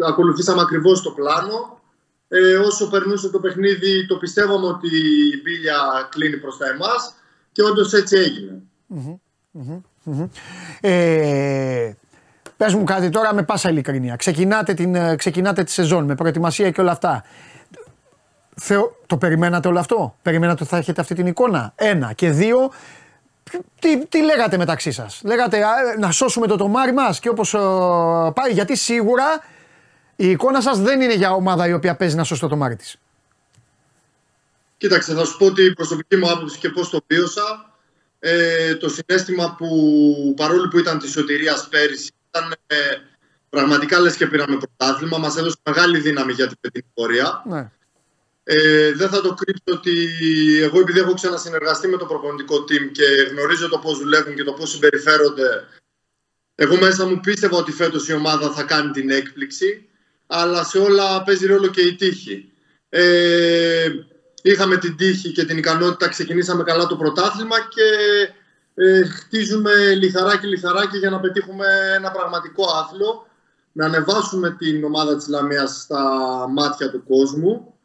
[0.07, 1.81] ακολουθήσαμε ακριβώς το πλάνο.
[2.27, 5.75] Ε, όσο περνούσε το παιχνίδι, το πιστεύαμε ότι η μπίλια
[6.09, 7.13] κλείνει προς τα εμάς
[7.51, 8.61] και όντως έτσι έγινε.
[10.81, 11.91] Ε,
[12.57, 14.15] πες μου κάτι τώρα με πάσα ειλικρίνεια.
[14.15, 17.23] Ξεκινάτε, την, ε, ξεκινάτε τη σεζόν με προετοιμασία και όλα αυτά.
[18.55, 22.13] Θεω, το περιμένατε όλο αυτό; Περιμένατε ότι θα έχετε αυτή την εικόνα; Ένα.
[22.13, 22.71] Και δύο,
[23.79, 27.57] τι, τι λέγατε μεταξύ σας; Λέγατε «Α, να σώσουμε το τομάρι μας και όπως ε,
[28.33, 28.51] πάει.
[28.51, 29.43] Γιατί σίγουρα
[30.15, 32.95] η εικόνα σας δεν είναι για ομάδα η οποία παίζει να σώσει το τομάρι της.
[34.77, 37.71] Κοίταξε, θα σου πω την προσωπική μου άποψη και πώς το βίωσα.
[38.19, 39.67] Ε, το συνέστημα που
[40.35, 42.75] παρόλο που ήταν της σωτηρίας πέρυσι ήταν ε,
[43.49, 45.17] πραγματικά λες και πήραμε πρωτάθλημα.
[45.17, 47.43] Μας έδωσε μεγάλη δύναμη για την φετινή πορεία.
[47.45, 47.71] Ναι.
[48.49, 50.09] Ε, δεν θα το κρύψω ότι
[50.61, 54.53] εγώ επειδή έχω ξανασυνεργαστεί με το προπονητικό team και γνωρίζω το πώς δουλεύουν και το
[54.53, 55.67] πώς συμπεριφέρονται
[56.55, 59.89] εγώ μέσα μου πίστευα ότι φέτος η ομάδα θα κάνει την έκπληξη
[60.27, 62.51] αλλά σε όλα παίζει ρόλο και η τύχη.
[62.89, 63.89] Ε,
[64.41, 67.83] είχαμε την τύχη και την ικανότητα, ξεκινήσαμε καλά το πρωτάθλημα και
[68.73, 71.65] ε, χτίζουμε λιθαράκι λιθαράκι για να πετύχουμε
[71.95, 73.27] ένα πραγματικό άθλο,
[73.71, 76.01] να ανεβάσουμε την ομάδα της Λαμίας στα
[76.49, 77.76] μάτια του κόσμου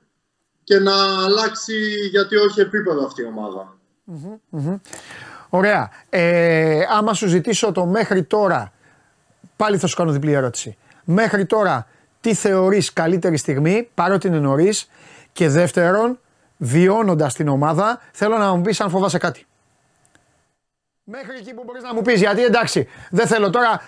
[0.73, 1.75] και να αλλάξει
[2.11, 3.77] γιατί όχι επίπεδο αυτή η ομάδα.
[5.49, 5.91] Ωραία.
[6.11, 8.73] Ε, άμα σου ζητήσω το μέχρι τώρα,
[9.57, 10.77] πάλι θα σου κάνω διπλή ερώτηση.
[11.05, 11.87] Μέχρι τώρα,
[12.21, 14.89] τι θεωρείς καλύτερη στιγμή, παρότι είναι νωρίς.
[15.33, 16.19] Και δεύτερον,
[16.57, 19.47] βιώνοντας την ομάδα, θέλω να μου πεις αν φοβάσαι κάτι.
[21.05, 23.83] Μέχρι εκεί που μπορείς να μου πεις, γιατί εντάξει, δεν θέλω τώρα, ε,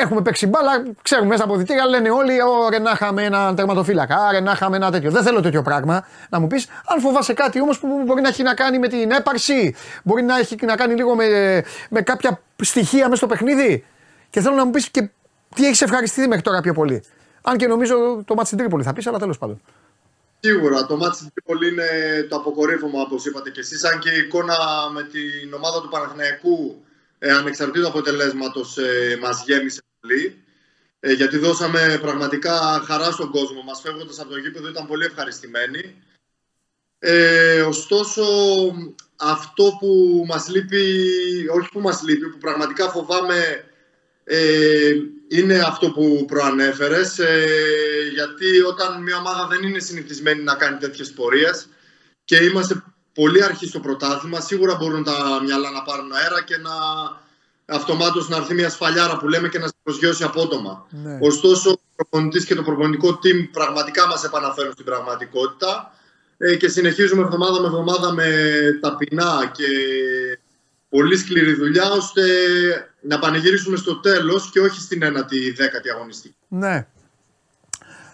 [0.00, 4.40] έχουμε παίξει μπάλα, ξέρουμε μέσα από δυτήρια, λένε όλοι, ωραία να είχαμε ένα τερματοφύλακα, άρα
[4.40, 5.10] να είχαμε ένα τέτοιο.
[5.10, 6.06] Δεν θέλω τέτοιο πράγμα.
[6.30, 9.10] Να μου πεις, αν φοβάσαι κάτι όμως που μπορεί να έχει να κάνει με την
[9.10, 11.26] έπαρση, μπορεί να έχει να κάνει λίγο με,
[11.90, 13.84] με κάποια στοιχεία μέσα στο παιχνίδι.
[14.30, 15.08] Και θέλω να μου πεις και
[15.54, 17.04] τι έχεις ευχαριστηθεί μέχρι τώρα πιο πολύ.
[17.42, 19.60] Αν και νομίζω το μάτι στην Τρίπολη θα πεις, αλλά τέλος πάντων.
[20.40, 21.88] Σίγουρα, το μάτι στην Τρίπολη είναι
[22.28, 24.56] το αποκορύφωμα, όπως είπατε και εσείς, αν και η εικόνα
[24.92, 26.83] με την ομάδα του Παναθηναϊκού,
[27.24, 30.44] ε, ανεξαρτήτου αποτελέσματος, ε, μας γέμισε πολύ.
[31.00, 36.02] Ε, γιατί δώσαμε πραγματικά χαρά στον κόσμο μας, φεύγοντας από το γήπεδο ήταν πολύ ευχαριστημένοι.
[36.98, 38.24] Ε, ωστόσο,
[39.16, 40.84] αυτό που μας λείπει,
[41.54, 43.64] όχι που μας λείπει, που πραγματικά φοβάμαι
[44.24, 44.92] ε,
[45.28, 47.46] είναι αυτό που προανέφερες ε,
[48.12, 51.68] γιατί όταν μια ομάδα δεν είναι συνηθισμένη να κάνει τέτοιες πορείες
[52.24, 52.82] και είμαστε
[53.14, 54.40] πολύ αρχή στο πρωτάθλημα.
[54.40, 56.72] Σίγουρα μπορούν τα μυαλά να πάρουν αέρα και να
[57.66, 60.86] αυτομάτως να έρθει μια σφαλιάρα που λέμε και να σε προσγειώσει απότομα.
[60.90, 61.18] Ναι.
[61.20, 65.92] Ωστόσο, ο προπονητής και το προπονητικό team πραγματικά μας επαναφέρουν στην πραγματικότητα
[66.36, 68.28] ε, και συνεχίζουμε εβδομάδα με εβδομάδα με
[68.80, 69.66] ταπεινά και
[70.88, 72.22] πολύ σκληρή δουλειά ώστε
[73.00, 76.36] να πανηγυρίσουμε στο τέλος και όχι στην ένατη δέκατη αγωνιστική.
[76.48, 76.86] Ναι.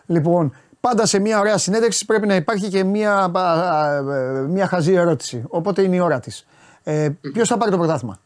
[0.07, 4.03] Λοιπόν, πάντα σε μια ωραία συνέντευξη πρέπει να υπάρχει και μια, α, α,
[4.49, 5.45] μια χαζή ερώτηση.
[5.49, 6.47] Οπότε είναι η ώρα της.
[6.83, 8.21] Ε, ποιος θα πάρει το πρωτάθλημα;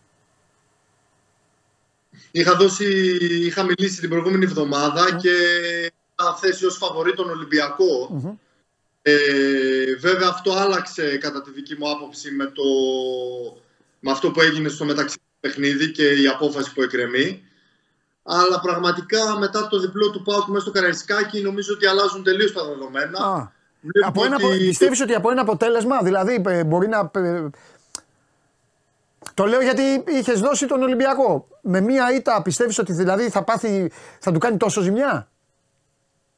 [2.30, 5.30] Είχα, δώσει, είχα μιλήσει την προηγούμενη εβδομάδα και
[6.18, 8.22] είχα θέσει ως φαβορή τον ολυμπιακο
[9.02, 12.62] Ε, βέβαια αυτό άλλαξε κατά τη δική μου άποψη με, το,
[14.00, 17.42] με αυτό που έγινε στο μεταξύ παιχνίδι και η απόφαση που εκκρεμεί.
[18.26, 22.64] Αλλά πραγματικά μετά το διπλό του Πάουκ μέσα στο Καραϊσκάκι νομίζω ότι αλλάζουν τελείως τα
[22.64, 23.18] δεδομένα.
[23.18, 27.10] Α, Βλέπουμε από ένα, ότι- Πιστεύεις ότι από ένα αποτέλεσμα, δηλαδή ε, μπορεί να...
[27.14, 27.44] ε,
[29.34, 31.48] Το λέω γιατί είχες δώσει τον Ολυμπιακό.
[31.62, 35.28] Με μία ήττα πιστεύεις ότι δηλαδή θα, πάθει, θα του κάνει τόσο ζημιά;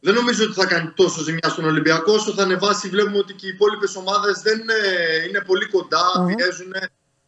[0.01, 2.89] Δεν νομίζω ότι θα κάνει τόσο ζημιά στον Ολυμπιακό όσο θα ανεβάσει.
[2.89, 6.73] Βλέπουμε ότι και οι υπόλοιπες ομάδες δεν ε, είναι πολύ κοντά, πιέζουν.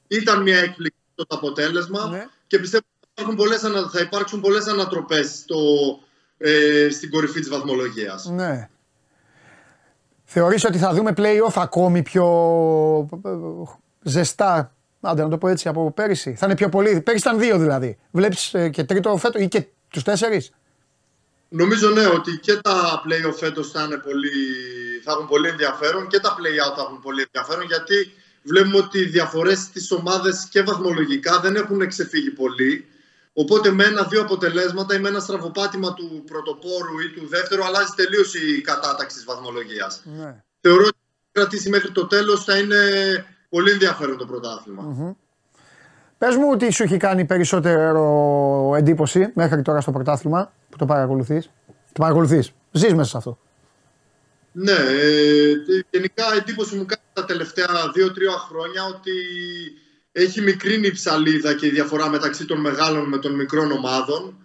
[0.09, 2.26] Ήταν μια έκπληξη το αποτέλεσμα Ναι.
[2.47, 2.85] και πιστεύω
[3.19, 5.45] ότι θα υπάρχουν πολλές, ανα- θα υπάρξουν πολλές ανατροπές
[6.39, 8.24] ε, στην κορυφή της βαθμολογίας.
[8.24, 8.69] Ναι.
[10.24, 12.27] Θεωρείς ότι θα δούμε play-off ακόμη πιο
[13.24, 13.31] ε,
[14.03, 16.35] ζεστά, άντε να το πω έτσι, από πέρυσι.
[16.35, 17.01] Θα είναι πιο πολύ.
[17.01, 17.99] Πέρυσι ήταν δύο δηλαδή.
[18.11, 20.51] Βλέπεις ε, και τρίτο φέτος ή και τους τέσσερις;
[21.49, 24.31] Νομίζω ναι ότι και τα play-off φέτος θα, είναι πολύ,
[25.05, 28.12] θα έχουν πολύ ενδιαφέρον και τα play-out θα έχουν πολύ ενδιαφέρον γιατί
[28.43, 32.86] βλέπουμε ότι οι διαφορές στις ομάδες και βαθμολογικά δεν έχουν ξεφύγει πολύ.
[33.40, 38.35] Οπότε με ένα-δύο αποτελέσματα ή με ένα στραβοπάτημα του πρωτοπόρου ή του δεύτερου αλλάζει τελείως
[38.35, 40.02] η κατάταξη της βαθμολογίας.
[40.05, 40.43] Ναι.
[40.60, 42.77] Θεωρώ ότι αν κρατήσει μέχρι το τέλος θα είναι
[43.48, 45.16] πολύ ενδιαφέρον το πρωτάθλημα.
[46.19, 51.51] Πες μου τι σου έχει κάνει περισσότερο εντύπωση μέχρι τώρα στο πρωτάθλημα που το παρακολουθείς.
[51.66, 52.52] Το παρακολουθείς.
[52.70, 53.39] Ζεις μέσα σε αυτό.
[54.52, 59.12] Ναι, ε, τε- γενικά εντύπωση μου κάνει τα τελευταία δύο-τρία χρόνια ότι
[60.23, 64.36] έχει μικρύνει η ψαλίδα και η διαφορά μεταξύ των μεγάλων με των μικρών ομάδων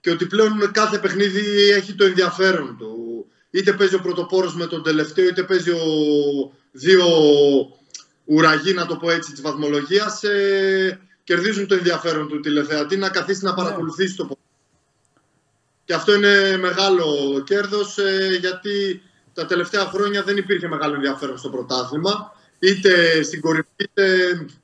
[0.00, 3.26] και ότι πλέον κάθε παιχνίδι έχει το ενδιαφέρον του.
[3.50, 5.78] Είτε παίζει ο πρωτοπόρος με τον τελευταίο, είτε παίζει ο
[6.72, 7.06] δύο
[8.24, 13.44] ουραγοί, να το πω έτσι, της βαθμολογίας, ε, κερδίζουν το ενδιαφέρον του τηλεθεατή να καθίσει
[13.44, 14.46] να παρακολουθήσει το ποδόσφαιρο.
[15.84, 17.06] Και αυτό είναι μεγάλο
[17.46, 19.02] κέρδος ε, γιατί
[19.34, 24.57] τα τελευταία χρόνια δεν υπήρχε μεγάλο ενδιαφέρον στο πρωτάθλημα είτε στην κορυφή είτε στη-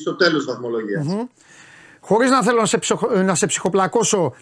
[0.00, 1.06] στο τέλος της βαθμολογίας.
[2.00, 4.34] Χωρίς να θέλω να σε, ψυχο- να σε ψυχοπλακώσω,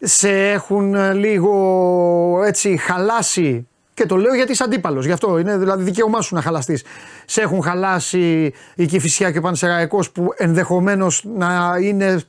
[0.00, 5.58] σε έχουν ε, λίγο έτσι χαλάσει και το λέω γιατί είσαι αντίπαλος, γι' αυτό είναι
[5.58, 6.82] δηλαδή δικαίωμά σου να χαλαστείς.
[7.26, 12.22] Σε έχουν χαλάσει η Κηφισιά και ο Πανσεραϊκός που ενδεχομένως να είναι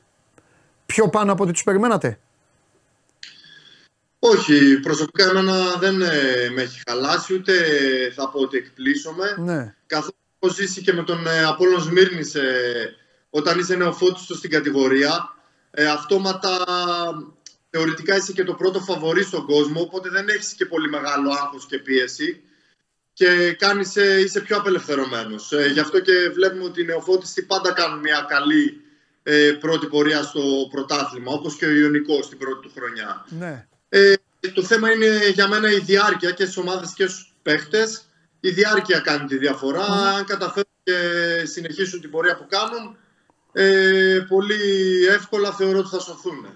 [0.86, 2.18] πιο πάνω από ό,τι τους περιμένατε;
[4.18, 6.06] Όχι, προσωπικά εμένα δεν ε,
[6.54, 7.52] με έχει χαλάσει, ούτε
[8.14, 9.34] θα πω ότι εκπλήσωμαι.
[9.38, 9.74] Ναι.
[9.86, 12.94] Καθώς έχω ζήσει και με τον ε, Απόλλων Σμύρνης ε,
[13.30, 15.34] όταν είσαι νεοφώτιστος στην κατηγορία,
[15.70, 16.64] ε, αυτόματα
[17.70, 21.66] θεωρητικά είσαι και το πρώτο φαβορί στον κόσμο, οπότε δεν έχεις και πολύ μεγάλο άγχος
[21.66, 22.42] και πίεση
[23.18, 25.52] και κάνεις, ε, είσαι πιο απελευθερωμένος.
[25.52, 28.80] Ε, γι' αυτό και βλέπουμε ότι οι νεοφώτιστοι πάντα κάνουν μια καλή
[29.22, 30.40] ε, πρώτη πορεία στο
[30.70, 33.26] πρωτάθλημα, όπως και ο Ιωνικός στην πρώτη του χρονιά.
[33.28, 33.66] Ναι.
[33.88, 34.14] Ε,
[34.54, 38.07] το θέμα είναι για μένα η διάρκεια και στις ομάδες και στους παίχτες.
[38.40, 39.84] Η διάρκεια κάνει τη διαφορά.
[39.84, 40.92] Αν καταφέρουν και
[41.46, 42.96] συνεχίσουν την πορεία που κάνουν,
[43.52, 44.56] ε, πολύ
[45.10, 46.46] εύκολα θεωρώ ότι θα σωθούν.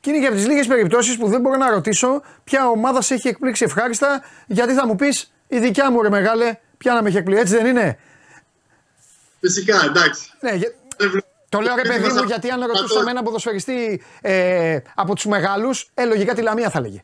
[0.00, 3.14] Και είναι και από τις λίγες περιπτώσεις που δεν μπορώ να ρωτήσω ποια ομάδα σε
[3.14, 7.08] έχει εκπλήξει ευχάριστα, γιατί θα μου πεις η δικιά μου ρε μεγάλε, ποια να με
[7.08, 7.98] έχει εκπλήξει, έτσι δεν είναι;
[9.40, 10.30] Φυσικά, εντάξει.
[10.40, 10.74] Ναι, για-
[11.48, 16.04] το λέω ρε παιδί μου, γιατί αν ρωτούσαμε έναν ποδοσφαιριστή ε, από τους μεγάλους, ε,
[16.04, 17.02] λογικά τη Λαμία θα λέγε.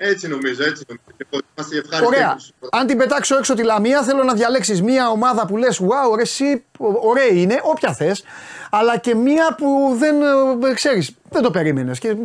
[0.00, 1.04] Έτσι νομίζω, έτσι νομίζω.
[1.30, 2.26] Ότι Είμαστε ευχάριστοι Ωραία.
[2.26, 2.52] έκπληξη.
[2.70, 6.22] Αν την πετάξω έξω τη Λαμία, θέλω να διαλέξεις μία ομάδα που λες: Wow, ρε,
[6.22, 6.64] εσύ,
[7.02, 8.24] ωραία είναι, όποια θες,
[8.70, 9.96] αλλά και μία που
[10.60, 11.98] δεν ξέρεις, δεν το περίμενες.
[11.98, 12.16] Και...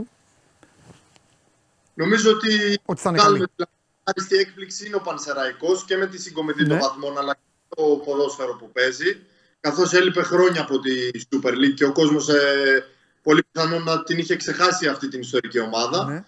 [1.94, 3.50] Νομίζω ότι, Ότι θα είναι βγάλουμε καλή.
[3.56, 3.64] τη
[4.06, 6.68] ευχάριστη έκπληξη είναι ο Πανσεραϊκός και με τη συγκομιδή Ναι.
[6.68, 9.20] των βαθμών αλλά και το ποδόσφαιρο που παίζει.
[9.60, 10.92] Καθώς έλειπε χρόνια από τη
[11.30, 12.86] Super League και ο κόσμος ε,
[13.24, 16.06] πολύ πιθανόν να την είχε ξεχάσει αυτή την ιστορική ομάδα.
[16.06, 16.24] Ναι.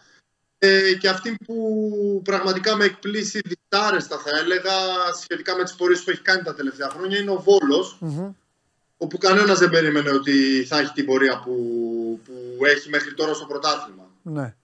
[0.57, 4.72] Ε, και αυτή που πραγματικά με εκπλήσει διστάρεστα θα έλεγα
[5.22, 7.98] σχετικά με τις πορείες που έχει κάνει τα τελευταία χρόνια είναι ο βολος
[8.98, 11.53] όπου κανένας δεν περίμενε ότι θα έχει την πορεία που,
[12.26, 14.03] που έχει μέχρι τώρα στο πρωτάθλημα.
[14.22, 14.56] Ναι.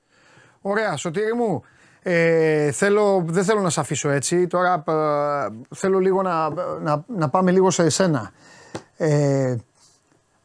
[0.62, 1.64] Ωραία, Σωτήρη μου.
[2.04, 4.48] Ε, θέλω, δεν θέλω να σε αφήσω έτσι.
[4.48, 6.50] Τώρα ε, θέλω λίγο να,
[6.80, 8.32] να, να πάμε λίγο σε εσένα.
[8.98, 9.56] Ε,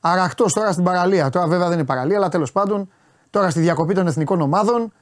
[0.01, 1.31] Αραχτός τώρα στην παραλία.
[1.31, 2.91] Τώρα βέβαια δεν είναι παραλία, αλλά τέλος πάντων
[3.31, 4.93] τώρα στη διακοπή των εθνικών ομάδων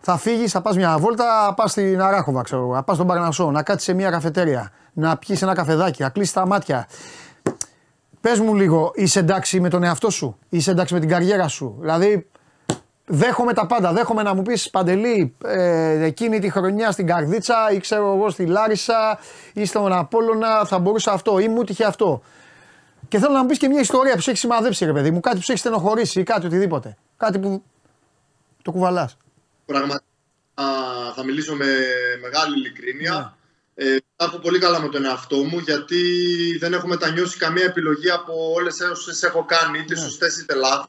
[0.00, 3.50] θα φύγεις, θα πας μια βόλτα, πας στην Αράχοβα, ξέρω εγώ, να πας στον Παρνασό,
[3.50, 6.86] να κάτσεις σε μια καφετέρια, να πιεις ένα καφεδάκι, να κλείσεις τα μάτια.
[8.20, 11.76] Πες μου λίγο, είσαι εντάξει με τον εαυτό σου, είσαι εντάξει με την καριέρα σου.
[11.80, 12.30] Δηλαδή,
[13.06, 13.92] δέχομαι τα πάντα.
[13.92, 18.46] Δέχομαι να μου πεις Παντελή, ε, εκείνη τη χρονιά στην Καρδίτσα ή ξέρω εγώ στη
[18.46, 19.18] Λάρισα
[19.52, 22.22] ή στον Απόλωνα θα μπορούσα αυτό ή μου τύχε αυτό.
[23.08, 25.20] Και θέλω να μου πεις και μια ιστορία που σου έχει σημαδέψει, ρε παιδί μου,
[25.20, 26.96] κάτι που σου έχει στενοχωρήσει ή κάτι οτιδήποτε.
[27.16, 27.62] Κάτι που
[28.62, 29.16] το κουβαλάς.
[29.72, 30.04] Πραγματικά
[31.14, 31.66] θα μιλήσω με
[32.20, 33.36] μεγάλη ειλικρίνεια.
[33.74, 36.02] Ε, θα πολύ καλά με τον εαυτό μου γιατί
[36.60, 40.00] δεν έχω μετανιώσει καμία επιλογή από όλες όσες έχω κάνει, είτε Ναι.
[40.00, 40.86] σωστέ είτε λάθη.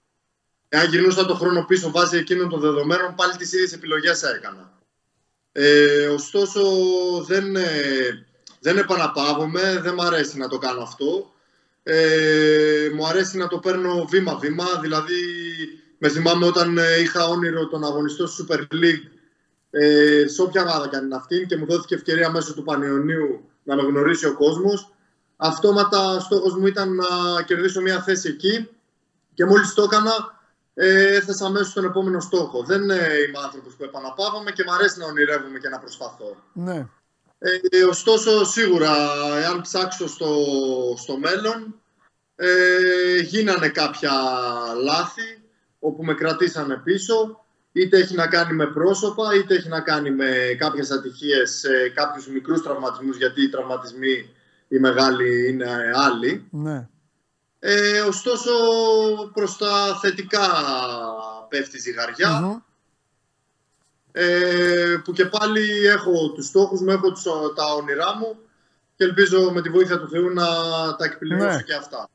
[0.70, 4.72] Εάν γυρνούσα το χρόνο πίσω βάσει εκείνων των δεδομένων, πάλι τις ίδιες επιλογές έκανα.
[5.52, 6.62] Ε, ωστόσο,
[7.28, 8.26] δεν, ε,
[8.60, 11.34] δεν επαναπαύομαι, δεν μου αρέσει να το κάνω αυτό.
[11.84, 15.16] Ε, μου αρέσει να το παίρνω βήμα-βήμα, δηλαδή
[16.04, 19.06] με θυμάμαι όταν ε, είχα όνειρο τον αγωνιστό στη Super League
[19.70, 23.50] ε, σε όποια γάδα και αν είναι αυτή και μου δόθηκε ευκαιρία μέσω του Πανιωνίου
[23.64, 24.94] να με γνωρίσει ο κόσμος.
[25.36, 27.06] Αυτόματα στόχος μου ήταν να
[27.46, 28.70] κερδίσω μια θέση εκεί
[29.34, 30.42] και μόλις το έκανα
[30.74, 32.64] ε, έθεσα αμέσως στον επόμενο στόχο.
[32.64, 36.36] Δεν ε, είμαι άνθρωπος που επαναπαύομαι και μου αρέσει να ονειρεύομαι και να προσπαθώ.
[36.54, 36.88] Ναι.
[37.38, 38.92] Ε, ωστόσο, σίγουρα,
[39.42, 40.36] εάν ψάξω στο,
[40.98, 41.76] στο μέλλον,
[42.36, 44.12] ε, γίνανε κάποια
[44.84, 45.43] λάθη
[45.84, 47.46] όπου με κρατήσανε πίσω.
[47.72, 52.28] Είτε έχει να κάνει με πρόσωπα, είτε έχει να κάνει με κάποιες ατυχίες, ε, κάποιους
[52.28, 54.30] μικρούς τραυματισμούς, γιατί οι τραυματισμοί
[54.68, 56.48] οι μεγάλοι είναι άλλοι.
[56.52, 56.88] Ναι.
[57.60, 58.52] Ε, ωστόσο,
[59.34, 60.50] προς τα θετικά
[61.50, 62.64] πέφτει η ζυγαρια
[64.12, 67.24] ε, που και πάλι έχω τους στόχους μου, έχω τους,
[67.56, 68.38] τα όνειρά μου
[68.96, 70.46] και ελπίζω με τη βοήθεια του Θεού να
[70.96, 71.62] τα εκπληρώσω Ναι.
[71.62, 72.10] και αυτά.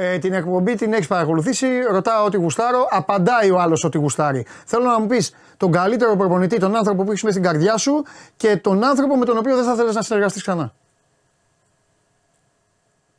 [0.00, 1.66] Ε, την εκπομπή την έχεις παρακολουθήσει.
[1.90, 2.88] Ρωτάω ό,τι γουστάρω.
[2.90, 4.46] Απαντάει ο άλλος ό,τι γουστάρει.
[4.64, 8.04] Θέλω να μου πεις τον καλύτερο προπονητή, τον άνθρωπο που έχεις με στην καρδιά σου
[8.36, 10.74] και τον άνθρωπο με τον οποίο δεν θα θέλεις να συνεργαστείς ξανά.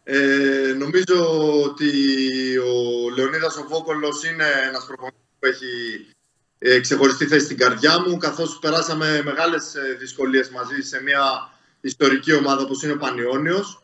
[0.04, 1.92] Ε, νομίζω ότι
[2.58, 6.08] ο Λεωνίδας ο Βόκολος είναι ένας προπονητής που έχει
[6.60, 12.34] ε, ξεχωριστή θέση στην καρδιά μου καθώς περάσαμε μεγάλες ε, δυσκολίες μαζί σε μια ιστορική
[12.34, 13.82] ομάδα όπως είναι ο Πανιόνιος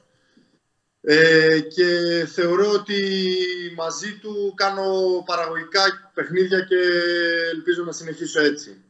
[1.07, 1.85] ε, και
[2.33, 2.97] θεωρώ ότι
[3.75, 4.83] μαζί του κάνω
[5.25, 6.75] παραγωγικά παιχνίδια και
[7.53, 8.83] ελπίζω να συνεχίσω έτσι.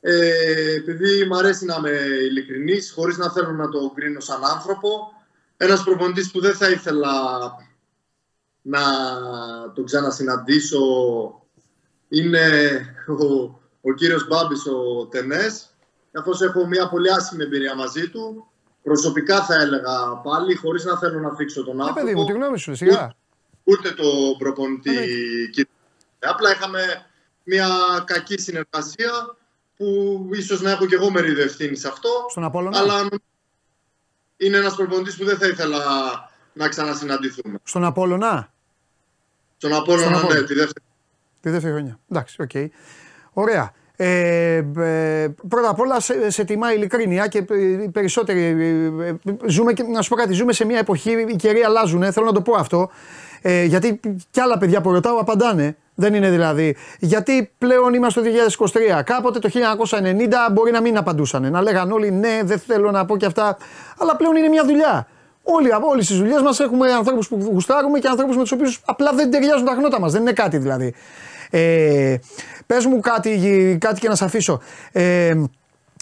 [0.00, 5.12] Ε, επειδή μου αρέσει να είμαι ειλικρινής, χωρίς να θέλω να το κρίνω σαν άνθρωπο,
[5.56, 7.12] ένας προπονητής που δεν θα ήθελα
[8.62, 8.80] να
[9.74, 10.80] τον ξανασυναντήσω
[12.08, 12.50] είναι
[13.06, 15.74] ο, ο κύριος Μπάμπης ο Τενές
[16.12, 18.51] καθώς έχω μια πολύ άσχημη εμπειρία μαζί του
[18.82, 22.32] προσωπικά θα έλεγα πάλι χωρίς να θέλω να θίξω τον Ε, άνθρωπο παιδί μου, τη
[22.32, 23.14] γνώμη σου, σιγά.
[23.64, 24.90] ούτε τον προπονητή
[25.52, 25.70] κύριο.
[26.20, 27.06] Απλά είχαμε
[27.44, 27.68] μια
[28.04, 29.36] κακή συνεργασία
[29.76, 32.08] που ίσως να έχω και εγώ μερίδιο ευθύνη σε αυτό.
[32.30, 33.08] Στον Απόλλωνα; Αλλά
[34.36, 35.78] είναι ένας προπονητής που δεν θα ήθελα
[36.52, 37.58] να ξανασυναντηθούμε.
[37.62, 38.52] Στον Απόλλωνα;
[39.56, 40.46] Στον Απόλλωνα, Στον ναι, Απόλλωνα.
[40.46, 40.84] τη δεύτερη.
[41.40, 41.98] Τη δεύτερη χρονιά.
[42.10, 42.50] Εντάξει, οκ.
[43.32, 43.72] Ωραία.
[44.04, 49.08] Ε, ε, πρώτα απ' όλα σε, σε τιμά η ειλικρίνεια και ε, οι περισσότεροι ε,
[49.08, 49.14] ε,
[49.46, 52.32] ζούμε και, να σου πω κάτι, ζούμε σε μια εποχή, οι καιροί αλλάζουν, θέλω να
[52.32, 52.90] το πω αυτό,
[53.42, 54.00] ε, γιατί
[54.30, 58.28] κι άλλα παιδιά που ρωτάω απαντάνε, δεν είναι δηλαδή, γιατί πλέον είμαστε το
[58.98, 63.04] 2023, κάποτε το 1990 μπορεί να μην απαντούσαν, να λέγαν όλοι ναι δεν θέλω να
[63.04, 63.56] πω και αυτά,
[63.98, 65.06] αλλά πλέον είναι μια δουλειά.
[65.42, 69.12] Όλοι, όλες τις δουλειές μας έχουμε ανθρώπους που γουστάρουμε και ανθρώπους με τους οποίους απλά
[69.12, 70.94] δεν ταιριάζουν τα χνότα μας, δεν είναι κάτι δηλαδή.
[71.54, 72.16] Ε,
[72.74, 74.60] πες μου κάτι, κάτι και να σε αφήσω.
[74.92, 75.34] Ε,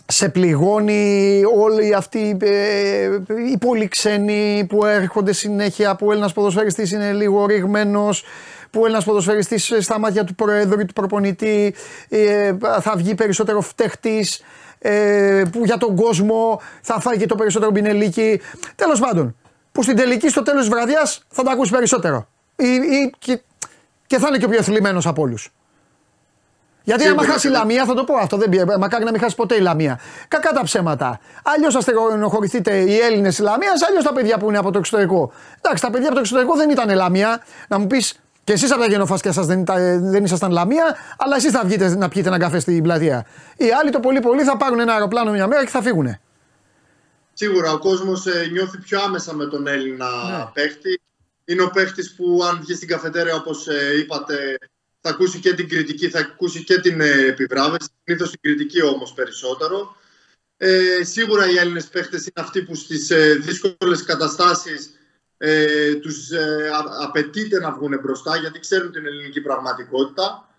[0.07, 3.09] σε πληγώνει όλοι αυτοί ε,
[3.53, 8.25] οι πολύ ξένοι που έρχονται συνέχεια, που ο Έλληνας ποδοσφαιριστής είναι λίγο ρηγμένος,
[8.71, 11.75] που ο Έλληνας ποδοσφαιριστής στα μάτια του Προέδρου ή του προπονητή
[12.09, 14.43] ε, θα βγει περισσότερο φταίχτης,
[14.79, 18.41] ε, που για τον κόσμο θα φάει και το περισσότερο μπινελίκι.
[18.75, 19.37] Τέλος πάντων,
[19.73, 22.27] που στην τελική στο τέλος της βραδιάς θα τα ακούσει περισσότερο.
[22.57, 23.41] Ή, ή, και,
[24.07, 25.53] και θα είναι και ο πιο θλιμμένος από όλους.
[26.83, 29.35] Γιατί άμα χάσει η Λαμία, θα το πω αυτό, δεν πει, μακάρι να μην χάσει
[29.37, 30.01] ποτέ η Λαμία.
[30.29, 31.21] Κακά τα ψέματα.
[31.43, 35.33] Αλλιώς θα στενοχωρηθείτε οι Έλληνες της Λαμίας, αλλιώς τα παιδιά που είναι από το εξωτερικό.
[35.61, 37.43] Εντάξει, τα παιδιά από το εξωτερικό δεν ήταν Λαμία.
[37.69, 41.37] Να μου πεις και εσείς από τα γενοφάσκια σας δεν, ήταν- δεν ήσασταν Λαμία, αλλά
[41.37, 43.27] εσείς θα βγείτε να πιείτε ένα καφέ στην πλατεία.
[43.57, 46.19] Οι άλλοι το πολύ πολύ θα πάρουν ένα αεροπλάνο μια μέρα και θα φύγουν.
[47.33, 50.45] Σίγουρα ο κόσμος ε, νιώθει πιο άμεσα με τον Έλληνα Ναι.
[50.53, 51.01] παίχτη.
[51.45, 54.35] Είναι ο παίχτης που αν βγει στην καφετέρια όπως ε, είπατε
[55.01, 57.89] θα ακούσει και την κριτική, θα ακούσει και την ε, επιβράβευση.
[58.05, 59.97] Συνήθως την κριτική όμως περισσότερο.
[60.57, 64.91] Ε, σίγουρα οι Έλληνες παίχτες είναι αυτοί που στις ε, δύσκολες καταστάσεις
[65.37, 66.71] ε, τους ε,
[67.01, 70.55] απαιτείται να βγουν μπροστά γιατί ξέρουν την ελληνική πραγματικότητα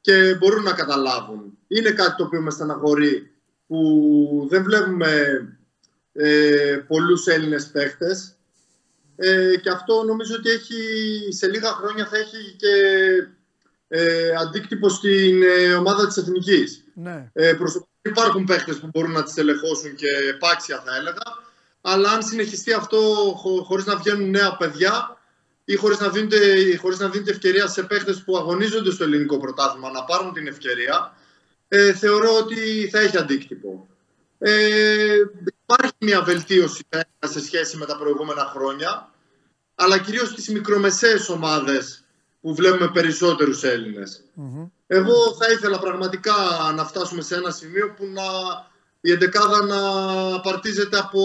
[0.00, 1.58] και μπορούν να καταλάβουν.
[1.68, 3.30] Είναι κάτι το οποίο με στεναχωρεί
[3.66, 5.40] που δεν βλέπουμε
[6.12, 8.36] ε, πολλούς Έλληνες παίχτες
[9.16, 10.74] ε, και αυτό νομίζω ότι έχει,
[11.28, 12.72] σε λίγα χρόνια θα έχει και
[13.88, 16.84] ε, αντίκτυπο στην ε, ομάδα της Εθνικής.
[16.94, 17.30] Ναι.
[17.32, 21.22] Ε, προσωπικά υπάρχουν παίχτες που μπορούν να τις ελεγχώσουν και επάξια θα έλεγα,
[21.80, 22.98] αλλά αν συνεχιστεί αυτό
[23.36, 25.18] χω, χωρίς να βγαίνουν νέα παιδιά
[25.64, 29.90] ή χωρίς να, δίνεται, χωρίς να δίνεται ευκαιρία σε παίχτες που αγωνίζονται στο ελληνικό πρωτάθλημα
[29.90, 31.16] να πάρουν την ευκαιρία,
[31.68, 33.88] ε, θεωρώ ότι θα έχει αντίκτυπο.
[34.38, 35.16] Ε,
[35.62, 36.86] υπάρχει μια βελτίωση
[37.20, 39.10] σε σχέση με τα προηγούμενα χρόνια,
[39.74, 42.05] αλλά κυρίως στις μικρομεσαίες ομάδες
[42.40, 43.62] που βλέπουμε περισσότερους
[44.86, 46.34] Εγώ θα ήθελα πραγματικά
[46.76, 48.22] να φτάσουμε σε ένα σημείο που να,
[49.00, 49.80] η εντεκάδα να
[50.40, 51.20] παρτίζεται από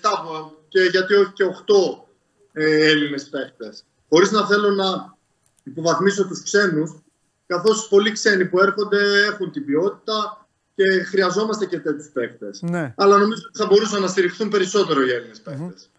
[0.00, 1.52] 7 και γιατί όχι και 8
[2.52, 3.84] ε, Έλληνες παίχτες.
[4.08, 5.14] Χωρίς να θέλω να
[5.62, 6.94] υποβαθμίσω τους ξένους,
[7.46, 12.62] καθώς πολλοί ξένοι που έρχονται έχουν την ποιότητα και χρειαζόμαστε και τέτοιους παίχτες.
[12.62, 12.94] Ναι.
[12.96, 15.90] Αλλά νομίζω ότι θα μπορούσαν να στηριχθούν περισσότερο οι Έλληνες παίχτες.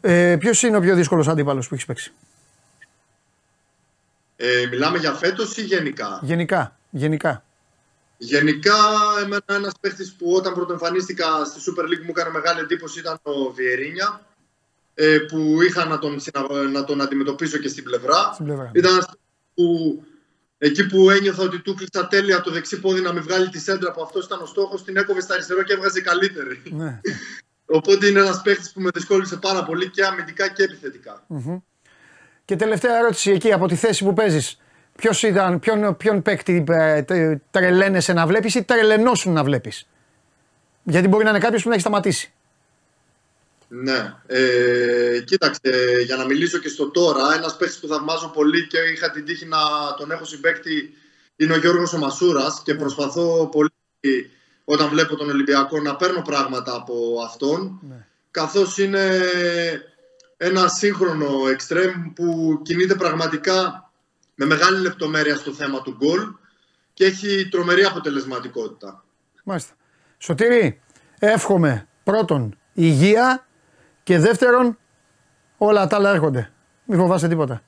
[0.00, 2.12] Ε, Ποιος είναι ο πιο δύσκολος αντίπαλος που έχεις παίξει,
[4.44, 6.78] ε, Μιλάμε για φέτος ή γενικά; Γενικά.
[6.90, 7.44] Γενικά.
[8.16, 8.74] Γενικά,
[9.22, 13.52] εμένα ένας παίχτης που όταν πρωτοεμφανίστηκα στη Super League μου έκανε μεγάλη εντύπωση ήταν ο
[13.52, 14.26] Βιερίνια.
[14.94, 18.30] Ε, που είχα να τον, συνα- να τον αντιμετωπίσω και στην πλευρά.
[18.32, 18.70] Στην πλευρά.
[18.74, 19.06] Ήταν ένας
[19.54, 20.02] που
[20.58, 23.92] εκεί που ένιωθα ότι του κλείσα τέλεια το δεξί πόδι να μην βγάλει τη σέντρα
[23.92, 26.62] που αυτός ήταν ο στόχος, την έκοβε στα αριστερό και έβγαζε καλύτερη.
[26.70, 27.00] Ναι.
[27.78, 31.24] Οπότε είναι ένας παίχτης που με δυσκόλυψε πάρα πολύ και αμυντικά και επιθετικά.
[32.44, 34.56] Και τελευταία ερώτηση εκεί από τη θέση που παίζεις.
[34.96, 39.88] Ποιος ήταν, ποιον, ποιον παίκτη ε, τε- τρελαίνεσαι να βλέπεις ή τρελαινόσουν να βλέπεις;
[40.82, 42.32] Γιατί μπορεί να είναι κάποιος που να έχει σταματήσει.
[43.68, 44.14] Ναι.
[44.26, 45.60] Ε, κοίταξε,
[46.04, 49.46] για να μιλήσω και στο τώρα, ένας παίχτη που θαυμάζω πολύ και είχα την τύχη
[49.46, 49.58] να
[49.98, 50.92] τον έχω συμπέκτη
[51.36, 53.70] είναι ο Γιώργος ο Μασούρας και προσπαθώ πολύ
[54.64, 56.94] όταν βλέπω τον Ολυμπιακό να παίρνω πράγματα από
[57.24, 57.80] αυτόν.
[58.30, 59.20] Καθώς είναι
[60.44, 63.90] ένα σύγχρονο εξτρέμ που κινείται πραγματικά
[64.34, 66.20] με μεγάλη λεπτομέρεια στο θέμα του γκολ
[66.92, 69.04] και έχει τρομερή αποτελεσματικότητα.
[69.44, 69.74] Μάλιστα.
[70.18, 70.80] Σωτήρη,
[71.18, 73.46] εύχομαι πρώτον υγεία
[74.02, 74.78] και δεύτερον
[75.56, 76.52] όλα τα άλλα έρχονται.
[76.84, 77.62] Μην φοβάσαι τίποτα.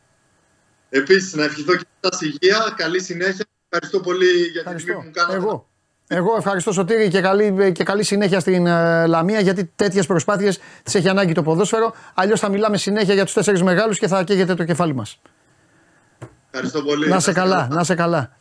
[0.89, 3.45] Επίσης, να ευχηθώ και σας υγεία, καλή συνέχεια.
[3.69, 5.37] Ευχαριστώ πολύ για την τιμή που μου κάνατε.
[5.37, 5.69] Εγώ.
[6.09, 10.95] Εγώ ευχαριστώ Σωτήρη και καλή, και καλή συνέχεια στην ε, Λαμία γιατί τέτοιες προσπάθειες τις
[10.95, 11.95] έχει ανάγκη το ποδόσφαιρο.
[12.15, 15.21] Αλλιώς θα μιλάμε συνέχεια για τους τέσσερις μεγάλους και θα καίγεται το κεφάλι μας.
[16.51, 17.09] Ευχαριστώ πολύ.
[17.09, 18.37] Να σε καλά, να σε καλά.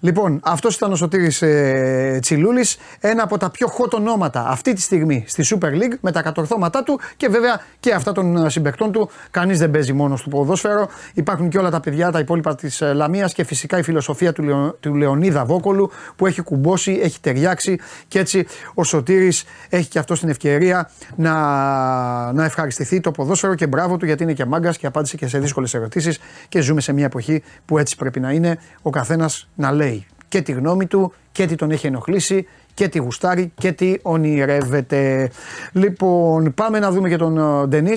[0.00, 4.80] Λοιπόν, αυτός ήταν ο Σωτήρης ε, Τσιλούλης, ένα από τα πιο hot ονόματα αυτή τη
[4.80, 8.92] στιγμή στη Super League με τα κατορθώματά του και βέβαια και αυτά των ε, συμπεκτών
[8.92, 9.10] του.
[9.30, 10.88] Κανείς δεν παίζει μόνος στο ποδόσφαιρο.
[11.14, 14.42] Υπάρχουν και όλα τα παιδιά, τα υπόλοιπα της ε, Λαμίας και φυσικά η φιλοσοφία του,
[14.42, 19.98] Λεω, του Λεωνίδα Βόκολου που έχει κουμπώσει, έχει ταιριάξει και έτσι ο Σωτήρης έχει και
[19.98, 21.32] αυτός την ευκαιρία να,
[22.32, 25.38] να ευχαριστηθεί το ποδόσφαιρο και μπράβο του γιατί είναι και μάγκας και απάντησε και σε
[25.38, 26.18] δύσκολες ερωτήσεις
[26.48, 29.87] και ζούμε σε μια εποχή που έτσι πρέπει να είναι ο καθένας να λέει
[30.28, 35.30] και τη γνώμη του και τι τον έχει ενοχλήσει και τι γουστάρει και τι ονειρεύεται.
[35.72, 37.94] Λοιπόν, πάμε να δούμε και τον ε, Ντενή.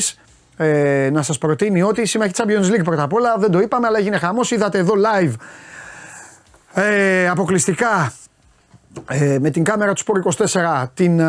[0.58, 3.88] Ε, να σας προτείνει ότι σήμερα έχει Champions League πρώτα απ' όλα, δεν το είπαμε
[3.88, 5.34] αλλά έγινε χαμός, είδατε εδώ live
[6.74, 8.14] ε, αποκλειστικά
[9.10, 11.26] ε, με την κάμερα του Sport 24 την, ε,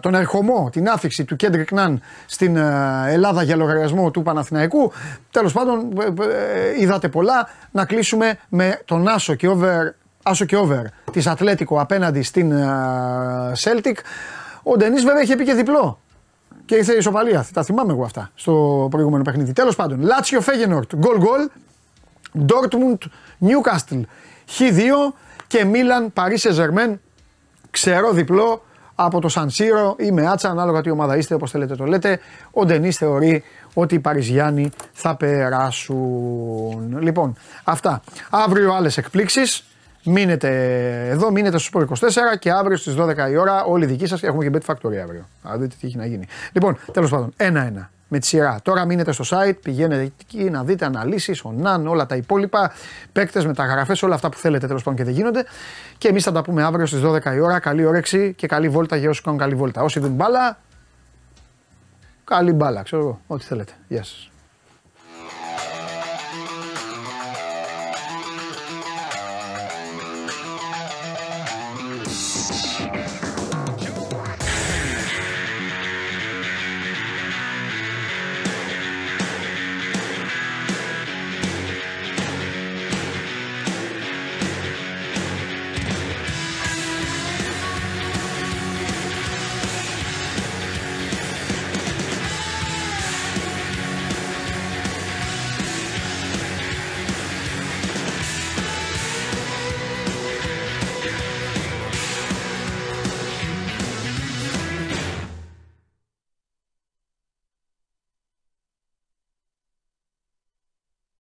[0.00, 4.92] τον ερχομό, την άφηξη του Κέντρικ Ναν στην ε, Ελλάδα για λογαριασμό του Παναθηναϊκού.
[5.30, 7.48] Τέλος πάντων ε, ε, είδατε πολλά.
[7.70, 10.82] Να κλείσουμε με τον Άσο και over, Άσο και over
[11.12, 12.66] της Ατλέτικο απέναντι στην ε,
[13.58, 13.96] Celtic.
[14.62, 16.00] Ο Ντενής βέβαια είχε πει και διπλό.
[16.64, 17.46] Και ήρθε η ισοπαλία.
[17.52, 19.52] Τα θυμάμαι εγώ αυτά στο προηγούμενο παιχνίδι.
[19.52, 21.48] Τέλος πάντων, Λάτσιο Φέγενορτ, γκολ γκολ.
[22.46, 22.98] Dortmund
[23.40, 24.00] Newcastle
[24.58, 25.14] Χ2
[25.46, 27.00] και Μίλαν Παρίσι Ζερμέν
[27.70, 28.62] ξερό διπλό
[28.94, 32.20] από το Σαν Σύρο ή με άτσα, ανάλογα τι ομάδα είστε, όπως θέλετε το λέτε.
[32.50, 33.44] Ο Ντενής θεωρεί
[33.74, 36.98] ότι οι Παριζιάνοι θα περάσουν.
[37.00, 38.02] Λοιπόν, αυτά.
[38.30, 39.64] Αύριο άλλες εκπλήξεις.
[40.04, 40.48] Μείνετε
[41.08, 42.06] εδώ, μείνετε στο Sport 24
[42.38, 45.28] και αύριο στις 12 η ώρα όλοι οι δικοί σας έχουμε και Bet Factory αύριο.
[45.42, 46.26] Α δείτε τι έχει να γίνει.
[46.52, 48.58] Λοιπόν, τέλος πάντων, ένα-ένα με τη σειρά.
[48.62, 52.72] Τώρα μείνετε στο site, πηγαίνετε εκεί να δείτε αναλύσεις, ο Ναν, όλα τα υπόλοιπα,
[53.12, 55.44] παίκτες, μεταγραφέ, όλα αυτά που θέλετε τέλος πάντων και δεν γίνονται.
[55.98, 57.58] Και εμείς θα τα πούμε αύριο στις 12 η ώρα.
[57.58, 59.82] Καλή όρεξη και καλή βόλτα για όσους κάνουν καλή βόλτα.
[59.82, 60.58] Όσοι δουν μπάλα,
[62.24, 63.72] καλή μπάλα, ξέρω εγώ, ό,τι θέλετε.
[63.88, 64.31] Γεια σας.